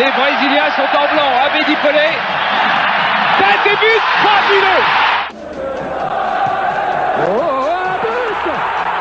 Les 0.00 0.10
Brésiliens 0.12 0.70
sont 0.76 0.90
en 0.96 1.06
blanc. 1.12 1.30
Abedi 1.44 1.76
Pelé. 1.82 2.08
Tête 3.36 3.66
et 3.66 3.76
but 3.76 4.02
fabuleux. 4.22 4.82
Oh, 7.18 7.68
un 7.68 7.94
but 8.00 8.40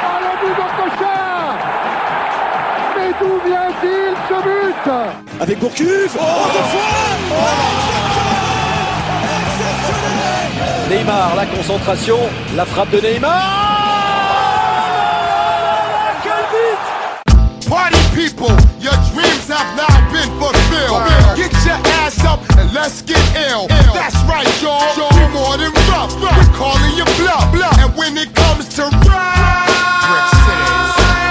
Oh, 0.04 0.18
le 0.20 0.32
but 0.42 0.56
d'Okocha 0.58 1.20
Mais 2.98 3.12
d'où 3.18 3.34
vient-il 3.48 4.14
ce 4.28 4.38
but 4.44 4.88
Avec 5.40 5.58
Gourcuff 5.60 6.12
Oh, 6.20 6.48
deux 6.52 6.68
fois 6.68 6.98
Neymar, 10.90 11.30
la 11.38 11.46
concentration, 11.46 12.20
la 12.58 12.66
frappe 12.66 12.90
de 12.90 13.00
Neymar 13.00 13.32
Quel 16.24 16.44
but 16.52 17.70
Party 17.70 18.00
people, 18.14 18.58
your 18.82 18.98
dreams 19.14 19.48
have 19.48 19.78
now 19.78 19.89
fulfilled. 20.88 21.38
Get 21.38 21.52
your 21.66 21.80
ass 22.00 22.24
up 22.24 22.40
and 22.58 22.72
let's 22.74 23.02
get 23.02 23.22
ill. 23.50 23.68
That's 23.68 24.16
right, 24.30 24.48
y'all. 24.62 24.96
You 24.96 25.28
more 25.34 25.58
than 25.58 25.74
rough. 25.92 26.14
We're 26.22 26.54
calling 26.56 26.94
you 26.96 27.06
bluff. 27.20 27.52
And 27.80 27.92
when 27.98 28.18
it 28.18 28.34
comes 28.36 28.70
to 28.76 28.88
rap, 29.08 29.68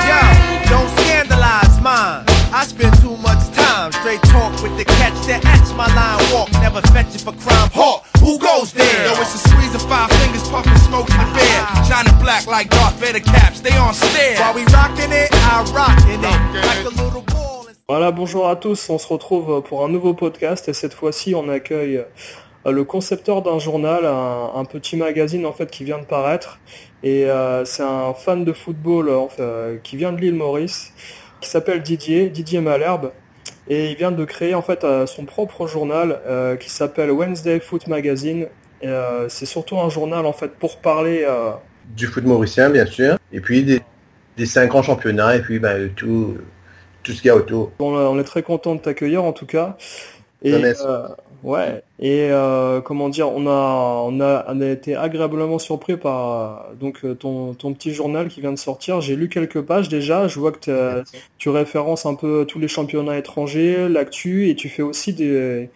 Yo, 0.09 0.21
don't 0.69 0.91
scandalize 1.01 1.81
mine. 1.81 2.25
I 2.53 2.65
spend 2.67 2.97
too 3.01 3.17
much 3.19 3.39
time 3.55 3.93
straight 3.93 4.23
talk 4.33 4.53
with 4.63 4.77
the 4.77 4.85
catch 4.85 5.15
that 5.29 5.45
etch 5.45 5.69
my 5.77 5.87
line 5.95 6.19
walk. 6.33 6.51
Never 6.65 6.81
fetch 6.91 7.15
it 7.15 7.21
for 7.21 7.33
crime. 7.33 7.71
Hawk, 7.73 8.05
who 8.19 8.39
goes 8.39 8.73
there? 8.73 9.05
Yo, 9.05 9.13
it's 9.21 9.35
a 9.35 9.39
squeeze 9.49 9.75
of 9.75 9.83
five 9.83 10.11
fingers, 10.19 10.49
puffing 10.49 10.75
smoke 10.89 11.09
in 11.11 11.19
the 11.19 11.31
bed. 11.37 11.61
Shining 11.87 12.19
black 12.19 12.47
like 12.47 12.71
Darth 12.71 12.97
Vader 12.99 13.21
caps. 13.21 13.61
They 13.61 13.77
on 13.77 13.95
stare. 13.95 14.41
While 14.41 14.55
we 14.55 14.65
rocking 14.73 15.13
it, 15.13 15.29
I 15.33 15.63
rockin' 15.71 16.25
it 16.25 16.67
like 16.67 16.85
a 16.85 16.95
little. 16.97 17.28
Voilà, 17.91 18.11
bonjour 18.11 18.47
à 18.51 18.57
tous, 18.57 18.91
on 18.91 18.99
se 18.99 19.07
retrouve 19.07 19.63
pour 19.63 19.83
un 19.83 19.89
nouveau 19.89 20.13
podcast 20.13 20.69
et 20.69 20.75
cette 20.75 20.93
fois-ci 20.93 21.35
on 21.35 21.49
accueille 21.49 22.05
euh, 22.67 22.71
le 22.71 22.85
concepteur 22.85 23.41
d'un 23.41 23.59
journal, 23.59 24.05
un, 24.05 24.65
petit 24.67 24.95
magazine 24.95 25.47
en 25.47 25.55
fait 25.55 25.71
qui 25.71 25.85
vient 25.85 25.97
de 25.97 26.05
paraître. 26.05 26.61
Et 27.03 27.25
euh, 27.25 27.65
c'est 27.65 27.83
un 27.83 28.13
fan 28.13 28.45
de 28.45 28.53
football 28.53 29.09
en 29.09 29.31
fait, 29.31 29.41
euh, 29.41 29.77
qui 29.83 29.97
vient 29.97 30.13
de 30.13 30.21
l'île 30.21 30.35
Maurice 30.35 30.93
qui 31.41 31.49
s'appelle 31.49 31.81
Didier, 31.83 32.29
Didier 32.29 32.61
Malherbe. 32.61 33.11
Et 33.69 33.91
il 33.91 33.97
vient 33.97 34.13
de 34.13 34.25
créer 34.27 34.55
en 34.55 34.61
fait 34.61 34.85
son 35.07 35.25
propre 35.25 35.67
journal 35.67 36.21
qui 36.61 36.69
s'appelle 36.69 37.11
Wednesday 37.11 37.59
Foot 37.59 37.87
Magazine. 37.87 38.49
C'est 39.29 39.47
surtout 39.47 39.79
un 39.79 39.89
journal 39.89 40.27
en 40.27 40.35
fait 40.35 40.59
pour 40.59 40.77
parler 40.77 41.27
du 41.97 42.07
foot 42.07 42.25
mauricien, 42.25 42.69
bien 42.69 42.85
sûr, 42.85 43.17
et 43.33 43.41
puis 43.41 43.63
des, 43.63 43.81
des 44.37 44.45
cinq 44.47 44.69
grands 44.69 44.83
championnats, 44.83 45.37
et 45.37 45.41
puis 45.41 45.59
ben, 45.59 45.91
tout, 45.95 46.37
tout 47.09 47.15
ce 47.15 47.23
qu'il 47.23 47.29
y 47.29 47.31
a 47.31 47.37
autour. 47.37 47.73
On, 47.79 47.95
on 47.95 48.19
est 48.19 48.25
très 48.25 48.43
content 48.43 48.75
de 48.75 48.81
t'accueillir 48.81 49.25
en 49.25 49.33
tout 49.33 49.47
cas. 49.47 49.79
Et 50.43 50.53
euh, 50.53 51.09
ouais. 51.43 51.83
Et 51.99 52.29
euh, 52.31 52.83
comment 52.83 53.09
dire, 53.09 53.31
on 53.31 53.47
a 53.47 54.05
on 54.05 54.21
a 54.21 54.45
on 54.47 54.61
a 54.61 54.67
été 54.69 54.95
agréablement 54.95 55.59
surpris 55.59 55.97
par 55.97 56.69
euh, 56.71 56.75
donc 56.79 57.05
euh, 57.05 57.15
ton 57.15 57.55
ton 57.55 57.73
petit 57.73 57.93
journal 57.95 58.29
qui 58.29 58.43
vient 58.43 58.53
de 58.53 58.59
sortir. 58.59 59.01
J'ai 59.01 59.17
lu 59.17 59.31
quelques 59.31 59.63
pages 59.63 59.89
déjà. 59.89 60.29
Je 60.29 60.39
vois 60.39 60.53
que 60.53 61.03
tu 61.39 61.49
références 61.49 62.05
un 62.05 62.15
peu 62.15 62.45
tous 62.47 62.59
les 62.59 62.69
championnats 62.69 63.17
étrangers, 63.17 63.89
l'actu, 63.89 64.51
et 64.51 64.55
tu 64.55 64.69
fais 64.69 64.83
aussi 64.83 65.15
des 65.15 65.71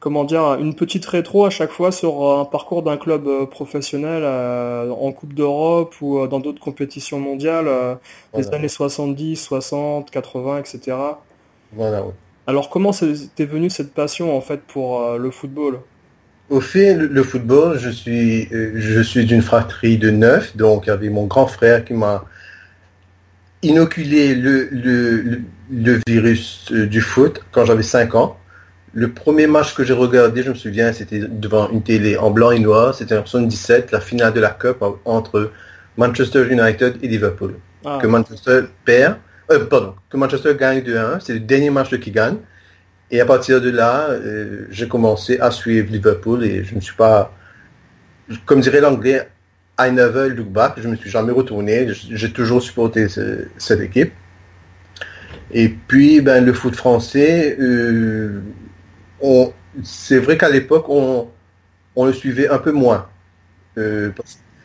comment 0.00 0.24
dire 0.24 0.54
une 0.60 0.74
petite 0.74 1.04
rétro 1.06 1.44
à 1.44 1.50
chaque 1.50 1.70
fois 1.70 1.92
sur 1.92 2.38
un 2.38 2.44
parcours 2.44 2.82
d'un 2.82 2.96
club 2.96 3.26
euh, 3.26 3.46
professionnel 3.46 4.22
euh, 4.24 4.90
en 4.90 5.12
Coupe 5.12 5.34
d'Europe 5.34 5.94
ou 6.00 6.18
euh, 6.18 6.28
dans 6.28 6.40
d'autres 6.40 6.60
compétitions 6.60 7.18
mondiales 7.18 7.68
euh, 7.68 7.94
des 8.34 8.48
années 8.50 8.68
70, 8.68 9.36
60, 9.36 10.10
80, 10.10 10.58
etc. 10.58 10.96
Voilà. 11.72 12.04
Alors 12.46 12.70
comment 12.70 12.92
t'es 12.92 13.44
venu 13.44 13.70
cette 13.70 13.92
passion 13.92 14.36
en 14.36 14.40
fait 14.40 14.60
pour 14.60 15.02
euh, 15.02 15.18
le 15.18 15.30
football? 15.30 15.80
Au 16.50 16.62
fait, 16.62 16.94
le, 16.94 17.22
football, 17.22 17.78
je 17.78 17.90
suis, 17.90 18.48
je 18.50 19.02
suis 19.02 19.26
d'une 19.26 19.42
fratrie 19.42 19.98
de 19.98 20.08
neuf, 20.08 20.56
donc 20.56 20.88
avait 20.88 21.10
mon 21.10 21.26
grand 21.26 21.46
frère 21.46 21.84
qui 21.84 21.92
m'a 21.92 22.24
inoculé 23.60 24.34
le, 24.34 24.66
le, 24.70 25.42
le, 25.70 26.00
virus 26.06 26.72
du 26.72 27.02
foot 27.02 27.44
quand 27.52 27.66
j'avais 27.66 27.82
5 27.82 28.14
ans. 28.14 28.37
Le 28.98 29.08
premier 29.22 29.46
match 29.46 29.74
que 29.76 29.84
j'ai 29.84 29.92
regardé, 29.92 30.42
je 30.42 30.50
me 30.50 30.54
souviens, 30.64 30.92
c'était 30.92 31.20
devant 31.20 31.70
une 31.70 31.82
télé 31.82 32.16
en 32.16 32.30
blanc 32.30 32.50
et 32.50 32.58
noir, 32.58 32.94
c'était 32.98 33.16
en 33.16 33.24
77, 33.24 33.92
la 33.92 34.00
finale 34.00 34.32
de 34.32 34.40
la 34.40 34.50
Cup 34.50 34.78
entre 35.04 35.52
Manchester 35.96 36.42
United 36.50 36.96
et 37.02 37.08
Liverpool. 37.08 37.54
Ah, 37.84 37.98
que 38.02 38.06
Manchester 38.08 38.62
perd, 38.84 39.16
euh, 39.52 39.64
pardon, 39.66 39.94
que 40.10 40.16
Manchester 40.16 40.52
gagne 40.58 40.80
2-1, 40.82 41.20
c'est 41.20 41.34
le 41.34 41.40
dernier 41.40 41.70
match 41.70 41.90
qui 42.00 42.10
gagne. 42.10 42.38
Et 43.12 43.20
à 43.20 43.26
partir 43.26 43.60
de 43.60 43.70
là, 43.70 44.08
euh, 44.10 44.66
j'ai 44.70 44.88
commencé 44.88 45.38
à 45.38 45.50
suivre 45.52 45.88
Liverpool 45.92 46.42
et 46.44 46.64
je 46.64 46.74
ne 46.74 46.80
suis 46.80 46.96
pas, 46.96 47.32
comme 48.46 48.60
dirait 48.60 48.80
l'anglais, 48.80 49.28
I 49.78 49.92
never 49.92 50.28
look 50.30 50.48
back, 50.48 50.72
je 50.78 50.86
ne 50.88 50.92
me 50.92 50.96
suis 50.96 51.08
jamais 51.10 51.32
retourné, 51.32 51.86
j'ai 51.92 52.32
toujours 52.32 52.60
supporté 52.62 53.08
ce- 53.08 53.44
cette 53.58 53.80
équipe. 53.80 54.12
Et 55.52 55.68
puis, 55.88 56.20
ben, 56.20 56.44
le 56.44 56.52
foot 56.52 56.74
français, 56.74 57.56
euh, 57.60 58.40
on- 59.20 59.52
c'est 59.82 60.18
vrai 60.18 60.36
qu'à 60.38 60.48
l'époque, 60.50 60.86
on, 60.88 61.28
on 61.96 62.04
le 62.06 62.12
suivait 62.12 62.48
un 62.48 62.58
peu 62.58 62.72
moins. 62.72 63.08
Euh, 63.78 64.10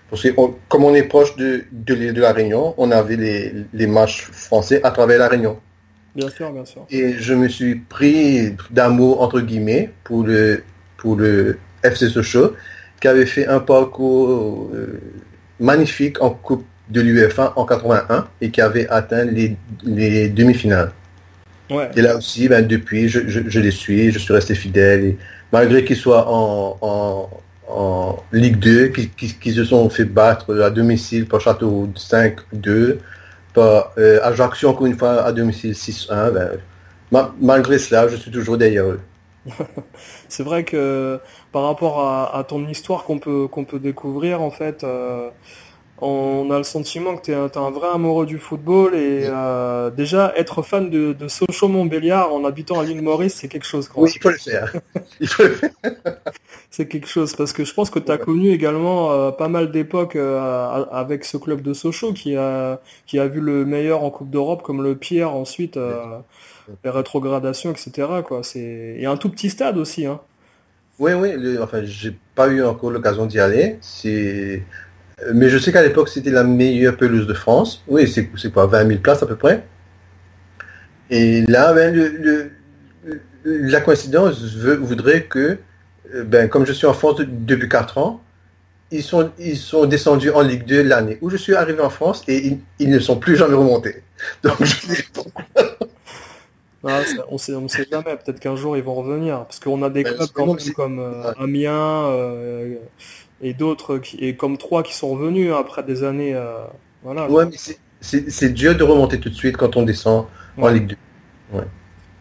parce 0.09 0.22
que 0.24 0.30
on- 0.38 0.56
comme 0.69 0.84
on 0.84 0.94
est 0.94 1.03
proche 1.03 1.36
de, 1.36 1.64
de 1.72 1.94
l'île 1.94 2.14
de 2.14 2.22
la 2.22 2.34
Réunion, 2.34 2.74
on 2.78 2.91
avait 2.91 3.16
les, 3.16 3.53
les 3.74 3.88
matchs 3.88 4.30
français 4.31 4.81
à 4.84 4.91
travers 4.91 5.19
la 5.19 5.28
Réunion. 5.28 5.59
bien 6.16 6.30
sûr, 6.30 6.52
bien 6.52 6.66
sûr. 6.66 6.86
Et 6.90 7.14
je 7.14 7.34
me 7.34 7.47
suis 7.50 7.75
pris 7.75 8.56
d'amour, 8.72 9.22
entre 9.22 9.41
guillemets, 9.41 9.91
pour 10.03 10.24
le, 10.24 10.64
pour 10.97 11.16
le 11.16 11.58
FC 11.84 12.09
Sochaux, 12.09 12.53
qui 13.02 13.08
avait 13.08 13.25
fait 13.25 13.47
un 13.47 13.59
parcours 13.59 14.70
euh, 14.74 15.00
magnifique 15.59 16.22
en 16.22 16.30
Coupe 16.31 16.66
de 16.90 17.02
l'UEFA 17.02 17.53
en 17.56 17.66
81 17.66 18.28
et 18.41 18.52
qui 18.52 18.62
avait 18.62 18.88
atteint 18.90 19.25
les, 19.25 19.56
les 19.84 20.30
demi-finales. 20.30 20.91
Ouais. 21.69 21.91
Et 21.96 22.01
là 22.01 22.18
aussi, 22.18 22.47
ben, 22.50 22.66
depuis, 22.68 23.07
je, 23.09 23.28
je, 23.28 23.41
je 23.47 23.59
les 23.59 23.72
suis, 23.72 24.12
je 24.12 24.19
suis 24.19 24.34
resté 24.34 24.56
fidèle. 24.56 25.06
Et 25.06 25.18
malgré 25.51 25.84
qu'ils 25.85 25.97
soient 25.97 26.25
en, 26.29 26.78
en, 26.81 27.29
en 27.68 28.24
Ligue 28.31 28.57
2, 28.59 28.88
qui, 28.90 29.09
qui, 29.12 29.38
qui 29.40 29.53
se 29.53 29.63
sont 29.66 29.90
fait 29.90 30.06
battre 30.06 30.56
à 30.62 30.69
domicile 30.72 31.28
par 31.28 31.41
Châteauroux 31.41 31.91
5-2, 31.96 33.00
par 33.53 33.94
euh, 33.97 34.19
Ajaccio 34.23 34.69
encore 34.69 34.88
une 34.88 34.97
fois 34.97 35.23
à 35.23 35.31
domicile 35.31 35.75
6-1, 35.75 36.31
ben, 36.31 36.52
ma- 37.12 37.34
malgré 37.40 37.78
cela, 37.79 38.07
je 38.07 38.16
suis 38.18 38.31
toujours 38.31 38.57
derrière 38.57 38.85
eux. 38.88 39.02
C'est 40.29 40.44
vrai 40.44 40.63
que 40.63 41.19
par 41.52 41.63
rapport 41.63 42.00
à, 42.02 42.38
à 42.38 42.44
ton 42.44 42.66
histoire 42.68 43.03
qu'on 43.03 43.19
peut 43.19 43.47
qu'on 43.47 43.66
peut 43.66 43.79
découvrir 43.79 44.41
en 44.41 44.52
fait, 44.52 44.84
euh, 44.84 45.29
on 46.03 46.52
a 46.52 46.58
le 46.58 46.64
sentiment 46.64 47.16
que 47.18 47.24
tu 47.24 47.31
es, 47.31 47.58
un 47.58 47.72
vrai 47.72 47.88
amoureux 47.94 48.25
du 48.25 48.38
football 48.40 48.96
et 48.96 49.25
euh, 49.28 49.90
déjà 49.90 50.34
être 50.36 50.62
fan 50.62 50.90
de, 50.90 51.14
de 51.14 51.28
Sochaux-Montbéliard 51.28 52.34
en 52.34 52.44
habitant 52.46 52.80
à 52.80 52.84
l'île 52.84 53.02
Maurice, 53.02 53.36
c'est 53.36 53.47
quelque 53.47 53.66
chose. 53.66 53.88
quoi. 53.88 54.03
Oui, 54.03 54.12
il 54.16 54.22
faut 54.22 54.30
le 54.30 54.38
faire. 54.38 54.74
C'est 56.69 56.88
quelque 56.88 57.08
chose 57.08 57.36
parce 57.36 57.53
que 57.53 57.64
je 57.66 57.74
pense 57.74 57.90
que 57.90 58.00
tu 58.00 58.12
as 58.12 58.18
connu 58.18 58.50
également 58.52 59.12
euh, 59.12 59.31
pas 59.31 59.47
mal 59.47 59.72
d'époques 59.72 60.16
euh, 60.16 60.86
avec 60.91 61.24
ce 61.25 61.38
club 61.38 61.62
de 61.62 61.74
Sochaux 61.74 62.14
qui 62.14 62.35
a 62.35 62.80
qui 63.06 63.20
a 63.20 63.28
vu 63.28 63.40
le 63.40 63.66
meilleur 63.66 64.03
en 64.03 64.09
Coupe 64.12 64.30
d'Europe 64.30 64.62
comme 64.64 64.81
le 64.84 64.96
Pierre 64.96 65.34
ensuite 65.34 65.78
les 66.84 66.90
rétrogradations 66.90 67.72
etc 67.72 68.08
quoi 68.25 68.41
c'est 68.44 68.96
et 68.97 69.06
un 69.06 69.18
tout 69.18 69.30
petit 69.30 69.50
stade 69.50 69.78
aussi 69.78 70.06
hein 70.06 70.20
Oui, 71.00 71.14
oui, 71.14 71.34
le- 71.35 71.62
enfin, 71.62 71.81
j'ai 71.84 72.16
pas 72.35 72.47
eu 72.47 72.64
encore 72.64 72.91
l'occasion 72.91 73.25
d'y 73.25 73.40
aller. 73.40 73.78
C'est, 73.81 74.64
mais 75.34 75.50
je 75.50 75.57
sais 75.57 75.72
qu'à 75.72 75.81
l'époque, 75.81 76.09
c'était 76.09 76.31
la 76.31 76.44
meilleure 76.44 76.97
pelouse 76.97 77.28
de 77.28 77.34
France. 77.34 77.84
Oui, 77.88 78.07
c'est, 78.07 78.29
c'est 78.38 78.51
quoi, 78.51 78.66
20 78.67 78.88
000 78.88 79.00
places 79.00 79.23
à 79.23 79.28
peu 79.28 79.35
près. 79.35 79.63
Et 81.09 81.44
là, 81.47 81.73
ben, 81.73 81.94
le, 81.94 82.07
le- 82.07 82.51
la 83.45 83.81
coïncidence 83.81 84.41
veut- 84.55 84.78
voudrait 84.78 85.23
que, 85.23 85.58
euh, 86.16 86.23
ben, 86.23 86.47
comme 86.49 86.66
je 86.66 86.72
suis 86.73 86.87
en 86.87 86.93
France 86.93 87.17
de- 87.17 87.28
depuis 87.29 87.70
4 87.70 87.97
ans, 87.97 88.22
ils 88.91 89.03
sont, 89.03 89.31
ils 89.40 89.58
sont 89.58 89.85
descendus 89.85 90.29
en 90.31 90.41
Ligue 90.41 90.66
2 90.66 90.84
l'année 90.84 91.17
où 91.22 91.29
je 91.29 91.37
suis 91.37 91.55
arrivé 91.55 91.81
en 91.81 91.90
France 91.90 92.23
et 92.28 92.46
ils, 92.47 92.59
ils 92.79 92.90
ne 92.90 92.99
sont 92.99 93.17
plus 93.17 93.35
jamais 93.35 93.55
remontés. 93.55 94.03
Donc, 94.43 94.64
je 94.64 95.02
Ah, 96.85 97.02
ça- 97.05 97.26
on 97.29 97.37
sait 97.37 97.55
on 97.55 97.67
sait 97.69 97.87
jamais 97.90 98.17
peut-être 98.17 98.41
qu'un 98.41 98.58
jour 98.58 98.76
ils 98.76 98.84
vont 98.84 98.96
revenir 98.96 99.46
parce 99.46 99.59
qu'on 99.59 99.81
a 99.84 99.90
des 99.90 100.03
Ben, 100.03 100.16
clubs 100.16 100.29
quand 100.34 100.47
même 100.47 100.73
comme 100.76 100.99
euh. 100.99 101.31
Amiens 101.40 102.08
euh, 102.08 102.76
et 103.43 103.53
d'autres 103.53 104.01
et 104.19 104.35
comme 104.35 104.57
trois 104.57 104.84
qui 104.84 104.93
sont 104.95 105.09
revenus 105.11 105.51
hein, 105.53 105.57
après 105.59 105.84
des 105.84 106.03
années 106.03 106.34
euh, 106.35 106.66
voilà 107.03 107.29
ouais, 107.29 107.45
mais 107.45 107.57
c'est, 108.01 108.49
dur 108.53 108.75
de 108.75 108.84
remonter 108.84 109.19
tout 109.19 109.29
de 109.29 109.35
suite 109.35 109.57
quand 109.57 109.78
on 109.78 109.84
descend 109.84 110.28
en 110.59 110.67
Ouais. 110.67 110.73
Ligue 110.73 110.87
2. 110.90 110.95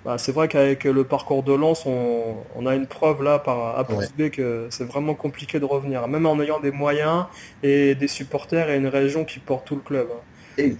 Bah, 0.04 0.18
c'est 0.18 0.32
vrai 0.32 0.48
qu'avec 0.48 0.82
le 0.84 1.04
parcours 1.04 1.44
de 1.44 1.52
Lens, 1.52 1.86
on, 1.86 2.34
on 2.56 2.66
a 2.66 2.74
une 2.74 2.88
preuve 2.88 3.22
là 3.22 3.38
par 3.38 3.78
A 3.78 3.84
plus 3.86 3.96
Ouais. 3.98 4.08
B 4.18 4.30
que 4.30 4.66
c'est 4.70 4.84
vraiment 4.84 5.14
compliqué 5.14 5.60
de 5.60 5.64
revenir, 5.64 6.08
même 6.08 6.26
en 6.26 6.40
ayant 6.40 6.58
des 6.60 6.72
moyens 6.72 7.26
et 7.62 7.94
des 7.94 8.08
supporters 8.08 8.68
et 8.70 8.76
une 8.76 8.88
région 8.88 9.24
qui 9.24 9.38
porte 9.38 9.64
tout 9.66 9.76
le 9.76 9.80
club. 9.82 10.08
hein. 10.12 10.20
Et, 10.58 10.76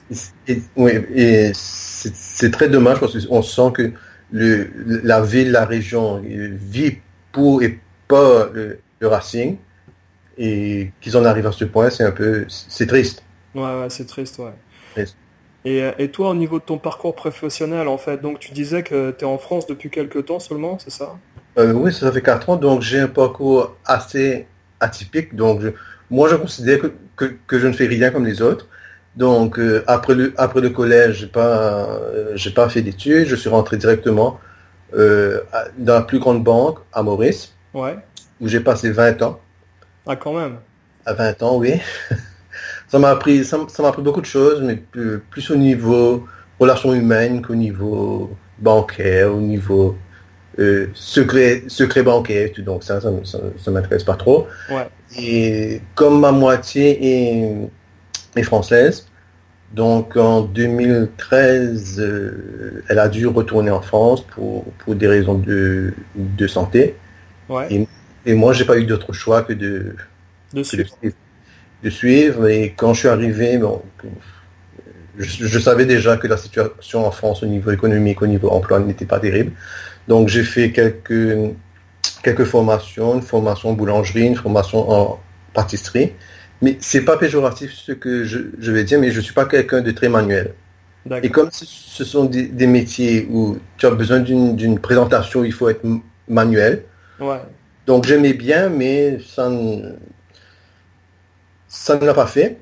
et- 0.49 0.63
oui, 0.77 0.93
et 1.15 1.53
c'est 1.55 2.15
c'est 2.15 2.51
très 2.51 2.69
dommage 2.69 3.01
parce 3.01 3.27
qu'on 3.27 3.43
sent 3.43 3.71
que 3.75 3.93
le, 4.31 4.71
la 5.05 5.23
ville, 5.23 5.51
la 5.53 5.65
région 5.65 6.21
vit 6.25 6.99
pour 7.33 7.63
et 7.63 7.79
pas 8.09 8.49
le, 8.53 8.81
le 9.01 9.09
Racing 9.09 9.57
et 10.39 10.91
qu'ils 11.01 11.17
en 11.17 11.25
arrivent 11.25 11.47
à 11.47 11.53
ce 11.53 11.65
point, 11.65 11.91
c'est 11.91 12.05
un 12.05 12.11
peu, 12.11 12.45
c'est 12.49 12.87
triste. 12.87 13.23
Ouais, 13.55 13.63
ouais 13.63 13.87
c'est 13.89 14.07
triste, 14.07 14.39
ouais. 14.39 15.05
Et, 15.65 15.89
et, 15.99 16.11
toi, 16.11 16.31
au 16.31 16.35
niveau 16.35 16.59
de 16.59 16.65
ton 16.65 16.79
parcours 16.79 17.15
professionnel, 17.15 17.87
en 17.87 17.99
fait, 17.99 18.21
donc 18.21 18.41
tu 18.41 18.53
disais 18.53 18.83
que 18.83 19.13
tu 19.13 19.25
es 19.25 19.29
en 19.29 19.39
France 19.39 19.67
depuis 19.67 19.91
quelques 19.91 20.25
temps 20.27 20.41
seulement, 20.41 20.77
c'est 20.81 20.91
ça? 20.91 21.17
Euh, 21.57 21.73
Oui, 21.73 21.93
ça 21.93 22.11
fait 22.11 22.23
4 22.23 22.51
ans, 22.51 22.57
donc 22.57 22.83
j'ai 22.83 22.99
un 22.99 23.07
parcours 23.07 23.77
assez 23.85 24.47
atypique. 24.81 25.37
Donc, 25.37 25.61
je, 25.61 25.69
moi, 26.11 26.29
je 26.29 26.35
considère 26.35 26.81
que, 26.81 26.93
que, 27.17 27.37
que, 27.47 27.59
je 27.61 27.69
ne 27.69 27.73
fais 27.73 27.87
rien 27.87 28.11
comme 28.11 28.27
les 28.27 28.43
autres. 28.43 28.67
Donc, 29.17 29.59
euh, 29.59 29.85
après, 29.87 30.15
le, 30.15 30.35
après 30.37 30.61
le 30.61 30.71
collège, 30.71 31.21
j'ai 31.21 31.27
pas, 31.27 31.87
euh, 31.87 32.33
j'ai 32.35 32.51
pas 32.51 32.69
fait 32.69 32.83
d'études, 32.83 33.27
je 33.27 33.37
suis 33.37 33.51
rentré 33.51 33.77
directement 33.77 34.41
euh, 34.95 35.41
dans 35.79 35.95
la 35.95 36.03
plus 36.03 36.19
grande 36.19 36.43
banque 36.43 36.79
à 36.93 37.03
Maurice, 37.03 37.55
ouais. 37.75 37.97
où 38.41 38.49
j'ai 38.49 38.61
passé 38.61 38.91
20 38.91 39.23
ans. 39.23 39.41
Ah, 40.07 40.17
quand 40.17 40.33
même. 40.33 40.59
À 41.07 41.15
20 41.15 41.43
ans, 41.43 41.57
oui. 41.59 41.75
ça 42.89 42.99
m'a 42.99 43.11
appris, 43.11 43.45
ça, 43.45 43.59
m'a 43.59 43.89
appris 43.89 44.03
beaucoup 44.03 44.21
de 44.21 44.27
choses, 44.27 44.63
mais 44.63 44.77
plus, 44.77 45.21
plus 45.31 45.51
au 45.51 45.57
niveau 45.57 46.27
relations 46.59 46.95
humaines 46.95 47.43
qu'au 47.43 47.55
niveau 47.55 48.31
bancaire, 48.59 49.35
au 49.35 49.41
niveau 49.41 49.97
euh, 50.59 50.89
secret, 50.95 51.65
secret 51.69 52.03
bancaire. 52.03 52.51
Tout. 52.53 52.63
Donc 52.63 52.85
ça, 52.85 53.01
ça, 53.01 53.11
ça, 53.25 53.39
ça 53.59 53.71
m'intéresse 53.71 54.05
pas 54.05 54.17
trop. 54.17 54.47
Ouais. 54.71 54.89
Et 55.19 55.81
comme 55.95 56.21
ma 56.21 56.33
moitié 56.33 56.99
est, 57.01 57.71
est 58.37 58.43
française, 58.43 59.07
donc 59.73 60.17
en 60.17 60.43
2013, 60.43 61.99
euh, 61.99 62.83
elle 62.89 62.99
a 62.99 63.09
dû 63.09 63.27
retourner 63.27 63.71
en 63.71 63.81
France 63.81 64.23
pour, 64.23 64.65
pour 64.79 64.95
des 64.95 65.09
raisons 65.09 65.35
de, 65.35 65.95
de 66.15 66.47
santé. 66.47 66.97
Ouais. 67.49 67.67
Et, 67.71 67.89
et 68.27 68.35
moi, 68.35 68.53
j'ai 68.53 68.65
pas 68.65 68.79
eu 68.79 68.85
d'autre 68.85 69.13
choix 69.13 69.43
que 69.43 69.53
de, 69.53 69.97
de 70.53 70.63
suivre. 70.63 70.97
de, 71.03 71.13
de 71.83 71.91
suivre. 71.91 72.49
Et 72.49 72.75
quand 72.77 72.95
je 72.95 73.01
suis 73.01 73.09
arrivé, 73.09 73.59
bon, 73.59 73.83
je, 75.19 75.47
je, 75.47 75.59
savais 75.59 75.87
déjà 75.87 76.17
que 76.17 76.27
la 76.27 76.37
situation 76.37 77.07
en 77.07 77.11
France 77.11 77.43
au 77.43 77.47
niveau 77.47 77.71
économique, 77.71 78.23
au 78.23 78.27
niveau 78.27 78.51
emploi 78.51 78.79
n'était 78.81 79.07
pas 79.07 79.19
terrible. 79.19 79.53
Donc 80.09 80.29
j'ai 80.29 80.45
fait 80.45 80.73
quelques, 80.73 81.55
quelques 82.23 82.45
formations, 82.45 83.15
une 83.15 83.23
formation 83.23 83.71
en 83.71 83.73
boulangerie, 83.73 84.27
une 84.27 84.37
formation 84.37 84.91
en 84.91 85.21
pâtisserie. 85.53 86.13
Mais 86.61 86.77
c'est 86.81 87.05
pas 87.05 87.17
péjoratif 87.17 87.73
ce 87.73 87.93
que 87.93 88.25
je, 88.25 88.39
je, 88.59 88.73
vais 88.73 88.85
dire, 88.85 89.01
mais 89.01 89.11
je 89.11 89.21
suis 89.21 89.35
pas 89.35 89.47
quelqu'un 89.47 89.81
de 89.81 89.91
très 89.91 90.09
manuel. 90.09 90.55
Et 91.25 91.31
comme 91.31 91.49
ce 91.51 92.05
sont 92.05 92.27
des, 92.27 92.47
des, 92.47 92.69
métiers 92.69 93.27
où 93.29 93.59
tu 93.77 93.87
as 93.87 93.91
besoin 93.91 94.21
d'une 94.21 94.79
présentation 94.79 95.43
il 95.43 95.53
faut 95.53 95.69
être 95.69 95.85
manuel, 96.29 96.85
ouais. 97.19 97.41
Donc 97.87 98.07
j'aimais 98.07 98.35
bien, 98.35 98.69
mais 98.69 99.19
ça 99.21 99.49
ne, 99.49 99.93
ça 101.69 101.99
ne 101.99 102.05
l'a 102.05 102.15
pas 102.15 102.27
fait. 102.27 102.59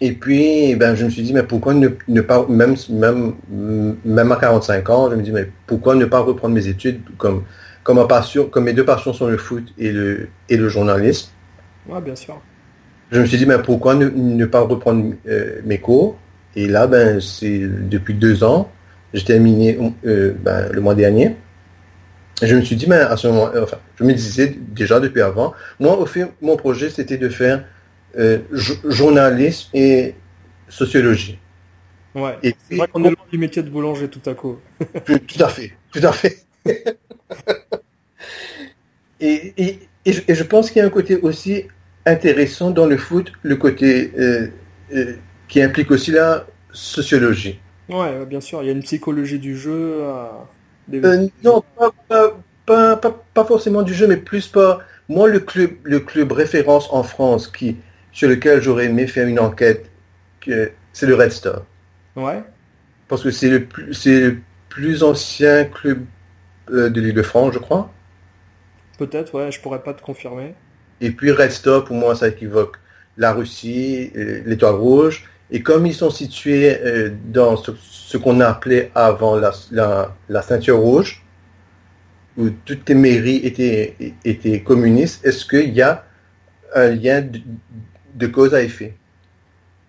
Et 0.00 0.12
puis, 0.12 0.74
ben, 0.74 0.94
je 0.94 1.04
me 1.04 1.10
suis 1.10 1.22
dit, 1.22 1.32
mais 1.32 1.44
pourquoi 1.44 1.72
ne, 1.72 1.88
ne, 2.08 2.20
pas, 2.20 2.46
même, 2.48 2.74
même, 2.90 3.34
même 4.04 4.32
à 4.32 4.36
45 4.36 4.90
ans, 4.90 5.10
je 5.10 5.16
me 5.16 5.22
dis, 5.22 5.30
mais 5.30 5.48
pourquoi 5.66 5.94
ne 5.94 6.04
pas 6.04 6.20
reprendre 6.20 6.54
mes 6.54 6.66
études 6.66 7.00
comme, 7.16 7.44
comme, 7.84 7.96
ma 7.96 8.06
passion, 8.06 8.46
comme 8.48 8.64
mes 8.64 8.72
deux 8.72 8.84
passions 8.84 9.12
sont 9.12 9.28
le 9.28 9.36
foot 9.36 9.64
et 9.78 9.92
le, 9.92 10.28
et 10.48 10.56
le 10.56 10.68
journalisme? 10.68 11.30
Ouais, 11.88 12.00
bien 12.00 12.16
sûr. 12.16 12.40
Je 13.12 13.20
me 13.20 13.26
suis 13.26 13.38
dit, 13.38 13.46
mais 13.46 13.58
pourquoi 13.58 13.94
ne, 13.94 14.08
ne 14.08 14.44
pas 14.46 14.60
reprendre 14.60 15.14
euh, 15.28 15.60
mes 15.64 15.78
cours? 15.78 16.16
Et 16.56 16.66
là, 16.66 16.86
ben, 16.86 17.20
c'est 17.20 17.60
depuis 17.60 18.14
deux 18.14 18.42
ans, 18.42 18.70
j'ai 19.12 19.24
terminé 19.24 19.78
euh, 20.04 20.34
ben, 20.42 20.68
le 20.72 20.80
mois 20.80 20.94
dernier. 20.94 21.36
Et 22.42 22.46
je 22.46 22.56
me 22.56 22.62
suis 22.62 22.76
dit, 22.76 22.86
mais 22.88 22.96
à 22.96 23.16
ce 23.16 23.28
moment, 23.28 23.50
enfin, 23.62 23.78
je 23.96 24.04
me 24.04 24.12
disais 24.12 24.56
déjà 24.58 24.98
depuis 24.98 25.22
avant, 25.22 25.54
moi, 25.78 25.96
au 25.98 26.06
fait, 26.06 26.26
mon 26.42 26.56
projet, 26.56 26.90
c'était 26.90 27.16
de 27.16 27.28
faire 27.28 27.64
euh, 28.18 28.38
journalisme 28.84 29.70
et 29.72 30.14
sociologie. 30.68 31.38
Ouais. 32.14 32.36
Et 32.42 32.54
c'est 32.68 32.76
vrai 32.76 32.88
qu'on 32.88 33.04
est 33.04 33.10
loin 33.10 33.24
du 33.30 33.38
métier 33.38 33.62
de 33.62 33.70
boulanger 33.70 34.08
tout 34.08 34.28
à 34.28 34.34
coup. 34.34 34.58
tout, 35.04 35.18
tout, 35.18 35.42
à 35.42 35.48
fait, 35.48 35.72
tout 35.92 36.00
à 36.02 36.12
fait. 36.12 36.44
et, 39.20 39.54
et, 39.56 39.78
et, 40.04 40.12
je, 40.12 40.22
et, 40.28 40.34
je, 40.34 40.44
pense 40.44 40.70
qu'il 40.70 40.80
y 40.80 40.82
a 40.82 40.86
un 40.86 40.90
côté 40.90 41.16
aussi 41.16 41.64
intéressant 42.06 42.70
dans 42.70 42.86
le 42.86 42.96
foot, 42.96 43.32
le 43.42 43.56
côté 43.56 44.12
euh, 44.18 44.48
euh, 44.94 45.14
qui 45.48 45.60
implique 45.62 45.90
aussi 45.90 46.12
la 46.12 46.46
sociologie. 46.72 47.58
Ouais, 47.88 48.24
bien 48.26 48.40
sûr, 48.40 48.62
il 48.62 48.66
y 48.66 48.68
a 48.68 48.72
une 48.72 48.82
psychologie 48.82 49.38
du 49.38 49.56
jeu. 49.56 50.02
Euh, 50.92 51.28
non, 51.42 51.62
pas, 51.76 51.92
pas, 52.66 52.96
pas, 52.96 53.24
pas, 53.34 53.44
forcément 53.44 53.82
du 53.82 53.94
jeu, 53.94 54.06
mais 54.06 54.16
plus 54.16 54.48
pas. 54.48 54.80
Moi, 55.08 55.28
le 55.28 55.40
club, 55.40 55.70
le 55.82 56.00
club 56.00 56.32
référence 56.32 56.88
en 56.90 57.02
France 57.02 57.48
qui, 57.48 57.76
sur 58.12 58.28
lequel 58.28 58.62
j'aurais 58.62 58.86
aimé 58.86 59.06
faire 59.06 59.26
une 59.26 59.40
enquête, 59.40 59.90
c'est 60.40 61.06
le 61.06 61.14
Red 61.14 61.32
Star. 61.32 61.62
Ouais. 62.16 62.42
Parce 63.08 63.22
que 63.22 63.30
c'est 63.30 63.48
le, 63.48 63.64
plus, 63.64 64.06
le 64.06 64.38
plus 64.68 65.02
ancien 65.02 65.64
club 65.64 66.04
euh, 66.70 66.88
de 66.88 67.00
l'île 67.00 67.14
de 67.14 67.22
France, 67.22 67.54
je 67.54 67.58
crois. 67.58 67.92
Peut-être, 68.98 69.34
ouais, 69.34 69.50
je 69.50 69.60
pourrais 69.60 69.82
pas 69.82 69.94
te 69.94 70.02
confirmer. 70.02 70.54
Et 71.00 71.10
puis 71.10 71.32
Red 71.32 71.50
Star, 71.50 71.84
pour 71.84 71.96
moi, 71.96 72.14
ça 72.14 72.28
équivoque 72.28 72.78
la 73.16 73.32
Russie, 73.32 74.10
euh, 74.16 74.42
l'étoile 74.46 74.74
rouge. 74.74 75.28
Et 75.54 75.62
comme 75.62 75.86
ils 75.86 75.94
sont 75.94 76.10
situés 76.10 76.76
euh, 76.82 77.10
dans 77.26 77.56
ce, 77.56 77.70
ce 77.80 78.16
qu'on 78.18 78.40
appelait 78.40 78.90
avant 78.92 79.36
la, 79.36 79.52
la, 79.70 80.12
la, 80.28 80.42
ceinture 80.42 80.78
rouge, 80.78 81.24
où 82.36 82.50
toutes 82.64 82.88
les 82.88 82.96
mairies 82.96 83.36
étaient, 83.44 83.94
étaient 84.24 84.62
communistes, 84.62 85.24
est-ce 85.24 85.46
qu'il 85.46 85.72
y 85.72 85.80
a 85.80 86.04
un 86.74 86.88
lien 86.88 87.22
de, 87.22 87.40
de 88.16 88.26
cause 88.26 88.52
à 88.52 88.64
effet? 88.64 88.96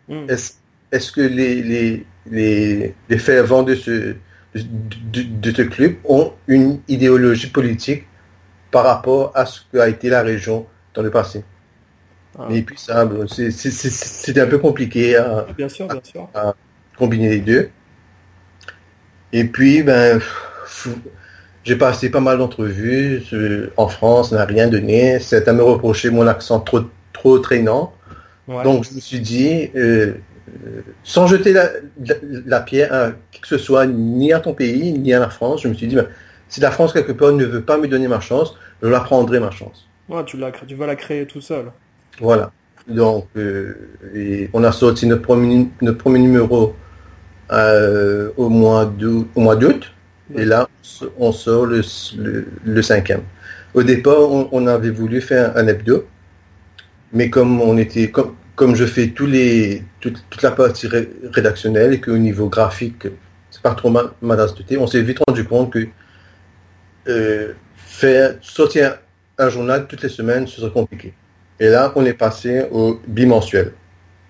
Mm. 0.08 0.28
Est-ce 0.30 0.54
est 0.92 1.12
que 1.12 1.22
les, 1.22 1.64
les, 1.64 2.06
les, 2.30 2.94
les 3.10 3.18
fervents 3.18 3.64
de 3.64 3.74
ce, 3.74 4.16
de, 4.54 5.22
de, 5.24 5.52
ce 5.52 5.64
club 5.64 5.96
ont 6.04 6.32
une 6.48 6.80
idéologie 6.88 7.50
politique 7.50 8.04
par 8.70 8.84
rapport 8.84 9.32
à 9.34 9.48
ce 9.48 9.62
qu'a 9.74 9.90
été 9.90 10.10
la 10.10 10.22
région 10.22 10.68
dans 10.94 11.02
le 11.02 11.10
passé? 11.10 11.44
Ah. 12.38 12.48
Et 12.52 12.62
puis 12.62 12.78
ça, 12.78 13.08
c'est 13.28 14.38
un 14.38 14.48
peu 14.48 14.58
compliqué 14.58 15.16
à, 15.16 15.48
bien 15.58 15.70
sûr, 15.70 15.88
bien 15.88 16.02
sûr. 16.04 16.30
à, 16.34 16.54
combiner 16.98 17.30
les 17.30 17.40
deux. 17.40 17.70
Et 19.34 19.46
puis, 19.46 19.84
ben, 19.84 20.20
j'ai 21.64 21.76
passé 21.76 22.10
pas 22.10 22.20
mal 22.20 22.38
d'entrevues 22.38 23.24
en 23.78 23.88
France, 23.88 24.32
n'a 24.32 24.46
rien 24.46 24.68
donné. 24.68 25.20
Certains 25.20 25.54
me 25.54 25.64
reprochaient 25.64 26.10
mon 26.12 26.28
accent 26.28 26.60
trop, 26.60 26.82
trop 27.14 27.40
traînant. 27.40 27.94
Ouais. 28.48 28.64
Donc 28.64 28.86
je 28.86 28.94
me 28.94 29.00
suis 29.00 29.20
dit, 29.20 29.72
euh, 29.76 30.14
sans 31.04 31.28
jeter 31.28 31.52
la, 31.52 31.70
la, 32.06 32.16
la, 32.46 32.60
pierre 32.62 32.94
à 32.94 33.12
qui 33.32 33.42
que 33.42 33.48
ce 33.48 33.58
soit, 33.58 33.88
ni 33.88 34.32
à 34.34 34.40
ton 34.40 34.54
pays, 34.54 34.94
ni 34.94 35.14
à 35.14 35.20
la 35.20 35.30
France, 35.30 35.64
je 35.64 35.68
me 35.68 35.74
suis 35.74 35.88
dit, 35.88 35.96
ben, 35.96 36.08
si 36.48 36.62
la 36.62 36.70
France 36.70 36.94
quelque 36.94 37.12
part 37.12 37.32
ne 37.32 37.44
veut 37.44 37.64
pas 37.64 37.78
me 37.78 37.88
donner 37.88 38.08
ma 38.08 38.20
chance, 38.20 38.56
je 38.84 38.88
la 38.88 39.00
prendrai 39.00 39.40
ma 39.40 39.50
chance. 39.50 39.88
Ouais, 40.10 40.24
tu, 40.26 40.38
la, 40.38 40.52
tu 40.52 40.76
vas 40.76 40.86
la 40.86 40.96
créer 40.96 41.26
tout 41.26 41.42
seul. 41.42 41.72
Voilà. 42.20 42.52
Donc, 42.88 43.28
euh, 43.36 43.74
et 44.14 44.50
on 44.54 44.64
a 44.64 44.72
sorti 44.72 45.08
notre 45.08 45.24
premier, 45.24 45.68
notre 45.82 45.98
premier 45.98 46.20
numéro 46.20 46.76
euh, 47.52 48.32
au 48.38 48.50
mois 48.50 48.86
d'août. 48.86 49.92
Et 50.36 50.46
là, 50.46 50.68
on 51.20 51.32
sort 51.32 51.66
le, 51.66 51.82
le, 52.18 52.48
le, 52.64 52.82
cinquième. 52.82 53.22
Au 53.74 53.84
départ, 53.84 54.20
on, 54.20 54.50
on 54.52 54.68
avait 54.68 54.90
voulu 54.90 55.22
faire 55.22 55.56
un 55.56 55.68
hebdo 55.68 56.06
mais 57.16 57.30
comme 57.30 57.62
on 57.62 57.78
était 57.78 58.12
comme, 58.12 58.36
comme 58.56 58.76
je 58.76 58.86
fais 58.86 59.08
tous 59.10 59.26
les 59.26 59.84
toute, 60.02 60.24
toute 60.30 60.42
la 60.42 60.52
partie 60.52 60.88
ré, 60.88 61.10
rédactionnelle 61.32 61.94
et 61.94 62.02
qu'au 62.02 62.18
niveau 62.18 62.50
graphique 62.50 63.08
c'est 63.50 63.62
pas 63.62 63.74
trop 63.74 63.90
ma, 63.90 64.14
ma 64.22 64.36
tasse 64.36 64.54
de 64.54 64.64
thé, 64.64 64.78
on 64.78 64.86
s'est 64.86 65.02
vite 65.02 65.20
rendu 65.26 65.46
compte 65.46 65.72
que 65.72 65.88
euh, 67.08 67.54
faire 67.78 68.36
sortir 68.42 68.98
un, 69.38 69.46
un, 69.46 69.50
journal 69.50 69.88
toutes 69.88 70.04
les 70.04 70.10
semaines 70.10 70.46
ce 70.46 70.60
serait 70.62 70.72
compliqué. 70.72 71.14
Et 71.60 71.70
là 71.70 71.92
on 71.96 72.06
est 72.06 72.14
passé 72.14 72.66
au 72.72 73.00
bimensuel. 73.08 73.74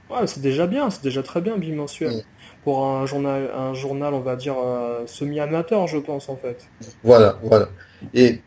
Ouais, 0.09 0.27
c'est 0.27 0.41
déjà 0.41 0.67
bien, 0.67 0.89
c'est 0.89 1.03
déjà 1.03 1.23
très 1.23 1.41
bien 1.41 1.57
bimensuel. 1.57 2.11
Mmh. 2.11 2.21
Pour 2.63 2.85
un 2.85 3.05
journal, 3.05 3.49
un 3.55 3.73
journal, 3.73 4.13
on 4.13 4.21
va 4.21 4.35
dire 4.35 4.55
euh, 4.63 5.03
semi-amateur, 5.05 5.87
je 5.87 5.97
pense 5.97 6.29
en 6.29 6.35
fait. 6.35 6.67
Voilà, 7.03 7.37
voilà. 7.43 7.69
Et 8.13 8.41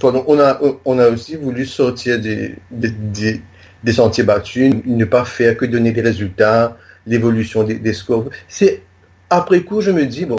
Pardon, 0.00 0.24
on 0.26 0.38
a, 0.40 0.58
on 0.84 0.98
a 0.98 1.08
aussi 1.08 1.36
voulu 1.36 1.66
sortir 1.66 2.18
des, 2.18 2.54
des, 2.70 2.90
des, 2.90 3.42
des, 3.84 3.92
sentiers 3.92 4.24
battus, 4.24 4.74
ne 4.86 5.04
pas 5.04 5.24
faire 5.24 5.56
que 5.56 5.66
donner 5.66 5.92
des 5.92 6.00
résultats, 6.00 6.78
l'évolution 7.06 7.62
des, 7.62 7.74
des, 7.74 7.92
scores. 7.92 8.30
C'est 8.48 8.82
après 9.28 9.60
coup, 9.62 9.82
je 9.82 9.90
me 9.90 10.06
dis, 10.06 10.24
bon, 10.24 10.38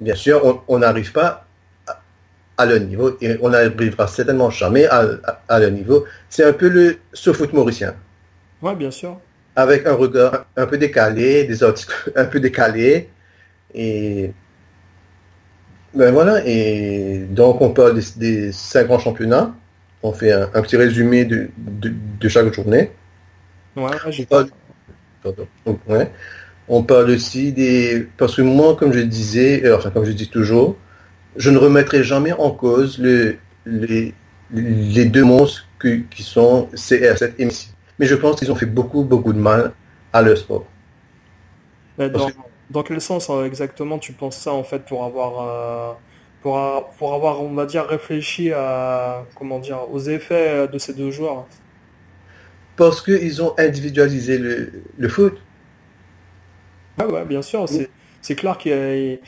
bien 0.00 0.14
sûr, 0.14 0.62
on 0.68 0.78
n'arrive 0.78 1.10
pas 1.10 1.26
à, 1.26 1.45
à, 2.56 2.66
leur 2.66 2.80
niveau 2.80 3.16
et 3.20 3.36
on 3.42 3.50
n'arrivera 3.50 4.06
certainement 4.06 4.50
jamais 4.50 4.86
à, 4.86 5.06
à, 5.24 5.40
à 5.48 5.60
leur 5.60 5.70
niveau. 5.70 6.04
C'est 6.28 6.44
un 6.44 6.52
peu 6.52 6.68
le 6.68 6.98
foot 7.32 7.52
mauricien. 7.52 7.94
Ouais, 8.62 8.74
bien 8.74 8.90
sûr. 8.90 9.18
Avec 9.54 9.86
un 9.86 9.94
regard 9.94 10.46
un 10.56 10.66
peu 10.66 10.78
décalé, 10.78 11.44
des 11.44 11.62
articles 11.62 12.12
un 12.16 12.24
peu 12.24 12.40
décalés 12.40 13.08
et 13.74 14.32
Ben 15.94 16.12
voilà, 16.12 16.42
et 16.46 17.26
donc 17.30 17.60
on 17.60 17.70
parle 17.70 17.94
des, 17.94 18.04
des 18.16 18.52
cinq 18.52 18.86
grands 18.86 18.98
championnats. 18.98 19.54
On 20.02 20.12
fait 20.12 20.32
un, 20.32 20.50
un 20.54 20.62
petit 20.62 20.76
résumé 20.76 21.24
de, 21.24 21.48
de, 21.56 21.92
de 22.20 22.28
chaque 22.28 22.52
journée. 22.52 22.92
Ouais, 23.76 23.90
On 24.04 24.24
parle, 24.24 24.48
pardon. 25.22 25.48
Ouais. 25.86 26.10
On 26.68 26.82
parle 26.82 27.10
aussi 27.10 27.52
des... 27.52 28.08
Parce 28.16 28.34
que 28.36 28.42
moi, 28.42 28.76
comme 28.76 28.92
je 28.92 29.00
disais, 29.00 29.64
euh, 29.64 29.76
enfin 29.76 29.90
comme 29.90 30.04
je 30.04 30.12
dis 30.12 30.28
toujours, 30.28 30.76
je 31.36 31.50
ne 31.50 31.58
remettrai 31.58 32.02
jamais 32.02 32.32
en 32.32 32.50
cause 32.50 32.98
le, 32.98 33.36
les, 33.66 34.14
les 34.52 35.04
deux 35.06 35.24
monstres 35.24 35.66
que- 35.78 36.00
qui 36.10 36.22
sont 36.22 36.68
CR7 36.74 37.34
et 37.38 37.44
Messi. 37.46 37.70
Mais 37.98 38.06
je 38.06 38.14
pense 38.14 38.36
qu'ils 38.38 38.52
ont 38.52 38.56
fait 38.56 38.66
beaucoup, 38.66 39.04
beaucoup 39.04 39.32
de 39.32 39.38
mal 39.38 39.72
à 40.12 40.22
leur 40.22 40.36
sport. 40.38 40.66
Dans, 42.68 42.82
quel 42.82 43.00
sens 43.00 43.30
euh, 43.30 43.44
exactement 43.44 43.98
tu 43.98 44.12
penses 44.12 44.36
ça 44.36 44.52
en 44.52 44.64
fait 44.64 44.84
pour 44.84 45.04
avoir 45.04 45.40
euh, 45.40 45.94
pour, 46.40 46.58
a- 46.58 46.90
pour 46.98 47.14
avoir 47.14 47.40
on 47.42 47.54
va 47.54 47.66
dire 47.66 47.86
réfléchi 47.86 48.52
à 48.52 49.24
comment 49.34 49.58
dire 49.58 49.90
aux 49.90 50.00
effets 50.00 50.68
de 50.68 50.78
ces 50.78 50.94
deux 50.94 51.10
joueurs? 51.10 51.48
Parce 52.76 53.02
qu'ils 53.02 53.42
ont 53.42 53.54
individualisé 53.58 54.38
le, 54.38 54.70
le 54.98 55.08
foot. 55.08 55.34
Ouais, 56.98 57.04
ouais, 57.06 57.24
bien 57.26 57.42
sûr, 57.42 57.68
c'est 57.68 57.90
c'est 58.22 58.36
clair 58.36 58.58
qu'il 58.58 58.72
y 58.72 58.74
a, 58.74 59.18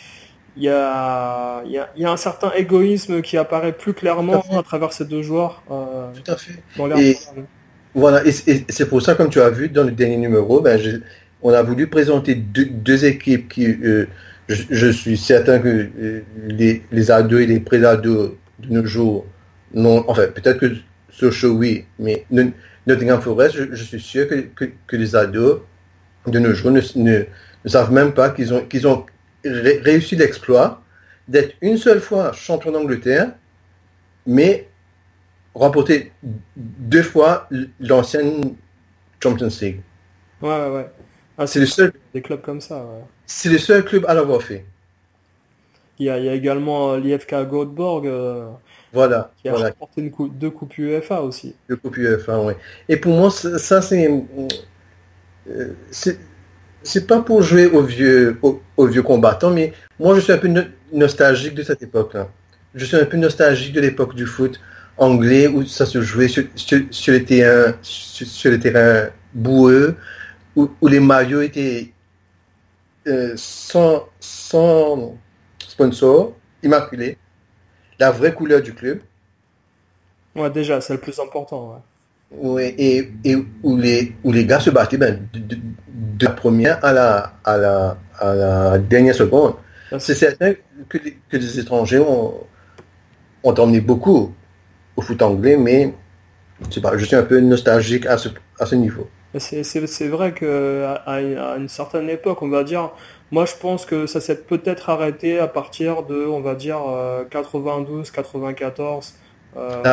il 0.59 0.65
y 0.65 0.69
a 0.69 1.63
y 1.67 1.79
a 1.79 1.89
il 1.97 2.03
y 2.03 2.05
a 2.05 2.11
un 2.13 2.17
certain 2.29 2.51
égoïsme 2.63 3.23
qui 3.23 3.37
apparaît 3.39 3.73
plus 3.73 3.95
clairement 3.95 4.43
à 4.61 4.63
travers 4.63 4.93
ces 4.93 5.05
deux 5.07 5.23
joueurs 5.23 5.63
euh, 5.71 6.11
Tout 6.19 6.31
à 6.33 6.37
fait. 6.37 6.55
dans 6.77 6.87
l'air. 6.89 6.99
Et- 6.99 7.17
Voilà, 7.95 8.19
et, 8.27 8.31
et 8.53 8.65
c'est 8.69 8.89
pour 8.89 9.01
ça, 9.03 9.15
comme 9.15 9.31
tu 9.31 9.41
as 9.41 9.51
vu 9.51 9.69
dans 9.71 9.85
le 9.85 9.93
dernier 9.93 10.19
numéro, 10.19 10.61
ben, 10.61 10.79
je- 10.79 10.99
on 11.43 11.53
a 11.53 11.63
voulu 11.63 11.87
présenter 11.89 12.35
deux, 12.35 12.67
deux 12.67 13.05
équipes 13.05 13.49
qui, 13.49 13.67
euh, 13.67 14.07
je, 14.49 14.63
je 14.71 14.89
suis 14.89 15.17
certain 15.17 15.59
que 15.59 15.89
euh, 15.99 16.21
les, 16.61 16.83
les 16.93 17.11
ados 17.11 17.41
et 17.41 17.47
les 17.47 17.61
pré-ados 17.61 18.33
de 18.61 18.69
nos 18.75 18.85
jours, 18.87 19.27
non, 19.75 20.05
enfin, 20.09 20.27
peut-être 20.35 20.59
que 20.59 20.71
Sochaux, 21.11 21.53
oui, 21.57 21.87
mais 21.99 22.25
Not- 22.31 22.53
Nottingham 22.87 23.21
Forest, 23.21 23.57
je, 23.57 23.65
je 23.73 23.85
suis 23.85 24.01
sûr 24.01 24.29
que, 24.29 24.35
que, 24.59 24.67
que 24.87 24.97
les 24.97 25.17
ados 25.17 25.61
de 26.27 26.39
nos 26.39 26.53
jours 26.55 26.71
ne, 26.71 26.81
ne, 26.97 27.25
ne 27.65 27.69
savent 27.69 27.93
même 27.93 28.13
pas 28.13 28.31
qu'ils 28.31 28.53
ont, 28.55 28.61
qu'ils 28.71 28.87
ont 28.87 29.07
ré- 29.45 29.81
réussi 29.83 30.17
l'exploit 30.17 30.83
d'être 31.29 31.55
une 31.61 31.77
seule 31.79 32.01
fois 32.01 32.33
champion 32.33 32.73
d'Angleterre, 32.73 33.35
mais 34.27 34.69
remporter 35.55 36.13
deux 36.57 37.03
fois 37.03 37.49
l'ancienne 37.81 38.57
Champions 39.23 39.51
League. 39.63 39.83
Ouais, 40.41 40.49
ouais, 40.49 40.71
ouais. 40.71 40.91
Ah, 41.37 41.47
C'est 41.47 41.61
le 41.61 41.67
seul, 41.67 41.93
des 42.13 42.23
clubs 42.23 42.43
comme 42.43 42.61
ça. 42.61 42.85
ouais. 42.85 43.05
c'est 43.27 43.49
le 43.49 43.59
seul 43.59 43.85
club 43.85 44.05
à 44.09 44.15
l'avoir 44.15 44.43
fait. 44.43 44.65
Il 45.99 46.07
y 46.07 46.11
a, 46.11 46.19
il 46.19 46.25
y 46.25 46.29
a 46.29 46.35
également 46.35 46.93
euh, 46.93 46.99
l'IFK 47.01 47.35
Göteborg 47.51 48.07
euh, 48.07 48.51
Voilà, 48.93 49.35
qui 49.37 49.49
a 49.49 49.55
voilà, 49.55 49.73
remporté 49.79 50.03
une 50.03 50.11
coupe, 50.11 50.39
deux 50.39 50.51
coupes 50.51 50.79
UEFA 50.79 51.23
aussi. 51.23 51.57
le 51.67 51.77
coupe 51.77 51.97
UEFA, 51.97 52.41
ouais. 52.43 52.57
Et 52.89 52.97
pour 52.97 53.15
moi, 53.17 53.31
ça, 53.31 53.59
ça, 53.59 53.83
c'est, 53.83 54.09
euh, 55.49 55.75
c'est, 56.83 57.07
pas 57.07 57.21
pour 57.21 57.43
jouer 57.43 57.67
aux 57.67 57.83
vieux, 57.83 58.39
aux, 58.43 58.61
aux 58.77 58.87
vieux 58.87 59.03
combattants, 59.03 59.51
mais 59.51 59.73
moi, 59.99 60.15
je 60.15 60.21
suis 60.21 60.33
un 60.33 60.39
peu 60.39 60.49
no- 60.49 60.63
nostalgique 60.93 61.55
de 61.55 61.63
cette 61.63 61.83
époque-là. 61.83 62.29
Je 62.75 62.85
suis 62.85 62.97
un 62.97 63.05
peu 63.05 63.17
nostalgique 63.17 63.73
de 63.73 63.81
l'époque 63.81 64.15
du 64.15 64.27
foot 64.27 64.61
anglais 64.97 65.47
où 65.49 65.65
ça 65.65 65.87
se 65.87 66.01
jouait 66.03 66.29
sur, 66.29 66.45
sur, 66.57 67.13
les 67.13 67.25
terrains, 67.25 67.75
sur, 67.83 68.51
boueux, 69.35 69.97
où, 70.57 70.71
où 70.81 70.89
les 70.89 71.01
maillots 71.01 71.43
étaient 71.43 71.93
euh, 73.07 73.33
sans, 73.37 74.09
sans 74.21 75.17
sponsor, 75.59 76.35
immaculés, 76.63 77.17
la 77.99 78.11
vraie 78.11 78.35
couleur 78.35 78.61
du 78.61 78.75
club. 78.75 79.01
Ouais, 80.35 80.51
déjà, 80.51 80.81
c'est 80.81 80.95
le 80.95 81.01
plus 81.01 81.19
important. 81.21 81.73
ouais. 81.75 81.81
Ouais, 82.31 82.75
et, 82.79 83.11
et 83.25 83.37
où, 83.63 83.77
les, 83.77 84.15
où 84.23 84.33
les 84.33 84.45
gars 84.45 84.61
se 84.61 84.71
battaient 84.71 84.99
ben, 84.99 85.19
de, 85.33 85.39
de- 85.41 85.57
de 86.19 86.25
la 86.27 86.33
première 86.33 86.85
à 86.85 86.93
la, 86.93 87.33
à 87.45 87.57
la, 87.57 87.99
à 88.19 88.35
la 88.35 88.79
dernière 88.79 89.15
seconde. 89.15 89.55
Là, 89.91 89.99
C'est 89.99 90.15
certain 90.15 90.55
que 90.89 90.99
les, 90.99 91.17
que 91.31 91.37
les 91.37 91.59
étrangers 91.61 91.99
ont, 92.01 92.35
ont 93.43 93.55
emmené 93.55 93.81
beaucoup 93.81 94.35
au 94.97 95.03
foot 95.03 95.23
anglais, 95.23 95.57
mais 95.57 95.95
pas, 96.83 96.97
je 96.99 97.05
suis 97.05 97.17
un 97.17 97.25
peu 97.25 97.41
nostalgique 97.41 98.07
à 98.07 98.19
ce, 98.19 98.31
à 98.61 98.67
ce 98.67 98.75
niveau. 98.77 99.09
C'est 99.39 100.09
vrai 100.09 100.33
que 100.35 100.85
à, 101.07 101.21
une 101.57 101.69
certaine 101.69 102.09
époque, 102.09 102.41
on 102.43 102.49
va 102.49 102.65
dire, 102.65 102.93
moi 103.31 103.45
je 103.45 103.55
pense 103.57 103.85
que 103.85 104.07
ça 104.07 104.21
s'est 104.21 104.43
peut-être 104.45 104.89
arrêté 104.91 105.39
à 105.39 105.47
partir 105.49 106.03
de, 106.05 106.27
on 106.27 106.41
va 106.41 106.55
dire, 106.55 106.81
euh, 106.89 107.25
92, 107.27 108.11
94. 108.11 109.15
euh. 109.57 109.93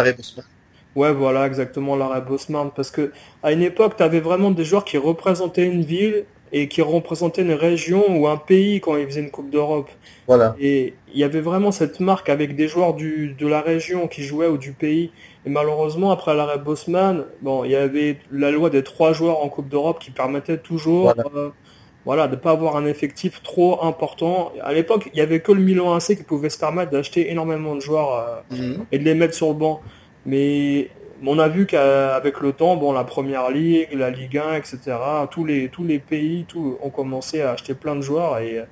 Ouais, 0.95 1.13
voilà, 1.13 1.45
exactement, 1.47 1.95
l'arrêt 1.95 2.21
Bosman. 2.21 2.71
Parce 2.75 2.91
que 2.91 3.11
à 3.43 3.51
une 3.51 3.61
époque, 3.61 3.95
tu 3.97 4.03
avais 4.03 4.19
vraiment 4.19 4.51
des 4.51 4.63
joueurs 4.65 4.85
qui 4.85 4.97
représentaient 4.97 5.65
une 5.65 5.83
ville 5.83 6.25
et 6.51 6.67
qui 6.67 6.81
représentaient 6.81 7.41
une 7.41 7.53
région 7.53 8.03
ou 8.17 8.27
un 8.27 8.37
pays 8.37 8.79
quand 8.79 8.95
ils 8.97 9.05
faisaient 9.05 9.21
une 9.21 9.31
Coupe 9.31 9.49
d'Europe. 9.49 9.89
Voilà, 10.27 10.55
Et 10.59 10.93
il 11.13 11.19
y 11.19 11.23
avait 11.23 11.41
vraiment 11.41 11.71
cette 11.71 11.99
marque 11.99 12.29
avec 12.29 12.55
des 12.55 12.67
joueurs 12.67 12.93
du, 12.93 13.35
de 13.37 13.47
la 13.47 13.61
région 13.61 14.07
qui 14.07 14.23
jouaient 14.23 14.47
ou 14.47 14.57
du 14.57 14.71
pays. 14.71 15.11
Et 15.45 15.49
malheureusement, 15.49 16.11
après 16.11 16.33
l'arrêt 16.35 16.59
Bosman, 16.59 17.25
bon, 17.41 17.63
il 17.65 17.71
y 17.71 17.75
avait 17.75 18.17
la 18.31 18.51
loi 18.51 18.69
des 18.69 18.83
trois 18.83 19.11
joueurs 19.11 19.43
en 19.43 19.49
Coupe 19.49 19.67
d'Europe 19.69 19.99
qui 19.99 20.11
permettait 20.11 20.57
toujours, 20.57 21.13
Voilà. 21.15 21.23
euh, 21.35 21.49
voilà, 22.05 22.27
de 22.27 22.35
pas 22.35 22.51
avoir 22.51 22.75
un 22.77 22.85
effectif 22.85 23.41
trop 23.43 23.83
important. 23.83 24.51
À 24.61 24.73
l'époque, 24.73 25.09
il 25.13 25.17
y 25.17 25.21
avait 25.21 25.39
que 25.41 25.51
le 25.51 25.61
Milan 25.61 25.93
AC 25.95 26.15
qui 26.15 26.23
pouvait 26.23 26.49
se 26.49 26.59
permettre 26.59 26.91
d'acheter 26.91 27.31
énormément 27.31 27.75
de 27.75 27.79
joueurs 27.81 28.43
euh, 28.51 28.77
et 28.91 28.99
de 28.99 29.03
les 29.03 29.15
mettre 29.15 29.33
sur 29.33 29.47
le 29.49 29.55
banc. 29.55 29.81
Mais 30.25 30.89
on 31.25 31.39
a 31.39 31.47
vu 31.47 31.65
qu'avec 31.65 32.39
le 32.41 32.53
temps, 32.53 32.75
bon, 32.75 32.91
la 32.93 33.03
Première 33.03 33.49
Ligue, 33.51 33.93
la 33.93 34.09
Ligue 34.11 34.37
1, 34.37 34.55
etc., 34.55 35.27
tous 35.31 35.45
les, 35.45 35.69
tous 35.69 35.83
les 35.85 35.99
pays 35.99 36.45
tout, 36.47 36.77
ont 36.81 36.89
commencé 36.91 37.41
à 37.41 37.51
acheter 37.51 37.73
plein 37.75 37.95
de 37.95 38.01
joueurs 38.01 38.39
et 38.39 38.67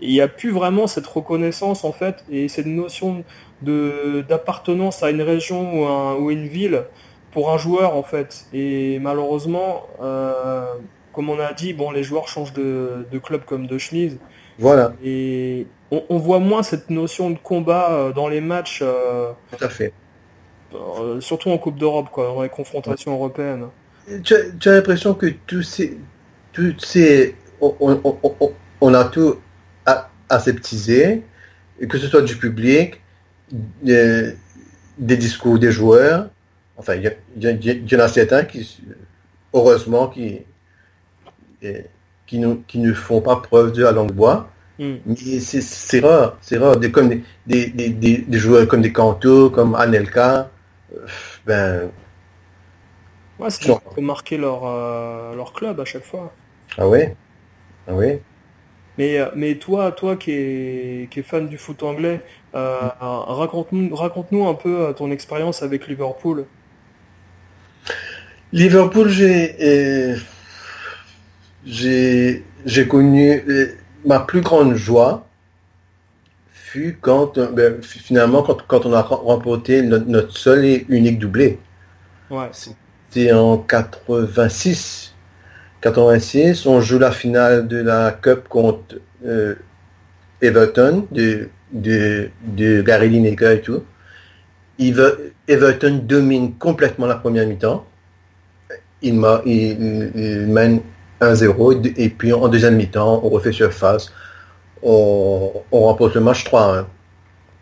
il 0.00 0.10
n'y 0.12 0.20
a 0.20 0.28
plus 0.28 0.50
vraiment 0.50 0.86
cette 0.86 1.06
reconnaissance 1.06 1.84
en 1.84 1.92
fait 1.92 2.24
et 2.28 2.48
cette 2.48 2.66
notion 2.66 3.24
de 3.62 4.22
d'appartenance 4.28 5.02
à 5.02 5.10
une 5.10 5.22
région 5.22 5.80
ou, 5.82 5.86
un- 5.86 6.16
ou 6.16 6.30
une 6.30 6.46
ville 6.48 6.84
pour 7.30 7.50
un 7.52 7.58
joueur 7.58 7.94
en 7.96 8.02
fait. 8.02 8.46
Et 8.52 8.98
malheureusement, 9.00 9.90
euh, 10.00 10.74
comme 11.12 11.30
on 11.30 11.38
a 11.38 11.52
dit, 11.52 11.72
bon, 11.74 11.90
les 11.90 12.02
joueurs 12.02 12.28
changent 12.28 12.52
de, 12.52 13.06
de 13.10 13.18
club 13.18 13.44
comme 13.44 13.66
de 13.66 13.78
chemise 13.78 14.20
voilà, 14.58 14.94
et 15.02 15.72
on, 15.90 16.04
on 16.08 16.18
voit 16.18 16.38
moins 16.38 16.62
cette 16.62 16.88
notion 16.90 17.30
de 17.30 17.38
combat 17.38 17.92
euh, 17.92 18.12
dans 18.12 18.28
les 18.28 18.40
matchs, 18.40 18.80
euh, 18.82 19.32
tout 19.50 19.56
à 19.64 19.68
fait. 19.68 19.92
Euh, 20.74 21.20
surtout 21.20 21.50
en 21.50 21.58
Coupe 21.58 21.78
d'Europe, 21.78 22.08
quoi, 22.10 22.26
dans 22.26 22.42
les 22.42 22.48
confrontations 22.48 23.12
européennes. 23.12 23.66
Tu 24.22 24.34
as, 24.34 24.72
l'impression 24.72 25.14
que 25.14 25.26
tous 25.46 25.62
ces, 25.62 25.98
toutes 26.52 26.84
ces, 26.84 27.36
on, 27.60 27.74
on- 27.80 28.18
on- 28.22 28.52
on- 28.80 28.94
a 28.94 29.04
tout 29.04 29.36
aseptisé, 30.28 31.22
que 31.88 31.98
ce 31.98 32.06
soit 32.06 32.22
du 32.22 32.36
public, 32.36 33.00
des 33.82 34.36
discours 34.98 35.58
des 35.58 35.72
joueurs. 35.72 36.28
Enfin, 36.76 36.94
il 36.96 37.16
y, 37.40 37.46
y 37.46 37.84
y 37.90 37.96
en 37.96 38.00
a 38.00 38.08
certains 38.08 38.44
qui, 38.44 38.80
heureusement, 39.52 40.08
qui, 40.08 40.40
qui, 42.26 42.38
ne, 42.38 42.54
qui 42.66 42.78
ne 42.78 42.92
font 42.92 43.20
pas 43.20 43.36
preuve 43.36 43.72
de 43.72 43.82
la 43.84 43.92
langue 43.92 44.12
bois. 44.12 44.50
Hmm. 44.78 44.96
Mais 45.06 45.14
c'est 45.40 46.00
rare, 46.00 46.36
c'est 46.40 46.58
rare. 46.58 46.76
Des, 46.76 46.90
comme 46.90 47.08
des, 47.08 47.22
des, 47.46 47.88
des, 47.90 48.38
joueurs 48.38 48.66
comme 48.66 48.82
des 48.82 48.92
Canto, 48.92 49.48
comme 49.50 49.74
Anelka, 49.76 50.50
ben, 51.46 51.90
Ouais, 53.38 53.50
c'est 53.50 53.66
pour 53.80 54.02
marquer 54.02 54.36
leur, 54.36 54.64
euh, 54.64 55.34
leur 55.34 55.52
club 55.52 55.80
à 55.80 55.84
chaque 55.84 56.04
fois. 56.04 56.32
ah 56.78 56.88
ouais, 56.88 57.16
ah 57.88 57.94
ouais? 57.94 58.22
Mais, 58.96 59.18
euh, 59.18 59.26
mais 59.34 59.56
toi, 59.56 59.90
toi 59.90 60.14
qui 60.14 60.30
es, 60.30 61.08
qui 61.10 61.18
est 61.20 61.24
fan 61.24 61.48
du 61.48 61.58
foot 61.58 61.82
anglais, 61.82 62.20
euh, 62.54 62.88
raconte-nous, 63.00 63.94
raconte-nous 63.94 64.46
un 64.46 64.54
peu 64.54 64.94
ton 64.96 65.10
expérience 65.10 65.62
avec 65.62 65.88
Liverpool. 65.88 66.44
Liverpool, 68.52 69.08
j'ai 69.08 70.14
j'ai 71.66 72.44
j'ai 72.66 72.86
connu 72.86 73.42
ma 74.04 74.20
plus 74.20 74.42
grande 74.42 74.74
joie 74.76 75.26
fut 76.74 76.98
quand 77.00 77.38
euh, 77.38 77.46
ben, 77.52 77.80
finalement 77.82 78.42
quand, 78.42 78.58
quand 78.66 78.84
on 78.86 78.92
a 78.92 79.02
rem- 79.02 79.20
remporté 79.24 79.80
notre, 79.82 80.06
notre 80.06 80.36
seul 80.36 80.64
et 80.64 80.84
unique 80.88 81.18
doublé. 81.20 81.58
Ouais. 82.30 82.48
C'était 82.52 83.32
en 83.32 83.58
86. 83.58 85.14
86, 85.80 86.66
on 86.66 86.80
joue 86.80 86.98
la 86.98 87.12
finale 87.12 87.68
de 87.68 87.76
la 87.76 88.10
Cup 88.10 88.48
contre 88.48 88.96
euh, 89.24 89.54
Everton 90.40 91.06
de, 91.12 91.48
de, 91.72 92.30
de 92.46 92.82
Gary 92.82 93.08
Lineker 93.10 93.50
et 93.52 93.60
tout. 93.60 93.82
Ever- 94.78 95.32
Everton 95.46 96.00
domine 96.02 96.54
complètement 96.54 97.06
la 97.06 97.16
première 97.16 97.46
mi-temps. 97.46 97.84
Il- 99.02 99.20
il 99.44 100.46
mène 100.48 100.80
1-0 101.20 101.92
et 101.96 102.08
puis 102.08 102.32
en 102.32 102.48
deuxième 102.48 102.76
mi-temps, 102.76 103.20
on 103.22 103.28
refait 103.28 103.52
surface. 103.52 104.10
On, 104.84 105.52
on 105.72 105.80
remporte 105.80 106.14
le 106.14 106.20
match 106.20 106.44
3-1. 106.44 106.86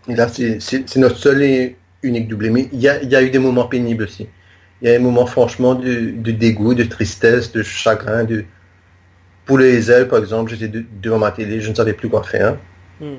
Et 0.09 0.17
là, 0.17 0.29
c'est- 0.29 0.97
notre 0.97 1.17
seul 1.17 1.43
et 1.43 1.77
unique 2.03 2.29
doublé. 2.29 2.51
Mais 2.51 2.69
il 2.73 2.81
y 2.81 2.89
a, 2.89 3.03
il 3.03 3.11
y 3.11 3.17
a 3.17 3.23
eu 3.23 3.31
des 3.31 3.39
moments 3.39 3.67
pénibles 3.67 4.05
aussi. 4.05 4.29
Il 4.83 4.89
y 4.89 4.91
a 4.91 4.99
des 4.99 5.03
moments 5.05 5.27
franchement 5.27 5.75
de, 5.77 6.11
de 6.11 6.33
dégoût, 6.33 6.75
de 6.75 6.85
tristesse, 6.85 7.53
de 7.53 7.63
chagrin. 7.63 8.25
De... 8.25 8.45
Pour 9.47 9.59
les 9.59 9.91
ailes, 9.91 10.09
par 10.09 10.19
exemple, 10.19 10.51
j'étais 10.51 10.69
de- 10.69 10.85
devant 11.01 11.19
ma 11.19 11.31
télé, 11.33 11.61
je 11.61 11.71
ne 11.71 11.75
savais 11.75 11.95
plus 11.95 12.09
quoi 12.09 12.23
faire. 12.25 12.57
Hmm. 13.01 13.15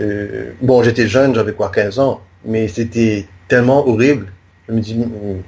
Euh, 0.00 0.52
bon, 0.62 0.82
j'étais 0.82 1.08
jeune, 1.08 1.34
j'avais 1.34 1.52
quoi, 1.52 1.70
15 1.70 1.98
ans, 1.98 2.22
mais 2.44 2.68
c'était 2.68 3.26
tellement 3.48 3.86
horrible. 3.86 4.32
Je 4.68 4.74
me 4.74 4.80
dis, 4.80 4.94
mm, 4.94 5.42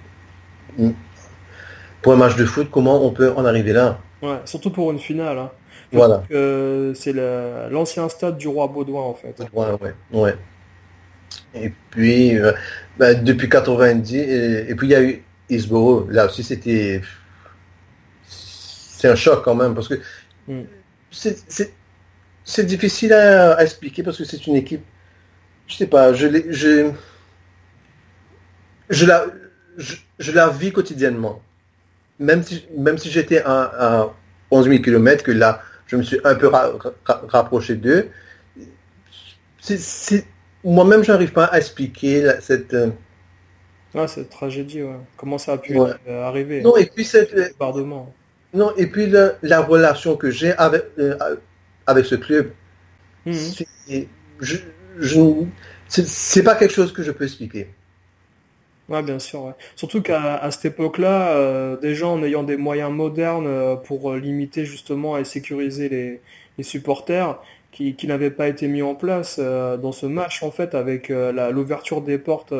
mm, 0.78 0.92
pour 2.02 2.12
un 2.12 2.16
match 2.16 2.36
de 2.36 2.44
foot, 2.44 2.68
comment 2.70 3.04
on 3.06 3.10
peut 3.10 3.32
en 3.36 3.44
arriver 3.44 3.72
là? 3.72 3.98
Ouais, 4.22 4.40
surtout 4.44 4.70
pour 4.70 4.90
une 4.92 4.98
finale. 4.98 5.38
Hein. 5.38 5.50
Voilà. 5.92 6.22
c'est 6.94 7.12
le- 7.12 7.68
l'ancien 7.70 8.08
stade 8.08 8.38
du 8.38 8.48
roi 8.48 8.68
Baudouin 8.68 9.02
en 9.02 9.14
fait. 9.14 9.40
Ouais, 9.52 9.66
ouais, 9.80 9.94
ouais. 10.12 10.36
Et 11.54 11.72
puis, 11.90 12.36
euh, 12.38 12.52
bah, 12.98 13.14
depuis 13.14 13.48
90, 13.48 14.16
et, 14.16 14.70
et 14.70 14.74
puis 14.74 14.86
il 14.88 14.90
y 14.90 14.94
a 14.94 15.02
eu 15.02 15.22
Hillsborough. 15.50 16.08
Là 16.10 16.26
aussi, 16.26 16.42
c'était... 16.42 17.02
C'est 18.26 19.08
un 19.08 19.16
choc 19.16 19.42
quand 19.44 19.54
même, 19.54 19.74
parce 19.74 19.88
que 19.88 20.00
Mm. 20.48 20.62
c'est- 21.10 21.44
c'est 21.48 21.72
c'est 22.44 22.64
difficile 22.64 23.12
à, 23.12 23.52
à 23.52 23.62
expliquer, 23.62 24.02
parce 24.02 24.18
que 24.18 24.24
c'est 24.24 24.46
une 24.48 24.56
équipe... 24.56 24.82
Je 25.68 25.76
sais 25.76 25.86
pas, 25.86 26.12
je, 26.12 26.26
l'ai- 26.26 26.52
je, 26.52 26.90
je, 28.90 29.06
la, 29.06 29.26
je, 29.76 29.94
je 30.18 30.32
la 30.32 30.48
vis 30.48 30.72
quotidiennement. 30.72 31.40
Même 32.22 32.42
si, 32.42 32.66
même 32.76 32.98
si 32.98 33.10
j'étais 33.10 33.42
à, 33.42 33.62
à 34.02 34.14
11 34.50 34.68
000 34.68 34.82
km, 34.82 35.24
que 35.24 35.32
là, 35.32 35.60
je 35.86 35.96
me 35.96 36.02
suis 36.02 36.18
un 36.24 36.34
peu 36.34 36.46
ra- 36.48 36.72
ra- 37.04 37.22
rapproché 37.28 37.74
d'eux, 37.74 38.08
moi-même, 40.64 41.02
je 41.02 41.12
n'arrive 41.12 41.32
pas 41.32 41.44
à 41.46 41.58
expliquer 41.58 42.30
cette... 42.40 42.74
euh, 42.74 42.90
Ah, 43.94 44.06
cette 44.06 44.30
tragédie, 44.30 44.82
ouais. 44.82 44.96
Comment 45.16 45.38
ça 45.38 45.52
a 45.54 45.58
pu 45.58 45.76
Ouais. 45.76 45.90
euh, 46.08 46.22
arriver? 46.24 46.62
Non, 46.62 46.76
et 46.76 46.86
puis 46.86 47.04
cette, 47.04 47.32
Le 47.32 47.50
bombardement. 47.58 48.14
non, 48.54 48.72
et 48.76 48.86
puis 48.86 49.06
la, 49.08 49.32
la 49.42 49.60
relation 49.60 50.16
que 50.16 50.30
j'ai 50.30 50.52
avec, 50.52 50.84
euh, 50.98 51.16
avec 51.86 52.04
ce 52.06 52.14
club, 52.14 52.52
c'est- 53.30 54.08
je, 54.40 54.56
je, 54.98 55.20
c'est- 55.88 56.06
c'est 56.06 56.42
pas 56.42 56.54
quelque 56.54 56.72
chose 56.74 56.92
que 56.92 57.02
je 57.02 57.10
peux 57.12 57.24
expliquer. 57.24 57.68
Ouais, 58.88 59.02
bien 59.02 59.18
sûr. 59.18 59.44
ouais. 59.44 59.52
Surtout 59.76 60.02
qu'à 60.02 60.36
à 60.36 60.50
cette 60.50 60.64
époque-là, 60.66 61.36
euh, 61.36 61.76
des 61.78 61.94
gens 61.94 62.14
en 62.14 62.22
ayant 62.22 62.42
des 62.42 62.56
moyens 62.56 62.92
modernes 62.92 63.46
euh, 63.46 63.76
pour 63.76 64.10
euh, 64.12 64.18
limiter 64.18 64.64
justement 64.64 65.16
et 65.16 65.24
sécuriser 65.24 65.88
les, 65.88 66.20
les 66.58 66.64
supporters 66.64 67.40
qui, 67.70 67.94
qui 67.94 68.06
n'avaient 68.06 68.30
pas 68.30 68.48
été 68.48 68.68
mis 68.68 68.82
en 68.82 68.94
place 68.94 69.36
euh, 69.38 69.76
dans 69.78 69.92
ce 69.92 70.06
match 70.06 70.42
en 70.42 70.50
fait 70.50 70.74
avec 70.74 71.08
l'ouverture 71.08 72.02
des 72.02 72.18
portes. 72.18 72.52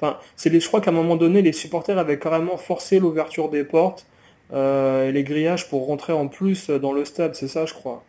Enfin, 0.00 0.18
c'est 0.36 0.50
les, 0.50 0.60
je 0.60 0.66
crois 0.68 0.80
qu'à 0.80 0.90
un 0.90 0.94
moment 0.94 1.16
donné, 1.16 1.42
les 1.42 1.52
supporters 1.52 1.98
avaient 1.98 2.18
carrément 2.18 2.56
forcé 2.56 2.98
l'ouverture 2.98 3.50
des 3.50 3.62
portes 3.64 4.06
et 4.52 5.12
les 5.12 5.22
grillages 5.24 5.68
pour 5.68 5.86
rentrer 5.86 6.12
en 6.12 6.26
plus 6.28 6.70
dans 6.70 6.92
le 6.92 7.04
stade. 7.04 7.34
C'est 7.36 7.48
ça, 7.48 7.66
je 7.66 7.74
crois. 7.74 8.02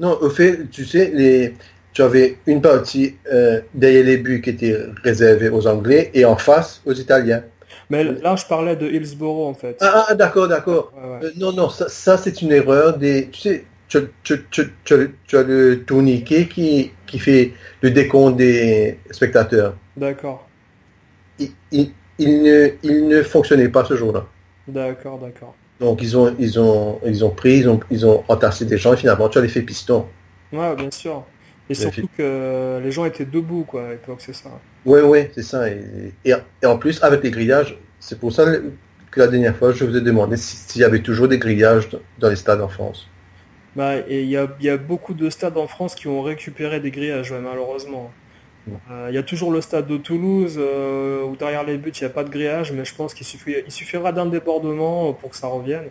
Non, 0.00 0.16
au 0.20 0.30
fait, 0.30 0.68
tu 0.70 0.84
sais, 0.84 1.10
les, 1.14 1.54
tu 1.92 2.02
avais 2.02 2.36
une 2.46 2.60
partie 2.60 3.16
euh, 3.32 3.60
derrière 3.74 4.04
les 4.04 4.16
buts 4.18 4.40
qui 4.40 4.50
était 4.50 4.76
réservée 5.02 5.48
aux 5.48 5.66
Anglais 5.66 6.10
et 6.14 6.24
en 6.24 6.36
face 6.36 6.80
aux 6.86 6.92
Italiens. 6.92 7.42
Mais 7.90 8.04
là, 8.04 8.36
je 8.36 8.44
parlais 8.46 8.76
de 8.76 8.86
Hillsborough 8.86 9.48
en 9.48 9.54
fait. 9.54 9.76
Ah, 9.80 10.06
ah, 10.08 10.14
d'accord, 10.14 10.48
d'accord. 10.48 10.92
Ouais, 10.96 11.08
ouais. 11.10 11.24
Euh, 11.26 11.30
non, 11.36 11.52
non, 11.52 11.68
ça, 11.70 11.88
ça, 11.88 12.16
c'est 12.18 12.42
une 12.42 12.52
erreur 12.52 12.98
des. 12.98 13.28
Tu 13.32 13.40
sais, 13.40 13.64
tu, 13.88 13.98
tu- 14.22 14.44
tu- 14.50 14.72
tu 14.84 14.94
as 14.94 14.96
le- 14.98 15.10
tu 15.26 15.36
as 15.36 15.42
le 15.42 15.82
tourniquet 15.84 16.46
qui, 16.46 16.92
qui 17.06 17.18
fait 17.18 17.52
le 17.82 17.90
décompte 17.90 18.36
des 18.36 18.98
spectateurs. 19.10 19.74
D'accord, 19.96 20.46
Il, 21.38 21.50
il- 21.72 21.92
il 22.18 22.42
ne, 22.42 22.70
il 22.82 23.08
ne 23.08 23.22
fonctionnait 23.22 23.68
pas 23.68 23.84
ce 23.84 23.96
jour-là. 23.96 24.26
d'accord, 24.66 25.18
d'accord. 25.18 25.54
Donc 25.80 26.02
ils 26.02 26.16
ont, 26.16 26.34
ils 26.38 26.58
ont, 26.58 27.00
ils 27.06 27.24
ont 27.24 27.30
pris, 27.30 27.58
ils 27.58 27.68
ont, 27.68 27.80
ils 27.90 28.04
ont 28.06 28.24
entassé 28.28 28.64
des 28.64 28.78
gens 28.78 28.94
et 28.94 28.96
finalement 28.96 29.28
tu 29.28 29.38
as 29.38 29.42
l'effet 29.42 29.62
piston. 29.62 30.06
Ouais, 30.52 30.74
bien 30.76 30.90
sûr. 30.90 31.24
Et 31.68 31.74
Bien 31.76 31.90
surtout 31.90 32.08
que 32.08 32.80
les 32.82 32.90
gens 32.90 33.04
étaient 33.04 33.24
debout, 33.26 33.64
quoi, 33.64 33.86
à 33.88 33.90
l'époque, 33.92 34.20
c'est 34.22 34.32
ça. 34.34 34.62
Oui, 34.84 35.00
oui, 35.04 35.28
c'est 35.34 35.42
ça. 35.42 35.68
Et, 35.70 36.14
et, 36.24 36.32
et 36.62 36.66
en 36.66 36.78
plus, 36.78 37.02
avec 37.02 37.22
les 37.22 37.30
grillages, 37.30 37.78
c'est 38.00 38.18
pour 38.18 38.32
ça 38.32 38.44
que 39.10 39.20
la 39.20 39.26
dernière 39.28 39.56
fois, 39.56 39.72
je 39.72 39.84
vous 39.84 39.96
ai 39.96 40.00
demandé 40.00 40.36
si- 40.36 40.56
s'il 40.56 40.80
y 40.82 40.84
avait 40.84 41.02
toujours 41.02 41.28
des 41.28 41.38
grillages 41.38 41.88
dans 42.18 42.28
les 42.30 42.36
stades 42.36 42.60
en 42.60 42.68
France. 42.68 43.12
Bah, 43.74 43.96
et 44.08 44.22
il 44.22 44.28
y 44.28 44.36
a, 44.36 44.48
il 44.60 44.66
y 44.66 44.70
a 44.70 44.76
beaucoup 44.76 45.14
de 45.14 45.30
stades 45.30 45.56
en 45.56 45.68
France 45.68 45.94
qui 45.94 46.08
ont 46.08 46.22
récupéré 46.22 46.80
des 46.80 46.90
grillages, 46.90 47.30
ouais, 47.30 47.40
malheureusement. 47.40 48.16
Ouais. 48.66 48.82
Euh, 48.90 49.08
Il 49.10 49.14
y 49.14 49.18
a 49.18 49.22
toujours 49.24 49.52
le 49.52 49.60
stade 49.62 49.86
de 49.88 49.98
Toulouse, 49.98 50.56
euh, 50.58 51.24
où 51.24 51.36
derrière 51.36 51.64
les 51.64 51.78
buts, 51.78 51.92
il 52.00 52.04
n'y 52.04 52.06
a 52.06 52.10
pas 52.14 52.24
de 52.24 52.30
grillage, 52.30 52.72
mais 52.72 52.84
je 52.84 52.94
pense 52.94 53.14
qu'il 53.14 53.26
suffira 53.26 54.12
d'un 54.12 54.26
débordement 54.26 55.14
pour 55.14 55.30
que 55.30 55.36
ça 55.36 55.48
revienne. 55.48 55.90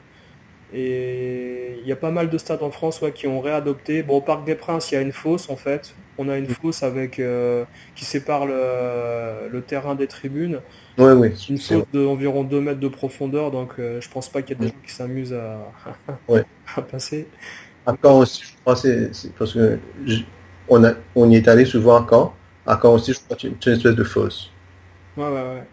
Et 0.71 1.79
il 1.81 1.87
y 1.87 1.91
a 1.93 1.95
pas 1.95 2.11
mal 2.11 2.29
de 2.29 2.37
stades 2.37 2.63
en 2.63 2.71
France 2.71 3.01
ouais, 3.01 3.13
qui 3.13 3.27
ont 3.27 3.39
réadopté. 3.41 4.03
Bon, 4.03 4.17
au 4.17 4.21
Parc 4.21 4.45
des 4.45 4.55
Princes, 4.55 4.91
il 4.91 4.95
y 4.95 4.97
a 4.97 5.01
une 5.01 5.13
fosse, 5.13 5.49
en 5.49 5.55
fait. 5.57 5.97
On 6.17 6.29
a 6.29 6.37
une 6.37 6.47
fosse 6.49 6.83
avec 6.83 7.19
euh, 7.19 7.65
qui 7.95 8.05
sépare 8.05 8.45
le, 8.45 9.47
le 9.49 9.61
terrain 9.65 9.95
des 9.95 10.07
tribunes. 10.07 10.61
Oui, 10.97 11.11
oui. 11.13 11.33
Une 11.47 11.59
fosse 11.59 11.85
d'environ 11.93 12.43
2 12.43 12.59
mètres 12.61 12.79
de 12.81 12.87
profondeur, 12.89 13.51
donc 13.51 13.79
euh, 13.79 14.01
je 14.01 14.09
pense 14.09 14.29
pas 14.29 14.41
qu'il 14.41 14.55
y 14.55 14.57
ait 14.57 14.59
des 14.59 14.67
gens 14.67 14.81
qui 14.85 14.93
s'amusent 14.93 15.33
à, 15.33 15.71
Ouais. 16.27 16.45
à 16.75 16.81
passer. 16.81 17.31
À 17.85 17.93
Caen 18.01 18.19
aussi, 18.19 18.43
je 18.43 18.55
crois, 18.61 18.75
c'est 18.75 19.11
parce 19.37 19.53
que 19.53 19.79
je- 20.05 20.23
on, 20.67 20.83
a, 20.83 20.93
on 21.15 21.29
y 21.31 21.35
est 21.37 21.47
allé 21.47 21.65
souvent 21.65 21.95
à 21.97 22.07
Caen. 22.09 22.33
À 22.65 22.77
Caen 22.81 22.93
aussi, 22.95 23.13
je 23.13 23.19
crois 23.19 23.35
que 23.35 23.41
c'est 23.43 23.47
une 23.71 23.77
espèce 23.77 23.95
de 23.95 24.03
fosse. 24.03 24.51
Ouais, 25.17 25.23
ouais, 25.25 25.31
ouais. 25.43 25.67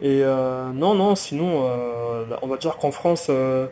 Et 0.00 0.22
euh, 0.22 0.72
non, 0.72 0.94
non, 0.94 1.14
sinon, 1.16 1.64
euh, 1.66 2.24
on 2.42 2.46
va 2.48 2.56
dire 2.56 2.76
qu'en 2.78 2.90
France, 2.92 3.26
euh, 3.30 3.66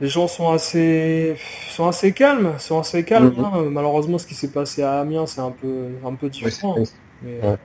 les 0.00 0.08
gens 0.08 0.26
sont 0.26 0.50
assez, 0.50 1.36
sont 1.70 1.86
assez 1.86 2.12
calmes, 2.12 2.58
sont 2.58 2.78
assez 2.80 3.04
calmes. 3.04 3.32
Mhm. 3.36 3.44
hein. 3.44 3.62
Malheureusement, 3.70 4.18
ce 4.18 4.26
qui 4.26 4.34
s'est 4.34 4.50
passé 4.50 4.82
à 4.82 5.00
Amiens, 5.00 5.26
c'est 5.26 5.40
un 5.40 5.52
peu, 5.52 5.98
un 6.04 6.14
peu 6.14 6.28
différent. 6.28 6.74
Oui, 6.78 6.86
c'est- 6.86 6.94
Mais, 7.22 7.38
Ouais. 7.40 7.44
euh, 7.52 7.56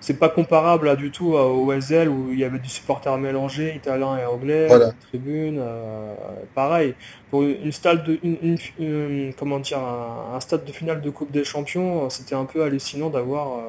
c'est 0.00 0.18
pas 0.18 0.28
comparable 0.28 0.86
là, 0.86 0.96
du 0.96 1.10
tout 1.12 1.36
à- 1.36 1.46
au 1.52 1.72
SL 1.72 2.08
où 2.08 2.32
il 2.32 2.38
y 2.38 2.44
avait 2.44 2.58
du 2.58 2.68
supporter 2.68 3.16
mélangé, 3.18 3.74
italien 3.76 4.18
et 4.18 4.24
anglais, 4.26 4.66
Voilà. 4.68 4.90
des 4.92 4.98
tribunes, 4.98 5.58
euh, 5.60 6.14
pareil. 6.54 6.94
Pour 7.30 7.42
une 7.44 7.72
stade 7.72 8.04
de, 8.04 8.18
une, 8.22 8.38
une- 8.42 8.58
une- 8.78 9.34
comment 9.34 9.60
dire, 9.60 9.78
un, 9.78 10.34
un 10.34 10.40
stade 10.40 10.64
de 10.64 10.72
finale 10.72 11.00
de 11.02 11.10
Coupe 11.10 11.30
des 11.30 11.44
Champions, 11.44 12.10
c'était 12.10 12.34
un 12.34 12.46
peu 12.46 12.62
hallucinant 12.64 13.10
d'avoir, 13.10 13.58
euh, 13.58 13.62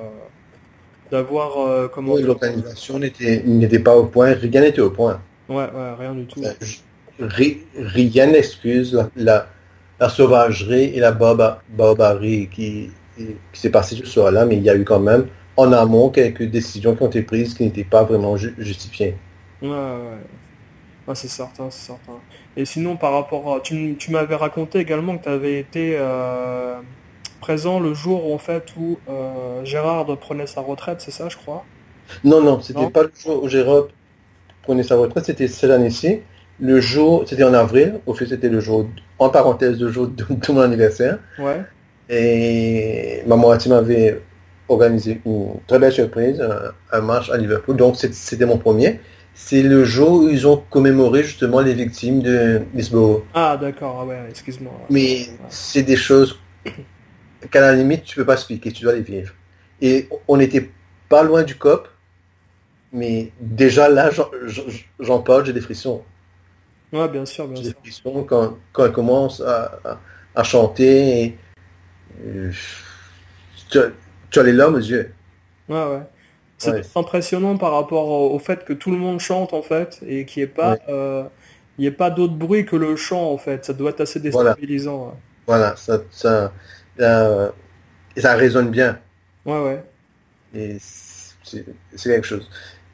d'avoir, 1.12 1.58
euh, 1.60 1.88
comment 1.88 2.14
Oui, 2.14 2.22
L'organisation 2.24 3.00
n'était 3.00 3.44
n'était 3.46 3.80
pas 3.80 3.96
au 3.98 4.06
point, 4.08 4.34
rien 4.34 4.62
n'était 4.62 4.82
au 4.82 4.92
point. 4.92 5.22
ouais, 5.50 5.72
ouais, 5.72 5.94
rien 5.96 6.14
du 6.16 6.28
tout. 6.28 6.56
Ri- 7.20 7.64
Rien 7.78 8.28
n'excuse 8.28 8.94
la, 8.94 9.10
la, 9.16 9.48
la 10.00 10.10
sauvagerie 10.10 10.92
et 10.96 11.00
la 11.00 11.12
barba- 11.12 11.60
barbarie 11.70 12.50
qui, 12.50 12.92
qui 13.16 13.60
s'est 13.60 13.70
passée 13.72 13.96
ce 13.96 14.06
soir-là, 14.06 14.46
mais 14.46 14.58
il 14.58 14.64
y 14.64 14.70
a 14.70 14.76
eu 14.76 14.84
quand 14.84 15.00
même 15.00 15.28
en 15.58 15.72
amont 15.72 16.10
quelques 16.10 16.44
décisions 16.44 16.96
qui 16.96 17.04
ont 17.04 17.08
été 17.08 17.24
prises 17.24 17.54
qui 17.54 17.64
n'étaient 17.64 17.86
pas 17.86 18.04
vraiment 18.04 18.36
ju- 18.38 18.56
justifiées. 18.58 19.16
Ouais, 19.62 19.70
ouais, 19.70 19.76
ouais. 20.10 20.24
Ouais, 21.08 21.16
c'est 21.16 21.30
certain, 21.30 21.70
c'est 21.72 21.86
certain. 21.88 22.26
Et 22.56 22.66
sinon, 22.66 22.98
par 22.98 23.14
rapport 23.14 23.56
à... 23.56 23.62
Tu, 23.62 23.98
tu 24.00 24.12
m'avais 24.12 24.36
raconté 24.36 24.80
également 24.80 25.18
que 25.18 25.24
tu 25.26 25.30
avais 25.30 25.60
été 25.60 25.98
euh, 26.00 26.82
présent 27.40 27.80
le 27.80 27.94
jour 27.94 28.34
en 28.34 28.38
fait 28.38 28.66
où 28.78 28.98
euh, 29.10 29.64
Gérard 29.64 30.06
prenait 30.18 30.48
sa 30.48 30.62
retraite, 30.62 31.02
c'est 31.02 31.12
ça, 31.12 31.30
je 31.30 31.38
crois? 31.38 31.64
Non, 32.24 32.42
non, 32.42 32.62
c'était 32.62 32.90
pas 32.90 33.04
le 33.04 33.12
jour 33.18 33.44
où 33.44 33.50
Gérard 33.50 33.86
prenait 34.64 34.84
sa 34.84 34.96
retraite, 34.96 35.26
c'était 35.26 35.48
cette 35.48 35.72
année-ci. 35.72 36.20
Le 36.60 36.80
jour, 36.80 37.24
c'était 37.28 37.44
en 37.44 37.54
avril, 37.54 38.00
au 38.06 38.14
fait 38.14 38.26
c'était 38.26 38.50
le 38.50 38.60
jour, 38.60 38.88
en 39.20 39.30
parenthèse, 39.30 39.80
le 39.80 39.90
jour 39.90 40.08
de, 40.08 40.24
de 40.30 40.52
mon 40.52 40.62
anniversaire. 40.62 41.20
Ouais. 41.40 41.62
Et 42.10 43.24
ma 43.28 43.36
moitié 43.36 43.70
m'avait 43.72 44.22
organisé 44.70 45.22
une 45.26 45.54
très 45.68 45.80
belle 45.80 45.92
surprise, 45.92 46.42
un, 46.42 46.72
un 46.98 47.02
match 47.02 47.30
à 47.30 47.38
Liverpool. 47.38 47.76
Donc 47.76 47.96
c'était 47.98 48.46
mon 48.46 48.58
premier. 48.58 49.00
C'est 49.34 49.64
le 49.64 49.84
jour 49.84 50.24
où 50.24 50.30
ils 50.30 50.48
ont 50.48 50.64
commémoré 50.70 51.24
justement 51.24 51.60
les 51.60 51.74
victimes 51.74 52.22
de 52.22 52.62
Lisbonne. 52.74 53.18
Ah, 53.34 53.58
d'accord, 53.60 54.00
ah 54.02 54.06
ouais, 54.06 54.20
excuse-moi. 54.30 54.72
Mais 54.90 55.28
c'est 55.50 55.84
des 55.84 55.98
choses 55.98 56.40
qu'à 57.52 57.62
la 57.62 57.74
limite 57.74 58.04
tu 58.04 58.16
peux 58.16 58.26
pas 58.26 58.34
expliquer, 58.34 58.72
tu 58.72 58.84
dois 58.84 58.94
les 58.94 59.02
vivre. 59.02 59.34
Et 59.82 60.08
on 60.28 60.38
n'était 60.38 60.70
pas 61.10 61.24
loin 61.24 61.44
du 61.44 61.56
COP, 61.56 61.88
mais 62.94 63.32
déjà 63.42 63.90
là, 63.90 64.10
j'en- 64.12 65.22
parle, 65.22 65.46
j'ai 65.46 65.54
des 65.54 65.62
frissons. 65.62 66.04
Ouais, 66.94 67.08
bien 67.10 67.26
sûr, 67.26 67.48
bien 67.48 67.58
J'ai 67.58 67.64
des 67.64 67.70
sûr. 67.72 67.80
frissons 67.82 68.24
quand, 68.24 68.58
quand 68.72 68.86
elle 68.86 68.92
commence 68.92 69.42
à, 69.42 69.80
à- 69.84 70.00
à 70.36 70.44
chanter. 70.44 71.24
Et, 71.24 71.38
euh, 72.26 72.52
tu, 73.70 73.80
tu 74.30 74.40
as 74.40 74.44
les 74.44 74.54
larmes 74.54 74.76
aux 74.76 74.80
yeux. 74.80 75.12
Ouais, 75.70 75.76
ouais. 75.86 76.02
C'est 76.58 76.72
Ouais. 76.72 76.82
impressionnant 76.96 77.58
par 77.58 77.74
rapport 77.74 78.08
au, 78.08 78.40
fait 78.40 78.64
que 78.66 78.74
tout 78.74 78.92
le 78.92 78.98
monde 78.98 79.20
chante 79.20 79.54
en 79.54 79.62
fait 79.62 80.00
et 80.08 80.26
qu'il 80.26 80.44
n'y 80.44 80.50
ait 80.50 80.54
pas, 80.54 80.72
Ouais. 80.72 80.80
euh, 80.90 81.24
il 81.78 81.84
y 81.84 81.88
ait 81.88 81.92
pas 81.92 82.10
d'autre 82.10 82.34
bruit 82.36 82.66
que 82.66 82.76
le 82.78 82.96
chant 82.96 83.32
en 83.32 83.38
fait. 83.38 83.66
Ça 83.66 83.74
doit 83.74 83.90
être 83.92 84.02
assez 84.02 84.20
Voilà. 84.30 84.52
déstabilisant. 84.52 85.08
ouais. 85.08 85.14
Voilà, 85.48 85.76
ça, 85.76 86.02
ça, 86.12 86.54
euh, 87.00 87.52
ça 88.18 88.36
résonne 88.36 88.72
bien. 88.72 89.00
Ouais, 89.46 89.62
ouais. 89.64 89.84
Et 90.54 90.78
c'est 90.80 91.66
quelque 92.04 92.26
chose. 92.26 92.50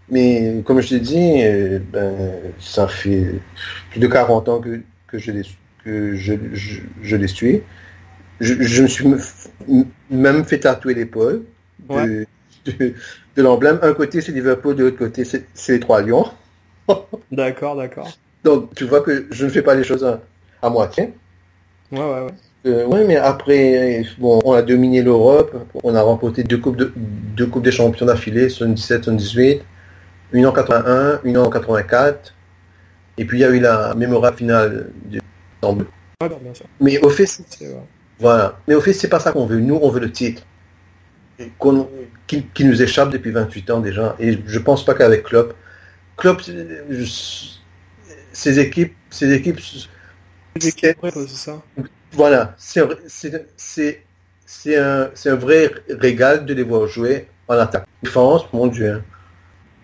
Mais 0.10 0.62
comme 0.66 0.82
je 0.82 0.90
t'ai 0.90 1.00
dit, 1.00 1.44
euh, 1.44 1.80
ben, 1.80 2.54
ça 2.60 2.88
fait 2.88 3.42
plus 3.90 4.00
de 4.00 4.08
40 4.08 4.50
ans 4.50 4.60
que, 4.62 4.82
que 5.08 5.18
je 5.20 5.32
les, 5.32 5.44
que 5.84 6.16
je, 6.16 6.34
je, 6.54 6.82
je 7.02 7.16
les 7.16 7.28
suis. 7.28 7.64
Je, 8.40 8.56
je 8.64 8.84
me 8.84 8.88
suis 8.88 9.06
même 10.10 10.46
fait 10.46 10.60
tatouer 10.62 10.96
l'épaule 10.96 11.46
de, 11.90 12.28
de, 12.66 12.96
de 13.36 13.42
l'emblème. 13.44 13.80
Un 13.84 13.94
côté 13.94 14.22
c'est 14.22 14.32
Liverpool, 14.34 14.76
de 14.76 14.84
l'autre 14.86 14.98
côté 14.98 15.26
c'est 15.26 15.48
c'est 15.54 15.74
les 15.74 15.80
Trois 15.80 16.02
Lions. 16.02 16.26
D'accord, 17.32 17.76
d'accord. 17.76 18.18
Donc 18.44 18.74
tu 18.76 18.86
vois 18.86 19.02
que 19.02 19.28
je 19.32 19.46
ne 19.46 19.50
fais 19.52 19.62
pas 19.62 19.76
les 19.76 19.84
choses 19.84 20.04
à, 20.04 20.22
à 20.62 20.70
moitié. 20.70 21.14
Ouais, 21.92 22.00
ouais, 22.00 22.22
ouais. 22.22 22.32
Euh, 22.68 22.86
oui, 22.88 23.00
mais 23.08 23.16
après, 23.18 24.04
bon, 24.20 24.40
on 24.46 24.54
a 24.54 24.62
dominé 24.62 25.02
l'Europe, 25.02 25.56
on 25.84 25.96
a 25.96 26.02
remporté 26.02 26.44
deux 26.44 26.58
coupes 26.60 26.78
de, 26.78 26.94
deux 26.96 27.48
coupes 27.48 27.64
des 27.64 27.72
champions 27.72 28.06
d'affilée, 28.06 28.50
77, 28.50 29.04
78, 29.06 29.62
une 30.34 30.46
en 30.46 30.52
81, 30.52 31.22
une 31.24 31.38
en 31.40 31.50
84, 31.50 32.34
et 33.18 33.26
puis 33.26 33.40
il 33.40 33.42
y 33.42 33.46
a 33.46 33.50
eu 33.50 33.60
la 33.60 33.96
mémorable 33.96 34.38
finale 34.38 34.92
de. 35.06 35.20
Ouais, 35.64 35.76
bien 36.42 36.54
sûr. 36.54 36.66
Mais 36.80 37.00
au 37.00 37.10
fait, 37.10 37.26
voilà. 38.20 38.60
Mais 38.68 38.76
au 38.76 38.82
fait, 38.82 38.94
c'est 38.94 39.08
pas 39.10 39.20
ça 39.20 39.32
qu'on 39.32 39.48
veut. 39.48 39.60
Nous, 39.60 39.80
on 39.82 39.90
veut 39.90 40.00
le 40.00 40.12
titre. 40.12 40.44
Qu'on- 41.58 41.90
qui, 42.28 42.44
qui 42.54 42.64
nous 42.66 42.82
échappe 42.84 43.10
depuis 43.10 43.32
28 43.32 43.72
ans 43.72 43.80
déjà. 43.80 44.16
Et 44.20 44.38
je 44.46 44.60
pense 44.60 44.86
pas 44.86 44.94
qu'avec 44.94 45.24
Klopp, 45.24 45.56
Klopp, 46.16 46.42
je- 46.90 47.56
ces 48.32 48.60
équipes, 48.60 48.94
ces 49.10 49.34
équipes, 49.34 49.60
C'est 50.60 50.96
ça. 51.28 51.62
voilà, 52.14 52.56
c'est 52.58 52.82
un- 52.82 52.90
c'est 53.08 53.48
c'est- 53.56 54.04
c'est 54.46 54.78
un, 54.78 55.10
c'est 55.14 55.30
un 55.30 55.36
vrai 55.36 55.72
régal 55.90 56.46
de 56.46 56.54
les 56.54 56.64
voir 56.64 56.88
jouer 56.88 57.28
en 57.48 57.56
attaque. 57.56 57.88
Défense, 58.04 58.44
mon 58.54 58.68
Dieu, 58.68 58.92
hein. 58.92 59.04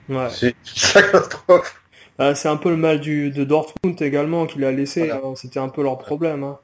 Ouais. 0.09 0.29
c'est 0.29 0.55
catastrophe. 0.93 1.81
Ah, 2.19 2.33
c'est 2.33 2.49
un 2.49 2.57
peu 2.57 2.69
le 2.69 2.77
mal 2.77 2.99
du, 2.99 3.29
de 3.29 3.43
Dortmund 3.43 4.01
également 4.01 4.45
qu'il 4.47 4.63
a 4.65 4.71
laissé. 4.71 5.07
Voilà. 5.07 5.21
hein. 5.23 5.33
C'était 5.35 5.59
un 5.59 5.69
peu 5.69 5.83
leur 5.83 5.97
problème. 5.97 6.43
hein. 6.43 6.59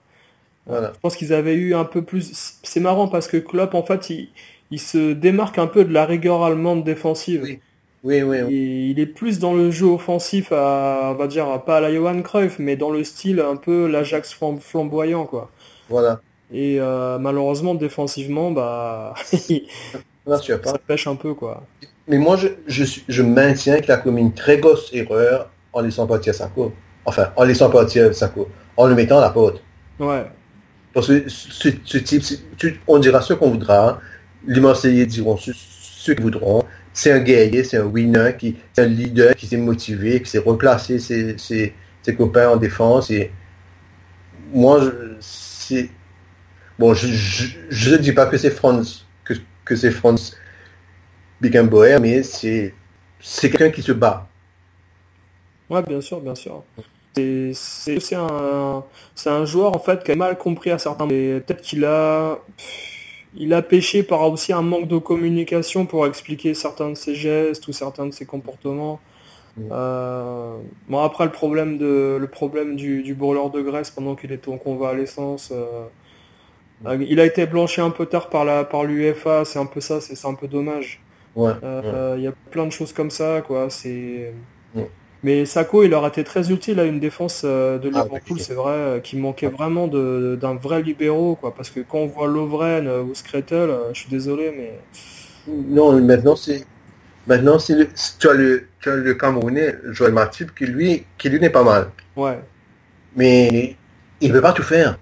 Voilà. 0.65 0.91
Je 0.95 0.99
pense 0.99 1.15
qu'ils 1.15 1.33
avaient 1.33 1.55
eu 1.55 1.75
un 1.75 1.85
peu 1.85 2.03
plus. 2.03 2.59
C'est 2.63 2.79
marrant 2.79 3.07
parce 3.07 3.27
que 3.27 3.37
Klopp, 3.37 3.75
en 3.75 3.83
fait, 3.83 4.09
il, 4.09 4.29
il 4.71 4.79
se 4.79 5.13
démarque 5.13 5.57
un 5.59 5.67
peu 5.67 5.85
de 5.85 5.93
la 5.93 6.05
rigueur 6.05 6.43
allemande 6.43 6.83
défensive. 6.83 7.41
Oui. 7.43 7.59
Oui, 8.03 8.21
oui, 8.21 8.41
oui. 8.41 8.53
Et 8.53 8.87
il 8.89 8.99
est 8.99 9.05
plus 9.05 9.39
dans 9.39 9.53
le 9.53 9.71
jeu 9.71 9.85
offensif, 9.85 10.51
à, 10.51 11.11
on 11.11 11.15
va 11.15 11.27
dire, 11.27 11.63
pas 11.65 11.77
à 11.77 11.79
la 11.79 11.93
Johan 11.93 12.21
Cruyff, 12.21 12.59
mais 12.59 12.75
dans 12.75 12.89
le 12.89 13.03
style 13.03 13.39
un 13.39 13.55
peu 13.55 13.87
l'Ajax 13.87 14.33
flam- 14.33 14.59
flamboyant, 14.59 15.25
quoi. 15.25 15.49
Voilà. 15.89 16.19
Et 16.51 16.77
euh, 16.79 17.17
malheureusement, 17.17 17.75
défensivement, 17.75 18.51
bah, 18.51 19.13
Non, 20.27 20.39
tu 20.39 20.51
as 20.53 20.57
pas. 20.59 20.71
ça 20.71 20.77
pêche 20.77 21.07
un 21.07 21.15
peu, 21.15 21.33
quoi. 21.33 21.63
Mais 22.07 22.17
moi, 22.17 22.35
je, 22.35 22.49
je, 22.67 22.83
suis- 22.83 23.03
je 23.07 23.23
maintiens 23.23 23.79
qu'il 23.79 23.91
a 23.91 23.97
commis 23.97 24.21
une 24.21 24.33
très 24.33 24.57
grosse 24.57 24.89
erreur 24.93 25.49
en 25.71 25.79
laissant 25.81 26.05
partir 26.05 26.35
Sako. 26.35 26.73
Enfin, 27.05 27.29
en 27.37 27.43
laissant 27.45 27.69
partir 27.69 28.13
Sako. 28.13 28.49
En 28.75 28.87
le 28.87 28.95
mettant 28.95 29.19
à 29.19 29.21
la 29.21 29.29
porte. 29.29 29.63
Ouais, 29.99 30.25
Parce 30.93 31.07
que 31.07 31.29
ce, 31.29 31.69
ce 31.85 31.97
type, 31.99 32.23
tu- 32.57 32.81
on 32.87 32.99
dira 32.99 33.21
ce 33.21 33.33
qu'on 33.33 33.51
voudra, 33.51 33.99
les 34.45 34.59
Marseillais 34.59 35.05
diront 35.05 35.37
ce, 35.37 35.51
ce 35.53 36.11
qu'ils 36.11 36.23
voudront. 36.23 36.63
C'est 36.93 37.11
un 37.11 37.19
guerrier, 37.19 37.63
c'est 37.63 37.77
un 37.77 37.85
winner, 37.85 38.33
qui, 38.37 38.57
c'est 38.73 38.83
un 38.83 38.87
leader 38.87 39.35
qui 39.35 39.47
s'est 39.47 39.57
motivé, 39.57 40.21
qui 40.21 40.29
s'est 40.29 40.39
replacé 40.39 40.99
ses, 40.99 41.37
ses, 41.37 41.75
copains 42.17 42.49
en 42.49 42.57
défense. 42.57 43.09
Et 43.11 43.31
moi, 44.53 44.79
je- 44.81 45.17
c'est 45.19 45.89
bon, 46.79 46.93
je 46.93 47.91
ne 47.91 47.97
dis 47.97 48.13
pas 48.13 48.27
que 48.27 48.37
c'est 48.37 48.51
Franz, 48.51 49.05
que, 49.25 49.33
que 49.65 49.75
c'est 49.75 49.91
Franz 49.91 50.33
Beckenbauer, 51.41 51.99
mais 51.99 52.23
c'est 52.23 52.73
c'est 53.19 53.49
quelqu'un 53.49 53.71
qui 53.71 53.81
se 53.83 53.91
bat. 53.93 54.29
ouais, 55.69 55.81
bien 55.83 56.01
sûr, 56.01 56.21
bien 56.21 56.35
sûr. 56.35 56.63
C'est 57.15 58.15
un, 58.15 58.83
un 59.25 59.45
joueur, 59.45 59.75
en 59.75 59.79
fait, 59.79 60.03
qui 60.03 60.11
a 60.11 60.15
mal 60.15 60.37
compris 60.37 60.71
à 60.71 60.79
certains. 60.79 61.07
Et 61.09 61.41
peut-être 61.41 61.61
qu'il 61.61 61.85
a, 61.85 62.39
il 63.35 63.53
a 63.53 63.61
péché 63.61 64.03
par 64.03 64.31
aussi 64.31 64.53
un 64.53 64.61
manque 64.61 64.87
de 64.87 64.97
communication 64.97 65.85
pour 65.85 66.05
expliquer 66.05 66.53
certains 66.53 66.89
de 66.89 66.95
ses 66.95 67.15
gestes 67.15 67.67
ou 67.67 67.73
certains 67.73 68.05
de 68.05 68.11
ses 68.11 68.25
comportements. 68.25 68.99
Mm. 69.57 69.61
Euh, 69.71 70.57
bon, 70.87 70.99
après, 70.99 71.25
le 71.25 71.31
problème 71.31 71.77
de, 71.77 72.17
le 72.19 72.27
problème 72.27 72.75
du, 72.75 73.03
du 73.03 73.13
brûleur 73.13 73.49
de 73.49 73.61
graisse 73.61 73.91
pendant 73.91 74.15
qu'il 74.15 74.31
était 74.31 74.49
en 74.49 74.57
convalescence, 74.57 75.51
euh, 75.51 75.85
euh, 76.85 77.05
il 77.07 77.19
a 77.19 77.25
été 77.25 77.45
blanchi 77.45 77.81
un 77.81 77.91
peu 77.91 78.05
tard 78.05 78.29
par 78.29 78.45
la, 78.45 78.63
par 78.63 78.83
l'UEFA, 78.83 79.45
c'est 79.45 79.59
un 79.59 79.65
peu 79.65 79.79
ça, 79.79 80.01
c'est 80.01 80.15
c'est 80.15 80.27
un 80.27 80.33
peu 80.33 80.47
dommage. 80.47 81.01
Ouais. 81.35 81.53
Euh, 81.63 82.15
Il 82.17 82.23
y 82.23 82.27
a 82.27 82.33
plein 82.51 82.65
de 82.65 82.71
choses 82.71 82.93
comme 82.93 83.09
ça, 83.09 83.41
quoi. 83.41 83.69
C'est. 83.69 84.33
Ouais. 84.75 84.89
Mais 85.23 85.45
Sako, 85.45 85.83
il 85.83 85.93
aurait 85.93 86.09
été 86.09 86.23
très 86.23 86.51
utile 86.51 86.79
à 86.79 86.85
une 86.85 86.99
défense 86.99 87.43
euh, 87.45 87.79
de 87.79 87.89
Ah, 87.93 88.07
Liverpool, 88.09 88.39
c'est 88.39 88.53
vrai, 88.53 88.71
euh, 88.73 88.99
qui 88.99 89.17
manquait 89.17 89.47
vraiment 89.47 89.87
de- 89.87 90.37
d'un 90.39 90.55
vrai 90.55 90.81
libéraux, 90.83 91.35
quoi. 91.35 91.55
Parce 91.55 91.69
que 91.69 91.79
quand 91.79 91.99
on 91.99 92.07
voit 92.07 92.27
Lovren 92.27 92.87
euh, 92.87 93.03
ou 93.03 93.15
Skretel, 93.15 93.69
euh, 93.69 93.93
je 93.93 94.01
suis 94.01 94.09
désolé, 94.09 94.51
mais 94.55 94.85
Non, 95.47 96.01
maintenant 96.01 96.35
c'est 96.35 96.65
maintenant 97.27 97.59
c'est 97.59 97.75
le, 97.75 97.89
tu 98.19 98.29
as 98.29 98.33
le 98.33 98.67
tu 98.81 98.89
as 98.89 98.95
le 98.97 99.13
Camerounais 99.15 99.75
Joël 99.91 100.13
Matip 100.13 100.53
qui 100.55 100.65
lui 100.67 101.05
qui 101.17 101.29
lui 101.29 101.39
n'est 101.39 101.49
pas 101.51 101.63
mal, 101.63 101.91
ouais, 102.15 102.43
mais 103.15 103.75
il 104.21 104.29
ne 104.29 104.33
peut 104.33 104.41
pas 104.41 104.53
tout 104.53 104.63
faire. 104.63 104.97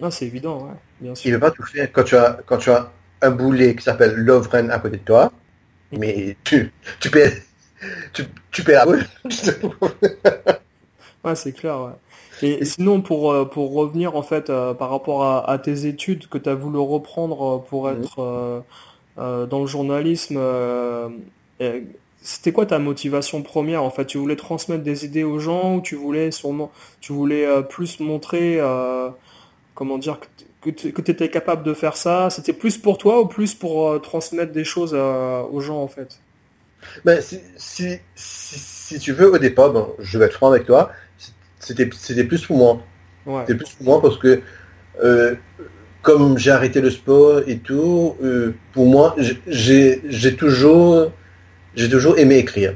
non, 0.00 0.10
c'est 0.10 0.26
évident, 0.26 0.66
ouais, 0.66 0.76
bien 1.00 1.14
Il 1.24 1.30
sûr. 1.30 1.32
ne 1.32 1.36
peut 1.36 1.40
pas 1.40 1.50
tout 1.52 1.64
faire 1.64 1.92
quand 1.92 2.04
tu 2.04 2.16
as 2.16 2.40
quand 2.46 2.58
tu 2.58 2.70
as 2.70 2.92
un 3.22 3.30
boulet 3.30 3.74
qui 3.76 3.82
s'appelle 3.84 4.14
Lovren 4.16 4.70
à 4.70 4.78
côté 4.78 4.96
de 4.98 5.02
toi, 5.04 5.32
mais 5.92 6.36
tu 6.44 6.72
tu 7.00 7.10
perds 7.10 7.32
tu, 8.12 8.24
tu 8.50 8.64
perds 8.64 8.86
la 8.86 8.86
boule. 8.86 9.06
Ouais, 11.24 11.34
c'est 11.34 11.52
clair, 11.52 11.80
ouais. 11.80 11.92
Et 12.42 12.64
sinon, 12.64 13.00
pour, 13.02 13.32
euh, 13.32 13.44
pour 13.44 13.72
revenir 13.74 14.14
en 14.16 14.22
fait 14.22 14.50
euh, 14.50 14.74
par 14.74 14.90
rapport 14.90 15.24
à, 15.24 15.50
à 15.50 15.58
tes 15.58 15.86
études 15.86 16.28
que 16.28 16.38
tu 16.38 16.48
as 16.48 16.54
voulu 16.54 16.78
reprendre 16.78 17.56
euh, 17.56 17.58
pour 17.58 17.90
être 17.90 18.20
euh, 18.20 18.60
euh, 19.18 19.46
dans 19.46 19.60
le 19.60 19.66
journalisme, 19.66 20.38
c'était 22.20 22.52
quoi 22.52 22.66
ta 22.66 22.78
motivation 22.78 23.42
première 23.42 23.82
en 23.82 23.90
fait? 23.90 24.04
Tu 24.06 24.18
voulais 24.18 24.36
transmettre 24.36 24.82
des 24.82 25.04
idées 25.04 25.24
aux 25.24 25.38
gens 25.38 25.76
ou 25.76 25.80
tu 25.80 25.94
voulais 25.96 26.30
sûrement, 26.30 26.70
tu 27.00 27.12
voulais 27.12 27.46
plus 27.64 28.00
montrer, 28.00 28.60
comment 29.74 29.98
dire, 29.98 30.18
que 30.60 30.70
tu 30.70 31.10
étais 31.10 31.30
capable 31.30 31.62
de 31.64 31.74
faire 31.74 31.96
ça? 31.96 32.30
C'était 32.30 32.52
plus 32.52 32.78
pour 32.78 32.98
toi 32.98 33.20
ou 33.20 33.26
plus 33.26 33.54
pour 33.54 34.00
transmettre 34.02 34.52
des 34.52 34.64
choses 34.64 34.94
aux 34.94 35.60
gens 35.60 35.82
en 35.82 35.88
fait? 35.88 36.20
Ben, 37.04 37.20
si, 37.22 37.40
si, 37.56 37.98
si, 38.14 38.58
si 38.58 38.98
tu 38.98 39.12
veux, 39.12 39.32
au 39.32 39.38
départ, 39.38 39.72
bon, 39.72 39.94
je 39.98 40.18
vais 40.18 40.26
être 40.26 40.34
franc 40.34 40.50
avec 40.50 40.66
toi, 40.66 40.92
c'était 41.60 41.88
c'était 41.94 42.24
plus 42.24 42.46
pour 42.46 42.56
moi. 42.58 42.82
Ouais, 43.26 43.44
C'était 43.46 43.58
plus 43.58 43.74
pour 43.74 43.86
moi 43.86 44.02
parce 44.02 44.18
que 44.18 44.40
euh, 45.04 45.34
comme 46.02 46.38
j'ai 46.38 46.50
arrêté 46.52 46.80
le 46.80 46.90
sport 46.90 47.42
et 47.46 47.58
tout, 47.58 48.16
euh, 48.22 48.54
pour 48.72 48.86
moi, 48.86 49.16
j'ai 49.48 50.02
j'ai 50.08 50.36
toujours 50.36 51.12
j'ai 51.74 51.90
toujours 51.90 52.18
aimé 52.18 52.38
écrire. 52.38 52.74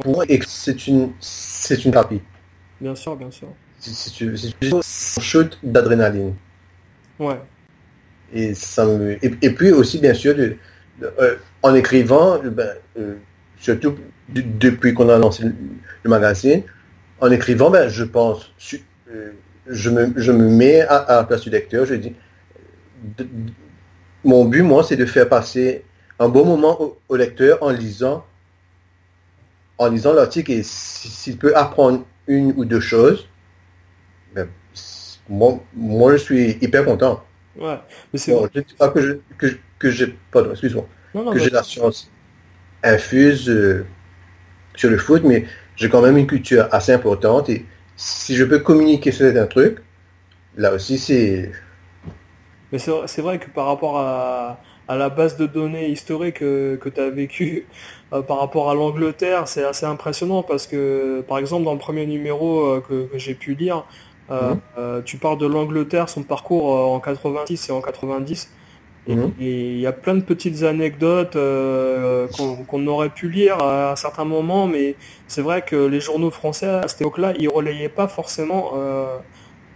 Pour 0.00 0.14
moi, 0.14 0.24
c'est 0.46 0.86
une 0.86 1.12
c'est 1.20 1.84
une 1.84 1.92
thérapie. 1.92 2.20
bien 2.80 2.94
sûr, 2.94 3.16
bien 3.16 3.30
sûr. 3.30 3.48
C'est 3.80 4.72
un 4.72 4.80
shoot 5.20 5.58
d'adrénaline. 5.62 6.34
Ouais, 7.18 7.38
Et 8.32 8.54
ça 8.54 8.84
me 8.84 9.12
et, 9.24 9.34
et 9.42 9.50
puis 9.50 9.72
aussi 9.72 9.98
bien 9.98 10.14
sûr 10.14 10.36
le- 10.36 10.56
euh, 11.02 11.36
en 11.62 11.74
écrivant, 11.74 12.38
ben, 12.42 12.70
euh, 12.98 13.14
surtout 13.58 13.96
de- 14.28 14.42
depuis 14.42 14.94
qu'on 14.94 15.08
a 15.08 15.18
lancé 15.18 15.44
le, 15.44 15.54
le 16.02 16.10
magazine, 16.10 16.62
en 17.20 17.30
écrivant, 17.30 17.70
ben, 17.70 17.88
je 17.88 18.04
pense, 18.04 18.52
su- 18.58 18.82
euh, 19.10 19.32
je 19.66 19.90
me, 19.90 20.12
je 20.16 20.32
me 20.32 20.48
mets 20.48 20.80
à, 20.82 20.96
à 20.96 21.16
la 21.16 21.24
place 21.24 21.42
du 21.42 21.50
lecteur, 21.50 21.86
je 21.86 21.94
dis, 21.94 22.14
de- 23.18 23.24
de- 23.24 23.52
mon 24.24 24.44
but, 24.44 24.62
moi, 24.62 24.84
c'est 24.84 24.96
de 24.96 25.06
faire 25.06 25.28
passer 25.28 25.84
un 26.18 26.28
bon 26.28 26.44
moment 26.44 26.80
au, 26.82 26.98
au 27.08 27.16
lecteur 27.16 27.62
en 27.62 27.70
lisant, 27.70 28.24
en 29.78 29.88
lisant 29.88 30.12
l'article 30.12 30.52
et 30.52 30.62
si- 30.62 31.08
s'il 31.08 31.36
peut 31.38 31.56
apprendre 31.56 32.04
une 32.26 32.52
ou 32.56 32.64
deux 32.64 32.80
choses, 32.80 33.28
ben, 34.34 34.48
moi, 35.28 35.60
moi, 35.74 36.12
je 36.12 36.22
suis 36.22 36.58
hyper 36.60 36.84
content. 36.84 37.22
ouais. 37.56 37.78
Mais 38.12 38.18
c'est 38.18 38.32
Bon, 38.32 38.48
je 38.54 38.60
que 39.38 39.48
je, 39.48 39.56
que, 39.78 39.90
j'ai, 39.90 40.14
pardon, 40.30 40.50
excuse-moi, 40.50 40.86
que 41.14 41.38
j'ai 41.38 41.50
la 41.50 41.62
science 41.62 42.10
infuse 42.82 43.48
euh, 43.48 43.84
sur 44.74 44.90
le 44.90 44.98
foot, 44.98 45.22
mais 45.24 45.44
j'ai 45.76 45.88
quand 45.88 46.02
même 46.02 46.16
une 46.16 46.26
culture 46.26 46.68
assez 46.72 46.92
importante 46.92 47.48
et 47.48 47.64
si 47.96 48.36
je 48.36 48.44
peux 48.44 48.60
communiquer 48.60 49.10
sur 49.10 49.26
un 49.26 49.46
truc, 49.46 49.78
là 50.56 50.72
aussi 50.72 50.98
c'est, 50.98 51.50
Mais 52.72 52.78
c'est 52.78 53.22
vrai, 53.22 53.38
que 53.38 53.50
par 53.50 53.66
rapport 53.66 53.98
à, 53.98 54.60
à 54.86 54.96
la 54.96 55.08
base 55.08 55.36
de 55.36 55.46
données 55.46 55.88
historique 55.88 56.38
que, 56.38 56.76
que 56.76 56.88
tu 56.88 57.00
as 57.00 57.10
vécu 57.10 57.66
euh, 58.12 58.22
par 58.22 58.38
rapport 58.38 58.70
à 58.70 58.74
l'Angleterre, 58.74 59.48
c'est 59.48 59.64
assez 59.64 59.86
impressionnant 59.86 60.42
parce 60.42 60.66
que, 60.66 61.24
par 61.26 61.38
exemple, 61.38 61.64
dans 61.64 61.72
le 61.72 61.78
premier 61.78 62.06
numéro 62.06 62.66
euh, 62.66 62.80
que, 62.80 63.06
que 63.06 63.18
j'ai 63.18 63.34
pu 63.34 63.54
lire, 63.54 63.84
euh, 64.30 64.54
euh, 64.76 65.02
tu 65.02 65.16
parles 65.16 65.38
de 65.38 65.46
l'Angleterre, 65.46 66.08
son 66.08 66.22
parcours 66.22 66.76
euh, 66.76 66.94
en 66.94 67.00
86 67.00 67.68
et 67.68 67.72
en 67.72 67.80
90. 67.80 68.50
Et 69.10 69.14
Mhm. 69.14 69.34
il 69.74 69.80
y 69.80 69.86
a 69.86 69.92
plein 69.92 70.14
de 70.16 70.22
petites 70.22 70.62
anecdotes 70.64 71.36
euh, 71.36 72.28
qu'on 72.28 72.86
aurait 72.88 73.10
pu 73.10 73.30
lire 73.30 73.60
à 73.60 73.92
un 73.92 73.96
certain 73.96 74.24
moment, 74.24 74.66
mais 74.66 74.98
c'est 75.28 75.42
vrai 75.42 75.62
que 75.64 75.76
les 75.76 76.00
journaux 76.00 76.30
français 76.30 76.66
à 76.68 76.88
cette 76.88 77.00
époque-là, 77.02 77.34
ils 77.38 77.48
relayaient 77.48 77.88
pas 77.88 78.08
forcément 78.08 78.72
euh, 78.76 79.18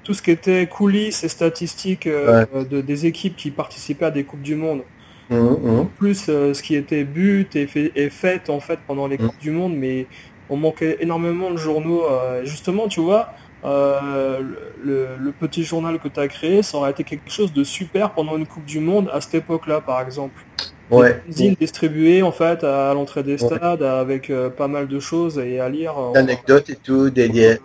tout 0.05 0.14
ce 0.14 0.23
qui 0.23 0.31
était 0.33 0.68
coulisses 0.68 1.25
et 1.25 1.29
statistiques 1.29 2.07
euh, 2.09 2.47
de, 2.64 2.81
des 2.83 3.07
équipes 3.07 3.37
qui 3.37 3.51
participaient 3.53 4.07
à 4.07 4.11
des 4.12 4.27
coupes 4.27 4.42
du 4.42 4.57
monde. 4.57 4.85
Mhm, 5.29 5.57
mhm. 5.62 5.92
Plus 5.99 6.29
euh, 6.29 6.55
ce 6.55 6.62
qui 6.62 6.75
était 6.75 7.05
but 7.05 7.55
et 7.57 7.66
fait, 7.66 7.92
et 7.95 8.11
fait 8.11 8.51
en 8.51 8.61
fait 8.61 8.81
pendant 8.87 9.07
les 9.07 9.18
coupes 9.18 9.38
du 9.38 9.51
monde, 9.51 9.75
mais 9.77 10.09
on 10.49 10.57
manquait 10.57 10.97
énormément 11.01 11.51
de 11.51 11.57
journaux. 11.57 12.05
euh, 12.11 12.45
justement, 12.45 12.88
tu 12.88 13.01
vois, 13.01 13.33
euh, 13.64 14.40
le, 14.83 15.16
le 15.18 15.33
petit 15.33 15.62
journal 15.64 15.98
que 15.98 16.09
tu 16.09 16.18
as 16.20 16.29
créé, 16.29 16.62
ça 16.62 16.79
aurait 16.79 16.90
été 16.90 17.05
quelque 17.05 17.31
chose 17.31 17.53
de 17.53 17.64
super 17.64 18.12
pendant 18.12 18.37
une 18.37 18.46
coupe 18.46 18.64
du 18.64 18.81
monde 18.81 19.09
à 19.12 19.20
cette 19.20 19.35
époque-là, 19.37 19.81
par 19.81 20.01
exemple. 20.01 20.44
Ouais. 20.90 21.14
Des 21.27 21.33
fanzines 21.33 21.55
distribuées 21.59 22.22
en 22.22 22.33
fait 22.33 22.64
à 22.64 22.92
l'entrée 22.92 23.22
des 23.22 23.38
stades 23.38 23.83
avec 23.83 24.29
euh, 24.31 24.51
pas 24.51 24.68
mal 24.68 24.88
de 24.88 25.01
choses 25.01 25.38
et 25.38 25.59
à 25.61 25.68
lire. 25.68 25.94
euh, 25.98 26.12
D'anecdotes 26.12 26.68
et 26.70 26.77
tout, 26.77 27.09
des, 27.11 27.29
des- 27.29 27.59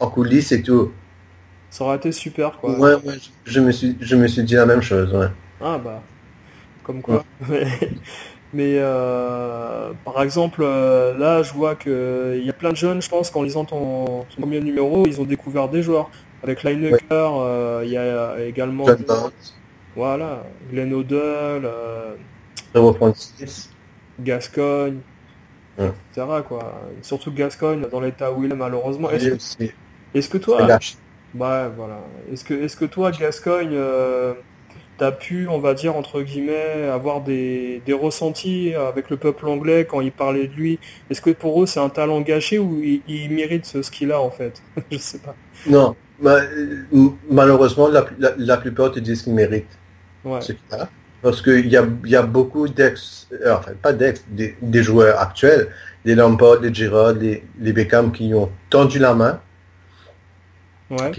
en 0.00 0.08
coulisses 0.08 0.52
et 0.52 0.62
tout. 0.62 0.90
Ça 1.70 1.84
aurait 1.84 1.96
été 1.96 2.12
super 2.12 2.58
quoi. 2.58 2.70
Ouais, 2.78 2.94
ouais, 3.04 3.14
je, 3.46 3.52
je 3.52 3.60
me 3.60 3.70
suis, 3.72 3.96
je 4.00 4.16
me 4.16 4.26
suis 4.26 4.42
dit 4.42 4.54
la 4.54 4.66
même 4.66 4.82
chose, 4.82 5.14
ouais. 5.14 5.28
Ah 5.60 5.78
bah, 5.78 6.02
comme 6.82 7.00
quoi. 7.02 7.24
Mais 8.54 8.76
euh, 8.76 9.92
par 10.04 10.22
exemple, 10.22 10.60
euh, 10.62 11.16
là, 11.16 11.42
je 11.42 11.54
vois 11.54 11.74
que 11.74 12.36
il 12.38 12.44
y 12.44 12.50
a 12.50 12.52
plein 12.52 12.70
de 12.70 12.76
jeunes, 12.76 13.00
je 13.00 13.08
pense, 13.08 13.30
qu'en 13.30 13.42
lisant 13.42 13.64
ton, 13.64 14.24
ton 14.24 14.40
premier 14.42 14.60
numéro, 14.60 15.06
ils 15.06 15.20
ont 15.20 15.24
découvert 15.24 15.68
des 15.68 15.82
joueurs. 15.82 16.10
Avec 16.42 16.64
Lineker, 16.64 17.00
euh, 17.10 17.82
il 17.84 17.92
y 17.92 17.96
a 17.96 18.44
également 18.44 18.84
John 18.84 18.98
voilà, 19.94 20.42
Glenn 20.70 20.92
Odell, 20.92 21.64
euh. 21.64 22.14
Gascogne, 24.20 24.98
Ouais. 25.78 25.90
etc. 26.14 26.26
Quoi. 26.46 26.82
Surtout 27.02 27.32
Gascogne 27.32 27.86
dans 27.90 28.00
l'état 28.00 28.32
où 28.32 28.44
il 28.44 28.52
est 28.52 28.56
malheureusement. 28.56 29.10
Est-ce 29.10 29.56
que, 29.56 29.64
est-ce 30.14 30.28
que 30.28 30.38
toi. 30.38 30.66
Ouais, 30.66 31.68
voilà. 31.76 32.00
Est-ce 32.30 32.44
que, 32.44 32.54
est-ce 32.54 32.76
que 32.76 32.84
toi, 32.84 33.10
Gascogne, 33.10 33.74
pu, 35.10 35.48
on 35.48 35.58
va 35.58 35.74
dire, 35.74 35.96
entre 35.96 36.22
guillemets, 36.22 36.84
avoir 36.92 37.22
des, 37.22 37.82
des 37.84 37.92
ressentis 37.92 38.74
avec 38.74 39.10
le 39.10 39.16
peuple 39.16 39.46
anglais 39.48 39.86
quand 39.86 40.00
il 40.00 40.12
parlait 40.12 40.46
de 40.46 40.54
lui? 40.54 40.78
Est-ce 41.10 41.20
que 41.20 41.30
pour 41.30 41.62
eux, 41.62 41.66
c'est 41.66 41.80
un 41.80 41.88
talent 41.88 42.20
gâché 42.20 42.58
ou 42.58 42.80
il, 42.82 43.30
mérite 43.32 43.64
ce, 43.66 43.82
ce 43.82 43.90
qu'il 43.90 44.12
a, 44.12 44.20
en 44.20 44.30
fait? 44.30 44.62
Je 44.90 44.98
sais 44.98 45.18
pas. 45.18 45.36
Non, 45.64 45.96
ma- 46.18 46.40
malheureusement, 47.30 47.88
la, 47.88 48.04
la, 48.18 48.34
la 48.36 48.56
plupart 48.58 48.92
te 48.92 48.98
disent 49.00 49.22
qu'ils 49.22 49.34
méritent 49.34 49.78
Ouais. 50.24 50.40
ce 50.40 50.52
qu'il 50.52 50.72
a. 50.72 50.90
Parce 51.22 51.42
qu'il 51.42 51.68
y 51.68 51.76
a, 51.76 51.86
y 52.04 52.16
a 52.16 52.22
beaucoup 52.22 52.68
d'ex, 52.68 53.28
euh, 53.32 53.56
enfin 53.56 53.72
pas 53.82 53.92
d'ex, 53.92 54.24
des, 54.28 54.56
des 54.62 54.82
joueurs 54.82 55.20
actuels, 55.20 55.68
des 56.04 56.14
Lampard, 56.16 56.60
des 56.60 56.74
Girard, 56.74 57.14
les, 57.14 57.44
les 57.60 57.72
Beckham 57.72 58.12
qui 58.12 58.34
ont 58.34 58.50
tendu 58.70 58.98
la 59.00 59.14
main, 59.14 59.40
Ouais. 60.90 61.16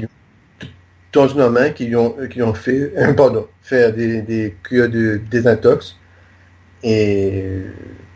Main, 1.50 1.70
qui 1.72 1.96
ont, 1.96 2.16
qui 2.30 2.42
ont 2.42 2.54
fait, 2.54 2.92
pardon, 3.18 3.48
faire 3.62 3.94
des, 3.94 4.22
des 4.22 4.56
cures 4.64 4.90
de 4.90 5.22
désintox. 5.30 5.96
Et 6.84 7.62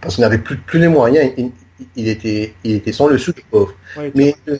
parce 0.01 0.15
qu'il 0.15 0.23
n'avait 0.23 0.37
plus, 0.37 0.57
plus 0.57 0.79
les 0.79 0.87
moyens, 0.87 1.31
il, 1.37 1.51
il 1.95 2.07
était, 2.07 2.53
il 2.63 2.75
était 2.75 2.91
sans 2.91 3.07
le 3.07 3.17
sou, 3.17 3.31
pauvre. 3.49 3.73
Mais 4.15 4.35
euh, 4.49 4.57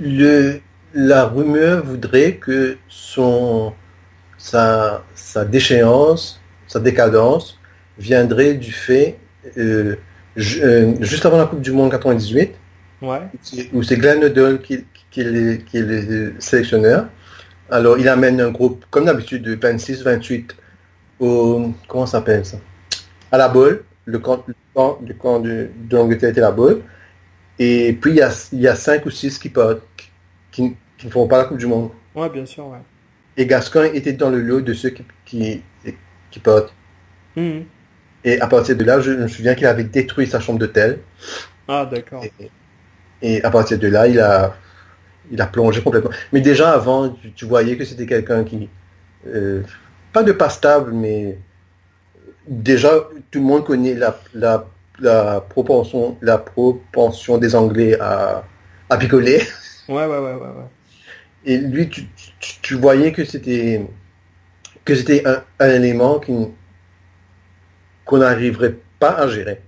le, 0.00 0.60
la 0.94 1.24
rumeur 1.26 1.84
voudrait 1.84 2.34
que 2.36 2.76
son, 2.88 3.72
sa, 4.38 5.04
sa 5.14 5.44
déchéance, 5.44 6.40
sa 6.68 6.80
décadence 6.80 7.58
viendrait 7.98 8.54
du 8.54 8.72
fait, 8.72 9.16
euh, 9.58 9.96
ju- 10.36 10.62
euh, 10.62 10.94
juste 11.00 11.26
avant 11.26 11.38
la 11.38 11.46
Coupe 11.46 11.60
du 11.60 11.72
Monde 11.72 11.90
98, 11.90 12.52
ouais. 13.02 13.18
où 13.72 13.82
c'est 13.82 13.96
Glenn 13.96 14.22
Odell 14.24 14.60
qui, 14.60 14.84
qui, 15.10 15.20
est 15.22 15.64
qui 15.64 15.78
est 15.78 15.82
le 15.82 16.34
sélectionneur. 16.38 17.06
Alors, 17.72 17.98
il 17.98 18.06
amène 18.06 18.38
un 18.38 18.50
groupe, 18.50 18.84
comme 18.90 19.06
d'habitude, 19.06 19.42
de 19.42 19.56
26-28 19.56 20.50
au... 21.20 21.72
Comment 21.88 22.04
s'appelle 22.04 22.44
ça? 22.44 22.58
À 23.30 23.38
la 23.38 23.48
bolle. 23.48 23.84
Le 24.04 24.18
camp, 24.18 24.44
le 24.46 24.54
camp, 24.74 24.98
le 25.06 25.14
camp 25.14 25.40
de, 25.40 25.70
de 25.88 25.96
l'Angleterre 25.96 26.30
était 26.30 26.42
la 26.42 26.50
bolle. 26.50 26.82
Et 27.58 27.96
puis, 27.98 28.10
il 28.10 28.16
y 28.16 28.20
a, 28.20 28.30
il 28.52 28.60
y 28.60 28.68
a 28.68 28.74
5 28.74 29.06
ou 29.06 29.10
6 29.10 29.38
qui 29.38 29.48
partent, 29.48 29.80
qui, 30.50 30.76
qui 30.98 31.06
ne 31.06 31.10
font 31.10 31.26
pas 31.26 31.38
la 31.38 31.44
Coupe 31.44 31.56
du 31.56 31.66
Monde. 31.66 31.90
Ouais, 32.14 32.28
bien 32.28 32.44
sûr, 32.44 32.66
ouais. 32.66 32.78
Et 33.38 33.46
Gascoigne 33.46 33.92
était 33.94 34.12
dans 34.12 34.28
le 34.28 34.42
lot 34.42 34.60
de 34.60 34.74
ceux 34.74 34.90
qui, 34.90 35.04
qui, 35.24 35.62
qui 36.30 36.38
partent. 36.40 36.74
Mhm. 37.36 37.64
Et 38.24 38.38
à 38.38 38.46
partir 38.48 38.76
de 38.76 38.84
là, 38.84 39.00
je 39.00 39.12
me 39.12 39.28
souviens 39.28 39.54
qu'il 39.54 39.66
avait 39.66 39.84
détruit 39.84 40.26
sa 40.26 40.40
chambre 40.40 40.58
d'hôtel. 40.58 40.98
Ah, 41.68 41.88
d'accord. 41.90 42.22
Et, 42.22 42.50
et 43.22 43.42
à 43.42 43.50
partir 43.50 43.78
de 43.78 43.88
là, 43.88 44.06
il 44.08 44.20
a, 44.20 44.54
il 45.30 45.40
a 45.40 45.46
plongé 45.46 45.82
complètement. 45.82 46.10
Mais 46.32 46.40
déjà 46.40 46.72
avant, 46.72 47.10
tu, 47.10 47.32
tu 47.32 47.44
voyais 47.44 47.76
que 47.76 47.84
c'était 47.84 48.06
quelqu'un 48.06 48.44
qui, 48.44 48.68
euh, 49.26 49.62
pas 50.12 50.22
de 50.22 50.32
pas 50.32 50.50
stable, 50.50 50.92
mais 50.92 51.38
déjà 52.46 52.90
tout 53.30 53.38
le 53.38 53.44
monde 53.44 53.64
connaît 53.64 53.94
la, 53.94 54.18
la, 54.34 54.66
la 55.00 55.40
propension, 55.40 56.18
la 56.20 56.38
propension 56.38 57.38
des 57.38 57.54
Anglais 57.54 57.98
à, 58.00 58.44
à 58.90 58.96
picoler. 58.96 59.42
Ouais, 59.88 60.06
ouais, 60.06 60.18
ouais, 60.18 60.34
ouais, 60.34 60.40
ouais. 60.40 60.68
Et 61.44 61.58
lui, 61.58 61.88
tu, 61.88 62.06
tu, 62.40 62.60
tu 62.62 62.74
voyais 62.76 63.12
que 63.12 63.24
c'était 63.24 63.84
que 64.84 64.94
c'était 64.94 65.26
un, 65.26 65.42
un 65.60 65.70
élément 65.70 66.20
qu'on 68.04 68.18
n'arriverait 68.18 68.76
pas 68.98 69.12
à 69.12 69.28
gérer. 69.28 69.60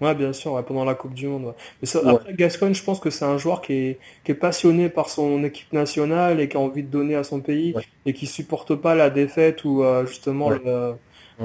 Ouais, 0.00 0.14
bien 0.14 0.32
sûr, 0.34 0.52
ouais, 0.52 0.62
pendant 0.62 0.84
la 0.84 0.94
Coupe 0.94 1.14
du 1.14 1.26
Monde. 1.26 1.46
ouais. 1.46 1.52
Mais 1.80 1.86
ça, 1.86 2.00
après, 2.06 2.34
Gascogne, 2.34 2.74
je 2.74 2.82
pense 2.84 3.00
que 3.00 3.08
c'est 3.08 3.24
un 3.24 3.38
joueur 3.38 3.62
qui 3.62 3.72
est, 3.72 4.00
qui 4.24 4.32
est 4.32 4.34
passionné 4.34 4.90
par 4.90 5.08
son 5.08 5.42
équipe 5.42 5.72
nationale 5.72 6.38
et 6.40 6.48
qui 6.50 6.56
a 6.58 6.60
envie 6.60 6.82
de 6.82 6.90
donner 6.90 7.14
à 7.14 7.24
son 7.24 7.40
pays 7.40 7.78
et 8.04 8.12
qui 8.12 8.26
supporte 8.26 8.74
pas 8.74 8.94
la 8.94 9.08
défaite 9.08 9.64
ou 9.64 9.82
euh, 9.82 10.04
justement 10.06 10.50
le- 10.50 10.94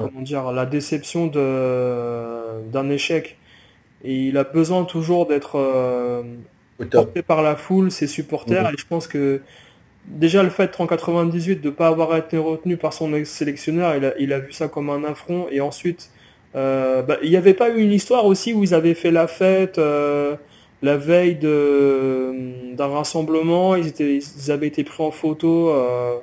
comment 0.00 0.20
dire, 0.20 0.52
la 0.52 0.66
déception 0.66 1.28
d'un 1.28 2.90
échec. 2.90 3.38
Et 4.02 4.28
il 4.28 4.38
a 4.38 4.44
besoin 4.44 4.84
toujours 4.84 5.26
d'être 5.26 5.56
euh, 5.58 6.22
porté 6.92 7.22
par 7.22 7.42
la 7.42 7.56
foule, 7.56 7.90
ses 7.90 8.06
supporters. 8.06 8.68
Et 8.72 8.76
je 8.78 8.86
pense 8.86 9.06
que 9.08 9.42
déjà 10.06 10.42
le 10.42 10.50
fait 10.50 10.80
en 10.80 10.86
98 10.86 11.56
de 11.60 11.70
pas 11.70 11.88
avoir 11.88 12.16
été 12.16 12.38
retenu 12.38 12.76
par 12.76 12.92
son 12.92 13.14
ex-sélectionneur, 13.14 13.96
il 13.96 14.04
a, 14.06 14.18
il 14.18 14.32
a 14.32 14.40
vu 14.40 14.52
ça 14.52 14.68
comme 14.68 14.90
un 14.90 15.04
affront. 15.04 15.48
Et 15.50 15.60
ensuite, 15.60 16.10
euh, 16.56 17.02
bah, 17.02 17.16
il 17.22 17.30
n'y 17.30 17.36
avait 17.36 17.54
pas 17.54 17.70
eu 17.70 17.80
une 17.80 17.92
histoire 17.92 18.26
aussi 18.26 18.52
où 18.52 18.62
ils 18.62 18.74
avaient 18.74 18.94
fait 18.94 19.10
la 19.10 19.26
fête 19.26 19.78
euh, 19.78 20.36
la 20.82 20.96
veille 20.96 21.36
de 21.36 22.74
d'un 22.74 22.88
rassemblement. 22.88 23.76
Ils 23.76 23.86
étaient, 23.88 24.18
ils 24.18 24.50
avaient 24.50 24.66
été 24.68 24.84
pris 24.84 25.02
en 25.02 25.10
photo. 25.10 25.70
euh, 25.70 26.16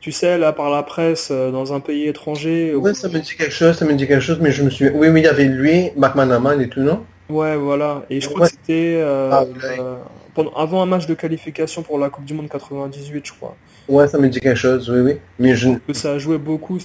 tu 0.00 0.12
sais, 0.12 0.38
là, 0.38 0.52
par 0.52 0.70
la 0.70 0.82
presse, 0.82 1.28
euh, 1.30 1.50
dans 1.50 1.74
un 1.74 1.80
pays 1.80 2.06
étranger. 2.08 2.74
où- 2.74 2.82
Ouais, 2.82 2.94
ça 2.94 3.08
me 3.08 3.18
dit 3.18 3.34
quelque 3.36 3.52
chose, 3.52 3.76
ça 3.76 3.84
me 3.84 3.92
dit 3.94 4.06
quelque 4.06 4.20
chose, 4.22 4.38
mais 4.40 4.50
je 4.50 4.62
me 4.62 4.70
suis. 4.70 4.88
Oui, 4.88 5.08
oui, 5.08 5.20
il 5.20 5.24
y 5.24 5.26
avait 5.28 5.44
lui, 5.44 5.90
McManaman 5.96 6.60
et 6.60 6.68
tout, 6.68 6.80
non? 6.80 7.00
Ouais, 7.28 7.56
voilà. 7.56 8.02
Et 8.10 8.20
je 8.20 8.28
crois 8.28 8.46
que 8.46 8.52
c'était 8.52 8.96
euh, 9.02 9.30
Ah, 9.32 9.44
euh, 9.78 9.96
pendant, 10.34 10.52
avant 10.54 10.82
un 10.82 10.86
match 10.86 11.06
de 11.06 11.14
qualification 11.14 11.82
pour 11.82 11.98
la 11.98 12.10
Coupe 12.10 12.24
du 12.24 12.34
Monde 12.34 12.48
98, 12.48 13.26
je 13.26 13.32
crois. 13.32 13.56
Ouais, 13.88 14.06
ça 14.08 14.18
me 14.18 14.28
dit 14.28 14.40
quelque 14.40 14.56
chose, 14.56 14.88
oui, 14.90 15.00
oui. 15.00 15.16
Mais 15.38 15.54
je. 15.56 15.70
Que 15.86 15.92
ça 15.92 16.12
a 16.12 16.18
joué 16.18 16.38
beaucoup, 16.38 16.78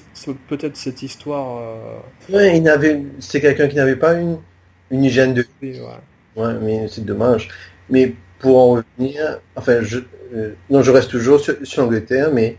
peut-être 0.48 0.76
cette 0.78 1.02
histoire. 1.04 1.60
euh, 1.60 1.98
Ouais, 2.36 2.58
il 2.58 2.64
n'avait. 2.64 3.04
C'est 3.20 3.42
quelqu'un 3.42 3.68
qui 3.68 3.76
n'avait 3.76 3.96
pas 3.96 4.14
une, 4.14 4.38
une 4.92 5.04
hygiène 5.04 5.34
de 5.34 5.46
et 5.62 5.80
ouais. 5.80 5.88
Ouais, 6.36 6.54
mais 6.62 6.88
c'est 6.88 7.06
dommage. 7.06 7.50
Mais 7.90 8.14
pour 8.40 8.58
en 8.58 8.70
revenir, 9.00 9.40
enfin, 9.56 9.82
je, 9.82 10.00
euh, 10.34 10.54
non, 10.70 10.82
je 10.82 10.92
reste 10.92 11.12
toujours 11.12 11.40
sur, 11.40 11.56
sur 11.64 11.84
l'Angleterre, 11.84 12.32
mais 12.34 12.58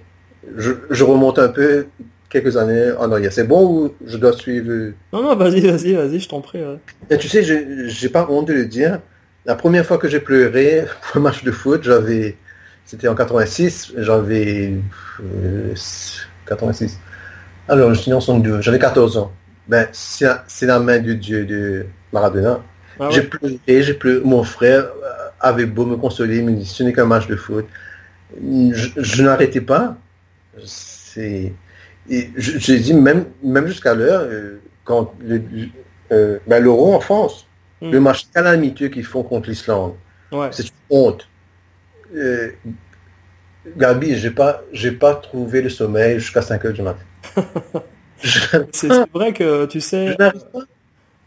je, 0.57 0.72
je 0.90 1.05
remonte 1.05 1.38
un 1.38 1.49
peu 1.49 1.87
quelques 2.29 2.57
années 2.57 2.92
en 2.99 3.11
arrière. 3.12 3.33
C'est 3.33 3.46
bon 3.46 3.64
ou 3.87 3.94
je 4.07 4.16
dois 4.16 4.33
suivre? 4.33 4.92
Non, 5.12 5.22
non, 5.22 5.37
vas-y, 5.37 5.61
vas-y, 5.61 5.92
vas-y, 5.94 6.20
je 6.20 6.29
t'en 6.29 6.40
prie. 6.40 6.61
ouais. 6.61 6.79
Et 7.11 7.18
tu 7.18 7.29
sais, 7.29 7.42
je 7.42 7.87
j'ai 7.88 8.09
pas 8.09 8.27
honte 8.31 8.49
de 8.49 8.53
le 8.55 8.66
dire. 8.66 9.01
La 9.47 9.55
première 9.55 9.87
fois 9.87 9.99
que 9.99 10.09
j'ai 10.09 10.19
pleuré 10.19 10.85
pour 11.03 11.19
un 11.19 11.21
match 11.21 11.45
de 11.45 11.53
foot, 11.53 11.85
j'avais, 11.85 12.37
c'était 12.85 13.07
en 13.07 13.15
86, 13.15 13.93
j'avais 13.97 14.75
euh, 15.21 15.75
86. 16.47 16.99
Alors, 17.69 17.95
je 17.95 18.01
suis 18.01 18.13
en 18.13 18.21
62, 18.21 18.61
j'avais 18.61 18.81
14 18.81 19.17
ans. 19.19 19.33
Ben, 19.69 19.89
c'est 19.93 20.67
la, 20.67 20.81
main 20.81 20.99
de 20.99 21.13
Dieu 21.13 21.45
de 21.45 21.87
Maradona. 22.13 22.61
Ah 22.99 23.09
J'ai 23.11 23.23
pleuré, 23.23 23.59
j'ai 23.67 23.95
pleuré. 23.95 24.21
Mon 24.25 24.43
frère 24.43 24.85
euh, 24.85 25.29
avait 25.41 25.67
beau 25.67 25.87
me 25.87 25.97
consoler, 25.97 26.39
il 26.39 26.45
me 26.45 26.53
dit 26.53 26.67
ce 26.67 26.83
n'est 26.83 26.93
qu'un 26.93 27.05
match 27.05 27.29
de 27.29 27.37
foot. 27.37 27.67
Je, 28.41 28.89
je 28.97 29.23
n'arrêtais 29.23 29.61
pas. 29.61 29.97
C'est, 30.65 31.53
j'ai 32.09 32.79
dit 32.79 32.95
même, 32.95 33.27
même 33.43 33.67
jusqu'à 33.67 33.95
l'heure, 33.95 34.23
euh, 34.23 34.61
quand 34.85 35.15
le, 35.21 35.41
euh, 36.13 36.39
ben, 36.47 36.63
l'euro 36.63 36.95
en 36.95 37.01
France, 37.01 37.46
Mm. 37.83 37.91
le 37.91 38.01
match 38.01 38.27
calamiteux 38.33 38.89
qu'ils 38.89 39.05
font 39.05 39.23
contre 39.23 39.49
l'Islande, 39.51 39.95
Ouais. 40.33 40.49
c'est 40.51 40.65
une 40.65 40.71
honte. 40.91 41.29
Euh, 42.15 42.51
Gabi, 43.77 44.17
j'ai 44.17 44.31
pas, 44.31 44.62
j'ai 44.73 44.93
pas 44.93 45.15
trouvé 45.15 45.61
le 45.61 45.69
sommeil 45.69 46.19
jusqu'à 46.21 46.43
5 46.43 46.65
heures 46.65 46.73
du 46.73 46.83
matin. 46.83 47.05
c'est 48.73 48.89
vrai 49.12 49.33
que 49.33 49.67
tu 49.67 49.81
sais 49.81 50.17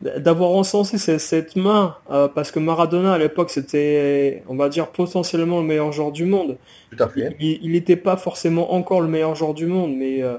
d'avoir 0.02 0.52
encensé 0.52 0.98
cette 1.20 1.58
main 1.58 1.98
euh, 2.10 2.30
parce 2.30 2.52
que 2.52 2.60
Maradona 2.60 3.14
à 3.14 3.18
l'époque 3.18 3.50
c'était 3.50 4.44
on 4.48 4.56
va 4.56 4.70
dire 4.70 4.88
potentiellement 4.88 5.60
le 5.60 5.66
meilleur 5.68 5.92
joueur 5.92 6.14
du 6.14 6.24
monde. 6.24 6.58
Tout 6.90 7.04
à 7.04 7.10
fait. 7.10 7.36
Il 7.42 7.72
n'était 7.74 7.98
pas 7.98 8.16
forcément 8.16 8.74
encore 8.74 9.02
le 9.02 9.10
meilleur 9.10 9.36
joueur 9.36 9.54
du 9.54 9.66
monde 9.66 9.94
mais 9.94 10.24
euh, 10.24 10.38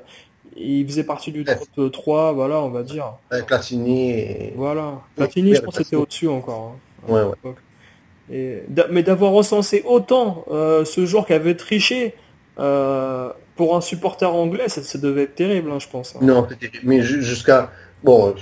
il 0.56 0.86
faisait 0.86 1.04
partie 1.04 1.32
du 1.32 1.44
top 1.44 1.92
3 1.92 2.32
voilà 2.32 2.60
on 2.60 2.70
va 2.70 2.82
dire. 2.82 3.14
Avec 3.30 3.46
Platini 3.46 4.10
et... 4.10 4.52
Voilà. 4.56 5.00
Platini 5.16 5.54
je 5.54 5.60
pense 5.60 5.76
c'était 5.76 5.96
au-dessus 5.96 6.28
encore. 6.28 6.76
Hein, 7.08 7.12
ouais, 7.12 7.22
ouais. 7.22 7.54
Et, 8.32 8.62
mais 8.90 9.02
d'avoir 9.02 9.32
recensé 9.32 9.82
autant 9.86 10.44
euh, 10.50 10.84
ce 10.84 11.04
joueur 11.04 11.26
qui 11.26 11.32
avait 11.32 11.56
triché 11.56 12.14
pour 12.56 13.76
un 13.76 13.80
supporter 13.80 14.34
anglais 14.34 14.68
ça, 14.68 14.82
ça 14.82 14.98
devait 14.98 15.22
être 15.22 15.34
terrible 15.34 15.70
hein, 15.70 15.78
je 15.78 15.88
pense. 15.88 16.14
Hein. 16.14 16.20
Non 16.22 16.46
mais 16.84 17.00
jusqu'à 17.02 17.70
bon 18.04 18.34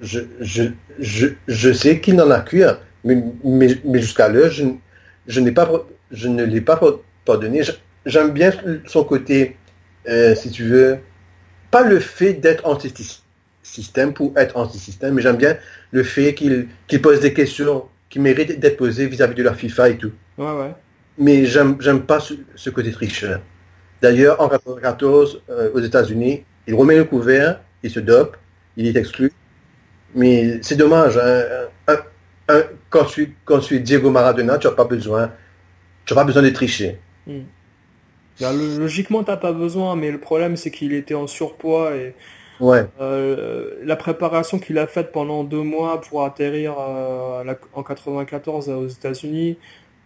je, 0.00 0.20
je, 0.40 0.62
je, 0.98 1.26
je 1.46 1.72
sais 1.72 2.00
qu'il 2.00 2.16
n'en 2.16 2.30
a 2.30 2.40
qu'un, 2.40 2.78
mais, 3.04 3.22
mais, 3.44 3.68
mais 3.84 4.00
jusqu'à 4.00 4.28
l'heure, 4.28 4.50
je, 4.50 4.64
je, 5.26 5.40
n'ai 5.40 5.52
pas, 5.52 5.70
je 6.10 6.28
ne 6.28 6.44
l'ai 6.44 6.60
pas 6.60 6.80
pardonné. 7.24 7.62
J'aime 8.04 8.30
bien 8.30 8.52
son 8.86 9.04
côté, 9.04 9.56
euh, 10.08 10.34
si 10.34 10.50
tu 10.50 10.64
veux, 10.64 10.98
pas 11.70 11.82
le 11.82 12.00
fait 12.00 12.34
d'être 12.34 12.66
anti-système 12.66 14.12
pour 14.12 14.32
être 14.36 14.56
anti-système, 14.56 15.14
mais 15.14 15.22
j'aime 15.22 15.36
bien 15.36 15.56
le 15.90 16.02
fait 16.02 16.34
qu'il 16.34 16.68
qu'il 16.86 17.02
pose 17.02 17.20
des 17.20 17.32
questions 17.32 17.84
qui 18.08 18.20
méritent 18.20 18.60
d'être 18.60 18.76
posées 18.76 19.06
vis-à-vis 19.06 19.34
de 19.34 19.42
la 19.42 19.54
FIFA 19.54 19.90
et 19.90 19.96
tout. 19.96 20.12
Ouais, 20.38 20.52
ouais. 20.52 20.74
Mais 21.18 21.46
j'aime 21.46 22.02
pas 22.06 22.20
ce, 22.20 22.34
ce, 22.54 22.70
côté 22.70 22.92
tricheur. 22.92 23.40
D'ailleurs, 24.02 24.40
en 24.40 24.44
1994, 24.44 25.42
euh, 25.48 25.70
aux 25.72 25.80
États-Unis, 25.80 26.44
il 26.66 26.74
remet 26.74 26.96
le 26.96 27.04
couvert, 27.04 27.60
il 27.82 27.90
se 27.90 28.00
dope, 28.00 28.36
il 28.76 28.86
est 28.86 28.96
exclu. 28.96 29.32
Mais 30.14 30.60
c'est 30.62 30.76
dommage. 30.76 31.18
Hein. 31.18 31.96
quand, 32.90 33.04
tu, 33.04 33.36
quand 33.44 33.60
tu 33.60 33.76
es 33.76 33.78
Diego 33.80 34.10
Maradona, 34.10 34.58
tu 34.58 34.66
n'as 34.66 34.74
pas 34.74 34.84
besoin, 34.84 35.32
tu 36.04 36.14
pas 36.14 36.24
besoin 36.24 36.42
de 36.42 36.50
tricher. 36.50 36.98
Hmm. 38.40 38.78
logiquement, 38.78 39.24
tu 39.24 39.30
n'as 39.30 39.36
pas 39.36 39.52
besoin, 39.52 39.96
mais 39.96 40.10
le 40.10 40.18
problème, 40.18 40.56
c'est 40.56 40.70
qu'il 40.70 40.92
était 40.92 41.14
en 41.14 41.26
surpoids 41.26 41.94
et 41.96 42.14
ouais. 42.60 42.86
Euh, 43.00 43.74
la 43.82 43.96
préparation 43.96 44.58
qu'il 44.58 44.78
a 44.78 44.86
faite 44.86 45.12
pendant 45.12 45.44
deux 45.44 45.62
mois 45.62 46.00
pour 46.00 46.24
atterrir 46.24 46.74
euh, 46.78 47.54
en 47.72 47.82
94 47.82 48.68
aux 48.68 48.88
États-Unis, 48.88 49.56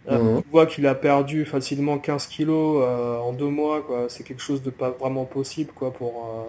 euh, 0.08 0.18
mhm. 0.18 0.42
tu 0.42 0.48
vois 0.50 0.66
qu'il 0.66 0.86
a 0.86 0.94
perdu 0.94 1.44
facilement 1.44 1.98
15 1.98 2.26
kilos 2.26 2.84
en 2.84 3.32
deux 3.32 3.48
mois. 3.48 3.86
C'est 4.08 4.24
quelque 4.24 4.42
chose 4.42 4.62
de 4.62 4.70
pas 4.70 4.90
vraiment 4.90 5.24
possible 5.24 5.72
quoi, 5.74 5.92
pour, 5.92 6.46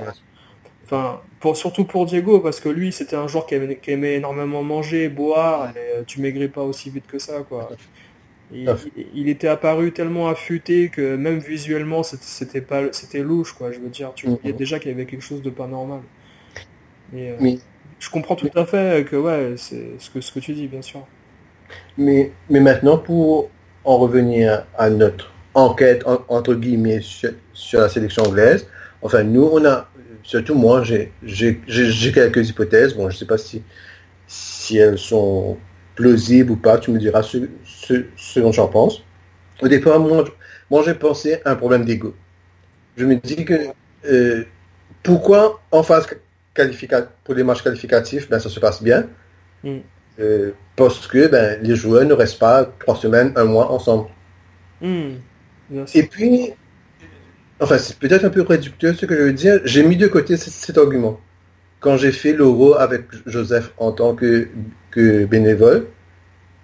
Enfin, 0.92 1.22
pour, 1.40 1.56
surtout 1.56 1.86
pour 1.86 2.06
Diego, 2.06 2.42
parce 2.42 2.60
que 2.60 2.68
lui, 2.68 2.92
c'était 2.92 3.16
un 3.16 3.26
joueur 3.26 3.46
qui 3.46 3.56
aimait, 3.56 4.16
énormément 4.16 4.62
manger, 4.62 5.08
boire, 5.08 5.70
et 5.70 6.00
euh, 6.00 6.04
tu 6.06 6.20
maigris 6.20 6.50
pas 6.50 6.64
aussi 6.64 6.90
vite 6.90 7.08
que 7.08 7.18
ça, 7.18 7.44
quoi. 7.48 7.70
Il, 8.54 9.30
était 9.30 9.48
apparu 9.48 9.92
tellement 9.94 10.28
affûté 10.28 10.90
que 10.90 11.16
même 11.16 11.40
visuellement, 11.40 12.04
c'était 12.04 12.62
pas, 12.62 12.92
c'était 12.92 13.22
louche, 13.22 13.54
quoi. 13.54 13.72
Je 13.72 13.80
veux 13.80 13.90
dire, 13.90 14.12
tu 14.16 14.28
voyais 14.28 14.52
mhm. 14.52 14.58
déjà 14.58 14.80
qu'il 14.80 14.92
y 14.92 14.94
avait 14.94 15.06
quelque 15.06 15.24
chose 15.24 15.42
de 15.42 15.50
pas 15.50 15.68
normal. 15.68 16.02
Euh, 17.14 17.56
je 18.00 18.10
comprends 18.10 18.36
tout 18.36 18.50
à 18.56 18.66
fait 18.66 19.06
que 19.08 19.16
ouais, 19.16 19.54
c'est 19.58 19.92
ce 20.00 20.10
que 20.10 20.22
ce 20.22 20.32
que 20.32 20.40
tu 20.40 20.54
dis, 20.54 20.68
bien 20.68 20.82
sûr. 20.82 21.06
Mais 21.98 22.32
mais 22.50 22.60
maintenant, 22.60 22.98
pour 22.98 23.50
en 23.84 23.98
revenir 23.98 24.66
à 24.78 24.90
notre 24.90 25.32
enquête 25.54 26.04
entre 26.28 26.56
guillemets 26.56 27.02
sur 27.02 27.80
la 27.80 27.90
sélection 27.90 28.24
anglaise, 28.24 28.68
enfin 29.02 29.24
nous, 29.24 29.50
on 29.52 29.66
a 29.66 29.90
surtout 30.24 30.56
moi, 30.56 30.84
j'ai 30.84 31.12
quelques 32.14 32.50
hypothèses. 32.50 32.96
Bon, 32.96 33.10
je 33.10 33.16
ne 33.16 33.20
sais 33.20 33.26
pas 33.26 33.38
si, 33.38 33.62
si 34.28 34.78
elles 34.78 34.98
sont 34.98 35.58
plausibles 36.02 36.52
ou 36.52 36.56
pas. 36.56 36.78
Tu 36.78 36.92
me 36.92 37.00
diras 37.00 37.24
ce, 37.24 37.38
ce, 37.66 38.40
dont 38.40 38.52
j'en 38.52 38.68
pense. 38.68 39.04
Au 39.62 39.68
départ, 39.68 40.00
moi, 40.00 40.26
moi 40.70 40.84
j'ai 40.86 40.96
pensé 40.96 41.40
à 41.46 41.52
un 41.52 41.56
problème 41.56 41.86
d'ego. 41.86 42.16
Je 42.98 43.06
me 43.06 43.16
dis 43.16 43.46
que 43.46 43.68
euh, 44.06 44.44
pourquoi 45.04 45.62
en 45.72 45.84
phase 45.84 46.08
pour 47.24 47.36
les 47.36 47.44
matchs 47.44 47.64
qualificatifs, 47.64 48.30
ben, 48.30 48.40
ça 48.40 48.50
se 48.50 48.60
passe 48.60 48.84
bien. 48.84 49.08
Mm. 49.64 49.78
Euh, 50.20 50.52
parce 50.76 51.08
que 51.08 51.28
ben, 51.28 51.62
les 51.62 51.76
joueurs 51.76 52.06
ne 52.06 52.14
restent 52.14 52.40
pas 52.40 52.66
trois 52.80 52.96
semaines, 52.96 53.32
un 53.36 53.46
mois 53.46 53.72
ensemble. 53.72 54.10
Mm. 54.82 55.14
Et 55.94 56.04
puis, 56.04 56.52
enfin 57.60 57.78
c'est 57.78 57.98
peut-être 57.98 58.26
un 58.26 58.30
peu 58.30 58.42
réducteur 58.42 58.96
ce 58.96 59.06
que 59.06 59.16
je 59.16 59.22
veux 59.22 59.34
dire, 59.34 59.62
j'ai 59.64 59.84
mis 59.84 59.96
de 59.96 60.08
côté 60.08 60.36
cet, 60.36 60.78
argument. 60.78 61.20
Quand 61.82 61.98
j'ai 61.98 62.12
fait 62.12 62.32
l'euro 62.32 62.76
avec 62.76 63.04
Joseph 63.26 63.74
en 63.78 63.92
tant 63.92 64.16
que, 64.16 64.48
que 64.92 65.26
bénévole, 65.26 65.88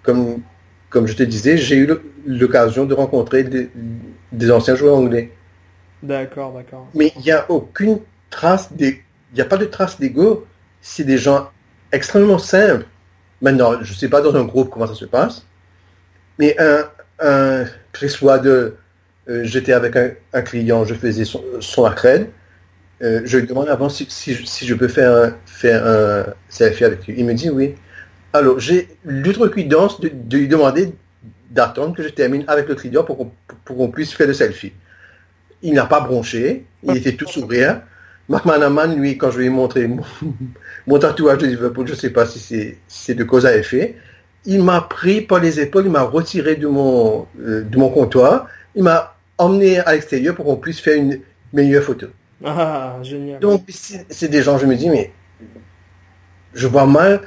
comme, 0.02 0.40
comme 0.88 1.06
je 1.06 1.14
te 1.14 1.22
disais, 1.22 1.58
j'ai 1.58 1.76
eu 1.76 1.88
l'occasion 2.26 2.86
de 2.86 2.94
rencontrer 2.94 3.44
des, 3.44 4.50
anciens 4.50 4.74
joueurs 4.74 4.96
anglais. 4.96 5.32
D'accord, 6.02 6.52
d'accord. 6.52 6.88
Mais 6.94 7.12
il 7.16 7.22
n'y 7.22 7.32
a 7.32 7.44
aucune 7.50 7.98
trace, 8.30 8.70
il 8.78 8.96
n'y 9.34 9.40
a 9.40 9.44
pas 9.44 9.56
de 9.58 9.66
trace 9.66 9.98
d'ego. 10.00 10.46
C'est 10.80 11.04
des 11.04 11.18
gens 11.18 11.50
extrêmement 11.92 12.38
simples. 12.38 12.86
Maintenant, 13.42 13.82
je 13.82 13.92
ne 13.92 13.96
sais 13.96 14.08
pas 14.08 14.20
dans 14.20 14.34
un 14.34 14.44
groupe 14.44 14.70
comment 14.70 14.86
ça 14.86 14.94
se 14.94 15.04
passe, 15.04 15.44
mais 16.38 16.56
un, 16.58 16.84
un 17.20 17.64
soit 18.06 18.38
de 18.38 18.76
euh, 19.28 19.44
j'étais 19.44 19.72
avec 19.72 19.94
un, 20.32 20.42
client, 20.42 20.84
je 20.84 20.94
faisais 20.94 21.24
son, 21.24 21.42
son 21.60 21.84
euh, 23.02 23.20
je 23.24 23.38
lui 23.38 23.46
demande 23.46 23.68
avant 23.68 23.88
si, 23.88 24.06
je 24.34 24.74
peux 24.74 24.88
faire 24.88 25.34
faire 25.46 25.86
un 25.86 26.24
selfie 26.48 26.84
avec 26.84 27.06
lui. 27.06 27.14
Il 27.16 27.24
me 27.24 27.34
dit 27.34 27.50
oui. 27.50 27.74
Alors, 28.32 28.58
j'ai 28.60 28.88
l'outrecuidance 29.04 30.00
de, 30.00 30.10
de 30.12 30.36
lui 30.36 30.48
demander 30.48 30.92
d'attendre 31.50 31.96
que 31.96 32.02
je 32.02 32.08
termine 32.08 32.44
avec 32.46 32.68
le 32.68 32.74
client 32.74 33.04
pour 33.04 33.30
qu'on 33.64 33.88
puisse 33.88 34.12
faire 34.12 34.26
le 34.26 34.34
selfie. 34.34 34.72
Il 35.62 35.74
n'a 35.74 35.86
pas 35.86 36.00
bronché, 36.00 36.66
il 36.82 36.96
était 36.96 37.12
tout 37.12 37.26
sourire. 37.26 37.80
Mark 38.28 38.44
Manaman, 38.44 38.94
lui, 38.94 39.16
quand 39.16 39.30
je 39.30 39.38
lui 39.38 39.46
ai 39.46 39.50
montré 39.50 39.88
mon, 40.86 40.98
tatouage 40.98 41.38
de 41.38 41.46
Liverpool, 41.46 41.86
je 41.86 41.92
ne 41.92 41.98
sais 41.98 42.10
pas 42.10 42.26
si 42.26 42.76
c'est 42.86 43.14
de 43.14 43.24
cause 43.24 43.46
à 43.46 43.56
effet, 43.56 43.96
il 44.44 44.62
m'a 44.62 44.82
pris 44.82 45.22
par 45.22 45.40
les 45.40 45.60
épaules, 45.60 45.86
il 45.86 45.90
m'a 45.90 46.02
retiré 46.02 46.56
de 46.56 46.66
mon, 46.66 47.26
euh, 47.40 47.62
de 47.62 47.78
mon 47.78 47.88
comptoir, 47.88 48.46
il 48.74 48.82
m'a 48.82 49.16
emmener 49.38 49.78
à 49.80 49.94
l'extérieur 49.94 50.34
pour 50.34 50.44
qu'on 50.44 50.56
puisse 50.56 50.80
faire 50.80 50.96
une 50.96 51.20
meilleure 51.52 51.82
photo. 51.82 52.08
Ah, 52.44 52.98
génial. 53.02 53.40
Donc, 53.40 53.64
c'est 53.68 54.28
des 54.28 54.42
gens, 54.42 54.58
je 54.58 54.66
me 54.66 54.76
dis, 54.76 54.88
mais 54.88 55.12
je 56.54 56.66
vois 56.66 56.86
mal 56.86 57.20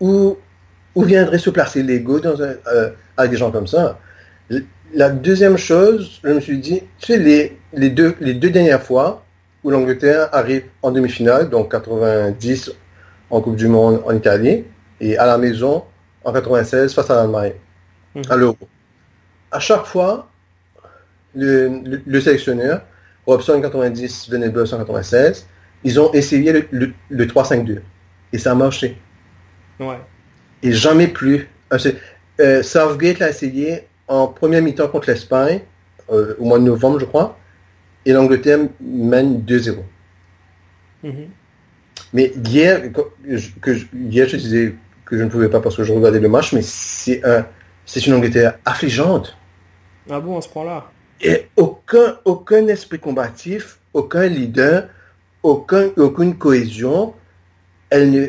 où, 0.00 0.36
où 0.94 1.02
viendrait 1.02 1.38
se 1.38 1.50
placer 1.50 1.82
l'ego 1.82 2.20
euh, 2.24 2.90
avec 3.16 3.30
des 3.30 3.36
gens 3.36 3.50
comme 3.50 3.66
ça. 3.66 3.98
La 4.92 5.08
deuxième 5.08 5.56
chose, 5.56 6.20
je 6.24 6.30
me 6.30 6.40
suis 6.40 6.58
dit, 6.58 6.82
tu 6.98 7.06
sais, 7.06 7.18
les, 7.18 7.58
les, 7.72 7.90
deux, 7.90 8.16
les 8.20 8.34
deux 8.34 8.50
dernières 8.50 8.82
fois 8.82 9.24
où 9.62 9.70
l'Angleterre 9.70 10.28
arrive 10.32 10.64
en 10.82 10.90
demi-finale, 10.90 11.48
donc 11.50 11.70
90 11.70 12.72
en 13.30 13.40
Coupe 13.40 13.56
du 13.56 13.68
Monde 13.68 14.02
en 14.04 14.14
Italie, 14.14 14.64
et 15.00 15.16
à 15.16 15.26
la 15.26 15.38
maison 15.38 15.84
en 16.24 16.32
96 16.32 16.94
face 16.94 17.10
à 17.10 17.16
l'Allemagne, 17.16 17.52
mhm. 18.14 18.22
à 18.28 18.36
l'Euro. 18.36 18.56
À 19.52 19.60
chaque 19.60 19.84
fois, 19.84 20.28
le, 21.34 21.82
le, 22.06 22.20
sélectionneur, 22.20 22.82
Robson 23.30 23.60
90, 23.60 24.28
Venable 24.30 24.66
196, 24.66 25.46
ils 25.84 26.00
ont 26.00 26.12
essayé 26.12 26.52
le, 26.52 26.92
le, 27.08 27.26
3-5-2. 27.26 27.78
Et 28.32 28.38
ça 28.38 28.52
a 28.52 28.54
marché. 28.56 28.96
Ouais. 29.78 29.98
Et 30.62 30.72
jamais 30.72 31.06
plus. 31.06 31.48
Euh, 32.40 32.62
Southgate 32.62 33.20
l'a 33.20 33.30
essayé 33.30 33.86
en 34.08 34.26
première 34.26 34.62
mi-temps 34.62 34.88
contre 34.88 35.10
l'Espagne, 35.10 35.60
euh, 36.10 36.34
au 36.40 36.44
mois 36.44 36.58
de 36.58 36.64
novembre, 36.64 36.98
je 36.98 37.04
crois. 37.04 37.38
Et 38.04 38.12
l'Angleterre 38.12 38.58
mène 38.80 39.42
2-0. 39.42 39.76
Mm-hmm. 41.04 41.12
Mais 42.12 42.32
hier, 42.44 42.82
que, 42.92 43.70
hier, 43.94 44.28
je 44.28 44.36
disais 44.36 44.74
que 45.04 45.16
je 45.16 45.22
ne 45.22 45.28
pouvais 45.28 45.48
pas 45.48 45.60
parce 45.60 45.76
que 45.76 45.84
je 45.84 45.92
regardais 45.92 46.18
le 46.18 46.28
match, 46.28 46.52
mais 46.52 46.62
c'est 46.62 47.24
un, 47.24 47.46
c'est 47.86 48.04
une 48.06 48.14
Angleterre 48.14 48.58
affligeante. 48.64 49.36
Ah 50.10 50.18
bon, 50.18 50.36
à 50.36 50.40
ce 50.40 50.48
point-là? 50.48 50.90
Et 51.20 51.48
aucun, 51.56 52.18
aucun 52.24 52.66
esprit 52.68 52.98
combatif, 52.98 53.78
aucun 53.92 54.26
leader, 54.26 54.88
aucun, 55.42 55.90
aucune 55.96 56.36
cohésion. 56.36 57.14
Elle 57.90 58.10
ne, 58.10 58.26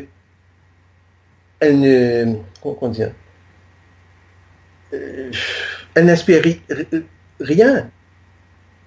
elle 1.60 1.80
ne, 1.80 2.36
comment 2.62 2.90
dire, 2.90 3.14
euh, 4.94 5.32
elle 5.96 6.06
n'inspire 6.06 6.42
rien. 7.40 7.90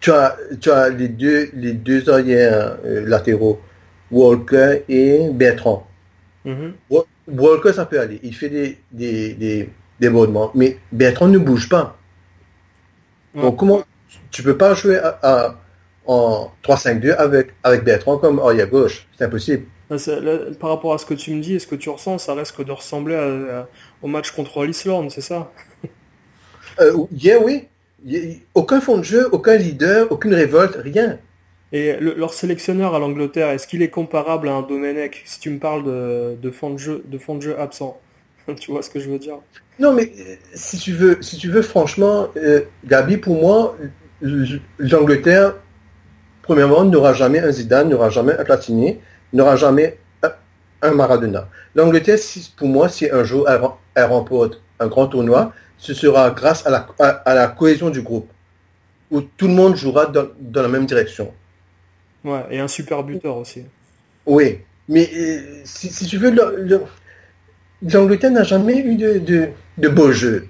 Tu 0.00 0.10
as, 0.10 0.36
tu 0.60 0.70
as 0.70 0.90
les 0.90 1.08
deux, 1.08 1.48
les 1.54 1.72
deux 1.72 2.10
arrières 2.10 2.76
euh, 2.84 3.06
latéraux, 3.06 3.60
Walker 4.10 4.82
et 4.88 5.30
Bertrand. 5.30 5.86
Mm-hmm. 6.44 6.72
Walker, 7.28 7.72
ça 7.72 7.86
peut 7.86 7.98
aller. 7.98 8.20
Il 8.22 8.34
fait 8.34 8.50
des, 8.50 8.78
des, 8.92 9.34
des, 9.34 9.70
mais 10.54 10.76
Bertrand 10.92 11.28
ne 11.28 11.38
bouge 11.38 11.68
pas. 11.70 11.96
Donc, 13.34 13.56
comment, 13.56 13.82
tu 14.30 14.42
peux 14.42 14.56
pas 14.56 14.74
jouer 14.74 14.98
à, 14.98 15.56
en 16.06 16.50
3-5-2 16.64 17.14
avec, 17.14 17.48
avec 17.62 17.84
Bertrand 17.84 18.18
comme 18.18 18.40
à 18.40 18.54
gauche. 18.66 19.06
C'est 19.16 19.24
impossible. 19.24 19.66
Par 20.60 20.70
rapport 20.70 20.94
à 20.94 20.98
ce 20.98 21.06
que 21.06 21.14
tu 21.14 21.32
me 21.32 21.40
dis 21.40 21.54
et 21.54 21.58
ce 21.58 21.66
que 21.66 21.74
tu 21.74 21.88
ressens, 21.90 22.18
ça 22.18 22.34
risque 22.34 22.64
de 22.64 22.72
ressembler 22.72 23.16
au 24.02 24.08
match 24.08 24.30
contre 24.32 24.64
l'Islande, 24.64 25.10
c'est 25.10 25.20
ça? 25.20 25.52
Euh, 26.80 27.06
yeah, 27.12 27.38
oui. 27.38 27.68
aucun 28.54 28.80
fond 28.80 28.98
de 28.98 29.04
jeu, 29.04 29.28
aucun 29.30 29.56
leader, 29.56 30.10
aucune 30.10 30.34
révolte, 30.34 30.76
rien. 30.76 31.18
Et 31.72 31.96
leur 31.98 32.34
sélectionneur 32.34 32.94
à 32.94 32.98
l'Angleterre, 32.98 33.50
est-ce 33.50 33.66
qu'il 33.66 33.82
est 33.82 33.90
comparable 33.90 34.48
à 34.48 34.52
un 34.52 34.62
Domenech 34.62 35.22
Si 35.24 35.40
tu 35.40 35.50
me 35.50 35.58
parles 35.58 35.84
de, 35.84 36.36
de, 36.40 36.50
fond 36.50 36.70
de 36.70 36.78
jeu, 36.78 37.02
de 37.06 37.18
fond 37.18 37.34
de 37.34 37.42
jeu 37.42 37.58
absent, 37.58 38.00
tu 38.60 38.70
vois 38.70 38.82
ce 38.82 38.90
que 38.90 39.00
je 39.00 39.10
veux 39.10 39.18
dire? 39.18 39.38
Non, 39.78 39.92
mais 39.92 40.12
euh, 40.18 40.36
si 40.54 40.78
tu 40.78 40.92
veux, 40.92 41.18
si 41.20 41.36
tu 41.36 41.50
veux, 41.50 41.62
franchement, 41.62 42.28
euh, 42.36 42.62
Gabi, 42.84 43.16
pour 43.16 43.40
moi, 43.40 43.76
l'Angleterre, 44.78 45.54
premièrement, 46.42 46.84
n'aura 46.84 47.12
jamais 47.12 47.40
un 47.40 47.50
Zidane, 47.50 47.88
n'aura 47.88 48.10
jamais 48.10 48.36
un 48.38 48.44
Platini, 48.44 48.98
n'aura 49.32 49.56
jamais 49.56 49.98
un, 50.82 50.92
Maradona. 50.92 51.48
L'Angleterre, 51.74 52.18
pour 52.56 52.68
moi, 52.68 52.88
si 52.88 53.08
un 53.10 53.24
jour 53.24 53.48
elle, 53.48 54.04
remporte 54.04 54.60
un 54.80 54.86
grand 54.86 55.06
tournoi, 55.06 55.52
ce 55.78 55.94
sera 55.94 56.30
grâce 56.30 56.66
à 56.66 56.70
la, 56.70 56.86
à, 56.98 57.34
la, 57.34 57.48
cohésion 57.48 57.90
du 57.90 58.02
groupe, 58.02 58.30
où 59.10 59.20
tout 59.22 59.48
le 59.48 59.54
monde 59.54 59.76
jouera 59.76 60.06
dans, 60.06 60.26
dans 60.40 60.62
la 60.62 60.68
même 60.68 60.86
direction. 60.86 61.32
Ouais, 62.22 62.44
et 62.50 62.60
un 62.60 62.68
super 62.68 63.02
buteur 63.02 63.36
aussi. 63.36 63.64
Oui, 64.26 64.58
mais 64.88 65.08
euh, 65.14 65.60
si, 65.64 65.88
si, 65.90 66.06
tu 66.06 66.18
veux, 66.18 66.34
l'Angleterre 67.82 68.30
n'a 68.30 68.42
jamais 68.42 68.78
eu 68.78 68.96
de, 68.96 69.18
de, 69.18 69.48
de 69.78 69.88
beaux 69.88 70.12
jeux. 70.12 70.48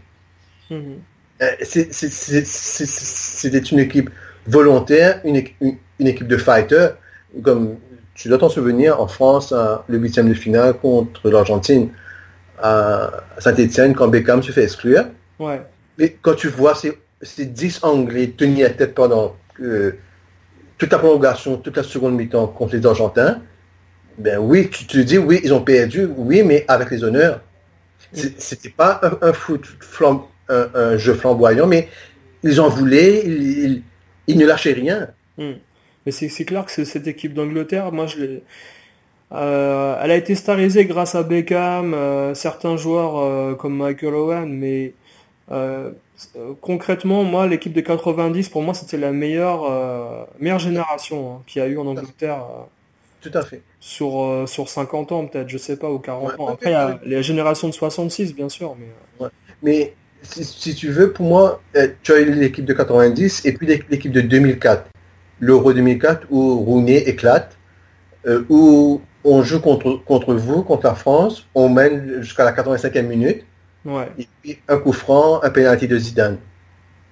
Mhm. 0.71 0.99
Euh, 1.43 1.51
c'était 1.65 3.59
une 3.59 3.81
équipe 3.81 4.11
volontaire, 4.47 5.21
une, 5.25 5.43
une, 5.61 6.07
équipe 6.07 6.29
de 6.29 6.37
fighters, 6.37 6.97
comme 7.43 7.77
tu 8.15 8.29
dois 8.29 8.39
t'en 8.39 8.49
souvenir, 8.49 9.01
en 9.01 9.09
France, 9.09 9.53
le 9.89 9.99
huitième 9.99 10.29
de 10.29 10.35
finale 10.35 10.75
contre 10.75 11.29
l'Argentine 11.29 11.91
à 12.63 13.11
Saint-Etienne, 13.39 13.95
quand 13.95 14.09
Beckham 14.09 14.43
se 14.43 14.53
fait 14.53 14.63
exclure. 14.63 15.07
Ouais. 15.39 15.61
Mais 15.99 16.17
quand 16.23 16.35
tu 16.35 16.49
vois 16.49 16.75
ces, 16.75 16.99
ces 17.23 17.47
10 17.47 17.81
Anglais 17.83 18.33
tenir 18.37 18.69
la 18.69 18.75
tête 18.75 18.95
pendant 18.95 19.37
euh, 19.61 19.93
toute 20.79 20.93
la 20.93 20.99
prolongation, 20.99 21.57
toute 21.57 21.77
la 21.77 21.83
seconde 21.83 22.15
mi-temps 22.15 22.49
contre 22.49 22.77
les 22.77 22.87
Argentins, 22.87 23.41
ben 24.19 24.39
oui, 24.39 24.69
tu 24.71 24.87
te 24.87 24.99
dis, 24.99 25.19
oui, 25.19 25.41
ils 25.43 25.53
ont 25.53 25.63
perdu, 25.63 26.09
oui, 26.17 26.43
mais 26.43 26.65
avec 26.69 26.91
les 26.91 27.03
honneurs. 27.03 27.41
C'était 28.13 28.71
pas 28.71 29.01
un, 29.23 29.33
foot 29.33 29.67
un, 30.49 30.97
jeu 30.97 31.15
flamboyant, 31.15 31.67
mais 31.67 31.89
ils 32.43 32.61
en 32.61 32.69
voulaient, 32.69 33.23
ils, 33.25 33.83
ne 34.39 34.47
lâchaient 34.47 34.73
rien. 34.73 35.09
Hmm. 35.39 35.55
Mais 36.07 36.13
c'est 36.13 36.45
clair 36.45 36.67
que 36.67 36.85
cette 36.85 37.07
équipe 37.07 37.35
d'Angleterre, 37.35 37.93
moi 37.93 38.07
je 38.07 38.19
l'ai. 38.19 38.43
Euh, 39.33 39.99
elle 40.01 40.11
a 40.11 40.17
été 40.17 40.35
starisée 40.35 40.85
grâce 40.85 41.15
à 41.15 41.23
Beckham, 41.23 41.95
euh, 41.95 42.35
certains 42.35 42.77
joueurs 42.77 43.19
euh, 43.19 43.55
comme 43.55 43.77
Michael 43.77 44.15
Owen, 44.15 44.53
mais 44.53 44.95
concrètement, 46.61 47.25
moi, 47.25 47.47
l'équipe 47.47 47.73
de 47.73 47.81
90, 47.81 48.49
pour 48.49 48.63
moi, 48.63 48.75
c'était 48.75 48.97
la 48.97 49.13
meilleure, 49.13 50.29
meilleure 50.39 50.59
génération 50.59 51.37
hein, 51.37 51.43
qu'il 51.47 51.61
y 51.61 51.65
a 51.65 51.69
eu 51.69 51.77
en 51.77 51.87
Angleterre. 51.87 52.45
Tout 53.21 53.31
à 53.35 53.43
fait. 53.43 53.63
Sur, 53.81 54.45
sur 54.47 54.69
50 54.69 55.13
ans, 55.13 55.27
peut-être, 55.27 55.49
je 55.49 55.59
sais 55.59 55.77
pas, 55.77 55.91
ou 55.91 55.99
40 55.99 56.41
ans. 56.41 56.49
Après, 56.49 56.71
il 56.71 56.73
y 56.73 56.77
a 56.77 57.01
les 57.05 57.23
générations 57.23 57.69
de 57.69 57.75
66, 57.75 58.35
bien 58.35 58.49
sûr. 58.49 58.77
Mais, 58.79 59.29
mais 59.63 59.95
si, 60.25 60.75
tu 60.75 60.91
veux, 60.91 61.13
pour 61.13 61.27
moi, 61.27 61.63
tu 62.03 62.13
as 62.13 62.21
eu 62.21 62.33
l'équipe 62.33 62.65
de 62.65 62.73
90 62.73 63.45
et 63.45 63.53
puis 63.53 63.67
l'équipe 63.67 64.13
de 64.13 64.21
2004. 64.21 64.91
L'Euro 65.41 65.73
2004 65.73 66.29
où 66.31 66.59
Rooney 66.61 66.99
éclate, 67.09 67.57
où 68.49 69.01
on 69.25 69.43
joue 69.43 69.61
contre, 69.61 70.03
contre 70.05 70.35
vous, 70.35 70.63
contre 70.63 70.87
la 70.87 70.95
France, 70.95 71.47
on 71.55 71.69
mène 71.69 72.23
jusqu'à 72.23 72.45
la 72.45 72.53
85e 72.53 73.03
minute. 73.03 73.45
Ouais. 73.85 74.09
Et 74.19 74.29
puis 74.43 74.59
un 74.69 74.79
coup 74.79 74.93
franc, 74.93 75.43
un 75.43 75.51
penalty 75.51 75.89
de 75.89 75.99
Zidane. 75.99 76.39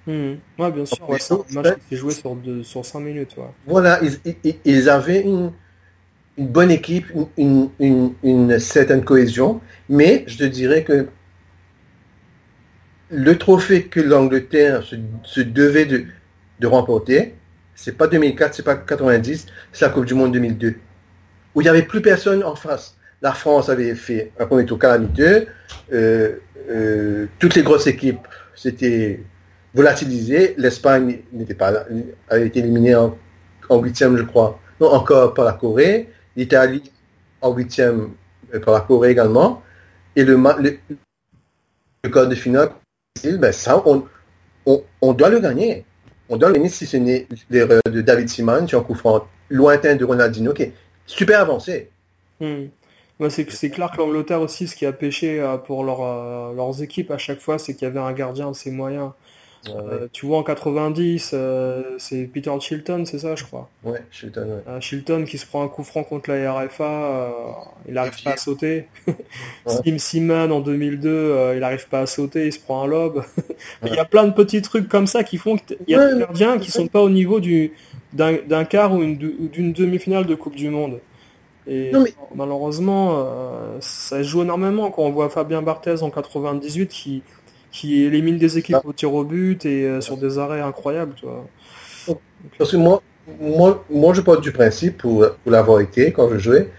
Mmh. 0.05 0.33
Ouais, 0.59 0.71
bien 0.71 0.85
sûr. 0.85 1.09
Ouais, 1.09 1.19
c'est 1.19 1.33
un 1.33 1.61
match 1.61 1.75
qui 1.75 1.95
s'est 1.95 1.95
joué 1.95 2.11
sur, 2.11 2.35
sur 2.63 2.85
5 2.85 2.99
minutes. 2.99 3.35
Voilà, 3.65 3.99
ils, 4.03 4.57
ils, 4.65 4.89
avaient 4.89 5.21
une, 5.21 5.51
une, 6.37 6.47
bonne 6.47 6.71
équipe, 6.71 7.05
une, 7.37 7.69
une, 7.79 8.13
une, 8.23 8.59
certaine 8.59 9.03
cohésion, 9.03 9.61
mais 9.87 10.23
je 10.27 10.37
te 10.37 10.43
dirais 10.43 10.83
que 10.83 11.07
le 13.13 13.37
trophée 13.37 13.85
que 13.85 13.99
l'Angleterre 13.99 14.83
se, 14.83 15.41
devait 15.41 15.85
de, 15.85 16.05
de 16.59 16.67
remporter, 16.67 17.35
c'est 17.75 17.97
pas 17.97 18.07
2004, 18.07 18.55
c'est 18.55 18.63
pas 18.63 18.75
90, 18.75 19.45
c'est 19.71 19.85
la 19.85 19.91
Coupe 19.91 20.05
du 20.05 20.13
Monde 20.13 20.33
2002 20.33 20.75
où 21.55 21.61
il 21.61 21.63
n'y 21.63 21.69
avait 21.69 21.83
plus 21.83 22.01
personne 22.01 22.43
en 22.43 22.55
face. 22.55 22.95
La 23.21 23.31
France 23.31 23.69
avait 23.69 23.95
fait 23.95 24.31
un 24.39 24.45
premier 24.45 24.65
tour 24.65 24.79
calamiteux. 24.79 25.47
Euh, 25.93 26.37
euh, 26.69 27.27
toutes 27.39 27.55
les 27.55 27.63
grosses 27.63 27.87
équipes 27.87 28.27
s'étaient 28.55 29.21
volatilisées. 29.73 30.55
L'Espagne 30.57 31.19
n'était 31.31 31.53
pas 31.53 31.85
avait 32.29 32.47
été 32.47 32.59
éliminée 32.59 32.95
en, 32.95 33.15
huitième, 33.71 34.17
je 34.17 34.23
crois. 34.23 34.59
Non, 34.79 34.91
encore 34.91 35.33
par 35.33 35.45
la 35.45 35.53
Corée. 35.53 36.09
L'Italie 36.35 36.91
en 37.41 37.53
huitième 37.53 38.09
euh, 38.53 38.59
par 38.59 38.73
la 38.73 38.81
Corée 38.81 39.11
également. 39.11 39.61
Et 40.15 40.23
le, 40.23 40.35
le, 40.59 40.79
de 42.27 42.35
finale, 42.35 42.69
ben 43.23 43.51
ça, 43.51 43.83
on, 44.65 45.13
doit 45.13 45.29
le 45.29 45.39
gagner. 45.39 45.85
On 46.29 46.37
doit 46.37 46.49
le 46.49 46.55
gagner 46.55 46.69
si 46.69 46.85
ce 46.85 46.97
n'est 46.97 47.27
l'erreur 47.49 47.81
de 47.85 48.01
David 48.01 48.29
Simon 48.29 48.67
sur 48.67 48.79
un 48.79 48.83
coup 48.83 48.95
franc 48.95 49.27
lointain 49.49 49.95
de 49.95 50.05
Ronaldinho 50.05 50.53
qui 50.53 50.71
super 51.05 51.41
avancé. 51.41 51.89
Hmm. 52.39 52.65
c'est 53.29 53.69
clair 53.69 53.91
que 53.91 53.97
l'Angleterre 53.97 54.41
aussi, 54.41 54.67
ce 54.67 54.75
qui 54.75 54.85
a 54.85 54.91
pêché 54.91 55.39
euh, 55.39 55.57
pour 55.57 55.83
leur, 55.83 56.01
euh, 56.01 56.53
leurs 56.53 56.81
équipes 56.81 57.11
à 57.11 57.17
chaque 57.17 57.39
fois, 57.39 57.59
c'est 57.59 57.73
qu'il 57.73 57.83
y 57.83 57.91
avait 57.91 57.99
un 57.99 58.13
gardien 58.13 58.51
de 58.51 58.55
ses 58.55 58.71
moyens. 58.71 59.11
Euh, 59.69 60.07
tu 60.11 60.25
vois 60.25 60.39
en 60.39 60.43
90, 60.43 61.35
c'est 61.97 62.23
Peter 62.25 62.51
Chilton, 62.59 63.05
c'est 63.05 63.19
ça, 63.19 63.35
je 63.35 63.43
crois. 63.43 63.69
Ouais, 63.83 64.01
Chilton. 64.11 64.61
Ouais. 64.67 64.81
Chilton 64.81 65.23
qui 65.25 65.37
se 65.37 65.45
prend 65.45 65.63
un 65.63 65.67
coup 65.67 65.83
franc 65.83 66.03
contre 66.03 66.31
la 66.31 66.53
RFA, 66.53 67.33
il 67.87 67.93
n'arrive 67.93 68.21
pas 68.23 68.31
à 68.31 68.37
sauter. 68.37 68.87
Sim 69.65 69.97
Simon 69.97 70.51
en 70.51 70.59
2002, 70.59 71.53
il 71.53 71.59
n'arrive 71.59 71.87
pas 71.87 72.01
à 72.01 72.05
sauter, 72.05 72.47
il 72.47 72.53
se 72.53 72.59
prend 72.59 72.83
un 72.83 72.87
lob. 72.87 73.23
il 73.85 73.93
y 73.93 73.99
a 73.99 74.05
plein 74.05 74.25
de 74.25 74.33
petits 74.33 74.61
trucs 74.61 74.89
comme 74.89 75.07
ça 75.07 75.23
qui 75.23 75.37
font 75.37 75.57
qu'il 75.57 75.77
y 75.87 75.95
a 75.95 76.13
des 76.13 76.19
gardiens 76.19 76.57
qui 76.57 76.71
sont 76.71 76.87
pas 76.87 77.01
au 77.01 77.09
niveau 77.09 77.39
du 77.39 77.71
d'un 78.13 78.65
quart 78.65 78.93
ou 78.93 79.03
d'une 79.05 79.73
demi-finale 79.73 80.25
de 80.25 80.35
Coupe 80.35 80.55
du 80.55 80.69
Monde. 80.69 80.99
Et 81.65 81.91
malheureusement, 82.35 83.13
euh, 83.15 83.77
ça 83.79 84.21
joue 84.21 84.41
énormément 84.41 84.91
quand 84.91 85.03
on 85.03 85.11
voit 85.11 85.29
Fabien 85.29 85.61
Barthez 85.61 86.03
en 86.03 86.09
98 86.09 86.87
qui, 86.87 87.23
qui 87.73 88.03
élimine 88.03 88.37
des 88.37 88.57
équipes 88.57 88.77
ah. 88.79 88.87
au 88.87 88.93
tir 88.93 89.13
au 89.13 89.25
but 89.25 89.65
et 89.65 89.85
euh, 89.85 89.99
sur 89.99 90.15
des 90.15 90.37
arrêts 90.37 90.61
incroyables. 90.61 91.15
Tu 91.15 91.25
vois. 91.25 91.49
Parce 92.57 92.71
que 92.71 92.77
moi, 92.77 93.01
moi, 93.41 93.83
moi 93.89 94.13
je 94.13 94.21
parle 94.21 94.41
du 94.41 94.51
principe, 94.51 94.99
pour, 94.99 95.25
pour 95.43 95.51
l'avoir 95.51 95.81
été 95.81 96.13
quand 96.13 96.29
je 96.29 96.37
jouais 96.37 96.69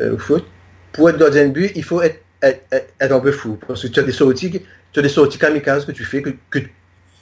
euh, 0.00 0.14
au 0.14 0.18
foot, 0.18 0.44
pour 0.92 1.08
être 1.08 1.18
gardien 1.18 1.48
de 1.48 1.52
but, 1.52 1.72
il 1.74 1.82
faut 1.82 2.02
être, 2.02 2.20
être, 2.42 3.12
un 3.12 3.20
peu 3.20 3.32
fou. 3.32 3.58
Parce 3.66 3.82
que 3.82 3.88
tu 3.88 3.98
as 3.98 4.02
des 4.02 4.12
sorties, 4.12 4.62
tu 4.92 4.98
as 4.98 5.02
des 5.02 5.08
sorties 5.08 5.38
kamikazes 5.38 5.86
que 5.86 5.92
tu 5.92 6.04
fais, 6.04 6.20
que, 6.20 6.30
que, 6.50 6.58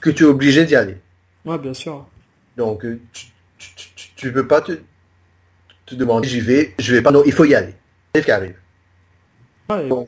que 0.01 0.11
tu 0.11 0.25
es 0.25 0.27
obligé 0.27 0.64
d'y 0.64 0.75
aller. 0.75 0.97
Ouais, 1.45 1.59
bien 1.59 1.75
sûr. 1.75 2.07
Donc, 2.57 2.85
tu, 3.12 3.27
tu 4.16 4.27
ne 4.27 4.33
peux 4.33 4.49
pas 4.49 4.61
te, 4.61 4.73
te 5.87 5.95
demander 5.95 6.29
j'y 6.29 6.41
vais, 6.41 6.75
je 6.79 6.93
vais 6.93 7.03
pas, 7.03 7.12
non, 7.12 7.23
il 7.25 7.33
faut 7.33 7.45
y 7.45 7.55
aller. 7.55 7.75
C'est 8.14 8.23
ce 8.23 8.27
qui 8.27 8.33
arrive. 8.33 8.57
Euh, 9.70 10.05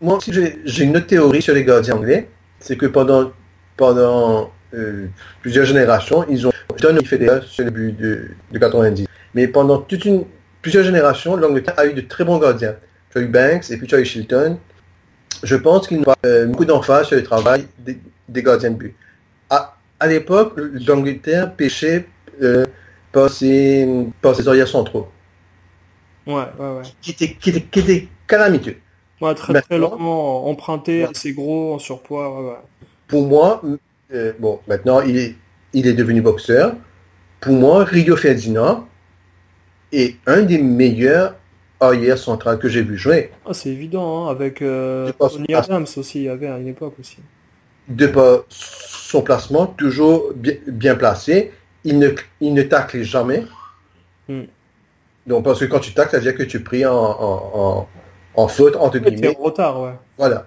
moi 0.00 0.16
aussi, 0.16 0.32
j'ai 0.32 0.84
une 0.84 0.96
autre 0.96 1.06
théorie 1.06 1.42
sur 1.42 1.54
les 1.54 1.64
gardiens 1.64 1.96
anglais, 1.96 2.28
c'est 2.60 2.76
que 2.76 2.86
pendant, 2.86 3.32
pendant 3.76 4.50
euh, 4.74 5.06
plusieurs 5.42 5.64
générations, 5.64 6.26
ils 6.28 6.46
ont 6.46 6.52
donné 6.80 7.04
fédéral 7.04 7.42
sur 7.44 7.64
le 7.64 7.70
but 7.70 7.92
de, 7.96 8.28
de 8.52 8.58
90. 8.58 9.06
Mais 9.34 9.48
pendant 9.48 9.78
toute 9.78 10.04
une, 10.04 10.24
plusieurs 10.62 10.84
générations, 10.84 11.36
l'Angleterre 11.36 11.74
a 11.78 11.86
eu 11.86 11.94
de 11.94 12.02
très 12.02 12.24
bons 12.24 12.38
gardiens. 12.38 12.74
Tu 13.10 13.18
as 13.18 13.20
eu 13.22 13.26
Banks 13.26 13.70
et 13.70 13.76
puis 13.76 13.86
tu 13.86 13.94
as 13.94 14.00
eu 14.00 14.04
Shilton. 14.04 14.58
Je 15.42 15.56
pense 15.56 15.86
qu'ils 15.86 15.98
n'ont 15.98 16.04
pas 16.04 16.16
euh, 16.24 16.46
beaucoup 16.46 16.64
d'emphase 16.64 17.08
sur 17.08 17.16
le 17.16 17.22
travail 17.22 17.66
des, 17.78 17.98
des 18.28 18.42
gardiens 18.42 18.70
de 18.70 18.76
but. 18.76 18.94
À, 19.50 19.76
à 20.00 20.06
l'époque, 20.06 20.54
l'Angleterre 20.86 21.54
pêchait 21.54 22.06
euh, 22.42 22.64
par, 23.12 23.30
ses, 23.30 23.88
par 24.20 24.34
ses 24.34 24.46
arrières 24.48 24.68
centraux. 24.68 25.08
Ouais, 26.26 26.34
ouais, 26.34 26.42
ouais. 26.58 26.82
Qui 27.00 27.12
était, 27.12 27.32
qui 27.34 27.50
était, 27.50 27.62
qui 27.62 27.78
était 27.80 28.08
calamiteux. 28.26 28.76
Ouais, 29.20 29.34
très 29.34 29.60
très 29.62 29.78
lentement, 29.78 30.46
emprunté, 30.48 31.04
assez 31.04 31.32
gros, 31.32 31.74
en 31.74 31.78
surpoids. 31.78 32.42
Ouais. 32.42 32.56
Pour 33.08 33.26
moi, 33.26 33.62
euh, 34.12 34.32
bon, 34.38 34.60
maintenant 34.68 35.00
il 35.00 35.16
est, 35.16 35.36
il 35.72 35.86
est 35.86 35.94
devenu 35.94 36.20
boxeur. 36.20 36.74
Pour 37.40 37.54
moi, 37.54 37.84
Rio 37.84 38.16
Ferdinand 38.16 38.86
est 39.92 40.16
un 40.26 40.42
des 40.42 40.58
meilleurs 40.58 41.34
arrières 41.80 42.18
centrales 42.18 42.58
que 42.58 42.68
j'ai 42.68 42.82
vu 42.82 42.96
jouer. 42.96 43.30
Ah, 43.46 43.54
c'est 43.54 43.70
évident, 43.70 44.26
hein, 44.26 44.30
avec 44.30 44.62
euh, 44.62 45.12
Tony 45.18 45.54
Adams 45.54 45.86
aussi, 45.96 46.20
il 46.20 46.24
y 46.24 46.28
avait 46.28 46.48
à 46.48 46.58
une 46.58 46.68
époque 46.68 46.94
aussi. 46.98 47.18
De 47.88 48.06
par 48.06 48.44
son 48.48 49.22
placement, 49.22 49.66
toujours 49.66 50.32
bien, 50.34 50.54
bien 50.66 50.96
placé, 50.96 51.52
il 51.84 51.98
ne, 51.98 52.10
il 52.40 52.54
ne 52.54 52.62
tacle 52.62 53.02
jamais. 53.02 53.44
Hmm. 54.28 54.44
Donc, 55.26 55.44
parce 55.44 55.60
que 55.60 55.66
quand 55.66 55.80
tu 55.80 55.92
tacles, 55.92 56.12
ça 56.12 56.16
veut 56.18 56.22
dire 56.24 56.36
que 56.36 56.42
tu 56.42 56.62
pries 56.62 56.84
en, 56.86 56.94
en, 56.94 57.50
en, 57.54 57.88
en 58.36 58.48
faute, 58.48 58.76
entre 58.76 58.98
guillemets. 58.98 59.36
en 59.38 59.42
retard, 59.42 59.80
ouais. 59.80 59.92
Voilà. 60.18 60.46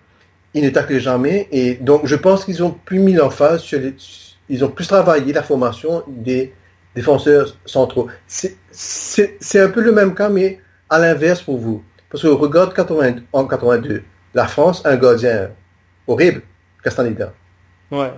Il 0.53 0.63
ne 0.63 0.69
tacle 0.69 0.97
jamais. 0.99 1.47
Et 1.51 1.75
donc, 1.75 2.05
je 2.05 2.15
pense 2.15 2.45
qu'ils 2.45 2.63
ont 2.63 2.71
plus 2.71 2.99
mis 2.99 3.13
l'emphase 3.13 3.61
sur 3.61 3.79
les, 3.79 3.93
ils 4.49 4.63
ont 4.65 4.69
plus 4.69 4.87
travaillé 4.87 5.31
la 5.33 5.43
formation 5.43 6.03
des 6.07 6.53
défenseurs 6.95 7.55
centraux. 7.65 8.07
C'est- 8.27 8.57
un 9.59 9.69
peu 9.69 9.81
le 9.81 9.91
même 9.91 10.15
cas, 10.15 10.29
mais 10.29 10.59
à 10.89 10.99
l'inverse 10.99 11.41
pour 11.41 11.57
vous. 11.57 11.83
Parce 12.09 12.23
que 12.23 12.27
regarde 12.27 12.73
80 12.73 13.17
en 13.33 13.45
82, 13.45 14.01
la 14.33 14.47
France 14.47 14.83
a 14.85 14.89
un 14.89 14.97
gardien 14.97 15.49
horrible, 16.07 16.41
Castaneda. 16.83 17.33
Ouais. 17.91 18.11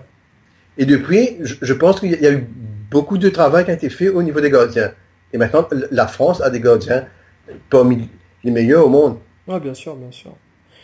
Et 0.78 0.86
depuis, 0.86 1.38
je, 1.42 1.56
je 1.62 1.74
pense 1.74 2.00
qu'il 2.00 2.12
y 2.12 2.26
a 2.28 2.32
eu 2.32 2.48
beaucoup 2.90 3.18
de 3.18 3.30
travail 3.30 3.66
qui 3.66 3.72
a 3.72 3.74
été 3.74 3.90
fait 3.90 4.08
au 4.10 4.24
niveau 4.24 4.40
des 4.40 4.50
gardiens. 4.50 4.92
Et 5.34 5.38
maintenant, 5.38 5.68
la 5.92 6.08
France 6.08 6.42
a 6.42 6.50
des 6.50 6.60
gardiens 6.62 7.06
parmi 7.70 8.10
les 8.44 8.52
meilleurs 8.52 8.86
au 8.86 8.90
monde. 8.90 9.18
Ouais, 9.48 9.60
bien 9.60 9.74
sûr, 9.74 9.96
bien 9.96 10.12
sûr. 10.12 10.38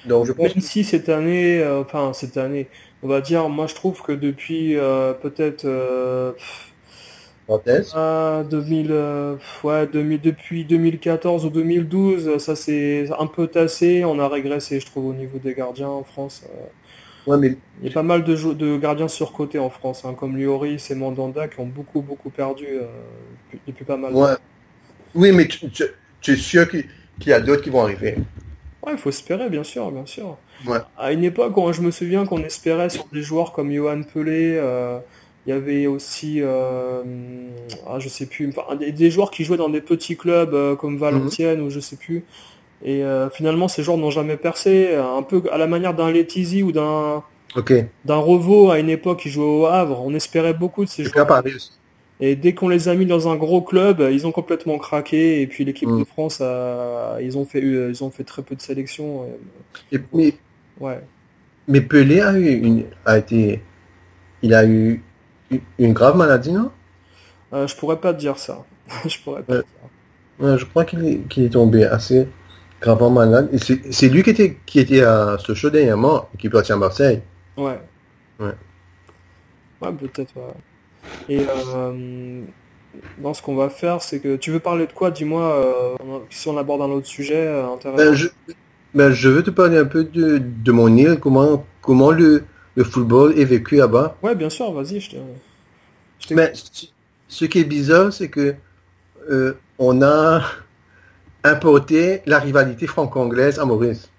Donc, 0.03 0.26
je 0.26 0.34
pense 0.34 0.55
Même 0.55 0.62
si 0.62 0.84
cette 0.86 1.10
année, 1.10 1.60
euh, 1.62 1.82
enfin 1.82 2.14
cette 2.14 2.38
année, 2.38 2.70
on 3.03 3.08
va 3.10 3.22
dire, 3.22 3.49
moi 3.49 3.68
je 3.68 3.76
trouve 3.76 4.01
que 4.03 4.12
depuis 4.14 4.78
euh, 4.78 5.14
peut-être 5.14 5.66
euh, 5.66 6.34
ah, 7.93 8.43
2000, 8.49 8.91
euh, 8.91 9.38
ouais, 9.64 9.88
2000, 9.88 10.22
depuis 10.22 10.66
2014 10.66 11.45
ou 11.45 11.49
2012, 11.49 12.38
ça 12.39 12.55
s'est 12.55 13.08
un 13.20 13.28
peu 13.28 13.47
tassé, 13.47 14.03
on 14.05 14.20
a 14.20 14.28
régressé, 14.28 14.80
je 14.80 14.86
trouve, 14.86 15.05
au 15.08 15.14
niveau 15.14 15.39
des 15.39 15.53
gardiens 15.53 15.89
en 15.89 16.03
France. 16.03 16.43
euh. 16.49 16.68
Ouais, 17.26 17.38
mais 17.38 17.58
Il 17.82 17.88
y 17.88 17.89
a 17.89 17.91
pas 17.91 18.03
mal 18.03 18.24
de, 18.24 18.36
de 18.53 18.78
gardiens 18.78 19.08
surcotés 19.08 19.58
en 19.60 19.70
France, 19.72 20.05
hein, 20.05 20.14
comme 20.14 20.38
Lloris 20.38 20.91
et 20.91 20.95
Mandanda, 20.95 21.47
qui 21.47 21.60
ont 21.60 21.66
beaucoup, 21.68 22.01
beaucoup 22.03 22.30
perdu 22.30 22.66
depuis, 22.66 23.62
depuis 23.68 23.86
pas 23.86 23.97
mal 23.97 24.16
ouais. 24.16 24.36
Oui, 25.16 25.32
mais 25.34 25.47
tu, 25.47 25.70
tu- 25.72 25.84
tu 26.22 26.34
es 26.34 26.38
sûr 26.38 26.70
qu'il 26.70 26.86
qu'il 27.20 27.30
y 27.32 27.34
a 27.34 27.41
d'autres 27.41 27.64
qui 27.64 27.70
vont 27.72 27.84
arriver? 27.84 28.16
Ouais, 28.88 28.94
il 28.94 28.98
faut 28.98 29.10
espérer, 29.10 29.50
bien 29.50 29.66
sûr, 29.66 29.92
bien 29.92 30.06
sûr. 30.06 30.38
Ouais. 30.66 30.78
À 30.98 31.12
une 31.12 31.26
époque, 31.26 31.54
quand 31.54 31.74
je 31.74 31.82
me 31.82 31.92
souviens 31.92 32.26
qu'on 32.26 32.42
espérait 32.42 32.90
sur 32.90 33.06
des 33.12 33.22
joueurs 33.22 33.52
comme 33.52 33.70
Johan 33.74 34.02
Pelé, 34.02 34.56
euh, 34.56 35.00
il 35.46 35.50
y 35.50 35.54
avait 35.54 35.88
aussi, 35.88 36.38
euh, 36.42 37.04
ah, 37.86 38.00
je 38.00 38.08
sais 38.08 38.28
plus, 38.28 38.48
enfin, 38.48 38.78
des, 38.78 38.94
des 38.94 39.12
joueurs 39.12 39.30
qui 39.30 39.44
jouaient 39.44 39.58
dans 39.58 39.68
des 39.68 39.82
petits 39.82 40.16
clubs 40.16 40.54
euh, 40.54 40.78
comme 40.78 40.98
Valenciennes 40.98 41.60
ou 41.60 41.70
je 41.70 41.82
sais 41.82 41.98
plus. 41.98 42.24
Et 42.82 43.04
euh, 43.04 43.30
finalement, 43.30 43.68
ces 43.68 43.84
joueurs 43.84 43.98
n'ont 43.98 44.10
jamais 44.10 44.38
percé, 44.38 44.96
un 44.96 45.22
peu 45.22 45.44
à 45.52 45.58
la 45.58 45.68
manière 45.68 45.94
d'un 45.94 46.10
Letizy 46.10 46.64
ou 46.64 46.72
d'un 46.72 47.24
Ok. 47.56 47.74
d'un 48.06 48.18
Revo 48.18 48.70
à 48.72 48.80
une 48.80 48.90
époque 48.90 49.20
qui 49.22 49.30
jouait 49.30 49.44
au 49.44 49.66
Havre. 49.66 50.02
On 50.06 50.14
espérait 50.14 50.54
beaucoup 50.54 50.86
de 50.86 50.90
ces 50.90 51.04
joueurs. 51.04 51.28
aussi. 51.46 51.72
Et 52.20 52.36
dès 52.36 52.53
qu'on 52.55 52.68
les 52.68 52.88
a 52.89 52.95
mis 52.95 53.05
dans 53.05 53.28
un 53.32 53.36
gros 53.36 53.61
club, 53.61 54.01
ils 54.11 54.26
ont 54.26 54.32
complètement 54.32 54.78
craqué. 54.80 55.41
Et 55.41 55.47
puis 55.47 55.65
l'équipe 55.65 55.88
Mm. 55.89 55.99
de 55.99 56.03
France, 56.03 56.41
a- 56.41 57.18
ils 57.22 57.38
ont 57.38 57.45
fait, 57.45 57.61
euh, 57.63 57.89
ils 57.91 58.03
ont 58.03 58.09
fait 58.09 58.24
très 58.24 58.41
peu 58.41 58.55
de 58.55 58.61
sélections. 58.61 59.26
et- 59.91 59.95
Et- 59.97 60.01
mais, 60.13 60.34
Ouais. 60.80 60.99
mais 61.68 61.82
Pelé 61.82 62.22
a 62.22 62.34
eu 62.38 62.47
une, 62.53 62.86
a 63.05 63.18
été, 63.20 63.61
il 64.41 64.53
a 64.55 64.65
eu 64.65 65.03
une- 65.78 65.93
grave 65.93 66.18
maladie, 66.18 66.51
non? 66.51 66.72
Euh, 67.53 67.68
je 67.68 67.76
pourrais 67.76 67.99
pas 67.99 68.13
te 68.13 68.20
dire 68.20 68.38
ça. 68.39 68.65
je 69.07 69.18
pourrais 69.24 69.43
pas 69.43 69.57
te 69.57 69.59
dire. 69.59 69.68
Ouais, 70.39 70.57
Je 70.57 70.65
crois 70.65 70.86
qu'il 70.86 71.05
est, 71.05 71.49
tombé 71.49 71.84
assez 71.86 72.28
gravement 72.82 73.09
malade. 73.11 73.49
Et 73.53 73.57
c'est 73.91 74.09
lui 74.09 74.24
qui 74.24 74.32
était, 74.32 74.57
qui 74.65 74.80
était 74.80 75.01
à 75.03 75.38
Sochaux 75.39 75.70
dernièrement, 75.70 76.30
et 76.34 76.38
qui 76.38 76.47
est 76.47 76.49
parti 76.49 76.72
à 76.72 76.78
Marseille. 76.78 77.22
Ouais. 77.57 77.80
Ouais. 78.39 78.51
Ouais, 79.82 79.91
peut-être. 79.93 80.36
ouais. 80.36 80.53
Et 81.30 81.39
euh, 81.41 82.41
dans 83.20 83.34
ce 83.34 83.41
qu'on 83.41 83.55
va 83.55 83.70
faire, 83.70 84.01
c'est 84.01 84.20
que 84.20 84.36
tu 84.36 84.51
veux 84.51 84.60
parler 84.60 84.88
de 84.88 84.91
quoi? 84.93 85.12
Dis-moi 85.12 85.41
euh, 85.41 86.20
si 86.30 86.47
on 86.47 86.58
aborde 86.58 86.82
un 86.82 86.89
autre 86.89 87.08
sujet 87.08 87.47
euh, 87.47 87.68
intéressant. 87.68 87.97
Ben, 88.03 88.14
je, 88.14 88.28
ben, 88.93 89.12
je 89.12 89.30
veux 89.30 89.43
te 89.43 89.49
parler 89.49 89.78
un 89.78 89.86
peu 89.86 90.03
de, 90.03 90.38
de 90.39 90.72
mon 90.72 90.95
île, 90.95 91.18
comment, 91.22 91.66
comment 91.82 92.12
le, 92.12 92.43
le 92.76 92.84
football 92.84 93.38
est 93.38 93.45
vécu 93.45 93.76
là-bas. 93.78 94.16
Ouais, 94.24 94.36
bien 94.36 94.49
sûr. 94.49 94.72
Vas-y, 94.72 94.99
je 94.99 95.12
te. 95.12 95.16
je. 96.28 96.34
Mais 96.34 96.51
ce- 96.53 96.88
ce 97.28 97.45
qui 97.45 97.60
est 97.60 97.66
bizarre, 97.66 98.14
c'est 98.14 98.30
que 98.30 98.55
euh, 99.30 99.53
on 99.80 100.01
a 100.01 100.41
importé 101.43 102.22
la 102.26 102.39
rivalité 102.39 102.88
franco-anglaise 102.88 103.60
à 103.60 103.66
Maurice. 103.66 104.10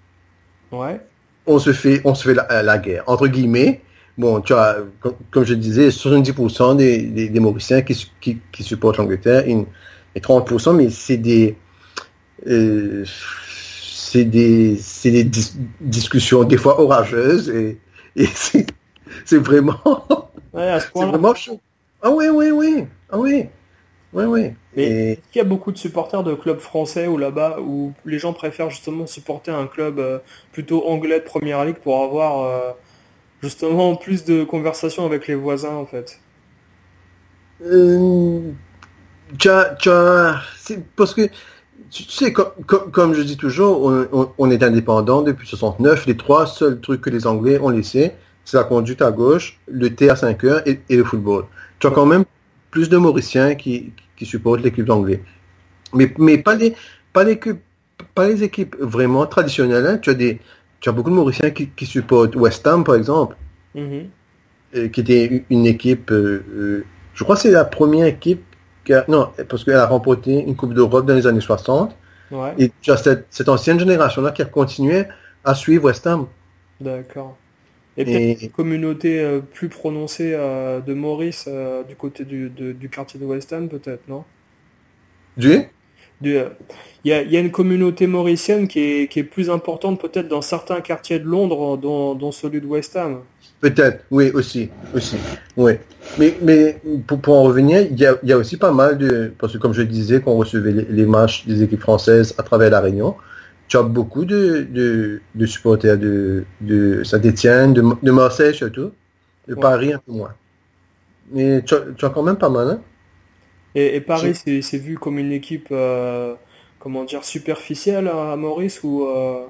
Ouais. 0.71 0.99
On 1.47 1.59
se 1.59 1.73
fait, 1.73 2.01
on 2.05 2.13
se 2.15 2.27
fait 2.27 2.33
la, 2.35 2.61
la 2.63 2.77
guerre 2.77 3.03
entre 3.07 3.27
guillemets. 3.27 3.81
Bon, 4.19 4.41
tu 4.41 4.53
as, 4.53 4.79
comme, 4.99 5.15
comme 5.31 5.45
je 5.45 5.53
disais, 5.53 5.87
70% 5.87 6.75
des, 6.75 7.03
des, 7.03 7.29
des 7.29 7.39
Mauriciens 7.39 7.81
qui, 7.81 8.11
qui, 8.19 8.37
qui 8.51 8.63
supportent 8.63 8.97
l'Angleterre 8.97 9.47
et, 9.47 9.65
et 10.13 10.19
30%, 10.19 10.75
mais 10.75 10.89
c'est 10.89 11.15
des, 11.15 11.55
euh, 12.45 13.05
c'est 13.05 14.25
des, 14.25 14.75
c'est 14.75 15.11
des 15.11 15.23
dis- 15.23 15.55
discussions 15.79 16.43
des 16.43 16.57
fois 16.57 16.81
orageuses 16.81 17.49
et, 17.49 17.79
et 18.17 18.25
c'est, 19.25 19.37
vraiment, 19.37 19.79
Ouais, 20.53 20.67
à 20.67 20.81
ce 20.81 20.89
c'est 20.93 21.05
vraiment 21.05 21.33
chaud. 21.33 21.61
Ah 22.01 22.11
oui, 22.11 22.27
oui, 22.27 22.51
oui, 22.51 22.85
ah 23.11 23.17
oui, 23.17 23.45
oui, 24.11 24.23
oui. 24.25 24.51
Mais 24.75 24.83
est-ce 24.83 25.31
qu'il 25.31 25.39
y 25.39 25.45
a 25.45 25.47
beaucoup 25.47 25.71
de 25.71 25.77
supporters 25.77 26.23
de 26.23 26.33
clubs 26.33 26.59
français 26.59 27.07
ou 27.07 27.17
là-bas 27.17 27.59
où 27.61 27.93
les 28.05 28.19
gens 28.19 28.33
préfèrent 28.33 28.69
justement 28.69 29.07
supporter 29.07 29.51
un 29.51 29.67
club 29.67 29.97
euh, 29.99 30.19
plutôt 30.51 30.85
anglais 30.89 31.21
de 31.21 31.25
première 31.25 31.63
ligue 31.63 31.77
pour 31.77 32.03
avoir 32.03 32.43
euh, 32.43 32.71
justement 33.41 33.95
plus 33.95 34.25
de 34.25 34.43
conversations 34.43 35.05
avec 35.05 35.27
les 35.27 35.35
voisins 35.35 35.75
en 35.75 35.85
fait 35.85 36.19
Euh, 37.61 38.51
tu 39.37 39.49
as- 39.49 40.41
parce 40.95 41.13
que 41.13 41.29
tu 41.91 42.03
sais, 42.03 42.31
comme, 42.33 42.51
comme, 42.65 42.91
comme 42.91 43.13
je 43.13 43.21
dis 43.21 43.37
toujours, 43.37 43.91
on, 44.37 44.51
est 44.51 44.63
indépendant 44.63 45.21
depuis 45.21 45.47
69. 45.47 46.05
Les 46.05 46.17
trois 46.17 46.45
seuls 46.45 46.79
trucs 46.79 47.01
que 47.01 47.09
les 47.09 47.25
Anglais 47.25 47.59
ont 47.59 47.69
laissé, 47.69 48.11
c'est 48.45 48.57
la 48.57 48.63
conduite 48.63 49.01
à 49.01 49.11
gauche, 49.11 49.59
le 49.67 49.93
thé 49.93 50.09
à 50.09 50.15
5 50.15 50.43
heures 50.43 50.61
et, 50.67 50.79
le 50.89 51.03
football. 51.03 51.45
Tu 51.79 51.87
as 51.87 51.91
quand 51.91 52.05
même 52.05 52.25
plus 52.71 52.89
de 52.89 52.97
Mauriciens 52.97 53.55
qui, 53.55 53.91
qui 54.17 54.25
supportent 54.25 54.61
l'équipe 54.61 54.85
d'anglais. 54.85 55.23
Mais, 55.93 56.13
mais 56.19 56.37
pas 56.37 56.55
les, 56.55 56.75
pas 57.13 57.23
les, 57.23 57.33
équipes- 57.33 57.61
pas 58.13 58.27
les 58.27 58.43
équipes 58.43 58.75
vraiment 58.79 59.25
traditionnelles. 59.25 59.87
hein. 59.87 59.97
Tu 59.97 60.11
as 60.11 60.13
des, 60.13 60.39
tu 60.79 60.89
as 60.89 60.91
beaucoup 60.91 61.09
de 61.09 61.15
Mauriciens 61.15 61.51
qui, 61.51 61.69
qui 61.71 61.85
supportent 61.85 62.35
West 62.35 62.65
Ham, 62.67 62.83
par 62.83 62.95
exemple 62.95 63.37
Mhm. 63.73 64.11
euh, 64.75 64.87
qui 64.89 65.01
était 65.01 65.45
une 65.49 65.65
équipe, 65.65 66.11
euh, 66.11 66.43
euh, 66.51 66.85
je 67.13 67.23
crois 67.23 67.35
que 67.35 67.41
c'est 67.41 67.51
la 67.51 67.65
première 67.65 68.05
équipe 68.05 68.43
qui 68.85 68.93
a, 68.93 69.05
non, 69.07 69.29
parce 69.49 69.63
qu'elle 69.63 69.75
a 69.75 69.87
remporté 69.87 70.31
une 70.43 70.55
Coupe 70.55 70.73
d'Europe 70.73 71.05
dans 71.05 71.15
les 71.15 71.27
années 71.27 71.41
60. 71.41 71.95
Ouais, 72.31 72.57
Et 72.57 72.71
tu 72.81 72.91
as 72.91 72.97
cette, 72.97 73.27
cette 73.29 73.49
ancienne 73.49 73.79
génération-là 73.79 74.31
qui 74.31 74.41
a 74.41 74.45
continué 74.45 75.05
à 75.43 75.55
suivre 75.55 75.85
West 75.85 76.05
Ham. 76.07 76.27
d'accord. 76.79 77.37
Et 77.97 78.05
peut-être 78.05 78.41
une 78.41 78.51
communauté 78.51 79.19
euh, 79.21 79.41
plus 79.41 79.69
prononcée 79.69 80.33
euh, 80.35 80.81
de 80.81 80.93
Maurice 80.95 81.45
euh, 81.47 81.83
du 81.83 81.95
côté 81.97 82.25
du, 82.25 82.49
de- 82.49 82.73
du 82.73 82.89
quartier 82.89 83.19
de 83.19 83.25
West 83.25 83.53
Ham 83.53 83.69
peut-être, 83.69 84.07
non? 84.07 84.25
Du? 85.37 85.69
Il 86.21 86.31
y 87.05 87.13
a, 87.13 87.21
il 87.21 87.31
y 87.31 87.37
a 87.37 87.39
une 87.39 87.51
communauté 87.51 88.07
mauricienne 88.07 88.67
qui 88.67 88.79
est, 88.79 89.07
qui 89.11 89.19
est 89.19 89.23
plus 89.23 89.49
importante 89.49 90.01
peut-être 90.01 90.27
dans 90.27 90.41
certains 90.41 90.81
quartiers 90.81 91.19
de 91.19 91.25
Londres, 91.25 91.77
dont, 91.77 92.15
dont 92.15 92.31
celui 92.31 92.59
de 92.61 92.67
West 92.67 92.95
Ham. 92.97 93.21
Peut-être, 93.61 94.05
oui, 94.11 94.31
aussi, 94.31 94.69
aussi, 94.93 95.17
oui. 95.57 95.73
Mais, 96.17 96.37
mais 96.41 96.81
pour, 97.07 97.19
pour 97.19 97.35
en 97.35 97.43
revenir, 97.43 97.81
il 97.91 97.99
y 97.99 98.05
a, 98.05 98.17
il 98.23 98.29
y 98.29 98.33
a 98.33 98.37
aussi 98.37 98.55
pas 98.57 98.71
mal 98.71 98.97
de, 98.97 99.33
parce 99.37 99.53
que 99.53 99.57
comme 99.57 99.73
je 99.73 99.81
disais, 99.81 100.21
qu'on 100.21 100.35
recevait 100.37 100.71
les, 100.71 100.85
les 100.85 101.05
matchs 101.05 101.45
des 101.45 101.61
équipes 101.63 101.81
françaises 101.81 102.33
à 102.37 102.43
travers 102.43 102.69
la 102.69 102.79
Réunion, 102.81 103.15
tu 103.67 103.77
as 103.77 103.83
beaucoup 103.83 104.25
de, 104.25 104.67
de, 104.69 105.21
de 105.35 105.45
supporters 105.45 105.97
de, 105.97 106.45
de 106.61 107.03
Saint-Étienne, 107.03 107.73
de, 107.73 107.83
de 108.01 108.11
Marseille 108.11 108.53
surtout, 108.55 108.91
de 109.47 109.55
Ouais. 109.55 109.59
Paris 109.59 109.93
un 109.93 109.99
peu 109.99 110.11
moins. 110.13 110.35
Mais 111.31 111.63
tu 111.63 111.73
as, 111.75 111.81
tu 111.97 112.05
as 112.05 112.09
quand 112.09 112.23
même 112.23 112.37
pas 112.37 112.49
mal, 112.49 112.67
hein? 112.69 112.81
Et, 113.75 113.95
et 113.95 114.01
Paris, 114.01 114.33
c'est 114.35 114.77
vu 114.77 114.97
comme 114.97 115.19
une 115.19 115.31
équipe, 115.31 115.67
euh, 115.71 116.35
comment 116.79 117.03
dire, 117.05 117.23
superficielle 117.23 118.07
à 118.07 118.35
Maurice 118.35 118.81
ou 118.83 119.05
euh, 119.05 119.45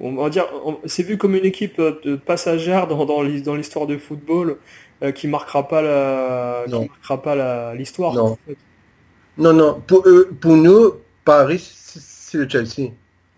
on 0.00 0.14
va 0.16 0.30
dire, 0.30 0.46
c'est 0.86 1.02
vu 1.02 1.16
comme 1.18 1.34
une 1.34 1.44
équipe 1.46 1.80
de 1.80 2.16
passagère 2.16 2.86
dans, 2.86 3.04
dans 3.06 3.22
l'hi- 3.22 3.42
dans 3.42 3.54
l'histoire 3.54 3.86
du 3.86 3.98
football 3.98 4.58
euh, 5.02 5.12
qui 5.12 5.28
marquera 5.28 5.68
pas 5.68 5.82
la, 5.82 6.64
qui 6.66 6.72
marquera 6.88 7.22
pas 7.22 7.34
la- 7.34 7.74
l'histoire. 7.74 8.14
Non. 8.14 8.26
en 8.32 8.38
fait. 8.46 8.56
Non, 9.38 9.52
non, 9.52 9.80
pour, 9.86 10.02
eux, 10.06 10.30
pour 10.40 10.56
nous, 10.56 10.92
Paris, 11.24 11.58
c'est 11.60 12.38
le 12.38 12.48
Chelsea. 12.48 12.92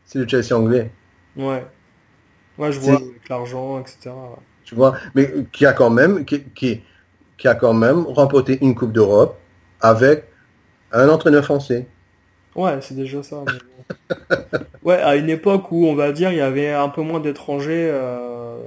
C'est 0.04 0.18
le 0.20 0.28
Chelsea 0.28 0.52
anglais. 0.56 0.90
Ouais. 1.36 1.64
Ouais, 2.58 2.72
je 2.72 2.80
vois 2.80 2.96
avec 2.96 3.28
l'argent, 3.28 3.80
etc. 3.80 4.10
tu 4.64 4.74
vois, 4.74 4.96
mais 5.14 5.32
qui 5.52 5.64
a 5.66 5.72
quand 5.72 5.90
même, 5.90 6.24
qui, 6.24 6.42
qui, 6.54 6.82
qui 7.36 7.48
a 7.48 7.54
quand 7.54 7.72
même 7.74 8.00
remporté 8.06 8.58
une 8.62 8.74
Coupe 8.74 8.92
d'Europe 8.92 9.38
avec 9.80 10.24
un 10.92 11.08
entraîneur 11.08 11.44
français. 11.44 11.86
Ouais, 12.54 12.78
c'est 12.80 12.94
déjà 12.94 13.22
ça. 13.22 13.44
mais. 13.46 13.96
Ouais, 14.82 14.96
à 14.96 15.16
une 15.16 15.28
époque 15.28 15.70
où 15.70 15.86
on 15.86 15.94
va 15.94 16.12
dire 16.12 16.32
il 16.32 16.38
y 16.38 16.40
avait 16.40 16.72
un 16.72 16.88
peu 16.88 17.02
moins 17.02 17.20
d'étrangers, 17.20 17.90
euh, 17.92 18.58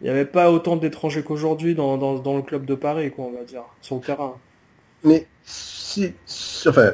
il 0.00 0.04
n'y 0.04 0.10
avait 0.10 0.26
pas 0.26 0.50
autant 0.50 0.76
d'étrangers 0.76 1.22
qu'aujourd'hui 1.22 1.74
dans, 1.74 1.96
dans, 1.96 2.18
dans 2.18 2.36
le 2.36 2.42
club 2.42 2.66
de 2.66 2.74
Paris, 2.74 3.10
quoi, 3.10 3.26
on 3.26 3.32
va 3.32 3.44
dire, 3.44 3.62
sur 3.80 3.96
le 3.96 4.02
terrain. 4.02 4.36
mais 5.02 5.26
si, 5.44 6.12
enfin, 6.66 6.92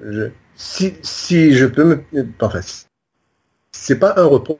je, 0.00 0.30
si, 0.54 0.94
si 1.02 1.54
je 1.54 1.66
peux 1.66 1.84
me, 1.84 2.04
enfin, 2.40 2.60
c'est 3.72 3.98
pas 3.98 4.14
un 4.16 4.26
reproche. 4.26 4.58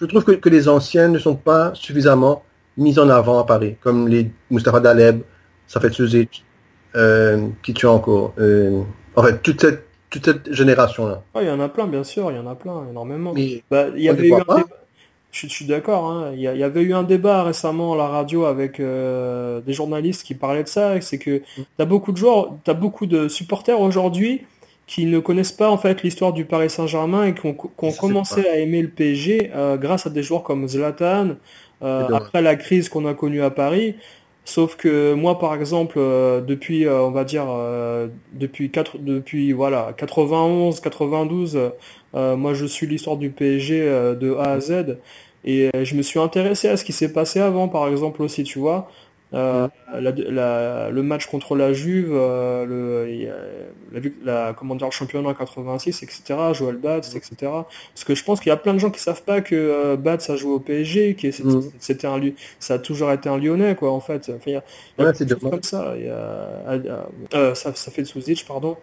Je 0.00 0.06
trouve 0.06 0.24
que, 0.24 0.32
que 0.32 0.48
les 0.48 0.68
anciens 0.68 1.08
ne 1.08 1.18
sont 1.18 1.36
pas 1.36 1.74
suffisamment 1.74 2.44
mis 2.76 2.98
en 2.98 3.10
avant 3.10 3.38
à 3.38 3.44
Paris, 3.44 3.76
comme 3.80 4.08
les 4.08 4.30
Mustapha 4.50 4.80
Daleb, 4.80 5.22
Safet 5.66 5.92
Suzic, 5.92 6.44
euh, 6.96 7.48
qui 7.62 7.74
tu 7.74 7.86
as 7.86 7.90
encore, 7.92 8.34
euh, 8.38 8.82
en 9.16 9.22
fait, 9.22 9.42
toute 9.42 9.60
cette, 9.60 9.84
toute 10.10 10.24
cette 10.24 10.52
génération-là. 10.52 11.22
Ah, 11.34 11.42
il 11.42 11.48
y 11.48 11.50
en 11.50 11.60
a 11.60 11.68
plein, 11.68 11.86
bien 11.86 12.04
sûr, 12.04 12.30
il 12.32 12.36
y 12.36 12.38
en 12.40 12.46
a 12.46 12.54
plein, 12.54 12.88
énormément. 12.90 13.32
Mais 13.32 13.62
Bah, 13.70 13.86
il 13.96 14.02
y 14.02 14.08
avait 14.08 14.28
eu 14.28 14.34
un 14.34 14.38
débat. 14.38 14.64
Je, 15.32 15.46
je 15.46 15.52
suis 15.52 15.64
d'accord, 15.66 16.10
hein. 16.10 16.32
Il 16.34 16.40
y, 16.40 16.48
a- 16.48 16.54
il 16.54 16.60
y 16.60 16.64
avait 16.64 16.82
eu 16.82 16.92
un 16.92 17.04
débat 17.04 17.44
récemment 17.44 17.92
à 17.92 17.96
la 17.96 18.08
radio 18.08 18.46
avec 18.46 18.80
euh, 18.80 19.60
des 19.60 19.72
journalistes 19.72 20.24
qui 20.24 20.34
parlaient 20.34 20.64
de 20.64 20.68
ça. 20.68 21.00
C'est 21.00 21.18
que 21.18 21.42
t'as 21.76 21.84
beaucoup 21.84 22.10
de 22.12 22.16
joueurs, 22.16 22.56
t'as 22.64 22.74
beaucoup 22.74 23.06
de 23.06 23.28
supporters 23.28 23.80
aujourd'hui 23.80 24.44
qui 24.88 25.06
ne 25.06 25.20
connaissent 25.20 25.52
pas 25.52 25.70
en 25.70 25.78
fait 25.78 26.02
l'histoire 26.02 26.32
du 26.32 26.44
Paris 26.46 26.68
Saint-Germain 26.68 27.24
et 27.26 27.34
qui 27.34 27.46
ont, 27.46 27.54
commencé 27.92 28.44
à 28.48 28.56
aimer 28.58 28.82
le 28.82 28.88
PSG 28.88 29.52
euh, 29.54 29.76
grâce 29.76 30.06
à 30.06 30.10
des 30.10 30.22
joueurs 30.24 30.42
comme 30.42 30.66
Zlatan. 30.66 31.36
euh, 31.82 32.08
après 32.12 32.42
la 32.42 32.56
crise 32.56 32.88
qu'on 32.88 33.06
a 33.06 33.14
connue 33.14 33.42
à 33.42 33.50
Paris. 33.50 33.94
Sauf 34.44 34.76
que 34.76 35.14
moi, 35.14 35.38
par 35.38 35.54
exemple, 35.54 35.96
euh, 35.98 36.40
depuis, 36.40 36.86
euh, 36.86 37.02
on 37.02 37.10
va 37.10 37.24
dire, 37.24 37.46
euh, 37.48 38.08
depuis, 38.32 38.70
depuis 38.98 39.52
voilà, 39.52 39.92
91, 39.96 40.80
92, 40.80 41.56
euh, 42.14 42.36
moi 42.36 42.54
je 42.54 42.64
suis 42.66 42.86
l'histoire 42.86 43.16
du 43.16 43.30
PSG 43.30 43.80
de 44.18 44.34
A 44.34 44.52
à 44.52 44.60
Z 44.60 44.98
et 45.44 45.70
je 45.84 45.94
me 45.94 46.02
suis 46.02 46.18
intéressé 46.18 46.68
à 46.68 46.76
ce 46.76 46.84
qui 46.84 46.92
s'est 46.92 47.12
passé 47.12 47.40
avant, 47.40 47.68
par 47.68 47.88
exemple 47.88 48.22
aussi, 48.22 48.42
tu 48.44 48.58
vois. 48.58 48.90
Euh, 49.32 49.68
la- 49.92 50.10
la- 50.10 50.90
le 50.90 51.02
match 51.04 51.26
contre 51.26 51.54
la 51.54 51.72
Juve, 51.72 52.10
euh, 52.12 52.64
le, 53.92 54.12
la, 54.24 54.54
comment 54.58 54.74
dire, 54.74 54.88
le 54.88 54.92
championnat 54.92 55.28
en 55.28 55.34
86, 55.34 56.02
etc., 56.02 56.52
Joël 56.52 56.76
Batz, 56.76 57.14
etc. 57.14 57.36
Parce 57.42 58.04
que 58.04 58.14
je 58.16 58.24
pense 58.24 58.40
qu'il 58.40 58.48
y 58.50 58.52
a 58.52 58.56
plein 58.56 58.74
de 58.74 58.78
gens 58.78 58.90
qui 58.90 59.00
savent 59.00 59.22
pas 59.22 59.40
que 59.40 59.54
euh, 59.54 59.96
Batz 59.96 60.30
a 60.30 60.36
joué 60.36 60.52
au 60.52 60.58
PSG, 60.58 61.14
qui 61.14 61.28
est- 61.28 61.44
Mhm. 61.44 61.70
c'était 61.78 62.06
un, 62.08 62.20
ça 62.58 62.74
a 62.74 62.78
toujours 62.80 63.12
été 63.12 63.28
un 63.28 63.38
Lyonnais, 63.38 63.76
quoi, 63.76 63.92
en 63.92 64.00
fait. 64.00 64.30
Enfin, 64.30 64.38
il 64.46 64.52
y 64.52 64.56
a, 64.56 64.58
y 64.98 65.02
a 65.02 65.04
Ouais, 65.06 65.12
c'est 65.14 65.26
comme 65.50 65.62
ça. 65.62 65.96
Y 65.96 66.08
a, 66.08 66.14
euh, 67.34 67.54
ça, 67.54 67.72
ça 67.74 67.90
fait 67.92 68.02
de 68.02 68.06
Souzic, 68.08 68.44
pardon. 68.48 68.76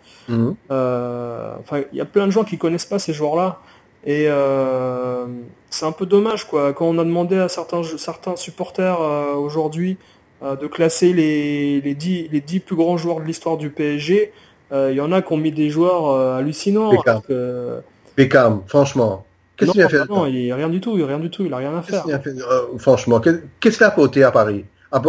Euh, 0.72 1.54
enfin, 1.60 1.82
il 1.92 1.98
y 1.98 2.02
a 2.02 2.06
plein 2.06 2.26
de 2.26 2.32
gens 2.32 2.44
qui 2.44 2.58
connaissent 2.58 2.86
pas 2.86 3.00
ces 3.00 3.14
joueurs-là. 3.14 3.60
Et 4.06 4.26
euh, 4.30 5.26
c'est 5.70 5.86
un 5.86 5.92
peu 5.92 6.06
dommage, 6.06 6.46
quoi. 6.46 6.72
Quand 6.74 6.86
on 6.86 6.98
a 7.00 7.04
demandé 7.04 7.38
à 7.38 7.50
certains, 7.50 7.82
certains 7.84 8.36
supporters 8.38 9.02
euh, 9.02 9.34
aujourd'hui 9.34 9.98
euh, 10.00 10.17
de 10.42 10.68
classer 10.68 11.14
les, 11.14 11.82
les, 11.82 11.96
10, 11.96 12.30
les 12.32 12.42
10 12.42 12.60
plus 12.60 12.76
grands 12.76 12.98
joueurs 12.98 13.20
de 13.20 13.26
l'histoire 13.26 13.58
du 13.58 13.70
PSG, 13.70 14.32
euh, 14.72 14.90
il 14.92 14.98
y 14.98 15.02
en 15.02 15.12
a 15.12 15.22
qui 15.22 15.34
ont 15.34 15.38
mis 15.38 15.52
des 15.52 15.70
joueurs 15.70 16.10
euh, 16.10 16.38
hallucinants. 16.38 16.92
Beckham. 16.92 17.04
alors 17.08 17.24
que- 17.24 17.80
Beckham, 18.16 18.62
franchement, 18.68 19.26
qu'est-ce 19.56 19.72
qu'il 19.72 19.82
a 19.82 19.90
fait 19.90 20.08
non, 20.10 20.26
il 20.26 20.52
rien 20.54 20.70
du 20.70 20.80
tout, 20.82 20.98
il 20.98 21.04
rien 21.04 21.20
du 21.20 21.30
tout, 21.30 21.46
il 21.46 21.54
a 21.54 21.58
rien 21.58 21.76
à 21.78 21.82
faire. 21.82 22.04
qu'il 22.04 22.14
a 22.14 22.20
fait 22.20 22.30
Euh, 22.32 22.78
Franchement, 22.78 23.20
qu'est- 23.20 23.42
qu'est-ce 23.60 23.78
qu'il 23.78 23.86
a 23.86 23.88
apporté 23.90 24.24
à 24.24 24.32
Paris? 24.32 24.66
À, 24.92 25.02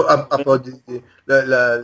la- 1.26 1.44
la- 1.44 1.78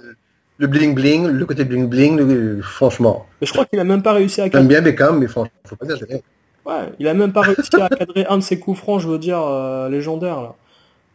le 0.59 0.67
bling 0.67 0.95
bling, 0.95 1.27
le 1.27 1.47
côté 1.47 1.65
bling 1.65 1.89
bling, 1.89 2.17
le- 2.17 2.63
franchement. 2.63 3.27
Mais 3.41 3.47
je 3.47 3.53
crois 3.53 3.65
qu'il 3.67 3.79
a 3.81 3.85
même 3.85 4.03
pas 4.03 4.13
réussi 4.13 4.41
à 4.41 4.49
J'aime 4.51 4.69
bien 4.69 4.81
Beckham, 4.83 5.19
mais 5.19 5.27
franchement, 5.27 5.53
faut 5.67 5.77
pas 5.77 5.85
exagérer. 5.87 6.23
Ouais, 6.65 6.93
il 6.99 7.09
a 7.09 7.15
même 7.15 7.33
pas 7.33 7.43
réussi 7.43 7.71
à 7.81 7.89
cadrer 7.89 8.25
un 8.27 8.39
de 8.39 8.43
ses 8.43 8.59
coups 8.59 8.79
francs, 8.79 9.01
je 9.01 9.09
veux 9.09 9.19
dire, 9.19 9.43
euh, 9.43 9.89
légendaires 9.89 10.41
là. 10.41 10.55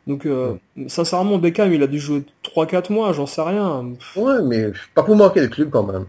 Donc, 0.08 0.26
euh, 0.26 0.56
sincèrement, 0.88 1.38
Beckham, 1.38 1.72
il 1.74 1.84
a 1.84 1.88
dû 1.88 2.00
jouer 2.00 2.24
3-4 2.44 2.92
mois, 2.92 3.14
j'en 3.14 3.26
sais 3.28 3.42
rien. 3.42 3.86
Ouais, 4.16 4.42
mais 4.44 4.72
pas 4.96 5.04
pour 5.04 5.16
manquer 5.16 5.42
le 5.42 5.48
club 5.48 5.70
quand 5.70 5.84
même. 5.84 6.06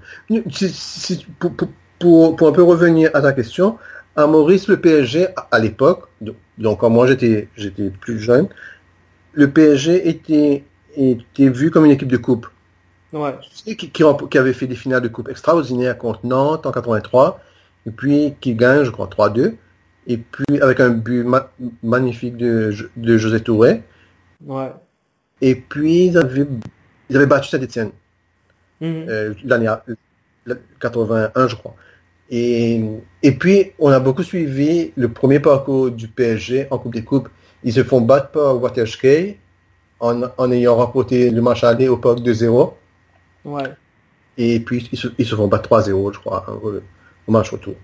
Si- 0.51 0.71
si- 0.71 1.27
pour, 1.39 1.55
pour- 1.55 1.69
pour- 1.99 2.37
pour 2.37 2.49
un 2.49 2.53
peu 2.53 2.63
revenir 2.63 3.11
à 3.15 3.21
ta 3.21 3.33
question, 3.33 3.79
à 4.17 4.27
Maurice, 4.27 4.69
le 4.69 4.81
PSG, 4.81 5.27
à- 5.37 5.49
à 5.51 5.59
l'époque, 5.59 6.09
donc 6.59 6.81
quand 6.81 6.91
moi 6.91 7.07
j'étais 7.07 7.49
plus 8.01 8.19
jeune, 8.19 8.49
le 9.33 9.51
PSG 9.51 10.09
était, 10.09 10.65
était 10.97 11.49
vu 11.49 11.71
comme 11.71 11.85
une 11.85 11.93
équipe 11.93 12.09
de 12.11 12.17
coupe. 12.17 12.47
Ouais, 13.13 13.35
qui, 13.65 13.77
qui, 13.77 13.91
qui 14.31 14.39
avait 14.39 14.53
fait 14.53 14.67
des 14.69 14.77
finales 14.77 15.03
de 15.03 15.09
coupe 15.09 15.29
extraordinaires 15.29 15.99
contre 15.99 16.25
Nantes 16.25 16.65
en 16.65 16.71
83, 16.73 17.41
et 17.87 17.91
puis 17.91 18.35
qui 18.41 18.55
gagne, 18.55 18.85
je 18.85 18.91
crois, 18.91 19.09
3-2, 19.09 19.57
et 20.11 20.17
puis 20.19 20.61
avec 20.61 20.81
un 20.81 20.91
but 20.91 21.23
ma- 21.25 21.51
magnifique 21.83 22.37
de, 22.37 22.71
Jo- 22.73 22.89
de 22.97 23.17
José 23.17 23.41
Touré, 23.41 23.83
ouais. 24.45 24.73
et 25.41 25.55
puis 25.55 26.07
ils 26.07 26.19
avaient, 26.19 26.47
ils 27.09 27.17
avaient 27.17 27.27
battu 27.27 27.49
Saint-Etienne 27.49 27.91
Mhm. 28.81 29.07
euh, 29.09 29.35
l'année 29.45 29.67
à- 29.69 29.85
la- 30.47 30.57
81, 30.81 31.47
je 31.49 31.55
crois. 31.57 31.75
Et, 32.31 32.81
et 33.23 33.33
puis, 33.33 33.73
on 33.79 33.91
a 33.91 34.01
beaucoup 34.01 34.23
suivi 34.23 34.93
le 34.97 35.09
premier 35.09 35.39
parcours 35.41 35.91
du 35.91 36.09
PSG 36.09 36.67
en 36.71 36.79
Coupe 36.79 36.95
des 36.95 37.05
Coupes. 37.05 37.29
Ils 37.65 37.73
se 37.73 37.83
font 37.85 38.01
battre 38.01 38.31
par 38.31 38.61
Waterskei 38.63 39.39
en, 39.99 40.23
en 40.39 40.51
ayant 40.53 40.77
remporté 40.77 41.29
le 41.31 41.43
match 41.43 41.63
aller 41.65 41.89
au 41.89 41.97
parc 41.99 42.21
2-0. 42.21 42.73
Ouais. 43.45 43.65
Et 44.39 44.61
puis, 44.61 44.89
ils 44.93 44.99
se, 44.99 45.09
ils 45.19 45.27
se 45.27 45.35
font 45.35 45.49
battre 45.49 45.69
3-0, 45.69 46.13
je 46.15 46.19
crois, 46.21 46.45
hein, 46.49 46.53
au, 46.63 46.73
au 47.27 47.33
match 47.33 47.51
retour. 47.51 47.75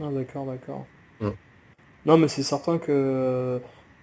Ah, 0.00 0.08
d'accord, 0.12 0.46
d'accord. 0.46 0.86
Mm. 1.20 1.28
Non, 2.06 2.16
mais 2.18 2.28
c'est 2.28 2.42
certain 2.42 2.78
que 2.78 3.60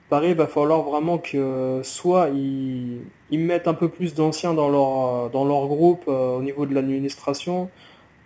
Paris 0.09 0.33
va 0.33 0.47
falloir 0.47 0.81
vraiment 0.83 1.17
que 1.17 1.79
soit 1.83 2.29
ils, 2.29 2.99
ils 3.31 3.39
mettent 3.39 3.67
un 3.67 3.73
peu 3.73 3.87
plus 3.89 4.13
d'anciens 4.13 4.53
dans 4.53 4.69
leur, 4.69 5.29
dans 5.29 5.45
leur 5.45 5.67
groupe 5.67 6.03
euh, 6.07 6.37
au 6.37 6.41
niveau 6.41 6.65
de 6.65 6.73
l'administration. 6.75 7.69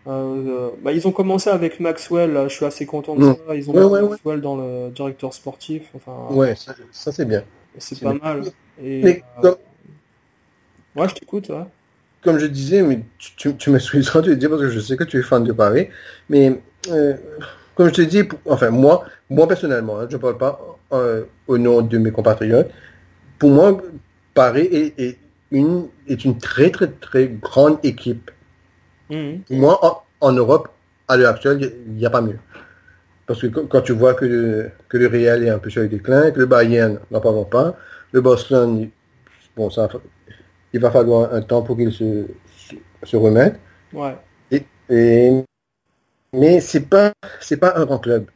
Euh, 0.07 0.11
euh, 0.11 0.69
bah, 0.81 0.93
ils 0.93 1.05
ont 1.07 1.11
commencé 1.11 1.49
avec 1.49 1.79
Maxwell, 1.79 2.45
je 2.47 2.53
suis 2.53 2.65
assez 2.65 2.85
content 2.85 3.15
de 3.15 3.25
Mm. 3.25 3.35
ça. 3.47 3.55
Ils 3.55 3.69
ont 3.69 3.73
Ouais. 3.73 4.01
Maxwell 4.01 4.41
dans 4.41 4.55
le 4.57 4.89
directeur 4.89 5.33
sportif. 5.33 5.89
Enfin, 5.95 6.33
Ouais, 6.33 6.55
ça, 6.55 6.73
ça, 6.91 7.11
c'est 7.11 7.25
bien. 7.25 7.43
c'est 7.77 7.99
pas 8.01 8.13
bien. 8.13 8.19
mal. 8.23 8.43
Et, 8.81 9.01
Mais 9.03 9.23
euh, 9.43 9.53
ouais, 10.95 11.07
je 11.09 11.13
t'écoute. 11.15 11.49
Ouais. 11.49 11.65
comme 12.23 12.39
je 12.39 12.45
disais, 12.47 12.81
mais 12.81 12.99
tu, 13.19 13.35
tu, 13.35 13.55
tu 13.55 13.69
de 13.69 14.29
le 14.29 14.35
dire 14.35 14.49
parce 14.49 14.61
que 14.61 14.69
je 14.69 14.79
sais 14.79 14.97
que 14.97 15.03
tu 15.03 15.19
es 15.19 15.21
fan 15.23 15.43
de 15.43 15.51
Paris, 15.53 15.87
mais 16.29 16.59
comme 17.77 17.87
je 17.89 17.93
te 17.93 18.01
dis, 18.01 18.23
pour- 18.23 18.39
enfin 18.47 18.71
moi, 18.71 19.05
moi 19.29 19.47
personnellement, 19.47 19.99
hein, 19.99 20.07
je 20.09 20.17
ne 20.17 20.21
parle 20.21 20.37
pas 20.37 20.59
euh, 20.93 21.23
au 21.47 21.57
nom 21.59 21.81
de 21.81 21.97
mes 21.99 22.11
compatriotes, 22.11 22.69
pour 23.39 23.51
moi, 23.51 23.79
Paris 24.33 24.67
est, 24.71 24.99
est 24.99 25.17
une, 25.51 25.87
est 26.07 26.25
une 26.25 26.37
très 26.39 26.71
très 26.71 26.87
très 26.87 27.27
grande 27.27 27.77
équipe. 27.83 28.31
Mhm. 29.09 29.41
Pour 29.47 29.55
moi, 29.57 29.79
en, 29.85 30.27
en 30.27 30.31
Europe, 30.33 30.69
à 31.07 31.15
l'heure 31.15 31.33
actuelle, 31.35 31.71
il 31.87 31.93
n'y 31.93 32.05
a 32.05 32.09
pas 32.09 32.21
mieux. 32.21 32.39
Parce 33.27 33.41
que 33.41 33.47
quand 33.47 33.81
tu 33.81 33.91
vois 33.93 34.13
que 34.15 34.25
le, 34.25 34.71
que 34.89 34.97
le 34.97 35.07
Real 35.07 35.43
est 35.43 35.49
un 35.49 35.59
peu 35.59 35.69
sur 35.69 35.81
le 35.81 35.87
déclin, 35.89 36.31
que 36.31 36.39
le 36.39 36.45
Bayern, 36.45 36.99
n'en 37.11 37.19
parlons 37.21 37.45
pas, 37.45 37.75
le 38.11 38.21
Boston, 38.21 38.79
il- 38.79 38.89
bon, 39.55 39.69
ça, 39.69 39.87
il 40.73 40.79
va 40.79 40.91
falloir 40.91 41.33
un 41.33 41.41
temps 41.41 41.61
pour 41.61 41.77
qu'il 41.77 41.91
se, 41.91 42.25
se, 42.57 42.75
se 43.03 43.17
remette. 43.17 43.59
Ouais. 43.93 44.15
Et, 44.51 44.63
et- 44.89 45.43
mais 46.39 46.61
c'est 46.61 46.87
pas, 46.89 47.13
c'est 47.41 47.57
pas 47.57 47.75
un 47.77 47.85
grand 47.85 47.99
club. 47.99 48.27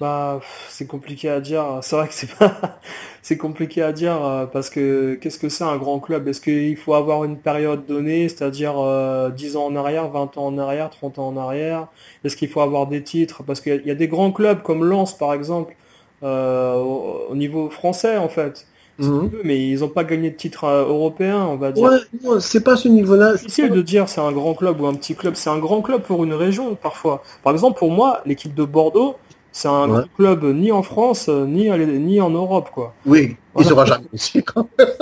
Bah, 0.00 0.40
c'est 0.70 0.86
compliqué 0.86 1.28
à 1.28 1.40
dire. 1.40 1.80
C'est 1.82 1.94
vrai 1.94 2.08
que 2.08 2.14
c'est 2.14 2.34
pas, 2.34 2.80
c'est 3.22 3.36
compliqué 3.36 3.82
à 3.82 3.92
dire 3.92 4.24
euh, 4.24 4.46
parce 4.46 4.70
que 4.70 5.14
qu'est-ce 5.20 5.38
que 5.38 5.50
c'est 5.50 5.64
un 5.64 5.76
grand 5.76 6.00
club? 6.00 6.26
Est-ce 6.26 6.40
qu'il 6.40 6.76
faut 6.78 6.94
avoir 6.94 7.24
une 7.24 7.38
période 7.38 7.84
donnée, 7.84 8.28
c'est-à-dire 8.30 8.78
euh, 8.78 9.28
10 9.30 9.56
ans 9.56 9.66
en 9.66 9.76
arrière, 9.76 10.08
20 10.08 10.38
ans 10.38 10.46
en 10.46 10.56
arrière, 10.58 10.88
30 10.88 11.18
ans 11.18 11.28
en 11.28 11.36
arrière? 11.36 11.88
Est-ce 12.24 12.34
qu'il 12.36 12.48
faut 12.48 12.62
avoir 12.62 12.86
des 12.86 13.02
titres? 13.02 13.42
Parce 13.42 13.60
qu'il 13.60 13.82
y 13.86 13.90
a 13.90 13.94
des 13.94 14.08
grands 14.08 14.32
clubs 14.32 14.62
comme 14.62 14.84
Lens, 14.84 15.16
par 15.16 15.34
exemple, 15.34 15.76
euh, 16.22 16.74
au 16.76 17.36
niveau 17.36 17.68
français, 17.68 18.16
en 18.16 18.28
fait. 18.30 18.66
Mhm. 19.00 19.30
Mais 19.44 19.68
ils 19.68 19.80
n'ont 19.80 19.88
pas 19.88 20.04
gagné 20.04 20.30
de 20.30 20.36
titre 20.36 20.64
euh, 20.64 20.84
européen, 20.86 21.46
on 21.46 21.56
va 21.56 21.72
dire. 21.72 21.84
Ouais, 22.22 22.40
c'est 22.40 22.62
pas 22.62 22.76
ce 22.76 22.88
niveau-là. 22.88 23.32
C'est 23.36 23.46
difficile 23.46 23.70
de 23.70 23.82
dire 23.82 24.08
c'est 24.08 24.20
un 24.20 24.32
grand 24.32 24.54
club 24.54 24.80
ou 24.80 24.86
un 24.86 24.94
petit 24.94 25.14
club. 25.14 25.34
C'est 25.36 25.50
un 25.50 25.58
grand 25.58 25.80
club 25.82 26.02
pour 26.02 26.22
une 26.24 26.34
région 26.34 26.74
parfois. 26.74 27.22
Par 27.42 27.52
exemple, 27.52 27.78
pour 27.78 27.90
moi, 27.90 28.20
l'équipe 28.26 28.54
de 28.54 28.64
Bordeaux, 28.64 29.16
c'est 29.52 29.68
un 29.68 29.88
Ouais. 29.88 29.98
grand 30.00 30.14
club 30.16 30.44
ni 30.54 30.70
en 30.70 30.82
France 30.82 31.28
ni, 31.28 31.70
à 31.70 31.76
l'é- 31.76 31.86
ni 31.98 32.20
en 32.20 32.30
Europe. 32.30 32.68
quoi. 32.72 32.94
Oui, 33.06 33.36
ils 33.58 33.64
seront 33.64 33.84
jamais 33.84 34.04
ici. 34.12 34.44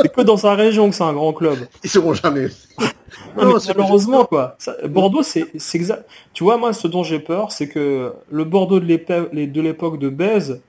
C'est 0.01 0.13
que 0.15 0.23
dans 0.23 0.37
sa 0.39 0.55
région 0.55 0.89
que 0.89 0.95
c'est 0.95 1.05
un 1.05 1.13
grand 1.13 1.33
club. 1.33 1.59
Ils 1.85 1.91
seront 1.91 2.15
jamais. 2.15 2.47
Non, 3.37 3.55
malheureusement, 3.77 4.25
quoi. 4.25 4.55
Ça- 4.59 4.77
Bordeaux, 4.89 5.23
c'est 5.23 5.47
exact. 5.75 6.05
Tu 6.35 6.45
vois, 6.45 6.57
moi, 6.57 6.73
ce 6.73 6.87
dont 6.89 7.03
j'ai 7.03 7.19
peur, 7.19 7.53
c'est 7.53 7.69
que 7.69 8.13
le 8.31 8.45
Bordeaux 8.45 8.81
de 8.81 8.85
l'époque 8.85 9.33
de 9.35 9.61
l'époque 9.61 9.99
de 9.99 10.09
Bèze, 10.09 10.61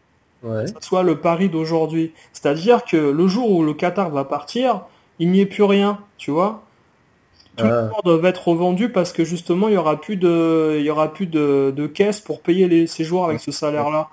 Ouais. 0.43 0.65
soit 0.79 1.03
le 1.03 1.19
Paris 1.19 1.49
d'aujourd'hui. 1.49 2.13
C'est-à-dire 2.33 2.85
que 2.85 2.95
le 2.97 3.27
jour 3.27 3.51
où 3.51 3.63
le 3.63 3.73
Qatar 3.73 4.09
va 4.09 4.23
partir, 4.23 4.81
il 5.19 5.31
n'y 5.31 5.41
ait 5.41 5.45
plus 5.45 5.63
rien, 5.63 5.99
tu 6.17 6.31
vois. 6.31 6.63
Tous 7.57 7.65
les 7.65 7.71
Ah. 7.71 7.87
joueurs 7.89 8.03
doivent 8.03 8.25
être 8.25 8.47
revendus 8.47 8.89
parce 8.89 9.11
que 9.11 9.25
justement, 9.25 9.67
il 9.67 9.73
y 9.73 9.77
aura 9.77 9.99
plus 9.99 10.15
de, 10.15 10.77
il 10.79 10.85
y 10.85 10.89
aura 10.89 11.11
plus 11.13 11.25
de, 11.27 11.73
de 11.75 11.87
caisse 11.87 12.21
pour 12.21 12.41
payer 12.41 12.69
les, 12.69 12.87
ces 12.87 13.03
joueurs 13.03 13.25
avec 13.25 13.41
ce 13.41 13.51
salaire-là. 13.51 14.09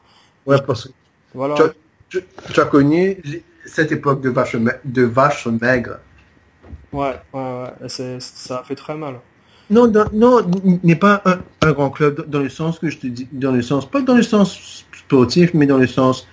Ouais, 0.47 0.61
parce 0.67 0.87
que 0.89 0.93
Voilà. 1.35 1.55
tu, 2.09 2.19
tu- 2.21 2.53
tu 2.53 2.61
as 2.61 2.65
connu 2.65 3.23
cette 3.65 3.93
époque 3.93 4.21
de 4.21 4.31
vaches, 4.31 4.57
ma- 4.57 4.73
de 4.85 5.03
vaches 5.03 5.47
maigres. 5.47 5.99
Ouais, 6.93 7.15
ouais, 7.35 7.41
ouais. 7.81 7.89
c'est- 7.89 8.21
ça 8.21 8.59
a 8.61 8.65
fait 8.65 8.75
très 8.75 8.97
mal. 8.97 9.21
Non, 9.71 9.93
non, 10.13 10.41
n'est 10.83 10.97
pas 10.97 11.23
un, 11.25 11.39
un 11.63 11.73
grand 11.73 11.91
club 11.91 12.29
dans 12.29 12.39
le 12.41 12.49
sens 12.49 12.79
que 12.81 12.89
je 12.89 12.99
te 12.99 13.07
dis, 13.07 13.29
dans 13.33 13.53
le 13.53 13.63
sens, 13.63 13.89
pas 13.89 14.01
dans 14.01 14.15
le 14.17 14.23
sens 14.23 14.85
sportif, 15.07 15.55
mais 15.55 15.67
dans 15.67 15.79
le 15.79 15.87
sens, 15.87 16.27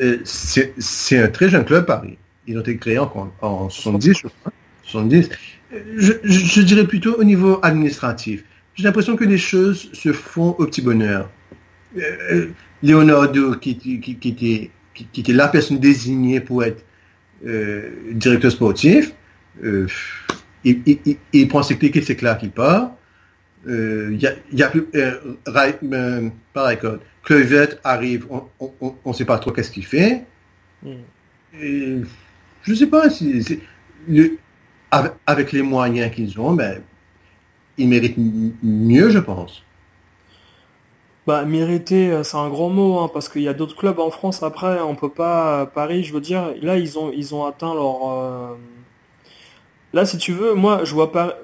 euh, 0.00 0.18
c'est 0.24 1.18
un 1.18 1.28
très 1.28 1.48
jeune 1.48 1.64
club, 1.64 1.86
Paris. 1.86 2.16
Ils 2.46 2.56
ont 2.58 2.60
été 2.60 2.76
créés 2.76 2.98
en, 2.98 3.32
en 3.42 3.68
70, 3.70 4.14
je 4.18 4.28
crois. 4.28 4.52
70. 4.84 5.28
Euh, 5.72 5.78
Je, 6.24 6.60
dirais 6.62 6.86
plutôt 6.86 7.14
au 7.18 7.24
niveau 7.24 7.58
administratif. 7.62 8.44
J'ai 8.74 8.84
l'impression 8.84 9.16
que 9.16 9.24
les 9.24 9.38
choses 9.38 9.88
se 9.92 10.12
font 10.12 10.50
au 10.58 10.66
petit 10.66 10.82
bonheur. 10.82 11.30
Euh, 11.96 12.48
Leonardo, 12.82 13.54
qui, 13.56 13.70
était- 13.70 14.00
qui, 14.00 14.16
qui, 14.18 14.28
était, 14.28 14.70
qui, 15.12 15.20
était 15.20 15.32
la 15.32 15.48
personne 15.48 15.78
désignée 15.78 16.40
pour 16.40 16.64
être 16.64 16.84
euh, 17.46 17.90
directeur 18.12 18.50
sportif, 18.52 19.12
euh, 19.64 19.86
il, 20.64 20.82
il, 20.86 20.98
il, 21.06 21.16
il 21.32 21.48
prend 21.48 21.62
ses 21.62 21.76
clics 21.78 21.96
et 21.96 22.02
qu'il 22.02 22.50
part. 22.50 22.90
Euh, 23.66 24.10
Il 24.12 24.20
y, 24.20 24.26
a, 24.26 24.32
il 24.52 24.58
y 24.58 24.62
a 24.62 24.68
plus... 24.68 24.84
Euh, 24.94 25.18
Kluivert 27.24 27.76
arrive, 27.84 28.28
on 28.30 28.94
ne 29.06 29.12
sait 29.12 29.24
pas 29.24 29.38
trop 29.38 29.50
qu'est-ce 29.50 29.70
qu'il 29.70 29.86
fait. 29.86 30.24
Mm. 30.82 30.90
Et, 31.60 31.96
je 32.62 32.74
sais 32.74 32.86
pas 32.86 33.10
si... 33.10 33.44
le- 34.08 34.38
avec, 34.90 35.12
avec 35.26 35.52
les 35.52 35.62
moyens 35.62 36.14
qu'ils 36.14 36.38
ont, 36.40 36.52
ben, 36.52 36.82
ils 37.78 37.88
méritent 37.88 38.18
mieux, 38.62 39.10
je 39.10 39.18
pense. 39.18 39.62
Bah, 41.26 41.44
mériter, 41.46 42.10
euh, 42.10 42.22
c'est 42.22 42.36
un 42.36 42.50
grand 42.50 42.68
mot, 42.68 42.98
hein, 42.98 43.10
parce 43.12 43.30
qu'il 43.30 43.42
y 43.42 43.48
a 43.48 43.54
d'autres 43.54 43.76
clubs 43.76 43.98
en 43.98 44.10
France 44.10 44.42
après, 44.42 44.80
on 44.80 44.94
peut 44.94 45.08
pas, 45.08 45.66
Paris, 45.66 46.04
je 46.04 46.12
veux 46.12 46.20
dire, 46.20 46.52
là, 46.60 46.76
ils 46.76 46.98
ont, 46.98 47.10
ils 47.12 47.34
ont 47.34 47.46
atteint 47.46 47.74
leur, 47.74 48.10
euh, 48.10 48.56
là, 49.94 50.04
si 50.04 50.18
tu 50.18 50.32
veux, 50.32 50.52
moi, 50.52 50.84
je 50.84 50.92
vois 50.92 51.10
pas, 51.12 51.38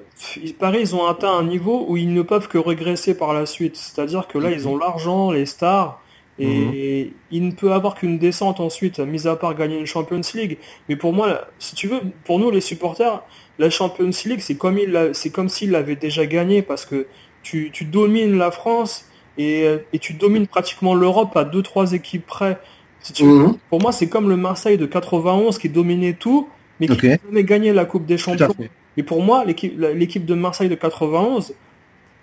Paris, 0.59 0.79
ils 0.81 0.95
ont 0.95 1.05
atteint 1.07 1.31
un 1.33 1.43
niveau 1.43 1.85
où 1.87 1.97
ils 1.97 2.13
ne 2.13 2.21
peuvent 2.21 2.47
que 2.47 2.57
régresser 2.57 3.15
par 3.17 3.33
la 3.33 3.45
suite. 3.45 3.75
C'est-à-dire 3.75 4.27
que 4.27 4.37
là, 4.37 4.51
ils 4.51 4.67
ont 4.67 4.77
l'argent, 4.77 5.31
les 5.31 5.45
stars, 5.45 6.01
et 6.39 7.13
il 7.29 7.45
ne 7.45 7.51
peut 7.51 7.71
avoir 7.71 7.95
qu'une 7.95 8.17
descente 8.17 8.59
ensuite, 8.59 8.99
mis 8.99 9.27
à 9.27 9.35
part 9.35 9.53
gagner 9.55 9.77
une 9.77 9.85
Champions 9.85 10.21
League. 10.33 10.57
Mais 10.89 10.95
pour 10.95 11.13
moi, 11.13 11.41
si 11.59 11.75
tu 11.75 11.87
veux, 11.87 11.99
pour 12.23 12.39
nous, 12.39 12.49
les 12.51 12.61
supporters, 12.61 13.21
la 13.59 13.69
Champions 13.69 14.09
League, 14.25 14.39
c'est 14.39 14.55
comme 14.55 14.79
c'est 15.13 15.29
comme 15.29 15.49
s'il 15.49 15.71
l'avait 15.71 15.95
déjà 15.95 16.25
gagné, 16.25 16.61
parce 16.61 16.85
que 16.85 17.07
tu, 17.43 17.69
tu 17.71 17.85
domines 17.85 18.37
la 18.37 18.51
France, 18.51 19.05
et, 19.37 19.65
et 19.93 19.99
tu 19.99 20.13
domines 20.13 20.47
pratiquement 20.47 20.93
l'Europe 20.93 21.35
à 21.37 21.43
deux 21.45 21.61
trois 21.61 21.93
équipes 21.93 22.25
près. 22.25 22.59
Si 23.01 23.13
tu 23.13 23.23
veux. 23.23 23.47
Mhm. 23.47 23.57
Pour 23.69 23.81
moi, 23.81 23.91
c'est 23.91 24.07
comme 24.09 24.29
le 24.29 24.37
Marseille 24.37 24.77
de 24.77 24.85
91 24.85 25.57
qui 25.57 25.69
dominait 25.69 26.13
tout, 26.13 26.47
mais 26.79 26.87
qui 26.87 26.93
Ok. 26.93 27.03
n'a 27.03 27.17
jamais 27.25 27.43
gagné 27.43 27.73
la 27.73 27.85
Coupe 27.85 28.05
des 28.05 28.17
Champions. 28.17 28.49
Et 28.97 29.03
pour 29.03 29.21
moi, 29.21 29.45
l'équipe 29.45 30.25
de 30.25 30.33
Marseille 30.33 30.69
de 30.69 30.75
91, 30.75 31.53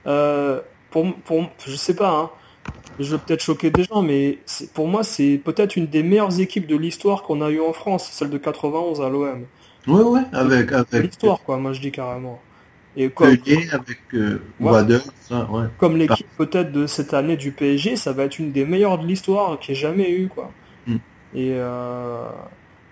euh, 0.06 0.60
pour, 0.90 1.14
pour, 1.24 1.50
je 1.66 1.76
sais 1.76 1.94
pas, 1.94 2.10
hein, 2.10 2.30
je 2.98 3.14
vais 3.14 3.22
peut-être 3.24 3.42
choquer 3.42 3.70
des 3.70 3.84
gens, 3.84 4.02
mais 4.02 4.38
pour 4.74 4.88
moi, 4.88 5.02
c'est 5.02 5.40
peut-être 5.42 5.76
une 5.76 5.86
des 5.86 6.02
meilleures 6.02 6.40
équipes 6.40 6.66
de 6.66 6.76
l'histoire 6.76 7.22
qu'on 7.22 7.40
a 7.40 7.50
eu 7.50 7.60
en 7.60 7.72
France, 7.72 8.08
celle 8.10 8.30
de 8.30 8.38
91 8.38 9.00
à 9.00 9.08
l'OM. 9.08 9.46
Ouais, 9.86 10.02
ouais, 10.02 10.20
avec, 10.32 10.72
avec 10.72 11.04
L'histoire, 11.04 11.42
quoi, 11.42 11.56
moi 11.56 11.72
je 11.72 11.80
dis 11.80 11.92
carrément. 11.92 12.40
Et 12.96 13.10
comme, 13.10 13.36
Pelé, 13.36 13.68
avec 13.70 13.98
euh, 14.14 14.42
Ouais. 14.60 14.72
Wader, 14.72 14.98
ça, 15.20 15.48
ouais. 15.50 15.66
comme 15.78 15.96
l'équipe 15.96 16.26
peut-être 16.36 16.72
de 16.72 16.86
cette 16.86 17.14
année 17.14 17.36
du 17.36 17.52
PSG, 17.52 17.96
ça 17.96 18.12
va 18.12 18.24
être 18.24 18.38
une 18.38 18.50
des 18.50 18.64
meilleures 18.64 18.98
de 18.98 19.06
l'histoire 19.06 19.58
qu'il 19.58 19.74
y 19.74 19.78
ait 19.78 19.80
jamais 19.80 20.10
eu 20.10 20.28
quoi. 20.28 20.50
Mm. 20.86 20.96
Et 21.34 21.52
euh, 21.52 22.28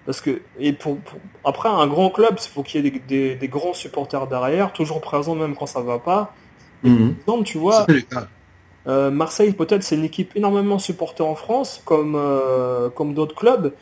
parce 0.06 0.20
que 0.20 0.40
et 0.58 0.72
pour, 0.72 0.96
pour- 0.98 1.18
après 1.44 1.68
un 1.68 1.86
grand 1.86 2.10
club, 2.10 2.36
il 2.42 2.48
faut 2.48 2.62
qu'il 2.62 2.84
y 2.84 2.86
ait 2.86 2.90
des, 2.90 2.98
des- 3.00 3.34
des 3.34 3.48
grands 3.48 3.74
supporters 3.74 4.26
derrière, 4.28 4.72
toujours 4.72 5.00
présents 5.00 5.34
même 5.34 5.54
quand 5.56 5.66
ça 5.66 5.80
va 5.80 5.98
pas. 5.98 6.32
Mhm. 6.82 7.14
Donc 7.26 7.44
tu 7.44 7.58
vois, 7.58 7.84
euh, 8.86 9.10
Marseille 9.10 9.52
peut-être 9.52 9.82
c'est 9.82 9.96
une 9.96 10.04
équipe 10.04 10.36
énormément 10.36 10.78
supportée 10.78 11.22
en 11.22 11.34
France, 11.34 11.82
comme 11.84 12.14
euh, 12.16 12.88
comme 12.90 13.14
d'autres 13.14 13.34
clubs. 13.34 13.72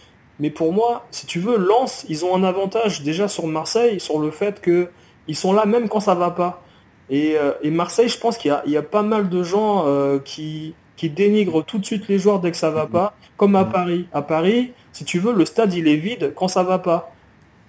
Mais 0.40 0.50
pour 0.50 0.72
moi, 0.72 1.06
si 1.12 1.26
tu 1.26 1.38
veux, 1.38 1.56
Lens, 1.58 2.04
ils 2.08 2.24
ont 2.24 2.34
un 2.34 2.42
avantage 2.42 3.02
déjà 3.02 3.28
sur 3.28 3.46
Marseille, 3.46 4.00
sur 4.00 4.18
le 4.18 4.30
fait 4.32 4.60
que 4.60 4.88
ils 5.28 5.36
sont 5.36 5.52
là 5.52 5.64
même 5.66 5.88
quand 5.88 6.00
ça 6.00 6.14
va 6.14 6.30
pas. 6.30 6.62
Et, 7.10 7.36
euh, 7.38 7.52
et 7.62 7.70
Marseille, 7.70 8.08
je 8.08 8.18
pense 8.18 8.36
qu'il 8.38 8.48
y 8.48 8.52
a, 8.52 8.62
il 8.66 8.72
y 8.72 8.76
a 8.76 8.82
pas 8.82 9.02
mal 9.02 9.28
de 9.28 9.42
gens 9.42 9.84
euh, 9.86 10.18
qui, 10.18 10.74
qui 10.96 11.10
dénigrent 11.10 11.64
tout 11.64 11.78
de 11.78 11.84
suite 11.84 12.08
les 12.08 12.18
joueurs 12.18 12.40
dès 12.40 12.50
que 12.50 12.56
ça 12.56 12.70
va 12.70 12.86
pas, 12.86 13.14
comme 13.36 13.54
à 13.56 13.64
Paris. 13.72 14.06
À 14.12 14.22
Paris, 14.22 14.72
si 14.94 15.04
tu 15.06 15.20
veux, 15.20 15.34
le 15.34 15.46
stade 15.46 15.74
il 15.74 15.88
est 15.88 15.96
vide 15.96 16.34
quand 16.36 16.48
ça 16.48 16.64
va 16.64 16.80
pas. 16.80 17.18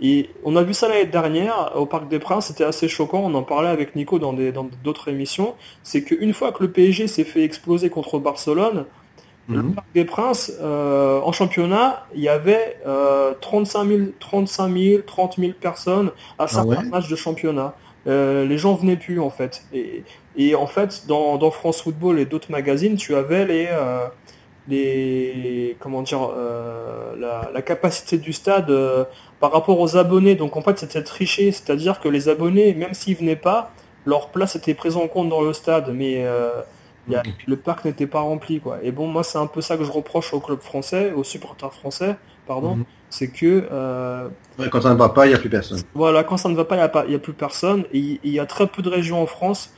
Et 0.02 0.36
on 0.44 0.56
a 0.58 0.64
vu 0.64 0.74
ça 0.74 0.90
l'année 0.90 1.06
dernière 1.08 1.74
au 1.76 1.88
Parc 1.88 2.10
des 2.10 2.20
Princes, 2.20 2.48
c'était 2.48 2.66
assez 2.66 2.90
choquant. 2.90 3.22
On 3.24 3.34
en 3.36 3.44
parlait 3.44 3.70
avec 3.70 3.96
Nico 3.96 4.20
dans 4.20 4.34
des 4.34 4.52
dans 4.54 4.66
d'autres 4.84 5.10
émissions. 5.10 5.56
C'est 5.84 6.04
qu'une 6.06 6.34
fois 6.34 6.54
que 6.54 6.64
le 6.64 6.72
PSG 6.72 7.08
s'est 7.08 7.26
fait 7.26 7.44
exploser 7.44 7.90
contre 7.92 8.20
Barcelone, 8.20 8.88
le 9.52 9.64
Mhm. 9.64 9.74
Parc 9.76 9.88
des 9.94 10.06
Princes, 10.06 10.54
euh, 10.62 11.22
en 11.22 11.32
championnat, 11.32 12.08
il 12.16 12.22
y 12.22 12.30
avait 12.30 12.78
euh, 12.88 13.34
35 13.42 13.88
000, 13.88 14.02
35 14.20 14.70
000, 14.74 15.04
30 15.04 15.38
000 15.38 15.54
personnes 15.60 16.12
à 16.40 16.48
certains 16.48 16.84
ouais? 16.84 16.84
matchs 16.84 17.10
de 17.10 17.16
championnat. 17.16 17.80
Euh, 18.08 18.46
les 18.46 18.58
gens 18.58 18.76
venaient 18.76 18.98
plus 18.98 19.20
en 19.20 19.30
fait. 19.32 19.68
Et, 19.74 20.06
et 20.36 20.56
en 20.56 20.68
fait, 20.68 21.06
dans, 21.08 21.38
dans 21.38 21.52
France 21.52 21.82
Football 21.82 22.20
et 22.20 22.26
d'autres 22.26 22.52
magazines, 22.52 22.98
tu 22.98 23.16
avais 23.16 23.46
les, 23.46 23.68
euh, 23.72 24.08
les 24.68 25.78
comment 25.80 26.02
dire, 26.02 26.30
euh, 26.36 27.16
la, 27.18 27.50
la 27.54 27.62
capacité 27.62 28.18
du 28.18 28.34
stade 28.34 28.70
euh, 28.72 29.06
par 29.40 29.52
rapport 29.52 29.80
aux 29.80 29.98
abonnés. 29.98 30.36
Donc 30.36 30.56
en 30.58 30.62
fait, 30.62 30.80
c'était 30.80 31.04
triché, 31.04 31.52
c'est-à-dire 31.52 32.00
que 32.00 32.10
les 32.10 32.30
abonnés, 32.30 32.74
même 32.74 32.94
s'ils 32.94 33.16
venaient 33.18 33.36
pas, 33.36 33.72
leur 34.06 34.30
place 34.32 34.56
était 34.56 34.74
prise 34.74 34.98
en 34.98 35.08
compte 35.08 35.30
dans 35.30 35.42
le 35.42 35.54
stade, 35.54 35.90
mais 35.94 36.26
euh, 36.26 36.62
il 37.08 37.14
y 37.14 37.16
a- 37.16 37.24
le 37.46 37.58
parc 37.58 37.86
n'était 37.86 38.08
pas 38.08 38.22
rempli 38.22 38.60
quoi. 38.60 38.80
Et 38.84 38.92
bon, 38.92 39.08
moi 39.08 39.24
c'est 39.24 39.38
un 39.38 39.48
peu 39.48 39.62
ça 39.62 39.78
que 39.78 39.84
je 39.84 39.92
reproche 39.92 40.34
au 40.34 40.40
club 40.40 40.62
français, 40.62 41.12
aux 41.14 41.24
supporters 41.24 41.74
français, 41.74 42.16
pardon, 42.48 42.78
Mhm. 42.78 42.86
c'est 43.10 43.32
que 43.32 43.68
euh, 43.72 44.30
Ouais, 44.58 44.70
quand 44.70 44.82
ça 44.82 44.94
ne 44.94 44.98
va 44.98 45.10
pas, 45.10 45.26
il 45.26 45.30
n'y 45.30 45.36
a 45.36 45.40
plus 45.40 45.50
personne. 45.50 45.82
voilà, 45.94 46.24
quand 46.24 46.38
ça 46.38 46.50
ne 46.50 46.56
va 46.56 46.66
pas, 46.66 46.76
il 47.06 47.10
n'y 47.10 47.14
a, 47.16 47.18
a 47.18 47.20
plus 47.20 47.34
personne. 47.34 47.86
Et 47.94 48.20
il 48.24 48.32
y 48.32 48.40
a 48.40 48.46
très 48.46 48.68
peu 48.68 48.82
de 48.82 48.90
régions 48.90 49.22
en 49.22 49.26
France 49.28 49.74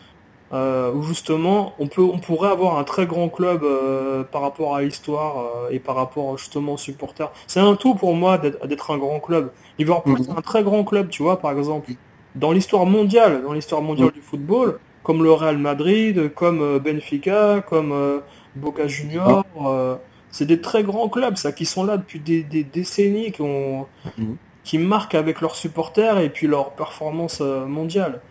euh, 0.53 0.93
où 0.93 1.03
justement 1.03 1.73
on 1.79 1.87
peut, 1.87 2.01
on 2.03 2.19
pourrait 2.19 2.49
avoir 2.49 2.77
un 2.79 2.83
très 2.83 3.05
grand 3.05 3.29
club 3.29 3.63
euh, 3.63 4.23
par 4.23 4.41
rapport 4.41 4.75
à 4.75 4.81
l'histoire 4.81 5.39
euh, 5.65 5.69
et 5.71 5.79
par 5.79 5.95
rapport 5.95 6.37
justement 6.37 6.73
aux 6.73 6.77
supporters. 6.77 7.31
C'est 7.47 7.59
un 7.59 7.75
tout 7.75 7.95
pour 7.95 8.15
moi 8.15 8.37
d'être 8.37 8.91
un 8.91 8.97
grand 8.97 9.19
club. 9.19 9.51
Liverpool 9.77 10.19
Mhm. 10.19 10.23
c'est 10.23 10.31
un 10.31 10.41
très 10.41 10.63
grand 10.63 10.83
club, 10.83 11.09
tu 11.09 11.21
vois, 11.23 11.39
par 11.39 11.51
exemple 11.51 11.91
dans 12.35 12.51
l'histoire 12.51 12.85
mondiale, 12.85 13.41
dans 13.43 13.53
l'histoire 13.53 13.81
mondiale 13.81 14.09
Mhm. 14.09 14.13
du 14.13 14.21
football, 14.21 14.79
comme 15.03 15.23
le 15.23 15.31
Real 15.31 15.57
Madrid, 15.57 16.33
comme 16.33 16.61
euh, 16.61 16.79
Benfica, 16.79 17.61
comme 17.67 17.91
euh, 17.91 18.19
Boca 18.55 18.87
Juniors. 18.87 19.43
euh, 19.65 19.95
c'est 20.29 20.45
des 20.45 20.61
très 20.61 20.83
grands 20.83 21.09
clubs, 21.09 21.35
ça, 21.37 21.51
qui 21.51 21.65
sont 21.65 21.83
là 21.83 21.97
depuis 21.97 22.19
des, 22.19 22.43
des 22.43 22.63
décennies, 22.63 23.31
qui 23.31 23.41
ont, 23.41 23.87
Mhm. 24.17 24.37
qui 24.63 24.77
marquent 24.77 25.15
avec 25.15 25.41
leurs 25.41 25.55
supporters 25.55 26.19
et 26.19 26.29
puis 26.29 26.47
leur 26.47 26.75
performance 26.75 27.39
mondiale. 27.41 28.21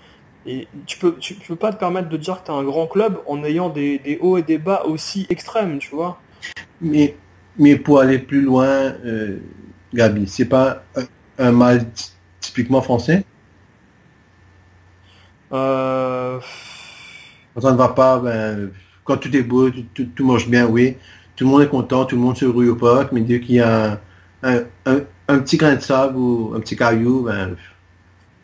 Et 0.46 0.68
tu 0.86 0.98
peux, 0.98 1.16
tu 1.18 1.34
peux 1.34 1.56
pas 1.56 1.72
te 1.72 1.78
permettre 1.78 2.08
de 2.08 2.16
dire 2.16 2.40
que 2.40 2.46
tu 2.46 2.50
as 2.52 2.54
un 2.54 2.64
grand 2.64 2.86
club 2.86 3.20
en 3.26 3.42
ayant 3.44 3.68
des, 3.68 3.98
des 3.98 4.18
hauts 4.20 4.38
et 4.38 4.42
des 4.42 4.58
bas 4.58 4.84
aussi 4.86 5.26
extrêmes, 5.28 5.78
tu 5.78 5.94
vois. 5.94 6.20
Mais, 6.80 7.16
mais 7.58 7.76
pour 7.76 8.00
aller 8.00 8.18
plus 8.18 8.40
loin, 8.42 8.66
euh, 9.04 9.38
Gabi, 9.94 10.26
c'est 10.26 10.46
pas 10.48 10.82
un, 10.96 11.04
un 11.38 11.52
mal 11.52 11.90
ty- 11.92 12.12
typiquement 12.40 12.82
français? 12.82 13.24
Euh, 15.52 16.40
ça 17.60 17.72
ne 17.72 17.76
va 17.76 17.88
pas, 17.88 18.18
ben, 18.18 18.70
quand 19.04 19.16
tout 19.16 19.34
est 19.34 19.42
beau, 19.42 19.70
tout, 19.70 19.84
tout, 19.94 20.06
tout 20.14 20.26
marche 20.26 20.48
bien, 20.48 20.66
oui. 20.66 20.96
Tout 21.36 21.44
le 21.44 21.50
monde 21.50 21.62
est 21.62 21.68
content, 21.68 22.04
tout 22.04 22.16
le 22.16 22.22
monde 22.22 22.36
se 22.36 22.44
rue 22.44 22.68
au 22.70 22.76
parc, 22.76 23.12
mais 23.12 23.20
dès 23.20 23.40
qu'il 23.40 23.56
y 23.56 23.60
a 23.60 24.00
un, 24.42 24.58
un, 24.86 25.00
un 25.28 25.38
petit 25.40 25.56
grain 25.56 25.74
de 25.76 25.80
sable 25.80 26.16
ou 26.16 26.52
un 26.54 26.60
petit 26.60 26.76
caillou, 26.76 27.24
ben, 27.24 27.56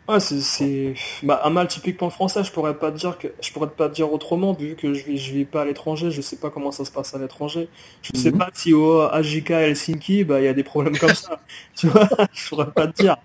Ouais, 0.09 0.19
c'est, 0.19 0.41
c'est 0.41 0.93
bah, 1.23 1.41
un 1.45 1.49
mal 1.49 1.67
typiquement 1.69 2.09
français. 2.09 2.43
Je 2.43 2.51
pourrais 2.51 2.77
pas 2.77 2.91
te 2.91 2.97
dire 2.97 3.17
que 3.17 3.29
je 3.41 3.51
pourrais 3.53 3.69
pas 3.69 3.87
te 3.87 3.93
dire 3.95 4.11
autrement 4.11 4.51
vu 4.53 4.75
que 4.75 4.93
je 4.93 5.05
vis, 5.05 5.17
je 5.17 5.31
vis 5.31 5.45
pas 5.45 5.61
à 5.61 5.65
l'étranger. 5.65 6.11
Je 6.11 6.19
sais 6.21 6.35
pas 6.35 6.49
comment 6.49 6.71
ça 6.71 6.83
se 6.83 6.91
passe 6.91 7.13
à 7.15 7.19
l'étranger. 7.19 7.69
Je 8.01 8.11
sais 8.13 8.31
Mhm. 8.31 8.37
pas 8.37 8.49
si 8.53 8.73
au 8.73 8.99
AJK 8.99 9.51
Helsinki, 9.51 10.25
bah 10.25 10.41
il 10.41 10.45
y 10.45 10.47
a 10.49 10.53
des 10.53 10.63
problèmes 10.63 10.97
comme 10.97 11.13
ça. 11.13 11.39
tu 11.77 11.87
vois, 11.87 12.09
je 12.33 12.49
pourrais 12.49 12.71
pas 12.71 12.87
te 12.87 13.01
dire. 13.01 13.15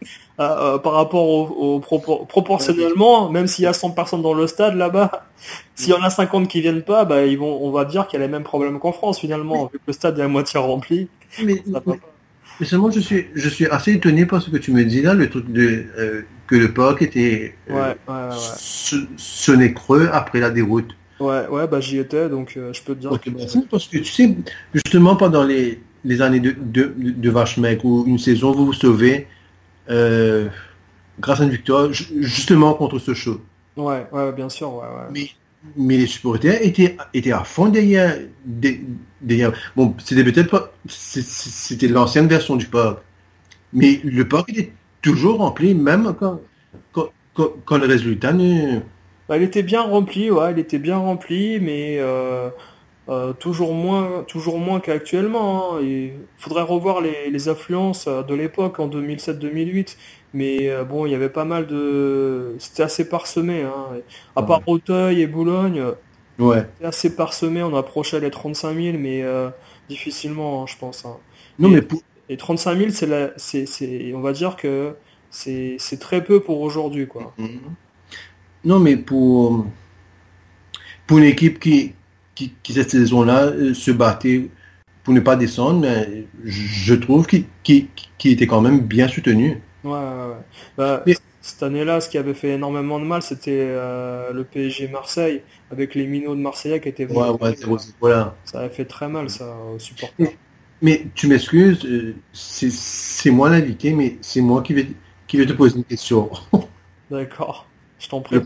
Euh, 0.40 0.74
euh, 0.76 0.78
par 0.78 0.92
rapport 0.92 1.28
au, 1.28 1.46
au 1.48 1.80
propor- 1.80 2.28
proportionnellement, 2.28 3.28
même 3.28 3.48
s'il 3.48 3.64
y 3.64 3.66
a 3.66 3.72
100 3.72 3.90
personnes 3.90 4.22
dans 4.22 4.34
le 4.34 4.46
stade 4.46 4.76
là-bas, 4.76 5.10
s'il 5.74 5.92
y 5.92 5.96
en 5.96 6.02
a 6.02 6.10
50 6.10 6.46
qui 6.46 6.60
viennent 6.60 6.82
pas, 6.84 7.04
bah 7.04 7.26
ils 7.26 7.36
vont, 7.38 7.60
on 7.60 7.72
va 7.72 7.84
dire 7.86 8.06
qu'il 8.06 8.20
y 8.20 8.22
a 8.22 8.26
les 8.26 8.30
mêmes 8.30 8.44
problèmes 8.44 8.78
qu'en 8.78 8.92
France 8.92 9.18
finalement, 9.18 9.64
vu 9.72 9.78
que 9.80 9.84
le 9.88 9.92
stade 9.92 10.16
est 10.20 10.22
à 10.22 10.28
moitié 10.28 10.60
rempli. 10.60 11.08
mais, 11.38 11.56
pas. 11.84 11.96
mais 12.60 12.66
seulement 12.66 12.90
je 12.90 13.00
suis, 13.00 13.26
je 13.34 13.48
suis 13.48 13.66
assez 13.66 13.92
étonné 13.92 14.26
par 14.26 14.42
ce 14.42 14.50
que 14.50 14.56
tu 14.56 14.72
me 14.72 14.84
dis 14.84 15.02
là, 15.02 15.14
le 15.14 15.28
truc 15.30 15.50
de, 15.52 15.86
euh, 15.98 16.22
que 16.48 16.56
le 16.56 16.72
parc 16.72 17.02
était, 17.02 17.54
euh, 17.70 17.74
Ouais, 17.74 17.96
ouais, 18.08 19.48
ouais. 19.48 19.56
n'est 19.56 19.72
creux 19.74 20.08
après 20.12 20.40
la 20.40 20.50
déroute. 20.50 20.96
Ouais, 21.20 21.46
ouais, 21.48 21.66
bah 21.66 21.80
j'y 21.80 21.98
étais, 21.98 22.28
donc 22.28 22.54
euh, 22.56 22.72
je 22.72 22.82
peux 22.82 22.94
te 22.94 23.00
dire. 23.00 23.12
Ok, 23.12 23.22
que- 23.24 23.30
c'est 23.46 23.68
parce 23.68 23.86
que 23.86 23.98
tu 23.98 24.04
sais, 24.04 24.36
justement 24.72 25.14
pendant 25.16 25.44
les, 25.44 25.80
les 26.04 26.22
années 26.22 26.40
de, 26.40 26.54
de, 26.58 26.92
de 26.96 27.30
Vache 27.30 27.56
Maigre, 27.58 27.84
où 27.84 28.04
une 28.06 28.18
saison 28.18 28.52
vous 28.52 28.66
vous 28.66 28.72
sauvez, 28.72 29.26
euh, 29.90 30.48
grâce 31.20 31.40
à 31.40 31.44
une 31.44 31.50
victoire, 31.50 31.92
justement 31.92 32.74
contre 32.74 32.98
ce 32.98 33.14
show. 33.14 33.40
Ouais, 33.76 34.06
ouais, 34.12 34.32
bien 34.32 34.48
sûr, 34.48 34.72
ouais, 34.74 34.82
ouais. 34.82 35.08
Mais, 35.12 35.30
mais 35.76 35.96
les 35.98 36.06
supporters 36.06 36.62
étaient, 36.62 36.96
étaient 37.14 37.32
à 37.32 37.44
fond 37.44 37.68
derrière, 37.68 38.16
derrière. 39.20 39.52
Bon, 39.76 39.94
c'était 39.98 40.24
peut-être 40.24 40.50
pas, 40.50 40.72
c'était 40.88 41.88
l'ancienne 41.88 42.28
version 42.28 42.56
du 42.56 42.66
parc. 42.66 42.98
Mais 43.72 44.00
le 44.04 44.26
parc 44.26 44.50
était 44.50 44.72
toujours 45.08 45.38
rempli, 45.38 45.74
même 45.74 46.14
quand, 46.18 46.40
quand, 46.92 47.08
quand, 47.64 47.78
le 47.78 47.86
résultat 47.86 48.32
ne... 48.32 48.80
Bah, 49.28 49.36
il 49.36 49.42
était 49.42 49.62
bien 49.62 49.82
rempli, 49.82 50.30
ouais, 50.30 50.52
il 50.52 50.58
était 50.58 50.78
bien 50.78 50.98
rempli, 50.98 51.60
mais 51.60 51.98
euh, 51.98 52.50
euh, 53.08 53.32
toujours 53.32 53.74
moins, 53.74 54.24
toujours 54.26 54.58
moins 54.58 54.80
qu'actuellement. 54.80 55.76
Hein. 55.76 55.80
Il 55.82 56.12
faudrait 56.38 56.62
revoir 56.62 57.00
les, 57.00 57.48
affluences 57.48 58.06
euh, 58.06 58.22
de 58.22 58.34
l'époque 58.34 58.80
en 58.80 58.88
2007-2008, 58.88 59.96
mais 60.34 60.70
bon, 60.84 61.06
il 61.06 61.12
y 61.12 61.14
avait 61.14 61.30
pas 61.30 61.44
mal 61.44 61.66
de, 61.66 62.54
c'était 62.58 62.82
assez 62.82 63.08
parsemé. 63.08 63.62
Hein. 63.62 64.00
À 64.36 64.42
part 64.42 64.62
Auteuil 64.66 65.22
et 65.22 65.26
Boulogne, 65.26 65.82
ouais. 66.38 66.66
c'était 66.74 66.86
assez 66.86 67.16
parsemé. 67.16 67.62
On 67.62 67.74
approchait 67.76 68.20
les 68.20 68.30
35 68.30 68.74
000, 68.74 68.98
mais 68.98 69.24
difficilement, 69.88 70.62
hein, 70.62 70.66
je 70.66 70.76
pense. 70.76 71.06
Non, 71.58 71.68
mais 71.70 71.82
pour, 71.82 72.02
et 72.28 72.36
35 72.36 72.78
000, 72.78 72.90
c'est 72.90 73.06
la, 73.06 73.30
c'est, 73.36 73.66
c'est, 73.66 74.12
on 74.14 74.20
va 74.20 74.32
dire 74.32 74.56
que 74.56 74.94
c'est, 75.30 75.76
c'est 75.78 75.98
très 75.98 76.22
peu 76.22 76.40
pour 76.40 76.60
aujourd'hui, 76.60 77.06
quoi. 77.06 77.32
Mhm. 77.38 77.60
Non, 78.64 78.78
mais 78.80 78.96
pour, 78.96 79.66
pour 81.06 81.18
une 81.18 81.24
équipe 81.24 81.58
qui, 81.58 81.94
qui, 82.34 82.52
qui 82.62 82.72
cette 82.72 82.90
saison-là, 82.90 83.46
euh, 83.46 83.74
se 83.74 83.90
battait 83.90 84.48
pour 85.04 85.14
ne 85.14 85.20
pas 85.20 85.36
descendre, 85.36 85.80
mais 85.80 86.26
je 86.44 86.94
trouve 86.94 87.26
qu'il, 87.26 87.46
qu'il, 87.62 87.88
était 88.24 88.46
quand 88.46 88.60
même 88.60 88.80
bien 88.80 89.08
soutenu. 89.08 89.62
Ouais, 89.84 89.92
ouais, 89.92 89.98
ouais. 89.98 90.36
Bah, 90.76 91.04
cette 91.40 91.62
année-là, 91.62 92.00
ce 92.02 92.10
qui 92.10 92.18
avait 92.18 92.34
fait 92.34 92.50
énormément 92.50 93.00
de 93.00 93.04
mal, 93.04 93.22
c'était 93.22 93.68
euh, 93.70 94.32
le 94.34 94.44
PSG 94.44 94.88
Marseille, 94.88 95.40
avec 95.70 95.94
les 95.94 96.06
minots 96.06 96.34
de 96.34 96.40
Marseillais 96.40 96.80
qui 96.80 96.90
étaient 96.90 97.06
ouais, 97.06 97.54
voilà. 98.00 98.36
Ça 98.44 98.60
avait 98.60 98.68
fait 98.68 98.84
très 98.84 99.08
mal, 99.08 99.30
ça, 99.30 99.56
aux 99.74 99.78
supporters. 99.78 100.32
Mais 100.80 101.06
tu 101.14 101.26
m'excuses, 101.26 101.84
euh, 101.84 102.14
c'est 102.32 103.30
moi 103.30 103.50
l'invité, 103.50 103.92
mais 103.92 104.16
c'est 104.20 104.40
moi 104.40 104.62
qui 104.62 104.74
vais, 104.74 104.86
qui 105.26 105.36
vais 105.36 105.46
te 105.46 105.52
poser 105.52 105.76
une 105.76 105.84
question. 105.84 106.30
D'accord, 107.10 107.66
je 107.98 108.08
t'en 108.08 108.20
prie. 108.20 108.38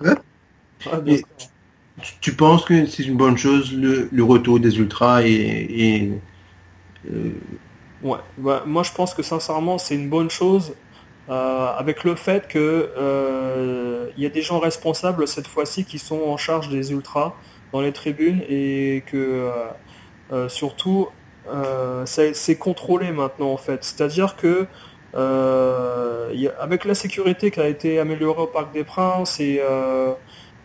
tu, 2.20 2.34
penses 2.34 2.64
que 2.64 2.86
c'est 2.86 3.02
une 3.02 3.16
bonne 3.16 3.36
chose 3.36 3.74
le, 3.74 4.08
le, 4.10 4.24
retour 4.24 4.60
des 4.60 4.78
ultras 4.78 5.22
et... 5.22 6.12
Euh, 7.10 7.32
ouais, 8.02 8.18
bah, 8.38 8.62
moi 8.66 8.82
je 8.82 8.92
pense 8.92 9.12
que 9.12 9.22
sincèrement 9.22 9.76
c'est 9.76 9.96
une 9.96 10.08
bonne 10.08 10.30
chose 10.30 10.74
euh, 11.28 11.66
avec 11.76 12.04
le 12.04 12.14
fait 12.14 12.46
que 12.46 14.12
il 14.16 14.22
y 14.22 14.26
a 14.26 14.30
des 14.30 14.42
gens 14.42 14.60
responsables 14.60 15.26
cette 15.26 15.48
fois-ci 15.48 15.84
qui 15.84 15.98
sont 15.98 16.22
en 16.22 16.36
charge 16.36 16.68
des 16.68 16.92
ultras 16.92 17.34
dans 17.72 17.80
les 17.80 17.92
tribunes 17.92 18.42
et 18.48 19.02
que 19.06 19.50
surtout 20.48 21.08
euh, 21.48 22.04
c'est 22.06 22.56
contrôlé 22.56 23.10
maintenant 23.10 23.52
en 23.52 23.56
fait. 23.56 23.82
C'est-à-dire 23.84 24.36
que 24.36 24.66
euh, 25.14 26.48
avec 26.60 26.84
la 26.84 26.94
sécurité 26.94 27.50
qui 27.50 27.60
a 27.60 27.68
été 27.68 27.98
améliorée 27.98 28.42
au 28.42 28.46
Parc 28.46 28.72
des 28.72 28.84
Princes 28.84 29.40
et 29.40 29.60
euh, 29.60 30.12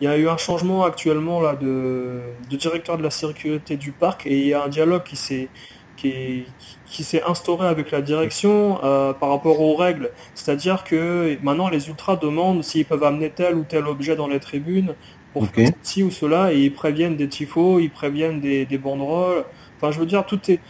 il 0.00 0.04
y 0.04 0.06
a 0.08 0.16
eu 0.16 0.28
un 0.28 0.36
changement 0.36 0.84
actuellement 0.84 1.40
là 1.40 1.56
de, 1.56 2.20
directeur 2.48 2.96
de 2.96 3.02
la 3.02 3.10
sécurité 3.10 3.76
du 3.76 3.92
parc 3.92 4.26
et 4.26 4.38
il 4.38 4.46
y 4.46 4.54
a 4.54 4.62
un 4.62 4.68
dialogue 4.68 5.02
qui 5.02 5.16
s'est 5.16 5.48
qui, 5.96 6.44
qui 6.86 7.02
s'est 7.02 7.24
instauré 7.24 7.66
avec 7.66 7.90
la 7.90 8.00
direction 8.00 8.76
par 9.18 9.30
rapport 9.30 9.60
aux 9.60 9.74
règles. 9.74 10.12
C'est-à-dire 10.36 10.84
que 10.84 11.36
maintenant 11.42 11.68
les 11.68 11.88
ultras 11.88 12.14
demandent 12.14 12.62
s'ils 12.62 12.84
peuvent 12.84 13.02
amener 13.02 13.30
tel 13.30 13.56
ou 13.56 13.64
tel 13.64 13.88
objet 13.88 14.14
dans 14.14 14.28
les 14.28 14.38
tribunes 14.38 14.94
pour 15.32 15.48
faire 15.48 15.72
ci 15.82 16.04
ou 16.04 16.12
cela 16.12 16.52
et 16.52 16.60
ils 16.60 16.72
préviennent 16.72 17.16
des 17.16 17.28
tifos, 17.28 17.80
ils 17.80 17.90
préviennent 17.90 18.40
des, 18.40 18.64
des 18.64 18.78
banderoles. 18.78 19.44
Enfin, 19.78 19.92
je 19.92 20.00
veux 20.00 20.06
dire, 20.06 20.26
tout 20.26 20.40
est, 20.50 20.60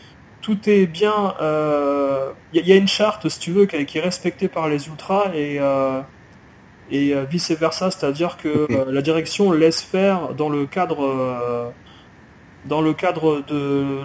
tout 0.43 0.59
est 0.69 0.87
bien. 0.87 1.35
Il 1.41 1.43
euh, 1.43 2.33
y, 2.53 2.73
a 2.73 2.77
une 2.77 2.89
charte, 2.89 3.29
si 3.29 3.39
tu 3.39 3.53
veux, 3.53 3.67
qui, 3.67 3.99
est 3.99 4.01
respectée 4.01 4.49
par 4.49 4.69
les 4.69 4.87
ultras 4.89 5.31
et, 5.35 5.59
euh, 5.61 6.01
et 6.91 7.15
euh, 7.15 7.25
vice 7.25 7.51
versa, 7.53 7.91
c'est-à-dire 7.91 8.37
que 8.37 8.69
la 8.91 9.03
direction 9.03 9.53
laisse 9.53 9.83
faire 9.83 10.35
dans 10.35 10.49
le 10.49 10.67
cadre, 10.67 11.73
dans 12.67 12.81
le 12.81 12.93
cadre 12.93 13.43
de 13.47 14.03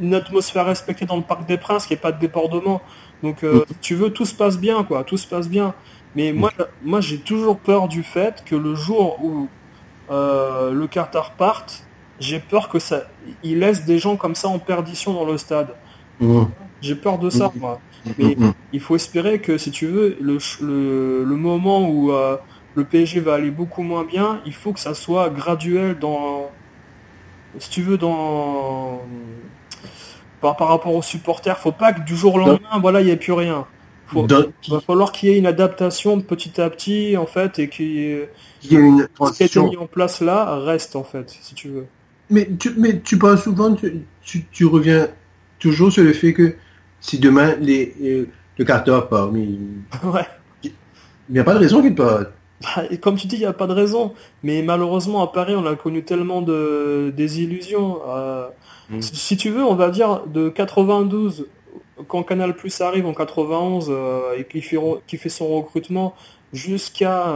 une 0.00 0.14
atmosphère 0.14 0.66
respectée 0.66 1.04
dans 1.04 1.16
le 1.16 1.22
Parc 1.22 1.46
des 1.46 1.58
Princes, 1.58 1.86
qui 1.86 1.92
n'y 1.92 2.00
pas 2.00 2.12
de 2.12 2.18
débordement. 2.18 2.80
Donc, 3.22 3.38
si 3.42 3.74
tu 3.80 3.94
veux, 3.94 4.10
tout 4.10 4.24
se 4.24 4.34
passe 4.34 4.58
bien, 4.58 4.84
quoi. 4.84 5.04
Tout 5.04 5.16
se 5.16 5.26
passe 5.26 5.48
bien. 5.48 5.74
Mais 6.16 6.32
moi, 6.32 6.50
moi, 6.82 7.00
j'ai 7.00 7.18
toujours 7.18 7.58
peur 7.58 7.88
du 7.88 8.02
fait 8.02 8.42
que 8.44 8.56
le 8.56 8.74
jour 8.74 9.22
où 9.22 9.48
le 10.10 10.86
Qatar 10.86 11.32
parte, 11.32 11.84
j'ai 12.22 12.38
peur 12.38 12.68
que 12.68 12.78
ça, 12.78 13.04
il 13.42 13.58
laisse 13.58 13.84
des 13.84 13.98
gens 13.98 14.16
comme 14.16 14.34
ça 14.34 14.48
en 14.48 14.58
perdition 14.58 15.12
dans 15.12 15.24
le 15.24 15.36
stade. 15.38 15.74
Mmh. 16.20 16.44
J'ai 16.80 16.94
peur 16.94 17.18
de 17.18 17.30
ça, 17.30 17.48
mmh. 17.54 17.58
moi. 17.58 17.80
Mmh. 18.06 18.10
Mais 18.18 18.36
il 18.72 18.80
faut 18.80 18.96
espérer 18.96 19.40
que, 19.40 19.58
si 19.58 19.70
tu 19.70 19.86
veux, 19.86 20.16
le, 20.20 20.38
le, 21.24 21.36
moment 21.36 21.88
où 21.88 22.12
euh, 22.12 22.36
le 22.74 22.84
PSG 22.84 23.20
va 23.20 23.34
aller 23.34 23.50
beaucoup 23.50 23.82
moins 23.82 24.04
bien, 24.04 24.40
il 24.46 24.54
faut 24.54 24.72
que 24.72 24.80
ça 24.80 24.94
soit 24.94 25.30
graduel 25.30 25.98
dans, 25.98 26.50
si 27.58 27.70
tu 27.70 27.82
veux, 27.82 27.98
dans 27.98 29.02
par, 30.40 30.56
par 30.56 30.68
rapport 30.68 30.94
aux 30.94 31.02
supporters. 31.02 31.58
Faut 31.58 31.72
pas 31.72 31.92
que 31.92 32.00
du 32.00 32.16
jour 32.16 32.34
au 32.34 32.38
lendemain, 32.38 32.78
voilà, 32.80 33.00
il 33.00 33.06
n'y 33.06 33.12
ait 33.12 33.16
plus 33.16 33.32
rien. 33.32 33.66
il 34.14 34.72
va 34.72 34.80
falloir 34.80 35.12
qu'il 35.12 35.28
y 35.28 35.32
ait 35.32 35.38
une 35.38 35.46
adaptation 35.46 36.16
de 36.16 36.22
petit 36.22 36.60
à 36.60 36.70
petit, 36.70 37.16
en 37.16 37.26
fait, 37.26 37.58
et 37.58 37.68
qu'il 37.68 37.92
y 37.92 38.06
ait 38.06 38.28
une 38.70 39.08
ce 39.20 39.32
qui 39.32 39.42
a 39.42 39.46
été 39.46 39.60
mis 39.60 39.76
en 39.76 39.86
place 39.86 40.20
là 40.20 40.56
reste, 40.56 40.96
en 40.96 41.04
fait, 41.04 41.30
si 41.30 41.54
tu 41.54 41.68
veux. 41.68 41.86
Mais 42.32 42.48
tu, 42.58 42.72
mais 42.78 43.00
tu 43.00 43.18
parles 43.18 43.38
souvent, 43.38 43.74
tu, 43.74 44.44
tu, 44.50 44.64
reviens 44.64 45.08
toujours 45.58 45.92
sur 45.92 46.02
le 46.02 46.14
fait 46.14 46.32
que 46.32 46.54
si 47.00 47.18
demain 47.18 47.54
les, 47.60 47.94
euh, 48.02 48.26
le 48.58 48.64
carter 48.64 48.98
part, 49.10 49.30
mais 49.30 49.40
ouais. 50.04 50.26
il 50.64 50.72
n'y 51.28 51.38
a 51.38 51.44
pas 51.44 51.54
de 51.54 51.58
raison 51.58 51.82
qu'il 51.82 51.94
parte. 51.94 52.28
Bah, 52.62 52.84
comme 53.00 53.16
tu 53.16 53.26
dis, 53.26 53.36
il 53.36 53.40
n'y 53.40 53.44
a 53.44 53.52
pas 53.52 53.66
de 53.66 53.74
raison. 53.74 54.14
Mais 54.42 54.62
malheureusement, 54.62 55.22
à 55.22 55.26
Paris, 55.26 55.54
on 55.56 55.66
a 55.66 55.74
connu 55.74 56.04
tellement 56.04 56.40
de 56.40 57.12
désillusions. 57.14 58.00
Euh, 58.08 58.48
mm. 58.88 59.02
si, 59.02 59.36
tu 59.36 59.50
veux, 59.50 59.64
on 59.64 59.74
va 59.74 59.90
dire 59.90 60.26
de 60.26 60.48
92, 60.48 61.48
quand 62.08 62.22
Canal 62.22 62.56
Plus 62.56 62.80
arrive 62.80 63.06
en 63.06 63.12
91 63.12 63.88
euh, 63.90 64.38
et 64.38 64.44
qui 64.44 64.62
fait, 64.62 64.78
qui 65.06 65.18
fait 65.18 65.28
son 65.28 65.48
recrutement, 65.48 66.14
jusqu'à 66.52 67.26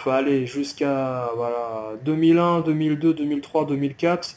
faut 0.00 0.10
aller 0.10 0.46
jusqu'à 0.46 1.30
voilà 1.36 1.92
2001, 2.04 2.60
2002, 2.60 3.14
2003, 3.14 3.66
2004. 3.66 4.36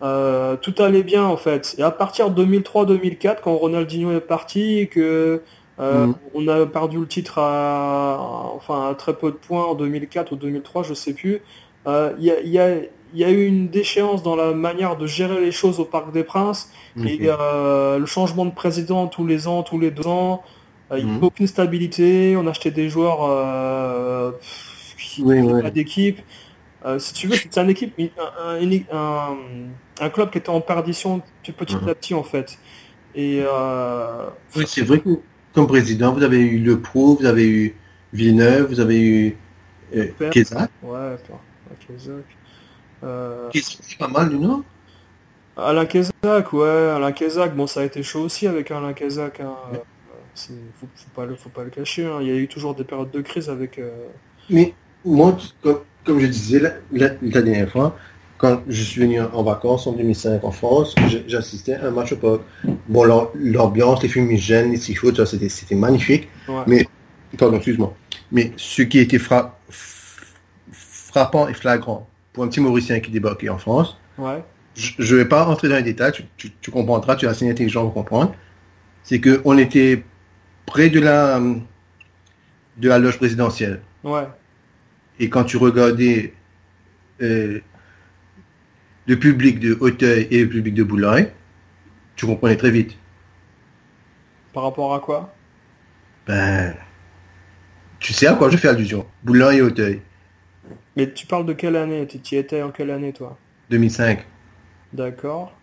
tout 0.00 0.74
allait 0.78 1.02
bien 1.02 1.24
en 1.24 1.36
fait. 1.36 1.74
Et 1.78 1.82
à 1.82 1.90
partir 1.90 2.30
de 2.30 2.44
2003-2004, 2.44 3.38
quand 3.42 3.56
Ronaldinho 3.56 4.12
est 4.12 4.20
parti, 4.20 4.88
que 4.90 5.42
euh, 5.80 6.06
mm. 6.06 6.14
on 6.34 6.48
a 6.48 6.66
perdu 6.66 6.98
le 6.98 7.06
titre 7.06 7.38
à, 7.38 8.18
enfin 8.54 8.90
à 8.90 8.94
très 8.94 9.14
peu 9.14 9.30
de 9.30 9.36
points 9.36 9.64
en 9.64 9.74
2004 9.74 10.32
ou 10.32 10.36
2003, 10.36 10.82
je 10.82 10.94
sais 10.94 11.12
plus. 11.12 11.40
Euh, 11.86 12.12
il 12.18 12.24
y, 12.24 12.58
a, 12.58 13.30
eu 13.30 13.46
une 13.46 13.68
déchéance 13.68 14.22
dans 14.22 14.36
la 14.36 14.52
manière 14.52 14.96
de 14.96 15.06
gérer 15.06 15.40
les 15.40 15.52
choses 15.52 15.80
au 15.80 15.84
Parc 15.84 16.12
des 16.12 16.24
Princes 16.24 16.70
et 17.02 17.20
euh, 17.22 17.98
le 17.98 18.06
changement 18.06 18.44
de 18.44 18.50
président 18.50 19.06
tous 19.06 19.24
les 19.24 19.46
ans, 19.46 19.62
tous 19.62 19.78
les 19.78 19.90
deux 19.90 20.06
ans. 20.06 20.42
Il 20.96 21.06
n'y 21.06 21.12
a 21.12 21.14
mm. 21.18 21.24
aucune 21.24 21.46
stabilité. 21.46 22.34
On 22.36 22.46
achetait 22.46 22.70
des 22.70 22.88
joueurs 22.88 24.34
oui, 25.20 25.62
pas 25.62 25.70
d'équipe. 25.70 26.20
Euh, 26.84 26.98
si 26.98 27.12
tu 27.12 27.26
veux, 27.26 27.34
c'est 27.36 27.58
un 27.58 27.68
équipe, 27.68 27.98
un, 28.40 29.36
un, 30.00 30.10
club 30.10 30.30
qui 30.30 30.38
était 30.38 30.48
en 30.48 30.60
perdition 30.60 31.22
petit 31.42 31.74
à 31.74 31.94
petit 31.94 32.14
en 32.14 32.22
fait. 32.22 32.58
Et 33.14 33.42
euh, 33.44 34.26
oui, 34.54 34.64
c'est 34.66 34.82
vrai 34.82 35.00
que 35.00 35.18
comme 35.54 35.66
président, 35.66 36.12
vous 36.12 36.22
avez 36.22 36.38
eu 36.38 36.58
Le 36.58 36.80
Pro, 36.80 37.16
vous 37.16 37.26
avez 37.26 37.48
eu 37.48 37.74
Villeneuve, 38.12 38.68
vous 38.68 38.80
avez 38.80 39.00
eu 39.00 39.36
euh, 39.96 40.06
Kézak. 40.30 40.70
Ouais, 40.82 41.16
Kézak. 41.86 42.24
Euh... 43.02 43.48
c'est 43.54 43.98
pas 43.98 44.08
mal 44.08 44.28
du 44.28 44.38
nom 44.38 44.64
Alain 45.56 45.86
Kézak, 45.86 46.52
ouais, 46.52 46.68
Alain 46.68 47.12
Kézak, 47.12 47.54
bon 47.54 47.66
ça 47.66 47.80
a 47.80 47.84
été 47.84 48.02
chaud 48.02 48.22
aussi 48.22 48.46
avec 48.46 48.70
Alain 48.70 48.92
Kézak. 48.92 49.40
Hein. 49.40 49.54
Faut, 50.34 50.54
faut, 50.94 51.10
pas 51.14 51.26
le, 51.26 51.34
faut 51.34 51.48
pas 51.48 51.64
le 51.64 51.70
cacher, 51.70 52.06
hein. 52.06 52.18
il 52.20 52.28
y 52.28 52.30
a 52.30 52.36
eu 52.36 52.46
toujours 52.46 52.76
des 52.76 52.84
périodes 52.84 53.10
de 53.10 53.20
crise 53.20 53.50
avec. 53.50 53.80
Mais 54.48 54.74
moi, 55.04 55.36
comme, 55.62 56.20
je 56.20 56.26
disais 56.26 56.60
la, 56.92 57.08
dernière 57.20 57.70
fois, 57.70 57.96
quand 58.38 58.62
je 58.68 58.82
suis 58.82 59.00
venu 59.00 59.20
en 59.20 59.42
vacances 59.42 59.86
en 59.86 59.92
2005 59.92 60.44
en 60.44 60.50
France, 60.52 60.94
j'assistais 61.26 61.74
à 61.74 61.86
un 61.86 61.90
match 61.90 62.12
au 62.12 62.16
parc. 62.16 62.40
Bon, 62.88 63.04
l'ambiance, 63.34 64.02
les 64.02 64.08
fumigènes, 64.08 64.72
les 64.72 64.78
tifos, 64.78 65.12
c'était 65.24 65.74
magnifique. 65.74 66.28
Mais, 66.66 66.86
pardon, 67.36 67.56
excuse-moi. 67.56 67.94
Mais 68.30 68.52
ce 68.56 68.82
qui 68.82 68.98
était 68.98 69.18
frappant 70.72 71.48
et 71.48 71.54
flagrant 71.54 72.06
pour 72.32 72.44
un 72.44 72.48
petit 72.48 72.60
Mauricien 72.60 73.00
qui 73.00 73.10
débarquait 73.10 73.48
en 73.48 73.58
France, 73.58 73.98
je 74.74 75.14
ne 75.14 75.18
vais 75.18 75.28
pas 75.28 75.46
entrer 75.46 75.68
dans 75.68 75.76
les 75.76 75.82
détails, 75.82 76.12
tu, 76.36 76.70
comprendras, 76.70 77.16
tu 77.16 77.26
es 77.26 77.28
assez 77.28 77.50
intelligent 77.50 77.82
pour 77.82 77.94
comprendre, 77.94 78.34
c'est 79.02 79.20
qu'on 79.20 79.58
était 79.58 80.04
près 80.66 80.90
de 80.90 81.00
la 81.00 81.40
de 82.76 82.88
la 82.88 82.98
loge 82.98 83.16
présidentielle. 83.18 83.80
Ouais. 84.04 84.28
Et 85.18 85.28
quand 85.30 85.44
tu 85.44 85.56
regardais 85.56 86.34
euh, 87.22 87.60
le 89.06 89.18
public 89.18 89.58
de 89.60 89.76
Hauteuil 89.80 90.28
et 90.30 90.42
le 90.44 90.48
public 90.48 90.74
de 90.74 90.82
Boulogne, 90.84 91.28
tu 92.16 92.26
comprenais 92.26 92.56
très 92.56 92.70
vite. 92.70 92.96
Par 94.52 94.64
rapport 94.64 94.94
à 94.94 95.00
quoi? 95.00 95.34
Ben, 96.26 96.74
tu 98.00 98.12
sais 98.12 98.26
à 98.26 98.34
quoi 98.34 98.50
je 98.50 98.56
fais 98.56 98.68
allusion. 98.68 99.06
Boulogne 99.24 99.56
et 99.58 99.62
Hauteuil, 99.62 100.02
Mais 100.96 101.12
tu 101.12 101.26
parles 101.26 101.46
de 101.46 101.52
quelle 101.54 101.76
année? 101.76 102.06
Tu 102.06 102.18
y 102.34 102.38
étais 102.38 102.62
en 102.62 102.70
quelle 102.70 102.90
année, 102.90 103.12
toi? 103.12 103.38
2005. 103.70 104.26
D'accord. 104.92 105.58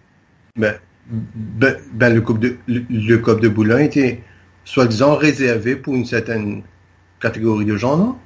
Ben, 0.58 0.76
ben, 1.08 1.78
ben, 1.94 2.14
le 2.14 2.22
COP 2.22 2.40
de, 2.40 2.58
le, 2.68 2.86
le 2.90 3.18
COP 3.20 3.42
de 3.42 3.50
Boulogne 3.50 3.86
était 3.86 4.24
soi-disant 4.64 5.16
réservé 5.16 5.76
pour 5.76 5.96
une 5.96 6.06
certaine 6.06 6.64
catégorie 7.20 7.66
de 7.66 7.78
gens, 7.78 7.98
non? 7.98 8.18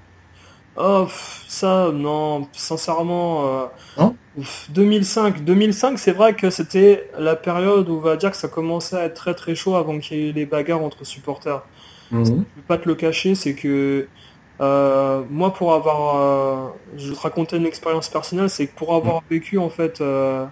Oh, 0.79 1.07
ça, 1.47 1.91
non, 1.93 2.47
sincèrement, 2.53 3.45
euh, 3.45 3.65
Non 3.97 4.15
ouf, 4.37 4.69
2005, 4.71 5.43
2005, 5.43 5.99
c'est 5.99 6.11
vrai 6.11 6.33
que 6.33 6.49
c'était 6.49 7.09
la 7.17 7.35
période 7.35 7.89
où 7.89 7.95
on 7.95 7.99
va 7.99 8.15
dire 8.15 8.31
que 8.31 8.37
ça 8.37 8.47
commençait 8.47 8.95
à 8.95 9.03
être 9.05 9.15
très 9.15 9.33
très 9.33 9.55
chaud 9.55 9.75
avant 9.75 9.99
qu'il 9.99 10.17
y 10.17 10.29
ait 10.29 10.31
les 10.31 10.45
bagarres 10.45 10.83
entre 10.83 11.05
supporters. 11.05 11.61
Mhm. 12.11 12.25
Je 12.25 12.31
vais 12.31 12.67
pas 12.67 12.77
te 12.77 12.87
le 12.87 12.95
cacher, 12.95 13.35
c'est 13.35 13.55
que 13.55 14.07
euh, 14.61 15.23
moi, 15.29 15.53
pour 15.53 15.73
avoir, 15.73 16.15
euh, 16.15 16.67
je 16.97 17.09
vais 17.09 17.15
te 17.15 17.21
raconter 17.21 17.57
une 17.57 17.65
expérience 17.65 18.09
personnelle, 18.09 18.49
c'est 18.49 18.67
que 18.67 18.75
pour 18.75 18.93
avoir 18.93 19.21
vécu 19.29 19.57
en 19.57 19.69
fait 19.69 20.01
euh, 20.01 20.45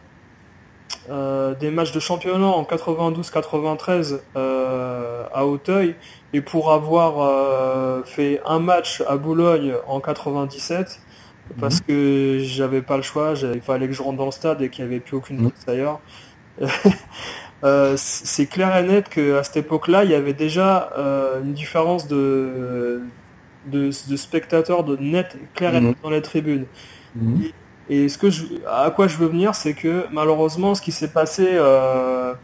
euh, 1.09 1.55
des 1.55 1.71
matchs 1.71 1.91
de 1.91 1.99
championnat 1.99 2.47
en 2.47 2.63
92-93 2.63 4.19
euh, 4.35 5.23
à 5.33 5.45
Auteuil 5.45 5.95
et 6.33 6.41
pour 6.41 6.71
avoir 6.71 7.19
euh, 7.21 8.03
fait 8.03 8.41
un 8.45 8.59
match 8.59 9.01
à 9.07 9.17
Boulogne 9.17 9.75
en 9.87 10.01
97 10.01 11.01
parce 11.57 11.81
que 11.81 12.39
j'avais 12.43 12.81
pas 12.83 12.97
le 12.97 13.03
choix, 13.03 13.33
il 13.53 13.61
fallait 13.61 13.87
que 13.87 13.93
je 13.93 14.01
rentre 14.03 14.17
dans 14.17 14.25
le 14.25 14.31
stade 14.31 14.61
et 14.61 14.69
qu'il 14.69 14.85
n'y 14.85 14.91
avait 14.93 15.01
plus 15.01 15.17
aucune 15.17 15.39
Mhm. 15.39 15.47
place 15.47 15.65
d'ailleurs. 15.67 16.03
Euh, 17.65 17.95
c'est 17.97 18.47
clair 18.47 18.75
et 18.77 18.83
net 18.83 19.09
qu'à 19.09 19.43
cette 19.43 19.57
époque-là, 19.57 20.03
il 20.03 20.11
y 20.11 20.15
avait 20.15 20.33
déjà 20.35 20.91
euh, 20.97 21.41
une 21.41 21.53
différence 21.53 22.07
de, 22.07 23.11
de, 23.63 23.85
de 24.09 24.15
spectateurs 24.17 24.83
de 24.83 24.97
net, 24.97 25.37
clair 25.53 25.75
et 25.75 25.81
Mhm. 25.81 25.87
net 25.87 25.97
dans 26.03 26.09
les 26.11 26.21
tribunes. 26.21 26.67
Mhm. 27.13 27.47
Et 27.87 28.09
ce 28.09 28.17
que 28.17 28.29
je, 28.29 28.45
à 28.67 28.91
quoi 28.91 29.07
je 29.07 29.17
veux 29.17 29.27
venir, 29.27 29.55
c'est 29.55 29.73
que 29.75 30.07
malheureusement, 30.11 30.75
ce 30.75 30.81
qui 30.81 30.91
s'est 30.91 31.11
passé, 31.13 31.47
euh, 31.51 32.35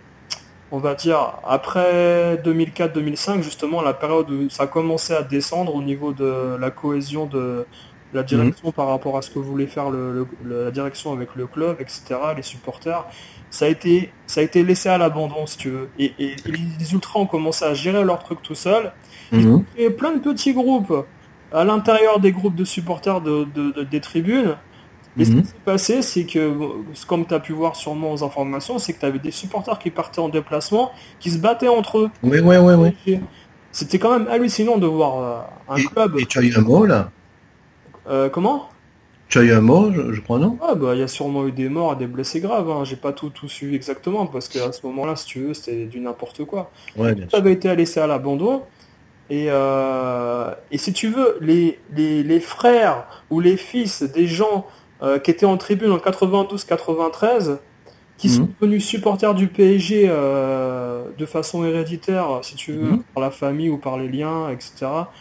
on 0.76 0.80
va 0.80 0.96
dire, 0.96 1.34
après 1.46 2.36
2004-2005, 2.44 3.42
justement, 3.44 3.82
la 3.82 3.94
période 3.94 4.30
où 4.32 4.50
ça 4.50 4.64
a 4.64 4.68
commencé 4.68 5.14
à 5.14 5.22
descendre 5.22 5.76
au 5.76 5.84
niveau 5.84 6.14
de 6.14 6.58
la 6.60 6.72
cohésion 6.72 7.26
de 7.28 7.66
la 8.14 8.24
direction 8.24 8.72
par 8.72 8.88
rapport 8.88 9.16
à 9.18 9.22
ce 9.22 9.30
que 9.32 9.40
voulait 9.40 9.68
faire 9.68 9.90
le, 9.92 10.12
le- 10.14 10.28
le- 10.44 10.66
la 10.66 10.72
direction 10.72 11.14
avec 11.14 11.30
le 11.36 11.46
club, 11.48 11.78
etc., 11.80 12.02
les 12.36 12.42
supporters, 12.44 13.06
ça 13.52 13.66
a 13.66 13.68
été, 13.70 14.12
ça 14.28 14.42
a 14.42 14.44
été 14.44 14.64
laissé 14.64 14.90
à 14.90 14.98
l'abandon, 14.98 15.46
si 15.46 15.58
tu 15.58 15.70
veux. 15.70 15.90
Et, 16.00 16.12
et- 16.20 16.32
et 16.48 16.52
les 16.80 16.94
ultras 16.94 17.20
ont 17.20 17.26
commencé 17.28 17.66
à 17.66 17.74
gérer 17.76 18.04
leur 18.04 18.20
truc 18.20 18.42
tout 18.42 18.56
seul. 18.56 18.92
Ils 19.32 19.48
Mhm. 19.48 19.54
ont 19.56 19.66
créé 19.76 19.90
plein 19.92 20.12
de 20.14 20.20
petits 20.20 20.54
groupes 20.54 20.94
à 21.52 21.64
l'intérieur 21.64 22.20
des 22.20 22.32
groupes 22.32 22.56
de 22.56 22.66
supporters 22.66 23.22
de, 23.22 23.46
de- 23.56 23.72
de- 23.72 23.84
des 23.84 24.02
tribunes. 24.02 24.56
Et 25.20 25.26
ce 25.26 25.32
Mhm. 25.32 25.42
qui 25.42 25.48
s'est 25.48 25.54
passé, 25.64 26.02
c'est 26.02 26.26
que, 26.26 26.52
comme 27.08 27.26
tu 27.28 27.34
as 27.36 27.40
pu 27.40 27.54
voir 27.54 27.76
sûrement 27.76 28.12
aux 28.14 28.24
informations, 28.24 28.80
c'est 28.80 28.94
que 28.94 29.00
tu 29.00 29.06
avais 29.06 29.20
des 29.20 29.32
supporters 29.32 29.78
qui 29.78 29.92
partaient 29.92 30.22
en 30.22 30.30
déplacement, 30.30 30.92
qui 31.20 31.30
se 31.30 31.38
battaient 31.38 31.68
entre 31.68 32.00
eux. 32.00 32.10
Oui, 32.24 32.40
oui, 32.40 32.58
oui, 32.58 32.74
oui. 33.06 33.20
C'était 33.72 34.00
quand 34.00 34.12
même 34.18 34.28
hallucinant 34.28 34.78
de 34.78 34.88
voir 34.88 35.20
euh, 35.20 35.74
un 35.74 35.78
Et, 35.78 35.84
club. 35.84 36.18
et 36.20 36.26
tu 36.26 36.40
as 36.40 36.42
eu 36.42 36.54
un 36.56 36.62
mot, 36.62 36.86
là? 36.86 37.12
Euh, 38.08 38.30
comment? 38.30 38.70
Tu 39.30 39.40
as 39.40 39.44
eu 39.44 39.54
un 39.54 39.62
mot, 39.62 39.92
je, 39.92 40.14
je 40.14 40.22
crois, 40.22 40.38
non? 40.38 40.58
Ah 40.62 40.76
bah 40.76 40.94
il 40.94 41.00
y 41.00 41.04
a 41.04 41.08
sûrement 41.08 41.48
eu 41.48 41.52
des 41.52 41.70
morts 41.70 41.94
et 41.94 41.96
des 41.96 42.06
blessés 42.06 42.40
graves. 42.40 42.70
Hein. 42.70 42.84
J'ai 42.84 42.98
pas 42.98 43.14
tout, 43.14 43.30
tout 43.30 43.48
suivi 43.48 43.76
exactement 43.76 44.28
parce 44.28 44.48
qu'à 44.48 44.72
ce 44.72 44.86
moment-là, 44.86 45.16
si 45.16 45.26
tu 45.26 45.40
veux, 45.40 45.54
c'était 45.56 45.86
du 45.86 46.00
n'importe 46.02 46.44
quoi. 46.46 46.70
Ouais, 46.98 47.16
bien 47.16 47.28
sûr. 47.30 47.38
avait 47.40 47.54
été 47.54 47.76
laissé 47.76 48.00
à 48.00 48.06
l'abandon. 48.06 48.62
Et, 49.32 49.46
euh, 49.50 50.52
et 50.70 50.78
si 50.78 50.94
tu 50.94 51.08
veux, 51.08 51.38
les, 51.42 51.80
les, 51.96 52.22
les 52.24 52.40
frères 52.40 53.06
ou 53.32 53.40
les 53.40 53.58
fils 53.58 54.04
des 54.04 54.28
gens 54.28 54.68
euh, 55.04 55.20
qui 55.20 55.32
étaient 55.32 55.46
en 55.46 55.58
tribune 55.58 55.92
en 55.92 56.00
92-93, 56.00 57.60
qui 58.18 58.30
sont 58.30 58.44
Mhm. 58.44 58.54
devenus 58.62 58.86
supporters 58.86 59.36
du 59.36 59.48
PSG 59.50 60.06
euh, 60.10 61.12
de 61.18 61.26
façon 61.26 61.66
héréditaire, 61.66 62.40
si 62.44 62.56
tu 62.56 62.74
veux, 62.74 62.92
Mhm. 62.92 63.04
par 63.14 63.24
la 63.24 63.32
famille 63.32 63.70
ou 63.70 63.80
par 63.80 63.98
les 63.98 64.10
liens, 64.10 64.50
etc., 64.50 65.12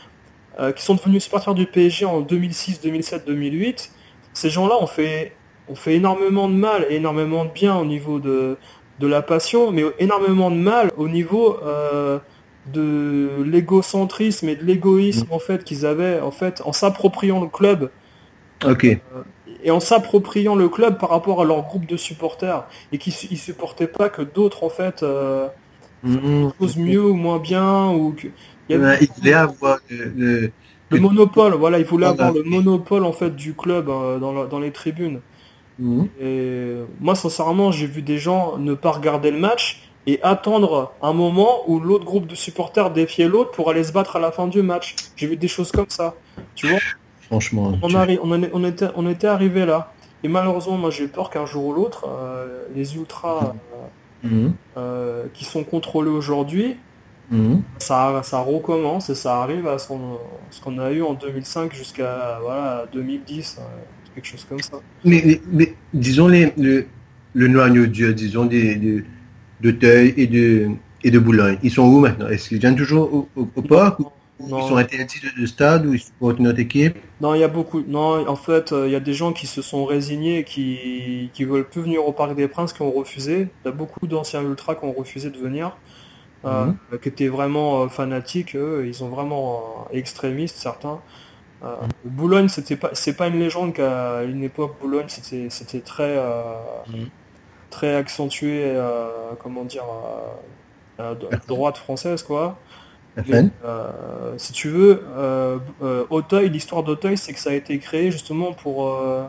euh, 0.60 0.72
qui 0.72 0.82
sont 0.84 0.94
devenus 0.94 1.24
supporters 1.24 1.54
du 1.54 1.66
PSG 1.66 2.04
en 2.06 2.20
2006, 2.20 2.80
2007, 2.80 3.26
2008, 3.26 3.92
ces 4.34 4.50
gens-là 4.50 4.76
ont 4.80 4.86
fait, 4.86 5.40
ont 5.66 5.74
fait 5.74 5.94
énormément 5.96 6.48
de 6.48 6.54
mal 6.54 6.86
et 6.90 6.96
énormément 6.96 7.44
de 7.44 7.50
bien 7.52 7.76
au 7.78 7.84
niveau 7.86 8.20
de, 8.20 8.58
de 8.98 9.06
la 9.06 9.22
passion, 9.22 9.72
mais 9.72 9.84
énormément 9.98 10.50
de 10.50 10.56
mal 10.56 10.90
au 10.96 11.08
niveau 11.08 11.58
euh, 11.64 12.20
de 12.66 13.42
l'égocentrisme 13.44 14.48
et 14.48 14.56
de 14.56 14.64
l'égoïsme 14.64 15.28
en 15.32 15.38
fait 15.38 15.64
qu'ils 15.64 15.86
avaient 15.86 16.20
en 16.20 16.30
fait 16.30 16.62
en 16.64 16.72
s'appropriant 16.72 17.40
le 17.40 17.48
club 17.48 17.92
Ok. 18.64 18.84
Et 19.62 19.70
en 19.70 19.80
s'appropriant 19.80 20.54
le 20.54 20.68
club 20.68 20.98
par 20.98 21.10
rapport 21.10 21.40
à 21.42 21.44
leur 21.44 21.62
groupe 21.62 21.86
de 21.86 21.96
supporters. 21.96 22.66
Et 22.92 22.98
qui 22.98 23.10
su- 23.12 23.28
ils 23.30 23.38
supportaient 23.38 23.86
pas 23.88 24.08
que 24.10 24.22
d'autres 24.22 24.64
en 24.64 24.70
fait 24.70 25.02
euh, 25.02 25.48
Mhm. 26.02 26.52
posent 26.58 26.76
mieux 26.76 27.04
ou 27.04 27.14
moins 27.14 27.38
bien 27.38 27.90
ou 27.90 28.12
que 28.12 28.26
il 28.68 28.76
y 28.76 29.04
il 29.04 29.08
voulait 29.16 29.34
avoir 29.34 29.78
le, 29.90 30.12
le- 30.16 30.52
le 30.90 31.00
monopole 31.00 31.54
voilà 31.54 31.78
il 31.78 31.84
voulait 31.84 32.06
avoir 32.06 32.32
le 32.32 32.42
monopole 32.42 33.04
en 33.04 33.12
fait 33.12 33.34
du 33.36 33.54
club 33.54 33.88
euh, 33.88 34.18
dans, 34.18 34.32
la- 34.32 34.46
dans 34.46 34.58
les 34.60 34.72
tribunes. 34.72 35.20
Mhm. 35.78 36.08
et 36.20 36.74
moi 37.00 37.14
sincèrement 37.14 37.70
j'ai 37.72 37.86
vu 37.86 38.02
des 38.02 38.18
gens 38.18 38.58
ne 38.58 38.74
pas 38.74 38.90
regarder 38.92 39.30
le 39.30 39.38
match 39.38 39.82
et 40.06 40.20
attendre 40.22 40.92
un 41.00 41.12
moment 41.12 41.62
où 41.68 41.78
l'autre 41.80 42.04
groupe 42.04 42.26
de 42.26 42.34
supporters 42.34 42.90
défiait 42.90 43.28
l'autre 43.28 43.52
pour 43.52 43.70
aller 43.70 43.84
se 43.84 43.92
battre 43.92 44.16
à 44.16 44.20
la 44.20 44.32
fin 44.32 44.48
du 44.48 44.60
match. 44.62 44.96
J'ai 45.16 45.28
vu 45.28 45.36
des 45.36 45.48
choses 45.48 45.70
comme 45.72 45.86
ça 45.88 46.14
tu 46.56 46.66
vois 46.66 46.80
Franchement. 47.32 47.78
on, 47.82 47.88
tu- 47.88 47.96
arri- 47.96 48.18
on, 48.22 48.30
en 48.30 48.42
est- 48.42 48.50
on 48.52 48.62
était, 48.64 48.88
on 48.94 49.08
était 49.08 49.26
arrivé 49.26 49.64
là. 49.66 49.92
Et 50.22 50.28
malheureusement, 50.28 50.76
moi 50.76 50.90
j'ai 50.90 51.08
peur 51.08 51.30
qu'un 51.30 51.46
jour 51.46 51.64
ou 51.68 51.72
l'autre, 51.72 52.06
euh, 52.08 52.64
les 52.76 52.94
ultras 52.96 53.54
Mhm. 54.22 54.52
euh, 54.76 55.24
qui 55.34 55.44
sont 55.44 55.64
contrôlés 55.64 56.10
aujourd'hui, 56.10 56.76
Mhm. 57.30 57.62
ça, 57.78 58.20
ça 58.22 58.38
recommence 58.40 59.08
et 59.10 59.14
ça 59.14 59.42
arrive 59.42 59.66
à 59.66 59.78
son- 59.78 60.18
ce 60.50 60.60
qu'on 60.60 60.78
a 60.78 60.90
eu 60.92 61.02
en 61.02 61.14
2005 61.14 61.72
jusqu'à 61.74 62.38
voilà, 62.42 62.84
2010, 62.92 63.56
euh, 63.58 63.62
quelque 64.14 64.26
chose 64.26 64.44
comme 64.48 64.60
ça. 64.60 64.76
Mais, 65.04 65.22
mais, 65.24 65.40
mais 65.50 65.74
disons 65.94 66.28
les, 66.28 66.52
le, 66.58 66.86
le 67.34 67.48
noyau 67.48 67.86
dur, 67.86 68.14
disons, 68.14 68.44
des, 68.44 68.76
de, 68.76 69.04
de 69.62 69.70
Teuil 69.70 70.12
et 70.18 70.26
de, 70.26 70.68
et 71.02 71.10
de 71.10 71.18
Boulogne, 71.18 71.56
ils 71.62 71.70
sont 71.70 71.82
où 71.84 71.98
maintenant? 72.00 72.28
Est-ce 72.28 72.48
qu'ils 72.50 72.58
viennent 72.58 72.76
toujours 72.76 73.12
au, 73.12 73.28
au, 73.34 73.48
au 73.56 73.62
parc 73.62 73.98
ou 74.00 74.06
Non. 74.48 74.58
ils 74.58 74.68
sont 74.68 74.76
interdits 74.76 75.20
de, 75.20 75.40
de 75.40 75.46
stade 75.46 75.86
ou 75.86 75.94
ils 75.94 76.00
supportent 76.00 76.38
notre 76.40 76.58
équipe? 76.60 76.98
Non, 77.20 77.34
il 77.34 77.40
y 77.40 77.44
a 77.44 77.48
beaucoup. 77.48 77.82
Non, 77.82 78.26
en 78.28 78.36
fait, 78.36 78.72
euh, 78.72 78.88
il 78.88 78.92
y 78.92 78.96
a 78.96 79.00
des 79.00 79.14
gens 79.14 79.32
qui 79.32 79.46
se 79.46 79.62
sont 79.62 79.84
résignés, 79.84 80.38
et 80.40 80.44
qui 80.44 81.30
qui 81.34 81.44
veulent 81.44 81.68
plus 81.68 81.82
venir 81.82 82.04
au 82.06 82.12
Parc 82.12 82.34
des 82.34 82.48
Princes, 82.48 82.72
qui 82.72 82.82
ont 82.82 82.92
refusé. 82.92 83.54
Il 83.64 83.68
y 83.68 83.68
a 83.68 83.72
beaucoup 83.72 84.06
d'anciens 84.06 84.42
ultras 84.42 84.74
qui 84.76 84.84
ont 84.84 84.92
refusé 84.92 85.30
de 85.30 85.38
venir, 85.38 85.80
euh, 86.46 86.66
Mhm. 86.66 86.78
qui 87.02 87.08
étaient 87.10 87.28
vraiment 87.28 87.84
euh, 87.84 87.88
fanatiques. 87.88 88.56
Eux, 88.56 88.84
ils 88.86 88.94
sont 88.94 89.10
vraiment 89.10 89.86
euh, 89.90 89.96
extrémistes 89.98 90.56
certains. 90.58 91.04
Euh, 91.64 91.76
Boulogne, 92.04 92.48
c'était 92.48 92.76
pas, 92.76 92.90
c'est 92.94 93.16
pas 93.16 93.28
une 93.28 93.38
légende 93.40 93.74
qu'à 93.74 94.24
une 94.24 94.44
époque 94.44 94.80
Boulogne, 94.80 95.08
c'était 95.08 95.50
c'était 95.50 95.82
très 95.82 96.18
Mhm. 96.86 97.12
très 97.70 97.94
accentué, 97.96 98.76
comment 99.40 99.64
dire, 99.64 99.84
droite 101.46 101.78
française 101.78 102.22
quoi. 102.22 102.62
Euh, 103.18 104.34
si 104.38 104.52
tu 104.52 104.68
veux, 104.68 105.02
euh, 105.16 105.58
euh, 105.82 106.04
Auteuil, 106.10 106.48
l'histoire 106.50 106.82
d'Auteuil, 106.82 107.16
c'est 107.18 107.32
que 107.34 107.38
ça 107.40 107.50
a 107.50 107.54
été 107.54 107.78
créé 107.78 108.10
justement 108.10 108.52
pour 108.52 108.88
euh, 108.88 109.24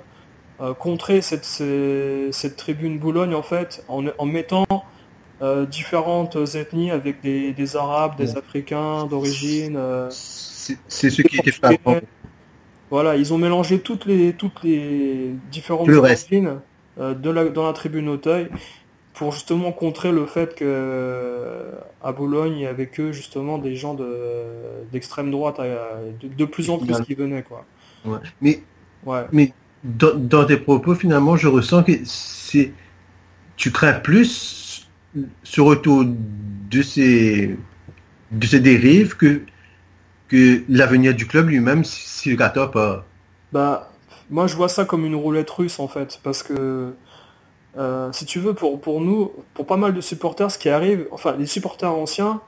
euh, 0.61 0.73
contrer 0.73 1.21
cette, 1.21 1.45
cette 1.45 2.55
tribune 2.55 2.99
Boulogne, 2.99 3.35
en 3.35 3.43
fait, 3.43 3.83
en, 3.89 4.05
en 4.17 4.25
mettant 4.25 4.65
euh, 5.41 5.65
différentes 5.65 6.37
ethnies 6.55 6.91
avec 6.91 7.21
des, 7.21 7.53
des 7.53 7.75
Arabes, 7.75 8.15
des 8.15 8.31
Ouais. 8.33 8.37
Africains 8.37 9.05
d'origine. 9.07 9.75
euh, 9.77 10.09
C'est 10.09 11.09
ce 11.09 11.21
qui 11.21 11.37
était 11.37 11.51
frappant. 11.51 11.97
voilà, 12.89 13.15
ils 13.17 13.33
ont 13.33 13.37
mélangé 13.37 13.81
toutes 13.81 14.05
les, 14.05 14.33
toutes 14.33 14.63
les 14.63 15.35
différentes 15.51 15.87
le 15.87 15.97
origines 15.97 16.61
euh, 16.99 17.13
de 17.15 17.29
la, 17.29 17.45
dans 17.49 17.65
la 17.65 17.73
tribune 17.73 18.07
Auteuil 18.09 18.47
pour 19.23 19.31
justement 19.31 19.71
contrer 19.71 20.11
le 20.11 20.25
fait 20.25 20.53
que 20.53 20.65
euh, 20.67 21.71
à 22.01 22.11
Boulogne, 22.11 22.55
il 22.57 22.61
y 22.61 22.65
avait 22.65 22.87
que 22.87 23.13
justement 23.13 23.57
des 23.57 23.75
gens 23.75 23.93
de 23.93 24.11
d'extrême 24.91 25.31
droite, 25.31 25.59
euh, 25.59 26.11
de, 26.21 26.27
de 26.27 26.45
plus 26.45 26.69
en 26.69 26.77
plus 26.77 26.99
qui 27.01 27.13
venaient 27.15 27.43
quoi. 27.43 27.65
Ouais. 28.05 28.19
Mais, 28.41 28.63
Ouais. 29.05 29.25
mais 29.31 29.53
dans, 29.83 30.15
dans 30.15 30.45
tes 30.45 30.57
propos, 30.57 30.95
finalement, 30.95 31.35
je 31.37 31.47
ressens 31.47 31.83
que 31.83 31.93
c'est 32.05 32.73
tu 33.55 33.71
crains 33.71 33.93
plus 33.93 34.89
ce 35.43 35.61
retour 35.61 36.05
de 36.05 36.81
ces 36.81 37.57
de 38.31 38.45
ces 38.47 38.59
dérives 38.59 39.15
que 39.15 39.41
que 40.27 40.63
l'avenir 40.69 41.15
du 41.15 41.27
club 41.27 41.49
lui-même 41.49 41.83
si, 41.85 42.07
si 42.09 42.29
le 42.31 42.35
gâteau 42.37 42.67
pas. 42.69 43.05
Bah, 43.51 43.91
moi 44.29 44.47
je 44.47 44.55
vois 44.55 44.69
ça 44.69 44.85
comme 44.85 45.05
une 45.05 45.15
roulette 45.15 45.49
russe 45.49 45.79
en 45.79 45.87
fait, 45.87 46.19
parce 46.23 46.43
que 46.43 46.95
euh, 47.77 48.11
si 48.11 48.25
tu 48.25 48.39
veux, 48.39 48.53
pour, 48.53 48.79
pour 48.79 49.01
nous, 49.01 49.31
pour 49.53 49.65
pas 49.65 49.77
mal 49.77 49.93
de 49.93 50.01
supporters, 50.01 50.51
ce 50.51 50.57
qui 50.59 50.69
arrive, 50.69 51.07
enfin 51.11 51.35
les 51.37 51.45
supporters 51.45 51.91
anciens, 51.93 52.41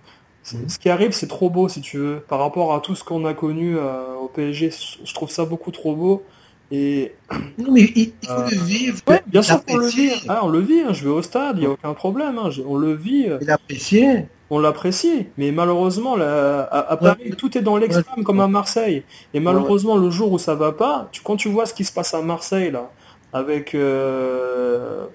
Mhm. 0.53 0.69
ce 0.69 0.77
qui 0.77 0.89
arrive 0.91 1.11
c'est 1.11 1.25
trop 1.27 1.49
beau 1.49 1.67
si 1.69 1.81
tu 1.81 1.97
veux, 1.97 2.19
par 2.27 2.37
rapport 2.37 2.75
à 2.75 2.79
tout 2.79 2.93
ce 2.93 3.03
qu'on 3.03 3.25
a 3.25 3.33
connu 3.33 3.77
euh, 3.77 4.13
au 4.21 4.27
PSG, 4.27 4.69
je 5.03 5.13
trouve 5.15 5.31
ça 5.31 5.43
beaucoup 5.45 5.71
trop 5.71 5.95
beau. 5.95 6.23
Et 6.71 7.13
Non, 7.57 7.71
mais 7.71 7.81
il, 7.95 8.11
faut 8.23 8.31
Euh, 8.31 8.49
le 8.51 8.57
vivre. 8.57 8.99
ouais, 9.07 9.23
bien 9.25 9.41
sûr 9.41 9.63
qu'on 9.65 9.77
le 9.77 9.87
vit. 9.87 10.11
Ah, 10.29 10.41
on 10.43 10.49
le 10.49 10.59
vit, 10.59 10.81
hein, 10.81 10.93
je 10.93 11.03
vais 11.03 11.09
au 11.09 11.21
stade, 11.23 11.57
il 11.57 11.61
n'y 11.61 11.65
a 11.65 11.71
aucun 11.71 11.93
problème. 11.95 12.37
hein, 12.37 12.49
on 12.67 12.75
le 12.77 12.93
vit, 12.93 13.27
l'apprécier. 13.41 14.25
on 14.51 14.59
l'apprécie. 14.59 15.27
Mais 15.37 15.51
malheureusement, 15.51 16.15
là, 16.15 16.61
à, 16.61 16.91
à 16.91 16.97
Paris, 16.97 17.31
tout 17.37 17.57
est 17.57 17.61
dans 17.61 17.77
l'extrême 17.77 18.23
comme 18.23 18.39
à 18.39 18.47
Marseille. 18.47 19.03
Et 19.33 19.39
malheureusement, 19.39 19.97
le 19.97 20.09
jour 20.11 20.31
où 20.31 20.37
ça 20.37 20.53
va 20.55 20.71
pas, 20.71 21.07
tu, 21.11 21.21
quand 21.23 21.37
tu 21.37 21.49
vois 21.49 21.65
ce 21.65 21.73
qui 21.73 21.83
se 21.85 21.91
passe 21.93 22.13
à 22.13 22.21
Marseille, 22.21 22.69
là, 22.71 22.91
avec... 23.39 23.75
Euh, 23.75 25.05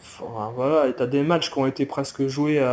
voilà, 0.55 0.89
et 0.89 0.95
t'as 0.95 1.07
des 1.07 1.23
matchs 1.23 1.51
qui 1.51 1.59
ont 1.59 1.67
été 1.67 1.87
presque 1.87 2.27
joués 2.27 2.59
à, 2.59 2.71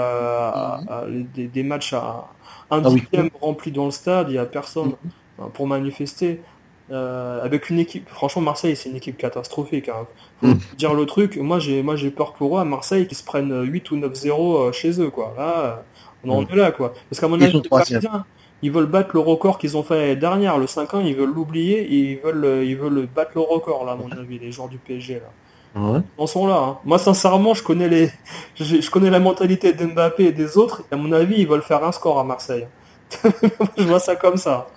à- 0.49 0.81
à- 0.87 1.05
des, 1.07 1.47
des 1.47 1.63
matchs 1.63 1.93
à 1.93 2.25
un 2.69 2.83
Ah 2.83 2.89
oui. 2.89 3.01
dixième 3.11 3.29
rempli 3.41 3.71
dans 3.71 3.85
le 3.85 3.91
stade, 3.91 4.29
il 4.29 4.33
n'y 4.33 4.37
a 4.39 4.45
personne 4.45 4.93
hein, 5.39 5.49
pour 5.53 5.67
manifester. 5.67 6.41
Euh, 6.89 7.43
avec 7.43 7.69
une 7.69 7.79
équipe, 7.79 8.07
franchement 8.07 8.41
Marseille 8.41 8.77
c'est 8.77 8.89
une 8.89 8.95
équipe 8.95 9.17
catastrophique. 9.17 9.89
Hein. 9.89 10.07
Faut 10.39 10.47
Mm. 10.47 10.59
dire 10.77 10.93
le 10.93 11.05
truc, 11.05 11.35
moi 11.37 11.59
j'ai 11.59 11.83
moi 11.83 11.97
j'ai 11.97 12.11
peur 12.11 12.33
pour 12.33 12.57
eux 12.57 12.61
à 12.61 12.65
Marseille 12.65 13.07
qu'ils 13.07 13.17
se 13.17 13.25
prennent 13.25 13.61
8 13.63 13.91
ou 13.91 13.97
9-0 13.97 14.71
chez 14.71 15.01
eux 15.01 15.09
quoi. 15.09 15.33
Là, 15.37 15.83
on 16.23 16.29
en 16.29 16.41
Mm. 16.43 16.47
est 16.51 16.55
là 16.55 16.71
quoi. 16.71 16.93
Parce 17.09 17.19
qu'à 17.19 17.27
mon 17.27 17.41
avis, 17.41 17.59
les. 17.61 17.69
Parisiens, 17.69 18.25
ils 18.61 18.71
veulent 18.71 18.85
battre 18.87 19.11
le 19.13 19.19
record 19.19 19.57
qu'ils 19.59 19.77
ont 19.77 19.83
fait 19.83 19.95
l'année 19.97 20.15
dernière, 20.15 20.57
le 20.57 20.67
5-1, 20.67 21.05
ils 21.05 21.15
veulent 21.15 21.33
l'oublier 21.33 21.81
et 21.81 21.95
ils 22.13 22.19
veulent 22.21 22.45
euh, 22.45 22.63
ils 22.65 22.77
veulent 22.77 23.07
battre 23.07 23.31
le 23.35 23.41
record 23.41 23.85
là 23.85 23.93
à 23.93 23.95
mon 23.95 24.11
avis, 24.15 24.39
les 24.39 24.51
joueurs 24.51 24.69
du 24.69 24.79
PSG 24.79 25.15
là. 25.19 25.33
Ouais? 25.75 26.01
Ils 26.17 26.23
en 26.23 26.27
sont 26.27 26.47
là. 26.47 26.57
hein. 26.57 26.79
Moi 26.85 26.99
sincèrement 26.99 27.53
je 27.53 27.63
connais 27.63 27.89
les 27.89 28.11
je, 28.55 28.81
je 28.81 28.91
connais 28.91 29.09
la 29.11 29.19
mentalité 29.19 29.73
d'Mbappé 29.73 30.25
et 30.25 30.31
des 30.33 30.57
autres, 30.57 30.83
et 30.91 30.95
à 30.95 30.97
mon 30.97 31.11
avis 31.13 31.35
ils 31.41 31.47
veulent 31.47 31.61
faire 31.63 31.83
un 31.83 31.91
score 31.93 32.19
à 32.19 32.23
Marseille. 32.23 32.67
je 33.77 33.83
vois 33.85 33.99
ça 33.99 34.15
comme 34.15 34.37
ça. 34.37 34.73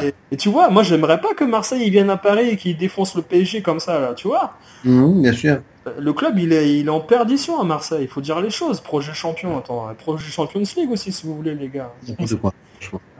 Et, 0.00 0.14
et 0.30 0.36
tu 0.36 0.48
vois, 0.50 0.70
moi 0.70 0.82
j'aimerais 0.82 1.20
pas 1.20 1.34
que 1.34 1.44
Marseille 1.44 1.84
il 1.86 1.90
vienne 1.90 2.10
à 2.10 2.16
Paris 2.16 2.48
et 2.50 2.56
qu'il 2.56 2.76
défonce 2.76 3.14
le 3.16 3.22
PSG 3.22 3.62
comme 3.62 3.80
ça 3.80 3.98
là, 4.00 4.14
tu 4.14 4.28
vois? 4.28 4.58
Mhm, 4.84 5.22
bien 5.22 5.32
sûr. 5.32 5.62
Le 5.98 6.12
club 6.12 6.38
il 6.38 6.52
est, 6.52 6.78
il 6.78 6.86
est 6.86 6.90
en 6.90 7.00
perdition 7.00 7.60
à 7.60 7.64
Marseille, 7.64 8.02
il 8.02 8.08
faut 8.08 8.20
dire 8.22 8.40
les 8.40 8.50
choses. 8.50 8.80
Projet 8.80 9.12
champion, 9.12 9.58
attends, 9.58 9.88
projet 9.98 10.24
Champions 10.30 10.62
League 10.76 10.90
aussi 10.90 11.12
si 11.12 11.26
vous 11.26 11.34
voulez 11.36 11.54
les 11.54 11.68
gars. 11.68 11.92
Quoi. 12.40 12.52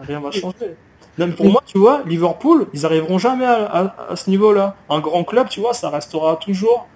Rien 0.01 0.21
va 0.21 0.31
changer. 0.31 0.75
Même 1.19 1.35
pour 1.35 1.47
moi, 1.47 1.63
tu 1.67 1.79
vois, 1.79 2.03
Liverpool, 2.07 2.67
ils 2.73 2.85
arriveront 2.87 3.19
jamais 3.19 3.45
à, 3.47 3.65
à- 3.67 4.13
à 4.13 4.17
ce 4.17 4.31
niveau-là. 4.31 4.77
Un 4.89 5.01
grand 5.01 5.25
club, 5.25 5.49
tu 5.49 5.61
vois, 5.61 5.73
ça 5.75 5.89
restera 5.91 6.37
toujours 6.37 6.89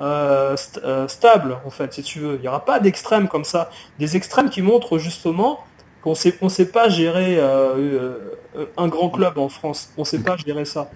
euh, 0.00 0.54
st- 0.56 0.80
euh, 0.84 1.08
stable, 1.08 1.58
en 1.66 1.70
fait, 1.70 1.92
si 1.92 2.02
tu 2.02 2.20
veux. 2.20 2.36
Il 2.36 2.42
n'y 2.42 2.48
aura 2.48 2.64
pas 2.64 2.78
d'extrêmes 2.80 3.26
comme 3.28 3.44
ça. 3.44 3.70
Des 3.98 4.16
extrêmes 4.16 4.48
qui 4.50 4.62
montrent 4.62 4.98
justement 4.98 5.60
qu'on 6.02 6.14
sait, 6.14 6.32
qu'on 6.32 6.48
sait 6.48 6.70
pas 6.70 6.88
gérer 6.88 7.38
euh, 7.38 8.14
euh, 8.56 8.66
un 8.76 8.88
grand 8.88 9.10
club 9.10 9.36
en 9.38 9.48
France. 9.48 9.92
On 9.98 10.04
sait 10.04 10.20
pas 10.20 10.36
gérer 10.36 10.64
ça. 10.64 10.90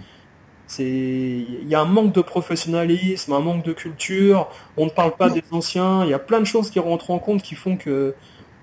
C'est, 0.66 0.84
il 0.84 1.68
y 1.68 1.74
a 1.74 1.80
un 1.80 1.84
manque 1.84 2.14
de 2.14 2.22
professionnalisme, 2.22 3.32
un 3.32 3.40
manque 3.40 3.64
de 3.64 3.72
culture. 3.72 4.48
On 4.76 4.86
ne 4.86 4.90
parle 4.90 5.14
pas 5.16 5.30
des 5.30 5.42
anciens. 5.50 6.04
Il 6.04 6.10
y 6.10 6.14
a 6.14 6.18
plein 6.18 6.40
de 6.40 6.46
choses 6.46 6.70
qui 6.70 6.78
rentrent 6.78 7.10
en 7.10 7.18
compte 7.18 7.42
qui 7.42 7.54
font 7.54 7.76
que 7.76 8.14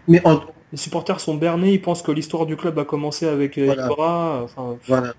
Mais 0.07 0.25
en- 0.25 0.41
les 0.71 0.77
supporters 0.77 1.19
sont 1.19 1.35
bernés, 1.35 1.73
ils 1.73 1.81
pensent 1.81 2.01
que 2.01 2.11
l'histoire 2.11 2.45
du 2.45 2.55
club 2.55 2.79
a 2.79 2.85
commencé 2.85 3.27
avec 3.27 3.59
Voilà. 3.59 3.85
Ibra, 3.85 4.41
enfin, 4.43 4.77
Voilà. 4.87 5.13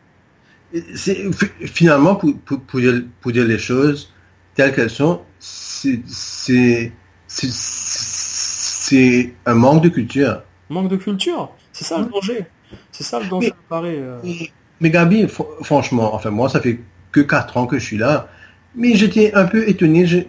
C'est, 0.95 1.19
finalement, 1.67 2.17
pour, 2.17 2.35
pour, 2.39 2.61
pour 2.61 2.81
dire, 2.81 3.03
pour 3.21 3.33
dire 3.33 3.45
les 3.45 3.59
choses 3.59 4.11
telles 4.55 4.75
qu'elles 4.75 4.91
sont, 4.91 5.21
c'est, 5.39 6.01
c'est, 7.29 9.33
un 9.47 9.55
manque 9.55 9.83
de 9.83 9.89
culture. 9.91 10.43
manque 10.71 10.89
de 10.89 10.97
culture. 10.97 11.51
C'est 11.73 11.85
ça 11.85 11.99
le 11.99 12.07
danger. 12.07 12.47
C'est 12.91 13.05
ça 13.05 13.21
le 13.21 13.27
danger 13.27 13.53
euh. 13.71 14.19
Mais, 14.25 14.51
mais 14.83 14.91
Gabi, 14.91 15.25
fr- 15.27 15.65
franchement, 15.65 16.15
enfin 16.15 16.31
moi, 16.31 16.51
ça 16.51 16.61
fait 16.61 16.81
que 17.13 17.21
4 17.23 17.59
ans 17.59 17.67
que 17.69 17.79
je 17.81 17.85
suis 17.87 17.99
là, 17.99 18.29
mais 18.77 18.97
j'étais 18.97 19.35
un 19.35 19.47
peu 19.47 19.69
étonné. 19.69 20.07
Je, 20.07 20.21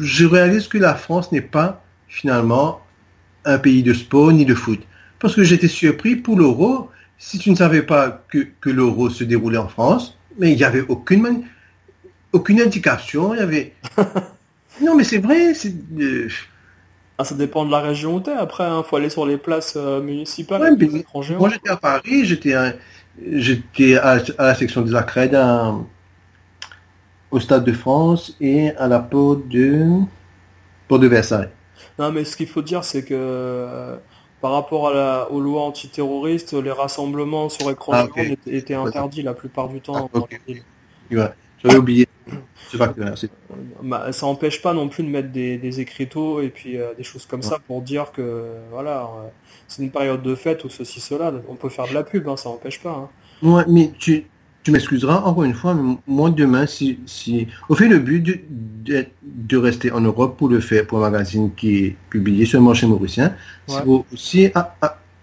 je 0.00 0.26
réalise 0.26 0.68
que 0.68 0.78
la 0.78 0.94
France 0.96 1.32
n'est 1.32 1.42
pas 1.42 1.84
finalement 2.08 2.82
un 3.46 3.58
pays 3.58 3.82
de 3.84 3.94
sport 3.94 4.32
ni 4.32 4.46
de 4.46 4.54
foot. 4.54 4.80
Parce 5.20 5.36
que 5.36 5.44
j'étais 5.44 5.68
surpris 5.68 6.16
pour 6.16 6.38
l'euro, 6.38 6.90
si 7.18 7.38
tu 7.38 7.50
ne 7.50 7.56
savais 7.56 7.82
pas 7.82 8.24
que, 8.30 8.46
que 8.60 8.70
l'euro 8.70 9.10
se 9.10 9.24
déroulait 9.24 9.58
en 9.58 9.68
France, 9.68 10.18
mais 10.38 10.52
il 10.52 10.58
n'y 10.58 10.64
avait 10.64 10.84
aucune, 10.88 11.44
aucune 12.32 12.60
indication, 12.62 13.34
il 13.34 13.38
y 13.40 13.42
avait... 13.42 13.74
non 14.82 14.96
mais 14.96 15.04
c'est 15.04 15.18
vrai, 15.18 15.54
c'est... 15.54 15.74
euh, 15.98 16.28
Ah, 17.18 17.24
ça 17.24 17.34
dépend 17.34 17.64
de 17.64 17.70
la 17.70 17.80
région 17.80 18.16
où 18.16 18.20
t'es. 18.20 18.32
Après, 18.32 18.64
il 18.68 18.84
faut 18.84 18.96
aller 18.96 19.10
sur 19.10 19.26
les 19.26 19.38
places 19.38 19.74
euh, 19.76 20.02
municipales. 20.02 20.62
Ouais, 20.62 20.70
mais. 20.78 21.04
Moi, 21.38 21.48
j'étais 21.50 21.70
à 21.70 21.76
Paris, 21.76 22.24
j'étais 22.26 22.54
à, 22.54 22.74
j'étais 23.20 23.96
à, 23.96 24.18
à 24.38 24.46
la 24.46 24.54
section 24.54 24.82
des 24.82 24.94
accrèdes 24.94 25.34
à- 25.34 25.74
au 27.30 27.38
Stade 27.38 27.64
de 27.64 27.72
France 27.72 28.34
et 28.40 28.70
à 28.70 28.88
la 28.88 28.98
porte 28.98 29.46
de, 29.48 29.86
de 30.90 31.06
Versailles. 31.06 31.50
Non, 31.98 32.12
mais 32.12 32.24
ce 32.24 32.36
qu'il 32.36 32.46
faut 32.48 32.62
dire, 32.62 32.84
c'est 32.84 33.04
que 33.04 33.14
euh, 33.14 33.98
par 34.40 34.52
rapport 34.52 34.88
à 34.88 34.94
la, 34.94 35.30
aux 35.30 35.40
lois 35.40 35.62
antiterroristes, 35.62 36.52
les 36.54 36.70
rassemblements 36.70 37.48
sur 37.48 37.70
écran 37.70 37.94
Ah, 37.94 38.04
géant 38.14 38.22
ok. 38.22 38.32
étaient, 38.32 38.56
étaient 38.56 38.74
interdits 38.74 39.22
la 39.22 39.34
plupart 39.34 39.68
du 39.68 39.80
temps. 39.82 40.00
Ah, 40.00 40.06
dans 40.14 40.20
ok. 40.20 40.40
la 40.46 40.54
ville. 40.54 40.64
Ouais, 41.10 41.30
J'avais 41.58 41.76
oublié. 41.76 42.06
Pas 42.76 42.94
Bah, 43.82 44.12
ça 44.12 44.26
empêche 44.26 44.62
pas 44.62 44.74
non 44.74 44.88
plus 44.88 45.04
de 45.04 45.08
mettre 45.08 45.30
des, 45.32 45.58
des 45.58 45.80
écriteaux 45.80 46.40
et 46.40 46.50
puis 46.50 46.78
euh, 46.78 46.94
des 46.94 47.02
choses 47.04 47.26
comme 47.26 47.42
ça 47.42 47.58
pour 47.66 47.82
dire 47.82 48.12
que 48.12 48.54
voilà, 48.70 49.04
euh, 49.04 49.28
c'est 49.68 49.82
une 49.82 49.92
période 49.92 50.22
de 50.22 50.34
fête 50.34 50.64
ou 50.64 50.68
ceci, 50.70 51.00
cela. 51.00 51.32
On 51.48 51.56
peut 51.56 51.68
faire 51.68 51.88
de 51.88 51.94
la 51.94 52.04
pub, 52.04 52.28
hein, 52.28 52.36
ça 52.36 52.48
empêche 52.50 52.82
pas. 52.82 52.92
hein. 52.92 53.10
Ouais, 53.42 53.64
mais 53.68 53.92
tu, 53.98 54.24
tu 54.62 54.70
m'excuseras 54.72 55.20
encore 55.22 55.44
une 55.44 55.54
fois, 55.54 55.74
mais 55.74 55.96
moi 56.06 56.30
demain, 56.30 56.66
si, 56.66 57.00
si, 57.06 57.48
au 57.68 57.74
fait, 57.74 57.88
le 57.88 57.98
but 57.98 58.20
de, 58.22 58.40
de, 58.50 59.06
de 59.22 59.56
rester 59.58 59.90
en 59.92 60.00
Europe 60.00 60.38
pour 60.38 60.48
le 60.48 60.60
faire, 60.60 60.86
pour 60.86 61.04
un 61.04 61.10
magazine 61.10 61.54
qui 61.54 61.76
est 61.84 61.96
publié 62.08 62.46
sur 62.46 62.58
le 62.60 62.64
marché 62.66 62.86
mauricien, 62.86 63.36
c'est 63.66 63.82
Ouais. 63.82 63.84
aussi 63.84 64.50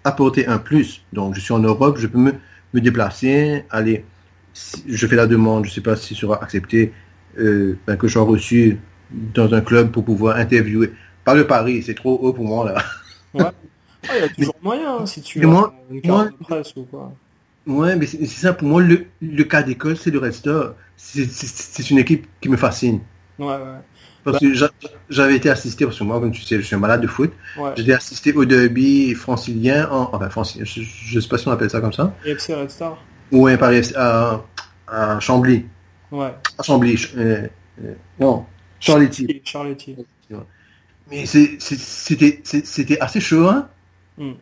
apporter 0.03 0.47
un 0.47 0.59
plus. 0.59 1.05
Donc, 1.13 1.35
je 1.35 1.39
suis 1.41 1.53
en 1.53 1.59
Europe, 1.59 1.97
je 1.99 2.07
peux 2.07 2.19
me, 2.19 2.33
me 2.73 2.81
déplacer, 2.81 3.65
aller, 3.69 4.05
je 4.87 5.07
fais 5.07 5.15
la 5.15 5.27
demande, 5.27 5.65
je 5.65 5.71
sais 5.71 5.81
pas 5.81 5.95
si 5.95 6.15
sera 6.15 6.41
accepté, 6.43 6.93
euh, 7.39 7.77
ben, 7.87 7.97
que 7.97 8.07
je 8.07 8.13
sois 8.13 8.23
reçu 8.23 8.79
dans 9.11 9.53
un 9.53 9.61
club 9.61 9.91
pour 9.91 10.03
pouvoir 10.05 10.37
interviewer. 10.37 10.91
Pas 11.25 11.35
le 11.35 11.47
Paris, 11.47 11.83
c'est 11.83 11.93
trop 11.95 12.17
haut 12.21 12.33
pour 12.33 12.45
moi, 12.45 12.65
là. 12.71 12.83
Ah, 13.39 13.51
Il 14.15 14.21
y 14.21 14.23
a 14.23 14.29
toujours 14.37 14.55
moyen 14.61 14.97
hein, 14.99 15.05
si 15.05 15.21
tu 15.21 15.43
as 15.43 15.47
moi- 15.47 15.73
une 15.89 16.01
carte 16.01 16.15
moi- 16.15 16.25
de 16.25 16.43
presse 16.43 16.73
ou 16.75 16.83
quoi. 16.83 17.11
Ouais, 17.65 17.95
mais 17.95 18.05
c'est 18.05 18.25
ça, 18.25 18.51
pour 18.53 18.67
moi, 18.67 18.81
le, 18.81 19.05
le 19.21 19.43
cas 19.45 19.63
d'école, 19.63 19.95
c'est 19.95 20.11
le 20.11 20.19
Red 20.19 20.33
Star. 20.33 20.73
C'est- 20.97 21.89
une 21.89 21.97
équipe 21.97 22.27
qui 22.41 22.49
me 22.49 22.57
fascine. 22.57 22.99
Ouais, 23.39 23.45
ouais. 23.47 23.79
Parce 24.25 24.39
que 24.39 24.53
j'a- 24.53 24.69
j'avais 25.09 25.35
été 25.37 25.49
assisté, 25.49 25.85
parce 25.85 25.97
que 25.97 26.03
moi, 26.03 26.19
comme 26.19 26.31
tu 26.31 26.41
sais, 26.41 26.57
je 26.57 26.61
suis 26.61 26.75
un 26.75 26.79
malade 26.79 27.01
de 27.01 27.07
foot. 27.07 27.31
ouais. 27.57 27.71
J'étais 27.77 27.93
assisté 27.93 28.33
au 28.33 28.43
derby 28.45 29.13
francilien, 29.15 29.89
en, 29.89 30.09
enfin, 30.13 30.29
francilien, 30.29 30.65
je, 30.65 30.81
je 30.81 31.19
sais 31.19 31.27
pas 31.27 31.37
si 31.37 31.47
on 31.47 31.51
appelle 31.51 31.69
ça 31.69 31.79
comme 31.81 31.93
ça. 31.93 32.13
EFC 32.25 32.53
Red 32.53 32.69
Star. 32.69 32.97
Ouais, 33.33 33.57
par 33.57 33.71
à, 33.95 34.45
à 34.87 35.19
Chambly. 35.19 35.65
Ouais. 36.11 36.33
À 36.57 36.63
Chambly, 36.63 36.97
ch- 36.97 37.13
euh, 37.17 37.47
euh, 37.83 37.95
non, 38.19 38.45
Charletti. 38.79 39.27
Charletti. 39.43 39.95
Mais 41.09 41.25
c'était 41.25 42.99
assez 42.99 43.19
chaud, 43.19 43.47
hein. 43.47 43.69
Hmm. 44.17 44.33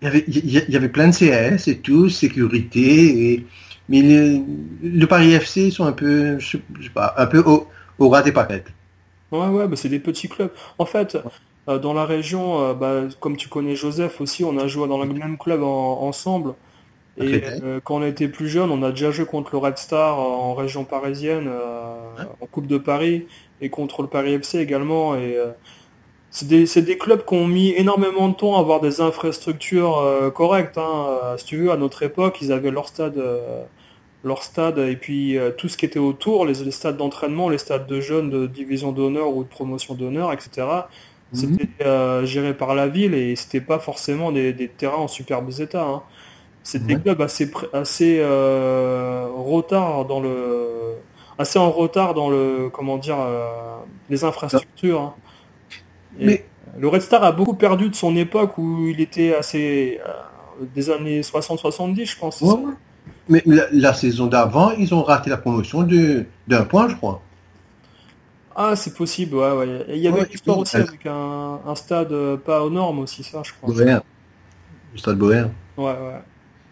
Il 0.00 0.04
y 0.04 0.08
avait, 0.08 0.24
il 0.28 0.50
y- 0.70 0.76
avait 0.76 0.88
plein 0.88 1.08
de 1.08 1.12
CS 1.12 1.68
et 1.68 1.78
tout, 1.80 2.08
sécurité, 2.08 3.32
et, 3.32 3.46
mais 3.88 4.02
le, 4.02 4.40
le 4.82 5.06
Paris 5.06 5.38
FC, 5.38 5.62
ils 5.68 5.72
sont 5.72 5.84
un 5.86 5.92
peu, 5.92 6.38
je 6.38 6.58
sais, 6.58 6.62
pas, 6.94 7.14
un 7.16 7.26
peu 7.26 7.40
au, 7.40 7.68
au 7.98 8.08
ras 8.08 8.22
des 8.22 8.32
pâquerettes. 8.32 8.72
Ouais, 9.30 9.46
ouais, 9.48 9.68
bah, 9.68 9.76
c'est 9.76 9.88
des 9.88 10.00
petits 10.00 10.28
clubs. 10.28 10.52
En 10.78 10.86
fait, 10.86 11.18
euh, 11.68 11.78
dans 11.78 11.92
la 11.92 12.06
région, 12.06 12.74
bah, 12.74 13.02
comme 13.20 13.36
tu 13.36 13.48
connais 13.48 13.76
Joseph 13.76 14.20
aussi, 14.20 14.44
on 14.44 14.56
a 14.58 14.66
joué 14.68 14.88
dans 14.88 15.02
le 15.02 15.12
même 15.12 15.36
club 15.38 15.62
en- 15.62 16.00
ensemble. 16.02 16.54
Et 17.18 17.42
euh, 17.62 17.80
quand 17.82 17.96
on 17.96 18.04
était 18.06 18.28
plus 18.28 18.48
jeune, 18.48 18.70
on 18.70 18.82
a 18.82 18.90
déjà 18.90 19.10
joué 19.10 19.26
contre 19.26 19.50
le 19.52 19.58
Red 19.58 19.78
Star 19.78 20.18
euh, 20.20 20.22
en 20.22 20.54
région 20.54 20.84
parisienne, 20.84 21.48
euh, 21.48 21.96
en 22.40 22.46
Coupe 22.46 22.66
de 22.68 22.78
Paris, 22.78 23.26
et 23.60 23.70
contre 23.70 24.02
le 24.02 24.08
Paris 24.08 24.38
FC 24.38 24.58
également. 24.60 25.16
Et 25.16 25.36
euh, 25.36 25.52
c'est 26.30 26.48
des, 26.48 26.66
des 26.82 26.98
clubs 26.98 27.24
qui 27.26 27.34
ont 27.34 27.46
mis 27.48 27.70
énormément 27.72 28.28
de 28.28 28.34
temps 28.34 28.56
à 28.56 28.60
avoir 28.60 28.80
des 28.80 29.00
infrastructures 29.00 29.98
euh, 29.98 30.30
correctes. 30.30 30.78
Hein. 30.78 31.36
Si 31.38 31.44
tu 31.46 31.56
veux, 31.58 31.70
à 31.72 31.76
notre 31.76 32.02
époque, 32.02 32.38
ils 32.42 32.52
avaient 32.52 32.70
leur 32.70 32.88
stade, 32.88 33.18
euh, 33.18 33.64
leur 34.24 34.42
stade, 34.42 34.78
et 34.78 34.96
puis 34.96 35.38
euh, 35.38 35.50
tout 35.52 35.68
ce 35.68 35.76
qui 35.76 35.86
était 35.86 35.98
autour, 36.00 36.46
les, 36.46 36.54
les 36.64 36.70
stades 36.72 36.96
d'entraînement, 36.96 37.48
les 37.48 37.58
stades 37.58 37.86
de 37.86 38.00
jeunes 38.00 38.30
de 38.30 38.46
division 38.46 38.92
d'honneur 38.92 39.34
ou 39.34 39.44
de 39.44 39.48
promotion 39.48 39.94
d'honneur, 39.94 40.32
etc. 40.32 40.66
C'était 41.32 41.68
euh, 41.82 42.24
géré 42.26 42.56
par 42.56 42.74
la 42.74 42.88
ville 42.88 43.14
et 43.14 43.36
c'était 43.36 43.60
pas 43.60 43.78
forcément 43.78 44.32
des, 44.32 44.52
des 44.54 44.68
terrains 44.70 44.96
en 44.98 45.08
superbes 45.08 45.50
états. 45.60 45.84
hein. 45.86 46.02
C'est 46.68 46.84
des 46.84 47.00
clubs 47.00 47.22
assez 47.22 47.50
assez 47.72 48.22
retard 48.22 50.04
dans 50.04 50.20
le 50.20 50.96
assez 51.38 51.58
en 51.58 51.70
retard 51.70 52.12
dans 52.12 52.28
le 52.28 52.68
comment 52.70 52.98
dire 52.98 53.16
les 54.10 54.22
infrastructures. 54.22 55.00
Hein. 55.00 55.14
Mais 56.18 56.44
le 56.78 56.88
Red 56.88 57.00
Star 57.00 57.24
a 57.24 57.32
beaucoup 57.32 57.54
perdu 57.54 57.88
de 57.88 57.94
son 57.94 58.14
époque 58.16 58.58
où 58.58 58.86
il 58.86 59.00
était 59.00 59.34
assez 59.34 59.98
des 60.74 60.90
années 60.90 61.22
60-70, 61.22 62.04
je 62.04 62.18
pense. 62.18 62.44
Mais 63.30 63.42
la, 63.72 63.94
saison 63.94 64.26
d'avant, 64.26 64.72
ils 64.72 64.94
ont 64.94 65.02
raté 65.02 65.30
la 65.30 65.36
promotion 65.38 65.86
d'un 66.46 66.64
point, 66.64 66.88
je 66.88 66.96
crois. 66.96 67.22
Ah, 68.60 68.74
c'est 68.74 68.94
possible, 68.94 69.36
ouais, 69.36 69.52
ouais. 69.52 69.84
il 69.90 69.98
y 69.98 70.08
avait 70.08 70.22
une 70.22 70.32
histoire 70.32 70.58
aussi 70.58 70.76
avec 70.76 71.06
un, 71.06 71.74
stade 71.76 72.10
euh, 72.10 72.36
pas 72.36 72.64
aux 72.64 72.70
normes 72.70 72.98
aussi, 72.98 73.22
ça, 73.22 73.40
je 73.44 73.52
crois. 73.52 73.72
Le 73.72 74.98
stade 74.98 75.16
Boer. 75.16 75.44
Ouais, 75.76 75.84
ouais. 75.84 76.20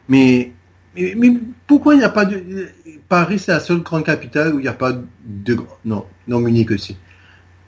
Mais, 0.09 0.53
mais, 0.97 1.33
pourquoi 1.67 1.95
il 1.95 1.99
n'y 1.99 2.05
a 2.05 2.11
pas 2.11 2.25
de... 2.25 2.69
Paris, 3.09 3.39
c'est 3.39 3.53
la 3.53 3.61
seule 3.61 3.81
grande 3.81 4.05
capitale 4.05 4.55
où 4.55 4.59
il 4.59 4.63
n'y 4.63 4.69
a 4.69 4.73
pas 4.73 4.93
de... 4.93 5.57
Non, 5.85 6.07
non, 6.27 6.41
Munich 6.41 6.71
aussi. 6.71 6.97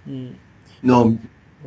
Hmm. 0.07 0.29
Non, 0.83 1.17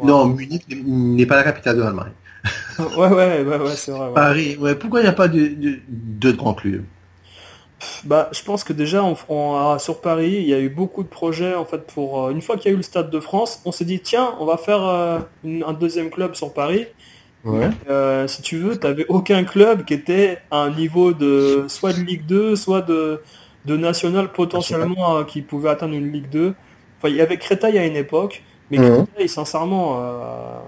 non, 0.02 0.28
Munich 0.28 0.66
n'est 0.70 1.26
pas 1.26 1.36
la 1.38 1.44
capitale 1.44 1.78
de 1.78 1.82
l'Allemagne. 1.82 2.14
ouais, 2.80 3.08
ouais, 3.08 3.44
ouais, 3.44 3.58
ouais 3.58 3.76
c'est 3.76 3.92
vrai. 3.92 4.14
Paris, 4.14 4.58
ouais. 4.58 4.76
Pourquoi 4.76 5.02
il 5.02 5.04
n'y 5.04 5.10
a 5.10 5.14
pas 5.14 5.28
de, 5.28 5.48
de, 5.48 5.80
de 5.88 6.32
grands 6.32 6.54
clubs? 6.54 6.84
Bah, 8.04 8.30
je 8.32 8.44
pense 8.44 8.64
que 8.64 8.74
déjà 8.74 9.04
on, 9.04 9.80
sur 9.80 10.02
Paris, 10.02 10.34
il 10.34 10.48
y 10.48 10.54
a 10.54 10.60
eu 10.60 10.70
beaucoup 10.70 11.04
de 11.04 11.08
projets 11.08 11.56
en 11.56 11.66
fait 11.66 11.88
pour 11.88 12.26
euh, 12.26 12.32
une 12.32 12.42
fois 12.42 12.58
qu'il 12.58 12.70
y 12.70 12.70
a 12.70 12.74
eu 12.74 12.78
le 12.78 12.84
Stade 12.84 13.10
de 13.10 13.20
France, 13.20 13.62
on 13.66 13.72
s'est 13.72 13.86
dit 13.86 14.00
tiens, 14.00 14.36
on 14.40 14.46
va 14.46 14.58
faire 14.58 14.84
euh, 14.84 15.20
un 15.44 15.74
deuxième 15.74 16.10
club 16.10 16.36
sur 16.36 16.54
Paris. 16.54 16.86
Euh, 17.46 18.28
si 18.28 18.42
tu 18.42 18.58
veux, 18.58 18.80
tu 18.80 18.86
n'avais 18.86 19.06
aucun 19.08 19.44
club 19.44 19.84
qui 19.86 19.94
était 19.94 20.40
à 20.52 20.64
un 20.64 20.70
niveau 20.70 21.14
de 21.14 21.66
soit 21.68 21.94
de 21.94 22.00
Ligue 22.00 22.26
2, 22.26 22.56
soit 22.56 22.82
de, 22.82 23.22
de 23.66 23.78
national 23.78 24.32
potentiellement 24.32 25.24
qui 25.24 25.42
pouvait 25.42 25.70
atteindre 25.70 25.96
une 25.96 26.12
Ligue 26.12 26.30
2. 26.30 26.54
Enfin, 26.98 27.10
il 27.10 27.16
y 27.16 27.22
avait 27.22 27.38
Créteil 27.38 27.80
à 27.80 27.86
une 27.86 27.96
époque, 27.96 28.44
mais 28.70 28.78
Créteil, 28.78 29.28
sincèrement, 29.28 30.00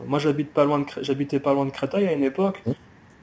moi 0.07 0.17
j'habite 0.17 0.51
pas 0.51 0.65
loin 0.65 0.79
de 0.79 0.85
j'habitais 1.01 1.39
pas 1.39 1.53
loin 1.53 1.65
de 1.65 1.71
Créteil 1.71 2.07
à 2.07 2.13
une 2.13 2.23
époque. 2.23 2.63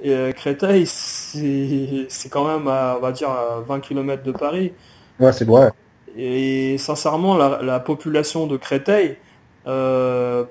Et 0.03 0.13
euh, 0.13 0.33
Créteil, 0.33 0.87
c'est 0.87 2.29
quand 2.31 2.47
même, 2.47 2.67
à, 2.69 2.97
on 2.97 3.01
va 3.01 3.13
dire, 3.13 3.29
à 3.29 3.61
20 3.67 3.81
km 3.81 4.23
de 4.23 4.33
Paris. 4.33 4.73
Ouais, 5.19 5.33
c'est 5.33 5.45
vrai. 5.45 5.71
Et 6.17 6.79
sincèrement, 6.79 7.37
la, 7.37 7.81
population 7.81 8.47
de 8.47 8.57
Créteil, 8.57 9.17
euh, 9.67 10.45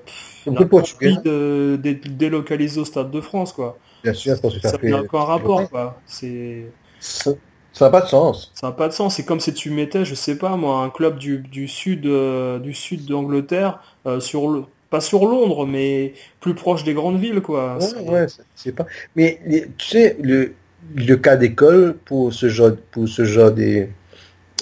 n'a 0.46 0.64
pas 0.64 0.78
envie 0.78 1.18
de, 1.18 1.78
délocaliser 1.82 2.80
au 2.80 2.84
Stade 2.84 3.10
de 3.10 3.20
France, 3.20 3.52
quoi. 3.52 3.78
Bien 4.02 4.14
sûr, 4.14 4.36
ça 4.36 4.78
n'a 4.82 5.00
aucun 5.02 5.24
rapport, 5.24 5.68
quoi. 5.68 6.00
C'est... 6.06 6.66
Ça 7.00 7.86
n'a 7.86 7.90
pas 7.90 8.00
de 8.00 8.08
sens. 8.08 8.52
Ça 8.54 8.68
n'a 8.68 8.72
pas 8.72 8.88
de 8.88 8.92
sens. 8.92 9.16
C'est 9.16 9.24
comme 9.24 9.40
si 9.40 9.54
tu 9.54 9.70
mettais, 9.70 10.04
je 10.04 10.14
sais 10.14 10.36
pas 10.36 10.56
moi, 10.56 10.82
un 10.82 10.90
club 10.90 11.18
du, 11.18 11.38
du 11.38 11.68
sud 11.68 12.06
euh, 12.06 12.58
du 12.58 12.74
sud 12.74 13.06
d'Angleterre 13.06 13.80
euh, 14.06 14.20
sur 14.20 14.48
le 14.48 14.64
pas 14.90 15.00
sur 15.00 15.24
Londres, 15.26 15.66
mais 15.66 16.14
plus 16.40 16.54
proche 16.54 16.82
des 16.82 16.94
grandes 16.94 17.20
villes, 17.20 17.40
quoi. 17.40 17.78
Ouais, 18.06 18.26
c'est 18.56 18.72
pas. 18.72 18.86
Mais 19.14 19.40
tu 19.78 19.86
sais, 19.86 20.16
le, 20.20 20.54
le 20.96 21.14
cas 21.14 21.36
d'école 21.36 21.96
pour 22.04 22.32
ce 22.32 22.48
genre, 22.48 22.72
pour 22.90 23.08
ce 23.08 23.24
genre 23.24 23.52
des, 23.52 23.88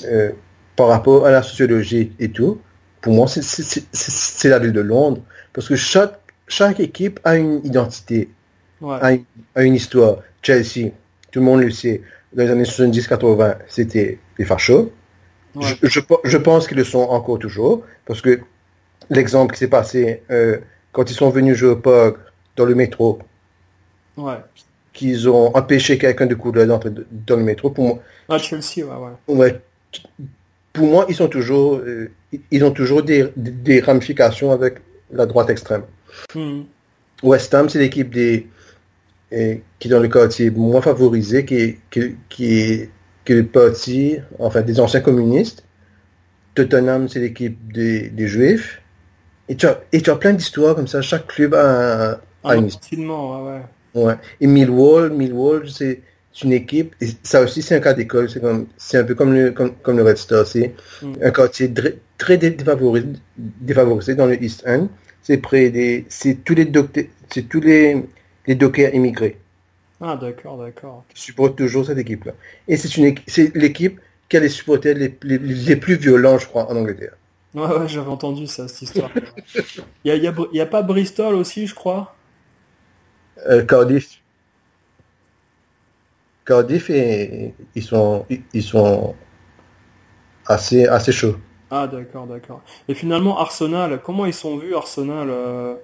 euh, 0.05 0.33
par 0.77 0.89
rapport 0.89 1.27
à 1.27 1.31
la 1.31 1.43
sociologie 1.43 2.13
et 2.21 2.31
tout, 2.31 2.61
pour 3.01 3.15
moi, 3.15 3.27
c'est 3.27 4.49
la 4.49 4.59
ville 4.59 4.73
de 4.73 4.81
Londres, 4.81 5.23
parce 5.59 5.67
que 5.67 5.75
chaque, 5.75 6.21
chaque 6.47 6.79
équipe 6.79 7.19
a 7.25 7.35
une 7.35 7.61
identité, 7.65 8.29
a, 8.81 9.11
une, 9.57 9.75
histoire. 9.75 10.19
Chelsea, 10.41 10.93
tout 11.33 11.41
le 11.41 11.47
monde 11.47 11.63
le 11.63 11.73
sait, 11.73 12.01
dans 12.33 12.45
les 12.45 12.51
années 12.53 12.63
70-80, 12.63 13.57
c'était 13.67 14.21
les 14.39 14.45
fachos. 14.45 14.93
Je, 15.61 15.75
je, 15.83 15.99
je, 16.23 16.37
pense 16.37 16.69
qu'ils 16.69 16.77
le 16.77 16.85
sont 16.85 17.01
encore 17.01 17.41
toujours, 17.41 17.83
parce 18.07 18.21
que 18.21 18.39
l'exemple 19.11 19.53
qui 19.53 19.59
s'est 19.59 19.67
passé 19.67 20.23
euh, 20.31 20.59
quand 20.93 21.11
ils 21.11 21.15
sont 21.15 21.31
venus 21.31 21.57
jouer 21.57 21.71
au 21.71 21.77
POG 21.77 22.19
dans 22.55 22.65
le 22.65 22.77
métro. 22.77 23.19
Ouais. 24.17 24.37
Qu'ils 24.93 25.29
ont 25.29 25.57
empêché 25.57 25.99
quelqu'un 25.99 26.27
de 26.27 26.37
couler 26.37 26.67
d'entrer 26.67 26.91
dans 27.11 27.35
le 27.35 27.43
métro. 27.43 27.71
Pour 27.71 27.85
moi, 27.85 27.99
ah, 28.29 28.39
Chelsea, 28.39 28.87
ouais, 28.87 29.35
ouais. 29.35 29.61
Pour 30.73 30.87
moi, 30.87 31.05
ils 31.09 31.17
sont 31.17 31.27
toujours, 31.27 31.79
euh, 31.79 32.13
ils 32.53 32.65
ont 32.65 32.71
toujours 32.71 33.03
des, 33.03 33.33
des, 33.35 33.81
ramifications 33.81 34.53
avec 34.53 34.83
la 35.11 35.27
droite 35.27 35.51
extrême. 35.51 35.83
Hmm. 36.35 36.63
West 37.23 37.53
Ham, 37.55 37.69
c'est 37.69 37.79
l'équipe 37.79 38.13
des 38.13 38.47
et, 39.31 39.63
qui 39.79 39.89
est 39.89 39.91
dans 39.91 40.01
le 40.01 40.09
quartier 40.09 40.51
moins 40.51 40.81
favorisé, 40.81 41.45
qui 41.45 41.79
qui, 41.91 42.17
qui 42.29 42.61
est, 42.61 42.91
que 43.25 43.35
le 43.35 43.47
parti, 43.47 44.19
enfin 44.39 44.63
des 44.63 44.81
anciens 44.81 45.01
communistes. 45.01 45.65
Tottenham, 46.55 47.09
c'est 47.09 47.21
l'équipe 47.21 47.73
des, 47.73 48.09
des 48.09 48.27
juifs. 48.27 48.81
Et 49.49 49.57
tu 49.57 49.67
as, 49.67 49.81
et 49.93 50.01
tu 50.01 50.11
as 50.11 50.17
plein 50.17 50.33
d'histoires 50.33 50.75
comme 50.75 50.89
ça. 50.89 51.03
Chaque 51.03 51.27
club 51.27 51.55
a, 51.55 52.21
a 52.45 52.57
une 52.57 52.67
histoire. 52.67 53.45
Ouais, 53.95 54.03
ouais. 54.03 54.17
Et 54.41 54.47
Millwall, 54.47 55.11
Millwall, 55.11 55.69
c'est 55.71 56.03
une 56.43 56.53
équipe. 56.53 56.95
Et 57.01 57.09
ça 57.23 57.43
aussi, 57.43 57.63
c'est 57.63 57.77
un 57.77 57.81
cas 57.81 57.95
d'école. 57.95 58.29
C'est 58.31 58.41
comme, 58.41 58.67
c'est 58.77 58.99
un 58.99 59.05
peu 59.05 59.15
comme 59.15 59.33
le, 59.33 59.51
comme, 59.53 59.75
comme 59.83 59.97
le 59.97 60.03
Red 60.03 60.17
Star. 60.17 60.47
C'est 60.47 60.75
mm. 61.03 61.13
un 61.23 61.31
quartier 61.31 61.73
très, 62.17 62.37
défavorisé, 62.37 63.07
défavorisé 63.37 64.15
dans 64.15 64.27
le 64.27 64.43
East 64.43 64.65
End. 64.67 64.89
C'est 65.23 65.39
près 65.39 65.71
des, 65.71 66.07
c'est 66.09 66.45
tous 66.45 66.55
les 66.55 66.65
docteurs, 66.65 67.05
c'est 67.29 67.49
tous 67.49 67.61
les, 67.61 68.03
les 68.47 68.55
dockers 68.55 68.95
immigrés. 68.95 69.39
Ah, 70.01 70.17
d'accord, 70.17 70.59
d'accord. 70.59 71.05
Qui 71.13 71.21
supportent 71.23 71.57
toujours 71.57 71.85
cette 71.85 71.99
équipe-là. 71.99 72.33
Et 72.69 72.77
c'est 72.77 72.97
une, 72.97 73.15
c'est 73.27 73.55
l'équipe 73.57 74.01
qui 74.29 74.37
a 74.37 74.41
les 74.41 74.49
supporters 74.49 74.97
les, 74.97 75.17
les, 75.23 75.39
les 75.39 75.77
plus 75.77 75.97
violents, 75.97 76.39
je 76.39 76.47
crois, 76.47 76.71
en 76.71 76.77
Angleterre. 76.77 77.15
Ouais, 77.55 77.67
ouais, 77.67 77.89
j'avais 77.89 78.09
entendu 78.09 78.47
ça, 78.47 78.69
cette 78.69 78.83
histoire. 78.83 79.11
Il 80.05 80.13
y 80.15 80.27
a, 80.27 80.33
y 80.53 80.61
a, 80.61 80.67
pas 80.67 80.83
Bristol 80.83 81.35
aussi, 81.35 81.67
je 81.67 81.75
crois? 81.75 82.15
Euh, 83.49 83.65
Cardiff. 83.65 84.21
Cardiff, 86.49 86.89
et, 86.89 87.55
ils, 87.75 87.83
sont, 87.83 88.25
ils 88.55 88.63
sont 88.63 89.15
assez, 90.47 90.87
assez 90.87 91.13
chauds. 91.13 91.37
Ah, 91.71 91.87
d'accord, 91.87 92.27
d'accord. 92.27 92.63
Et 92.89 92.95
finalement, 92.95 93.39
Arsenal, 93.39 94.01
comment 94.03 94.25
ils 94.25 94.33
sont 94.33 94.57
vus, 94.57 94.75
Arsenal 94.75 95.29
euh, 95.31 95.75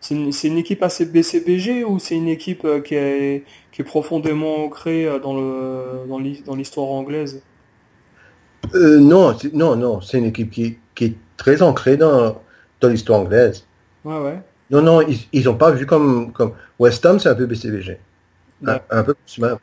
C'est 0.00 0.14
une, 0.14 0.56
équipe 0.56 0.84
assez 0.84 1.06
BCBG 1.06 1.82
ou 1.82 1.98
c'est 1.98 2.14
une 2.14 2.28
équipe 2.28 2.64
euh, 2.64 2.80
qui 2.80 2.94
est, 2.94 3.44
qui 3.72 3.82
est 3.82 3.84
profondément 3.84 4.64
ancrée 4.64 5.08
dans 5.20 6.18
l'histoire 6.54 6.86
dans 6.86 6.98
anglaise? 6.98 7.42
Non, 8.72 9.36
non, 9.52 9.74
non, 9.74 10.00
c'est 10.00 10.18
une 10.18 10.26
équipe 10.26 10.52
qui, 10.52 10.78
qui 10.94 11.04
est 11.06 11.14
très 11.36 11.62
ancré 11.62 11.96
dans, 11.96 12.40
dans 12.80 12.88
l'histoire 12.88 13.18
anglaise. 13.18 13.66
Ouais, 14.04 14.18
ouais. 14.20 14.40
Non, 14.70 14.82
non, 14.82 15.00
ils 15.32 15.44
n'ont 15.44 15.56
pas 15.56 15.72
vu 15.72 15.84
comme, 15.84 16.32
comme 16.32 16.52
West 16.78 17.04
Ham, 17.04 17.18
c'est 17.18 17.28
un 17.28 17.34
peu 17.34 17.46
BCBG. 17.46 17.98
Un, 18.64 19.02
peu 19.02 19.14
plus 19.14 19.38
même. 19.38 19.58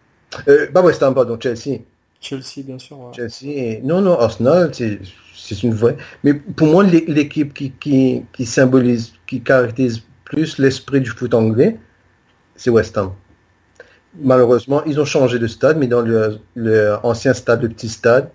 Euh, 0.47 0.67
pas 0.71 0.81
West 0.81 1.01
Ham, 1.03 1.13
pardon, 1.13 1.37
Chelsea. 1.41 1.79
Chelsea, 2.21 2.63
bien 2.63 2.77
sûr. 2.77 3.11
Chelsea, 3.15 3.79
non, 3.83 4.01
non, 4.01 4.19
Arsenal, 4.19 4.71
c'est 4.73 5.63
une 5.63 5.73
vraie. 5.73 5.97
Mais 6.23 6.33
pour 6.33 6.67
moi, 6.67 6.83
l'équipe 6.83 7.53
qui, 7.53 7.71
qui, 7.71 8.25
qui, 8.33 8.45
symbolise, 8.45 9.13
qui 9.25 9.41
caractérise 9.41 10.03
plus 10.25 10.57
l'esprit 10.57 11.01
du 11.01 11.09
foot 11.09 11.33
anglais, 11.33 11.77
c'est 12.55 12.69
West 12.69 12.97
Ham. 12.97 13.13
Malheureusement, 14.19 14.83
ils 14.85 14.99
ont 14.99 15.05
changé 15.05 15.39
de 15.39 15.47
stade, 15.47 15.77
mais 15.77 15.87
dans 15.87 16.01
leur, 16.01 16.39
leur 16.55 17.05
ancien 17.05 17.33
stade, 17.33 17.61
le 17.61 17.69
petit 17.69 17.89
stade, 17.89 18.29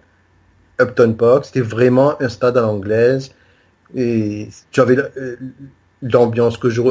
Upton 0.81 1.13
Park, 1.13 1.45
c'était 1.47 1.61
vraiment 1.61 2.21
un 2.21 2.29
stade 2.29 2.57
à 2.57 2.63
l'anglaise. 2.63 3.33
Et 3.95 4.49
tu 4.71 4.81
avais 4.81 4.97
euh, 4.97 5.37
l'ambiance 6.03 6.57
que 6.57 6.71
je, 6.71 6.83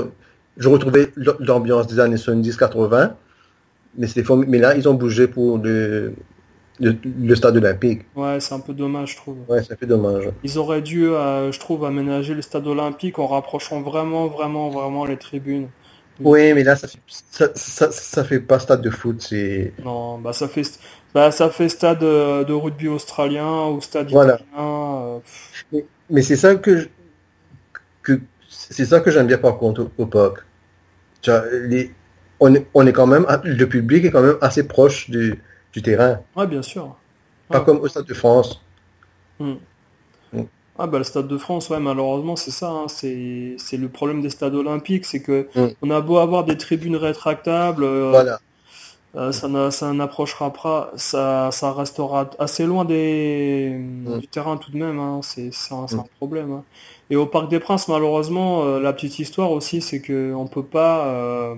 je 0.57 0.69
retrouvais 0.69 1.11
l'ambiance 1.39 1.88
des 1.88 1.99
années 1.99 2.17
70-80. 2.17 3.13
Mais, 3.98 4.07
mais 4.48 4.57
là, 4.57 4.76
ils 4.76 4.88
ont 4.90 4.94
bougé 4.94 5.28
pour 5.28 5.57
le, 5.57 6.14
le, 6.80 7.36
stade 7.36 7.57
olympique. 7.57 8.02
Ouais, 8.15 8.40
c'est 8.40 8.53
un 8.53 8.60
peu 8.60 8.74
dommage, 8.74 9.11
je 9.11 9.18
trouve. 9.18 9.38
Ouais, 9.48 9.64
c'est 9.64 9.74
un 9.74 9.76
peu 9.76 9.86
dommage. 9.86 10.30
Ils 10.44 10.57
auraient 10.57 10.82
dû, 10.82 11.07
euh, 11.07 11.52
je 11.52 11.60
trouve, 11.60 11.86
aménager 11.86 12.34
le 12.34 12.41
stade 12.41 12.68
olympique 12.68 13.20
en 13.20 13.28
rapprochant 13.28 13.82
vraiment, 13.82 14.28
vraiment, 14.28 14.70
vraiment 14.70 15.06
les 15.06 15.18
tribunes. 15.18 15.68
Oui, 16.20 16.53
mais 16.53 16.64
là, 16.64 16.76
ça 16.76 16.88
fait, 16.88 16.99
ça, 17.56 17.91
ça, 17.91 18.24
fait 18.24 18.40
pas 18.40 18.60
stade 18.60 18.82
de 18.82 18.90
foot, 18.91 19.20
c'est... 19.20 19.74
Non, 19.84 20.20
bah 20.20 20.32
ça 20.32 20.48
fait, 20.48 20.61
bah, 21.14 21.32
ça 21.32 21.49
fait 21.49 21.70
stade 21.70 22.02
de 22.02 22.53
rugby 22.53 22.88
australien 22.88 23.68
ou 23.70 23.82
stade 23.82 24.11
voilà. 24.11 24.40
Euh, 24.60 25.20
mais, 26.10 26.22
c'est 26.22 26.36
ça 26.36 26.56
que, 26.56 26.88
que 28.03 28.20
c'est 28.48 28.86
ça 28.86 28.99
que 28.99 29.10
j'aime 29.10 29.26
bien 29.26 29.40
par 29.40 29.57
contre 29.57 29.90
au, 29.98 30.06
POC. 30.06 30.44
Les, 31.68 31.91
on, 32.44 32.53
est, 32.56 32.65
on 32.74 32.86
est 32.86 32.94
quand 32.94 33.07
même, 33.07 33.26
le 33.44 33.65
public 33.65 34.06
est 34.06 34.11
quand 34.11 34.22
même 34.30 34.38
assez 34.41 34.68
proche 34.68 35.10
du, 35.10 35.41
du 35.74 35.82
terrain. 35.82 36.20
Ouais, 36.36 36.48
bien 36.48 36.61
sûr. 36.61 36.95
Pas 37.49 37.61
comme 37.61 37.80
au 37.80 37.88
Stade 37.88 38.06
de 38.06 38.14
France. 38.14 38.61
Hmm. 39.40 39.56
Hmm. 40.34 40.44
Ah 40.80 40.88
bah 40.88 40.98
le 40.98 41.03
Stade 41.03 41.28
de 41.28 41.38
France, 41.38 41.70
ouais, 41.70 41.80
malheureusement 41.80 42.36
c'est 42.36 42.52
ça, 42.52 42.70
hein. 42.70 42.88
c'est 42.88 43.78
le 43.84 43.88
problème 43.90 44.22
des 44.22 44.30
stades 44.30 44.56
olympiques, 44.56 45.06
c'est 45.06 45.22
que 45.22 45.48
hmm. 45.56 45.68
on 45.82 45.90
a 45.91 46.02
beau 46.02 46.18
avoir 46.18 46.44
des 46.45 46.57
tribunes 46.57 46.95
rétractables, 46.95 47.84
euh, 47.84 48.10
voilà. 48.11 48.40
euh, 49.15 49.32
ça, 49.32 49.48
n'a- 49.48 49.72
ça 49.72 49.94
n'approchera 49.94 50.52
pas, 50.52 50.91
ça, 50.95 51.49
ça 51.52 51.72
restera 51.74 52.30
assez 52.40 52.65
loin 52.65 52.86
des, 52.86 53.80
du 54.20 54.28
terrain 54.28 54.57
tout 54.57 54.72
de 54.72 54.78
même. 54.78 54.99
hein. 54.99 55.20
C'est, 55.22 55.49
c'est 55.52 55.74
un, 55.76 55.88
c'est 55.88 55.99
un 55.99 56.06
problème. 56.18 56.52
hein. 56.52 56.64
Et 57.10 57.15
au 57.15 57.28
Parc 57.28 57.49
des 57.49 57.60
Princes, 57.60 57.88
malheureusement, 57.88 58.64
euh, 58.64 58.80
la 58.80 58.94
petite 58.94 59.20
histoire 59.20 59.52
aussi, 59.52 59.82
c'est 59.82 60.02
que 60.02 60.34
on 60.34 60.48
peut 60.48 60.64
pas. 60.64 61.56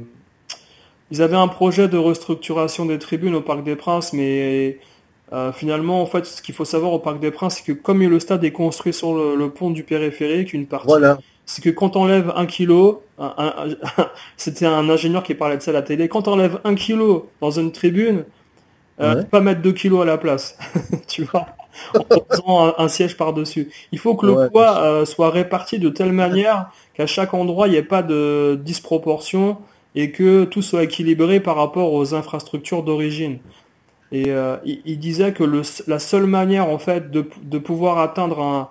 Ils 1.12 1.22
avaient 1.22 1.36
un 1.38 1.48
projet 1.48 1.88
de 1.88 1.98
restructuration 1.98 2.86
des 2.86 3.00
tribunes 3.00 3.36
au 3.36 3.42
Parc 3.42 3.64
des 3.64 3.76
Princes, 3.76 4.14
mais 4.14 4.80
euh, 5.34 5.52
finalement, 5.54 6.02
en 6.02 6.06
fait, 6.08 6.26
ce 6.26 6.42
qu'il 6.42 6.56
faut 6.56 6.66
savoir 6.66 6.94
au 6.94 7.00
Parc 7.00 7.20
des 7.20 7.32
Princes, 7.32 7.58
c'est 7.58 7.64
que 7.66 7.72
comme 7.80 8.02
le 8.04 8.20
stade 8.20 8.44
est 8.44 8.52
construit 8.52 8.94
sur 8.94 9.16
le, 9.16 9.36
le 9.36 9.52
pont 9.54 9.72
du 9.72 9.84
périphérique, 9.84 10.54
une 10.54 10.68
partie 10.68 11.00
Voilà. 11.00 11.22
c'est 11.46 11.64
que 11.64 11.70
quand 11.70 11.96
on 11.96 12.02
enlève 12.04 12.34
un 12.36 12.46
kilo, 12.48 13.04
c'était 14.38 14.66
un 14.66 14.90
ingénieur 14.90 15.24
qui 15.24 15.36
parlait 15.36 15.58
de 15.58 15.62
ça 15.62 15.72
à 15.72 15.74
la 15.76 15.82
télé, 15.82 16.10
quand 16.10 16.28
on 16.28 16.34
enlève 16.34 16.60
un 16.64 16.76
kilo 16.76 17.32
dans 17.42 17.52
une 17.52 17.72
tribune, 17.72 18.26
euh, 19.02 19.14
Ouais. 19.14 19.26
pas 19.32 19.42
mettre 19.42 19.62
deux 19.62 19.74
kilos 19.74 20.02
à 20.04 20.06
la 20.06 20.18
place, 20.18 20.58
tu 21.08 21.24
vois, 21.24 21.48
en 21.98 22.06
posant 22.06 22.68
un, 22.68 22.76
un 22.78 22.88
siège 22.88 23.18
par-dessus. 23.18 23.72
Il 23.92 24.00
faut 24.00 24.16
que 24.16 24.26
le 24.26 24.38
Ouais, 24.38 24.50
poids 24.52 24.80
euh, 24.84 25.06
soit 25.06 25.32
réparti 25.32 25.80
de 25.80 25.90
telle 25.90 26.14
manière 26.14 26.72
qu'à 26.94 27.08
chaque 27.08 27.34
endroit, 27.34 27.68
il 27.68 27.72
n'y 27.72 27.78
ait 27.78 27.84
pas 27.84 28.04
de 28.04 28.60
disproportion 28.64 29.60
et 29.96 30.12
que 30.12 30.44
tout 30.46 30.62
soit 30.62 30.84
équilibré 30.84 31.40
par 31.40 31.56
rapport 31.56 31.94
aux 31.94 32.14
infrastructures 32.14 32.84
d'origine. 32.84 33.40
Et 34.12 34.26
euh, 34.28 34.58
il, 34.66 34.82
il 34.86 35.00
disait 35.00 35.34
que 35.34 35.44
le, 35.44 35.62
la 35.88 36.00
seule 36.00 36.26
manière 36.28 36.70
en 36.70 36.78
fait 36.78 37.10
de, 37.12 37.26
de 37.42 37.58
pouvoir 37.58 37.98
atteindre 38.00 38.42
un, 38.42 38.70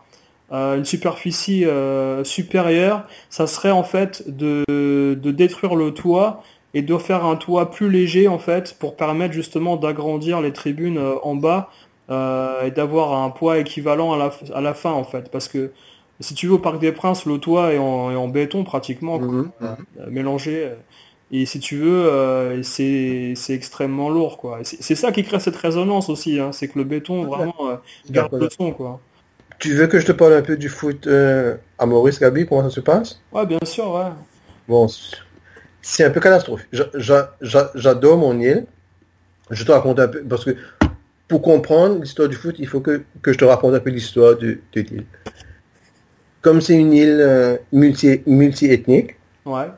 euh, 0.52 0.76
une 0.76 0.84
superficie 0.84 1.64
euh, 1.64 2.22
supérieure, 2.24 3.04
ça 3.30 3.46
serait 3.46 3.70
en 3.70 3.82
fait 3.82 4.24
de, 4.28 4.62
de 4.68 5.30
détruire 5.30 5.74
le 5.74 5.92
toit 5.92 6.42
et 6.74 6.82
de 6.82 6.96
faire 6.98 7.24
un 7.24 7.36
toit 7.36 7.70
plus 7.70 7.90
léger 7.90 8.28
en 8.28 8.38
fait 8.38 8.76
pour 8.78 8.96
permettre 8.96 9.32
justement 9.32 9.76
d'agrandir 9.76 10.40
les 10.40 10.52
tribunes 10.52 10.98
euh, 10.98 11.14
en 11.22 11.34
bas 11.34 11.70
euh, 12.10 12.66
et 12.66 12.70
d'avoir 12.70 13.14
un 13.14 13.30
poids 13.30 13.58
équivalent 13.58 14.12
à 14.12 14.18
la, 14.18 14.30
à 14.54 14.60
la 14.60 14.74
fin 14.74 14.92
en 14.92 15.04
fait. 15.04 15.30
Parce 15.30 15.48
que 15.48 15.72
si 16.20 16.34
tu 16.34 16.46
veux 16.46 16.54
au 16.54 16.58
Parc 16.58 16.78
des 16.78 16.92
Princes, 16.92 17.26
le 17.26 17.38
toit 17.38 17.72
est 17.72 17.78
en, 17.78 18.10
est 18.12 18.16
en 18.16 18.28
béton 18.28 18.62
pratiquement, 18.64 19.18
Mhm. 19.18 19.50
euh, 19.62 19.74
mélangé. 20.10 20.70
Et 21.32 21.46
si 21.46 21.58
tu 21.58 21.76
veux, 21.76 22.06
euh, 22.12 22.62
c'est 22.62 23.32
c'est 23.34 23.54
extrêmement 23.54 24.08
lourd 24.10 24.38
quoi. 24.38 24.60
C'est 24.62 24.94
ça 24.94 25.10
qui 25.10 25.24
crée 25.24 25.40
cette 25.40 25.56
résonance 25.56 26.08
aussi, 26.08 26.38
hein, 26.38 26.52
c'est 26.52 26.68
que 26.68 26.78
le 26.78 26.84
béton 26.84 27.24
vraiment 27.24 27.54
euh, 27.62 27.76
garde 28.10 28.34
le 28.34 28.48
son 28.50 28.72
quoi. 28.72 29.00
Tu 29.58 29.72
veux 29.74 29.86
que 29.86 29.98
je 29.98 30.06
te 30.06 30.12
parle 30.12 30.34
un 30.34 30.42
peu 30.42 30.56
du 30.56 30.68
foot 30.68 31.06
euh, 31.06 31.56
à 31.78 31.86
Maurice 31.86 32.20
Gabi, 32.20 32.46
comment 32.46 32.62
ça 32.62 32.70
se 32.70 32.80
passe? 32.80 33.20
Ouais, 33.32 33.46
bien 33.46 33.58
sûr, 33.64 33.90
ouais. 33.92 34.10
Bon, 34.68 34.86
c'est 35.80 36.04
un 36.04 36.10
peu 36.10 36.20
catastrophique. 36.20 36.68
J'a- 36.72 36.90
j'a- 36.94 37.34
j'a- 37.40 37.70
J'adore 37.74 38.18
mon 38.18 38.38
île. 38.40 38.66
Je 39.50 39.64
te 39.64 39.72
raconte 39.72 40.00
un 40.00 40.08
peu, 40.08 40.22
parce 40.22 40.44
que 40.44 40.56
pour 41.28 41.40
comprendre 41.42 42.00
l'histoire 42.00 42.28
du 42.28 42.36
foot, 42.36 42.56
il 42.58 42.66
faut 42.68 42.80
que, 42.80 43.02
que 43.22 43.32
je 43.32 43.38
te 43.38 43.44
raconte 43.44 43.74
un 43.74 43.80
peu 43.80 43.90
l'histoire 43.90 44.36
de, 44.36 44.58
de 44.72 44.80
l'île. 44.80 45.06
Comme 46.42 46.60
c'est 46.60 46.74
une 46.76 46.92
île 46.92 47.18
euh, 47.20 47.56
multi, 47.72 48.20
multi-ethnique, 48.26 49.16
Ouais. 49.46 49.68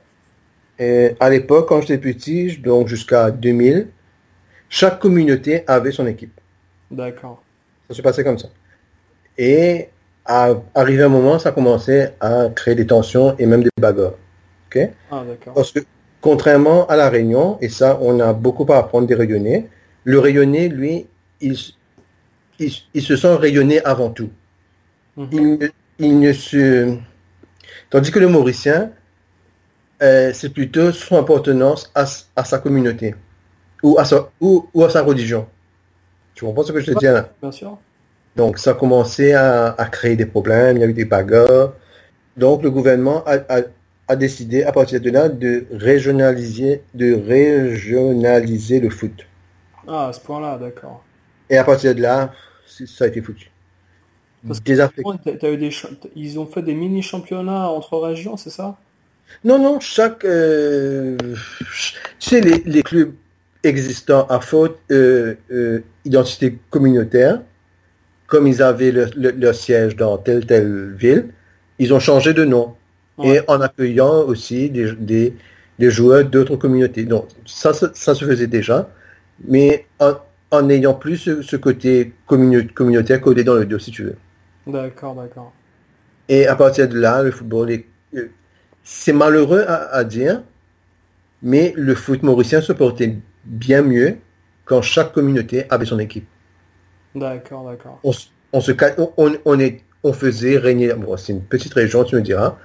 Et 0.78 1.12
à 1.20 1.30
l'époque, 1.30 1.68
quand 1.68 1.80
j'étais 1.80 1.98
petit, 1.98 2.58
donc 2.58 2.88
jusqu'à 2.88 3.30
2000, 3.30 3.88
chaque 4.68 4.98
communauté 4.98 5.64
avait 5.66 5.92
son 5.92 6.06
équipe. 6.06 6.38
D'accord. 6.90 7.42
Ça 7.88 7.94
se 7.94 8.02
passait 8.02 8.24
comme 8.24 8.38
ça. 8.38 8.48
Et 9.38 9.88
à 10.24 10.50
arrivé 10.74 11.02
un 11.02 11.08
moment, 11.08 11.38
ça 11.38 11.52
commençait 11.52 12.14
à 12.20 12.48
créer 12.54 12.74
des 12.74 12.86
tensions 12.86 13.36
et 13.38 13.46
même 13.46 13.62
des 13.62 13.70
bagarres. 13.80 14.14
Ok? 14.66 14.90
Ah, 15.10 15.24
d'accord. 15.26 15.54
Parce 15.54 15.72
que 15.72 15.80
contrairement 16.20 16.86
à 16.88 16.96
la 16.96 17.08
Réunion, 17.08 17.58
et 17.60 17.68
ça, 17.68 17.98
on 18.02 18.20
a 18.20 18.32
beaucoup 18.32 18.70
à 18.72 18.78
apprendre 18.78 19.06
des 19.06 19.14
Rayonnais, 19.14 19.68
le 20.04 20.18
Rayonnais, 20.18 20.68
lui, 20.68 21.06
il, 21.40 21.56
il, 22.58 22.72
il 22.94 23.02
se 23.02 23.16
sent 23.16 23.34
rayonné 23.36 23.82
avant 23.84 24.10
tout. 24.10 24.30
Mhm. 25.16 25.28
Il, 25.32 25.70
il 25.98 26.20
ne 26.20 26.32
se... 26.32 26.96
Tandis 27.90 28.10
que 28.10 28.18
le 28.18 28.28
Mauricien, 28.28 28.90
euh, 30.02 30.32
c'est 30.32 30.50
plutôt 30.50 30.92
son 30.92 31.18
appartenance 31.18 31.90
à, 31.94 32.06
sa 32.44 32.58
communauté 32.58 33.14
ou 33.82 33.98
à 33.98 34.04
sa, 34.04 34.30
ou, 34.40 34.66
ou 34.74 34.84
à 34.84 34.90
sa 34.90 35.02
religion. 35.02 35.46
Tu 36.34 36.44
comprends 36.44 36.64
ce 36.64 36.72
que 36.72 36.80
je 36.80 36.92
te 36.92 36.98
dis 36.98 37.06
là 37.06 37.30
Bien 37.40 37.52
sûr. 37.52 37.78
donc 38.36 38.58
ça 38.58 38.72
a 38.72 38.74
commencé 38.74 39.32
à, 39.32 39.70
à 39.72 39.86
créer 39.86 40.16
des 40.16 40.26
problèmes, 40.26 40.76
il 40.76 40.80
y 40.80 40.84
a 40.84 40.88
eu 40.88 40.92
des 40.92 41.04
bagarres. 41.04 41.72
Donc 42.36 42.62
le 42.62 42.70
gouvernement 42.70 43.24
a, 43.24 43.36
a- 43.48 43.62
a 44.08 44.16
décidé 44.16 44.62
à 44.64 44.72
partir 44.72 45.00
de 45.00 45.10
là 45.10 45.28
de 45.28 45.66
régionaliser, 45.72 46.82
de 46.94 47.14
régionaliser 47.14 48.80
le 48.80 48.90
foot. 48.90 49.26
Ah, 49.88 50.08
à 50.08 50.12
ce 50.12 50.20
point-là, 50.20 50.58
d'accord. 50.58 51.02
Et 51.50 51.56
à 51.56 51.64
partir 51.64 51.94
de 51.94 52.02
là, 52.02 52.32
ça 52.66 53.04
a 53.04 53.08
été 53.08 53.20
foutu. 53.22 53.50
Parce 54.46 54.60
que- 54.60 54.72
eu 55.52 55.56
des 55.56 55.70
Ils 56.14 56.38
ont 56.38 56.46
fait 56.46 56.62
des 56.62 56.74
mini-championnats 56.74 57.68
entre 57.68 57.98
régions, 57.98 58.36
c'est 58.36 58.50
ça? 58.50 58.76
Non, 59.44 59.58
non, 59.58 59.80
chaque... 59.80 60.24
euh, 60.24 61.16
ch- 61.72 61.94
tu 62.18 62.28
sais, 62.30 62.40
les, 62.40 62.62
les 62.64 62.82
clubs 62.82 63.12
existants 63.62 64.26
à 64.28 64.40
faute 64.40 64.78
euh, 64.90 65.34
euh, 65.50 65.80
identité 66.04 66.58
communautaire, 66.70 67.42
comme 68.26 68.46
ils 68.46 68.62
avaient 68.62 68.92
le- 68.92 69.10
le- 69.16 69.30
leur 69.32 69.54
siège 69.54 69.96
dans 69.96 70.18
telle 70.18 70.46
telle 70.46 70.94
ville, 70.94 71.28
ils 71.78 71.92
ont 71.94 72.00
changé 72.00 72.34
de 72.34 72.44
nom. 72.44 72.74
Ouais. 73.18 73.36
et 73.36 73.40
en 73.48 73.62
accueillant 73.62 74.24
aussi 74.26 74.68
des, 74.70 74.92
des, 74.92 75.34
des 75.78 75.90
joueurs 75.90 76.24
d'autres 76.26 76.56
communautés. 76.56 77.04
Donc 77.06 77.28
ça, 77.46 77.72
ça, 77.72 77.90
ça 77.94 78.14
se 78.14 78.26
faisait 78.26 78.46
déjà, 78.46 78.90
mais 79.48 79.86
en, 80.00 80.16
en 80.50 80.62
n'ayant 80.62 80.92
plus 80.94 81.16
ce, 81.16 81.40
ce 81.42 81.56
côté 81.56 82.12
communautaire 82.26 83.20
codé 83.22 83.42
dans 83.42 83.54
le 83.54 83.64
dos, 83.64 83.78
si 83.78 83.90
tu 83.90 84.04
veux. 84.04 84.16
D'accord, 84.66 85.14
d'accord. 85.14 85.52
Et 86.28 86.46
à 86.46 86.56
partir 86.56 86.88
de 86.88 86.98
là, 86.98 87.22
le 87.22 87.30
football 87.30 87.70
est... 87.70 87.86
C'est 88.86 89.12
malheureux 89.12 89.66
à, 89.68 89.94
à 89.94 90.02
dire, 90.04 90.42
mais 91.42 91.72
le 91.76 91.94
foot 91.94 92.22
mauricien 92.22 92.60
se 92.60 92.72
portait 92.74 93.18
bien 93.44 93.82
mieux 93.82 94.18
quand 94.66 94.82
chaque 94.82 95.12
communauté 95.14 95.66
avait 95.70 95.86
son 95.86 95.98
équipe. 95.98 96.28
D'accord, 97.14 97.64
d'accord. 97.64 97.98
On, 98.04 98.10
s- 98.12 98.32
on 98.52 98.60
se 98.60 98.72
ca- 98.78 98.94
on, 98.98 99.12
on, 99.16 99.32
on 99.44 99.60
est, 99.60 99.84
on 100.04 100.12
faisait 100.12 100.58
régner, 100.58 100.92
bon, 100.94 101.16
c'est 101.16 101.32
une 101.32 101.44
petite 101.44 101.74
région, 101.74 102.04
tu 102.04 102.16
me 102.16 102.22
diras, 102.22 102.58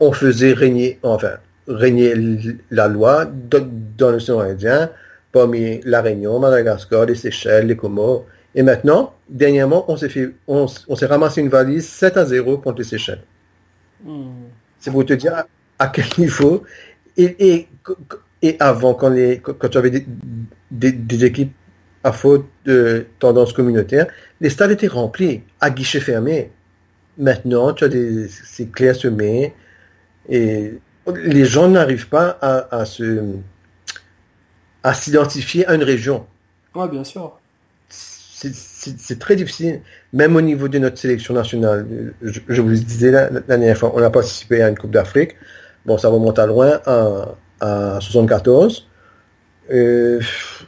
on 0.00 0.12
faisait 0.12 0.52
régner, 0.52 0.98
enfin, 1.02 1.38
régner 1.68 2.14
la 2.70 2.88
loi 2.88 3.24
dans, 3.26 3.66
dans 3.96 4.10
l'océan 4.10 4.40
Indien, 4.40 4.90
parmi 5.32 5.80
la 5.84 6.02
Réunion, 6.02 6.38
Madagascar, 6.40 7.06
les 7.06 7.14
Seychelles, 7.14 7.66
les 7.68 7.76
Comores. 7.76 8.26
Et 8.54 8.62
maintenant, 8.62 9.14
dernièrement, 9.28 9.90
on 9.90 9.96
s'est 9.96 10.08
fait, 10.10 10.34
on, 10.46 10.66
s- 10.66 10.84
on 10.88 10.96
s'est 10.96 11.06
ramassé 11.06 11.40
une 11.40 11.48
valise 11.48 11.88
7 11.88 12.16
à 12.16 12.26
0 12.26 12.58
contre 12.58 12.78
les 12.78 12.84
Seychelles. 12.84 13.24
Hmm. 14.04 14.41
C'est 14.82 14.90
pour 14.92 15.06
te 15.06 15.14
dire 15.14 15.44
à, 15.80 15.88
quel 15.88 16.06
niveau. 16.18 16.64
Et, 17.16 17.36
et, 17.54 17.68
et 18.42 18.56
avant, 18.60 18.94
quand, 18.94 19.10
les, 19.10 19.40
quand 19.40 19.68
tu 19.70 19.78
avais 19.78 19.90
des, 19.90 20.06
des, 20.72 20.92
des 20.92 21.24
équipes 21.24 21.54
à 22.04 22.12
faute 22.12 22.46
de 22.66 23.06
tendance 23.20 23.54
communautaire, 23.54 24.08
les 24.40 24.50
stades 24.50 24.72
étaient 24.72 24.88
remplis, 24.88 25.42
à 25.60 25.70
guichet 25.70 26.00
fermé. 26.00 26.50
Maintenant, 27.18 27.74
tu 27.74 27.84
as 27.84 27.88
des, 27.88 28.28
ces 28.28 28.68
clés 28.68 28.90
à 28.90 28.94
semer 28.94 29.54
et 30.28 30.74
les 31.24 31.46
gens 31.46 31.68
n'arrivent 31.68 32.08
pas 32.10 32.38
à, 32.42 32.76
à 32.80 32.86
se, 32.86 33.36
à 34.82 34.94
s'identifier 34.94 35.66
à 35.66 35.74
une 35.74 35.82
région. 35.84 36.26
Ouais, 36.74 36.88
bien 36.88 37.04
sûr. 37.04 37.38
C'est- 37.88 38.54
C'est 38.54 38.98
c'est 38.98 39.18
très 39.20 39.36
difficile, 39.36 39.82
même 40.12 40.36
au 40.36 40.40
niveau 40.40 40.68
de 40.68 40.78
notre 40.78 40.98
sélection 40.98 41.34
nationale. 41.34 41.86
Je, 42.22 42.40
je 42.48 42.60
vous 42.62 42.68
le 42.68 42.76
disais 42.76 43.10
la, 43.10 43.30
la 43.30 43.40
dernière 43.40 43.76
fois, 43.78 43.92
on 43.94 44.02
a 44.02 44.10
participé 44.10 44.62
à 44.62 44.68
une 44.68 44.76
Coupe 44.78 44.90
d'Afrique. 44.92 45.34
Bon, 45.86 45.98
ça 45.98 46.08
remonte 46.08 46.38
à 46.38 46.46
loin, 46.46 46.80
à, 46.86 47.34
à 47.60 47.98
74. 48.00 48.88
Euh, 49.72 50.20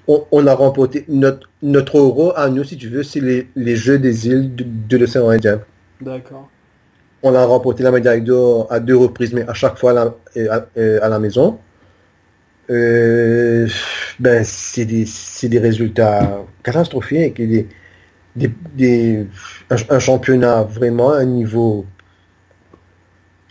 on, 0.08 0.24
on 0.32 0.46
a 0.46 0.54
remporté 0.54 1.04
notre, 1.08 1.48
notre 1.62 1.98
euro 1.98 2.32
à 2.36 2.48
nous, 2.48 2.64
si 2.64 2.76
tu 2.76 2.88
veux, 2.88 3.02
c'est 3.02 3.20
les, 3.20 3.48
les 3.56 3.76
Jeux 3.76 3.98
des 3.98 4.28
îles 4.28 4.54
de, 4.54 4.64
de 4.66 4.96
l'océan 4.96 5.28
Indien. 5.28 5.60
D'accord. 6.00 6.48
On 7.22 7.34
a 7.34 7.44
remporté 7.44 7.82
la 7.82 7.90
médaille 7.90 8.22
d'or 8.22 8.66
à 8.70 8.80
deux 8.80 8.96
reprises, 8.96 9.32
mais 9.32 9.48
à 9.48 9.54
chaque 9.54 9.78
fois 9.78 9.92
à 9.92 9.94
la, 9.94 10.14
à- 10.50 10.66
à 11.04 11.08
la 11.08 11.18
maison. 11.18 11.58
Euh, 12.70 13.68
ben, 14.18 14.42
c'est 14.44 14.86
des, 14.86 15.04
c'est 15.06 15.48
des 15.48 15.58
résultats 15.58 16.44
catastrophiques 16.62 17.38
et 17.40 17.46
des, 17.46 17.68
des, 18.36 18.50
des- 18.74 19.26
un, 19.70 19.76
un 19.90 19.98
championnat 19.98 20.62
vraiment 20.62 21.12
à 21.12 21.18
un 21.18 21.24
niveau 21.24 21.86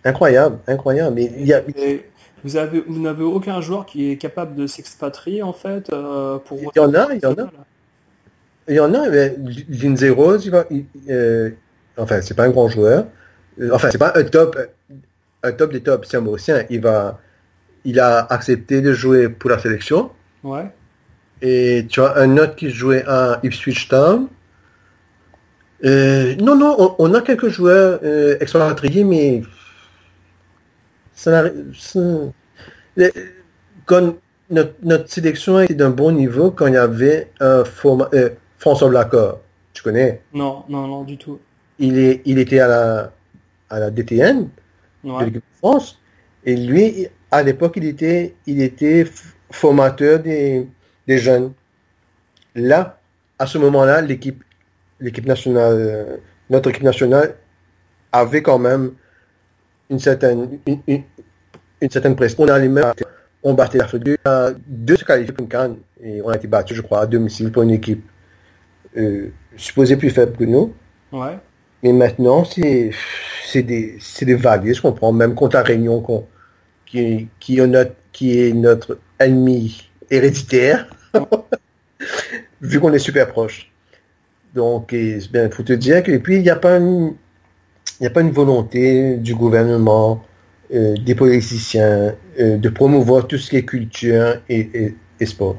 incroyable, 0.04 0.58
incroyable. 0.68 1.16
Mais 1.16 1.32
il 1.38 1.46
y 1.48 1.54
a, 1.54 1.62
Et 1.78 2.06
vous 2.44 2.58
avez, 2.58 2.82
vous 2.88 3.00
n'avez 3.02 3.24
aucun 3.24 3.62
joueur 3.62 3.86
qui 3.86 4.12
est 4.12 4.18
capable 4.18 4.56
de 4.56 4.68
s'expatrier 4.68 5.44
en 5.44 5.54
fait 5.54 5.92
euh, 5.92 6.38
pour. 6.40 6.60
Il 6.60 6.70
y 6.76 6.80
en 6.80 6.94
a, 6.94 7.14
il 7.14 7.22
y 7.22 7.26
en 7.26 7.34
a. 7.34 7.50
il 8.68 8.76
y 8.76 8.80
en 8.80 8.94
a, 8.94 9.10
mais 9.10 9.36
Lindsay 9.70 10.10
Rose, 10.10 10.46
il 10.46 10.52
va, 10.52 10.66
il- 10.70 10.86
euh, 11.10 11.52
enfin, 11.98 12.22
c'est 12.22 12.34
pas 12.36 12.44
un 12.44 12.50
grand 12.50 12.68
joueur. 12.68 13.06
Euh, 13.62 13.70
Enfin, 13.72 13.90
c'est 13.92 13.98
pas 14.00 14.14
un 14.16 14.24
top, 14.24 14.58
un 15.44 15.52
top 15.52 15.72
des 15.72 15.82
tops, 15.82 16.08
c'est 16.10 16.18
un 16.18 16.22
Mauricien. 16.22 16.64
Il 16.70 16.82
va, 16.82 17.20
il 17.86 18.00
a 18.00 18.20
accepté 18.32 18.82
de 18.82 18.94
jouer 18.94 19.30
pour 19.30 19.50
la 19.52 19.60
sélection. 19.60 20.10
Ouais. 20.44 20.66
Et 21.42 21.86
tu 21.90 22.02
as 22.02 22.18
un 22.18 22.38
autre 22.38 22.56
qui 22.56 22.70
jouait 22.72 23.04
à 23.08 23.40
Ipswich 23.44 23.90
Town. 23.90 24.28
Euh, 25.84 26.36
non, 26.36 26.56
non, 26.56 26.76
on, 26.80 26.96
on 27.00 27.14
a 27.14 27.22
quelques 27.22 27.50
joueurs 27.50 28.00
euh, 28.04 28.38
expatriés, 28.40 29.04
mais 29.04 29.42
ça 31.14 31.32
n'arrive- 31.32 31.74
ça- 31.78 32.00
le- 32.96 33.12
quand 33.86 34.16
notre, 34.50 34.74
notre 34.84 35.10
sélection 35.12 35.60
était 35.60 35.74
d'un 35.74 35.90
bon 35.90 36.12
niveau 36.12 36.52
quand 36.52 36.68
il 36.68 36.74
y 36.74 36.78
avait 36.78 37.30
un 37.40 37.66
format, 37.66 38.10
euh, 38.14 38.30
François 38.60 38.90
Blacor, 38.90 39.40
tu 39.74 39.84
connais, 39.84 40.22
Non, 40.34 40.64
non, 40.70 40.88
non, 40.88 41.04
du 41.04 41.18
tout. 41.18 41.40
il, 41.80 41.98
est, 41.98 42.22
il 42.26 42.40
était 42.40 42.60
à 42.60 42.68
la, 42.68 43.12
à 43.70 43.80
la 43.80 43.92
DTN 43.92 44.48
de 45.04 45.10
Ouais. 45.12 45.26
l'équipe 45.26 45.36
de 45.36 45.58
France, 45.58 46.00
et 46.46 46.56
lui, 46.56 47.08
à 47.32 47.44
l'époque, 47.44 47.74
il 47.76 47.86
était, 47.86 48.36
il 48.46 48.62
était 48.62 49.06
formateur 49.52 50.20
des, 50.20 50.66
des 51.08 51.18
jeunes. 51.18 51.52
Là, 52.56 53.00
à 53.38 53.48
ce 53.48 53.58
moment-là, 53.58 54.00
l'équipe, 54.02 54.44
l'équipe 55.04 55.26
nationale, 55.26 55.76
euh, 55.78 56.18
notre 56.50 56.70
équipe 56.70 56.84
nationale 56.84 57.36
avait 58.12 58.42
quand 58.42 58.60
même 58.60 58.94
une 59.90 60.00
certaine, 60.00 60.60
une, 60.66 60.80
une- 60.88 61.04
une 61.82 61.90
certaine 61.92 62.16
pression. 62.16 62.44
On 62.44 62.48
allait 62.48 62.70
même, 62.70 62.94
on 63.44 63.54
battait 63.54 63.78
l'Afrique 63.78 64.04
du 64.04 64.18
deux 64.68 64.96
se 64.96 65.04
qualifier 65.04 65.34
pour 65.34 65.44
une 65.44 65.50
canne, 65.50 65.78
et 66.02 66.22
on 66.22 66.30
a 66.30 66.36
été 66.38 66.48
battu, 66.48 66.74
je 66.76 66.82
crois, 66.82 67.02
à 67.02 67.06
domicile 67.06 67.52
pour 67.52 67.64
une 67.64 67.72
équipe 67.72 68.04
euh, 68.98 69.28
supposée 69.58 69.98
plus 69.98 70.10
faible 70.10 70.36
que 70.38 70.46
nous. 70.46 70.74
Ouais. 71.12 71.38
Mais 71.84 71.92
maintenant, 71.92 72.46
c'est 72.46 72.92
des, 73.56 73.98
c'est 74.00 74.26
des 74.26 74.36
vagues, 74.36 74.72
je 74.74 74.82
comprends, 74.82 75.12
même 75.12 75.36
contre 75.36 75.58
la 75.58 75.64
Réunion, 75.64 76.02
qui, 76.86 77.28
est 77.58 77.68
notre, 77.68 77.92
qui 78.14 78.40
est 78.40 78.54
notre 78.54 78.98
ennemi 79.20 79.90
héréditaire, 80.10 80.88
vu 82.62 82.80
qu'on 82.80 82.94
est 82.94 83.00
super 83.00 83.28
proche. 83.28 83.70
Donc, 84.54 84.92
il 84.92 85.22
faut 85.52 85.64
te 85.64 85.74
dire 85.74 86.04
que, 86.04 86.12
et 86.12 86.20
puis, 86.20 86.36
il 86.36 86.44
n'y 86.44 86.50
a 86.50 86.56
pas 86.56 86.78
une, 86.78 87.16
il 88.00 88.04
n'y 88.04 88.08
a 88.08 88.12
pas 88.12 88.22
une 88.22 88.32
volonté 88.32 89.18
du 89.18 89.36
gouvernement, 89.36 90.24
euh, 90.74 90.96
des 90.98 91.16
politiciens, 91.16 92.16
euh, 92.40 92.58
de 92.58 92.70
promouvoir 92.70 93.28
tout 93.28 93.38
ce 93.38 93.50
qui 93.50 93.58
est 93.58 93.66
culture 93.66 94.38
et, 94.50 94.60
et, 94.74 94.96
et 95.20 95.26
sport. 95.26 95.58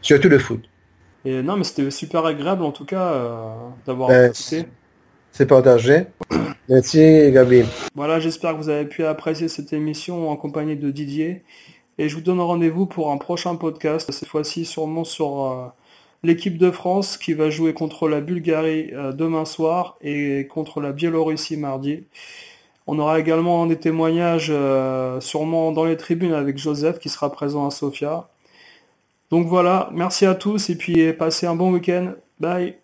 Surtout 0.00 0.28
le 0.28 0.38
foot. 0.38 0.62
Et 1.24 1.42
non, 1.42 1.56
mais 1.56 1.64
c'était 1.64 1.90
super 1.90 2.24
agréable 2.26 2.62
en 2.64 2.72
tout 2.72 2.84
cas 2.84 3.12
euh, 3.12 3.54
d'avoir 3.86 4.08
Ben. 4.08 4.32
C'est 4.34 5.46
partagé. 5.46 6.04
Merci, 6.68 7.30
Gabi. 7.32 7.64
Voilà, 7.94 8.20
j'espère 8.20 8.52
que 8.52 8.58
vous 8.58 8.68
avez 8.68 8.84
pu 8.84 9.04
apprécier 9.04 9.48
cette 9.48 9.72
émission 9.72 10.30
en 10.30 10.36
compagnie 10.36 10.76
de 10.76 10.90
Didier. 10.90 11.42
Et 11.98 12.08
je 12.08 12.14
vous 12.14 12.20
donne 12.20 12.40
rendez-vous 12.40 12.86
pour 12.86 13.10
un 13.10 13.16
prochain 13.16 13.56
podcast, 13.56 14.10
cette 14.12 14.28
fois-ci 14.28 14.64
sûrement 14.64 15.04
sur 15.04 15.72
l'équipe 16.22 16.58
de 16.58 16.70
France 16.70 17.16
qui 17.16 17.34
va 17.34 17.50
jouer 17.50 17.74
contre 17.74 18.08
la 18.08 18.20
Bulgarie 18.20 18.90
euh, 18.92 19.12
demain 19.12 19.44
soir 19.44 19.96
et 20.00 20.46
contre 20.48 20.80
la 20.80 20.92
Biélorussie 20.92 21.56
mardi. 21.56 22.04
On 22.86 22.98
aura 22.98 23.20
également 23.20 23.66
des 23.66 23.78
témoignages 23.78 24.50
euh, 24.50 25.20
sûrement 25.20 25.72
dans 25.72 25.84
les 25.84 25.96
tribunes 25.96 26.32
avec 26.32 26.58
Joseph 26.58 26.98
qui 26.98 27.08
sera 27.08 27.30
présent 27.32 27.66
à 27.66 27.70
Sofia. 27.70 28.28
Donc 29.30 29.46
voilà, 29.46 29.90
merci 29.92 30.26
à 30.26 30.34
tous 30.34 30.70
et 30.70 30.76
puis 30.76 31.12
passez 31.14 31.46
un 31.46 31.54
bon 31.54 31.72
week-end. 31.72 32.12
Bye 32.40 32.81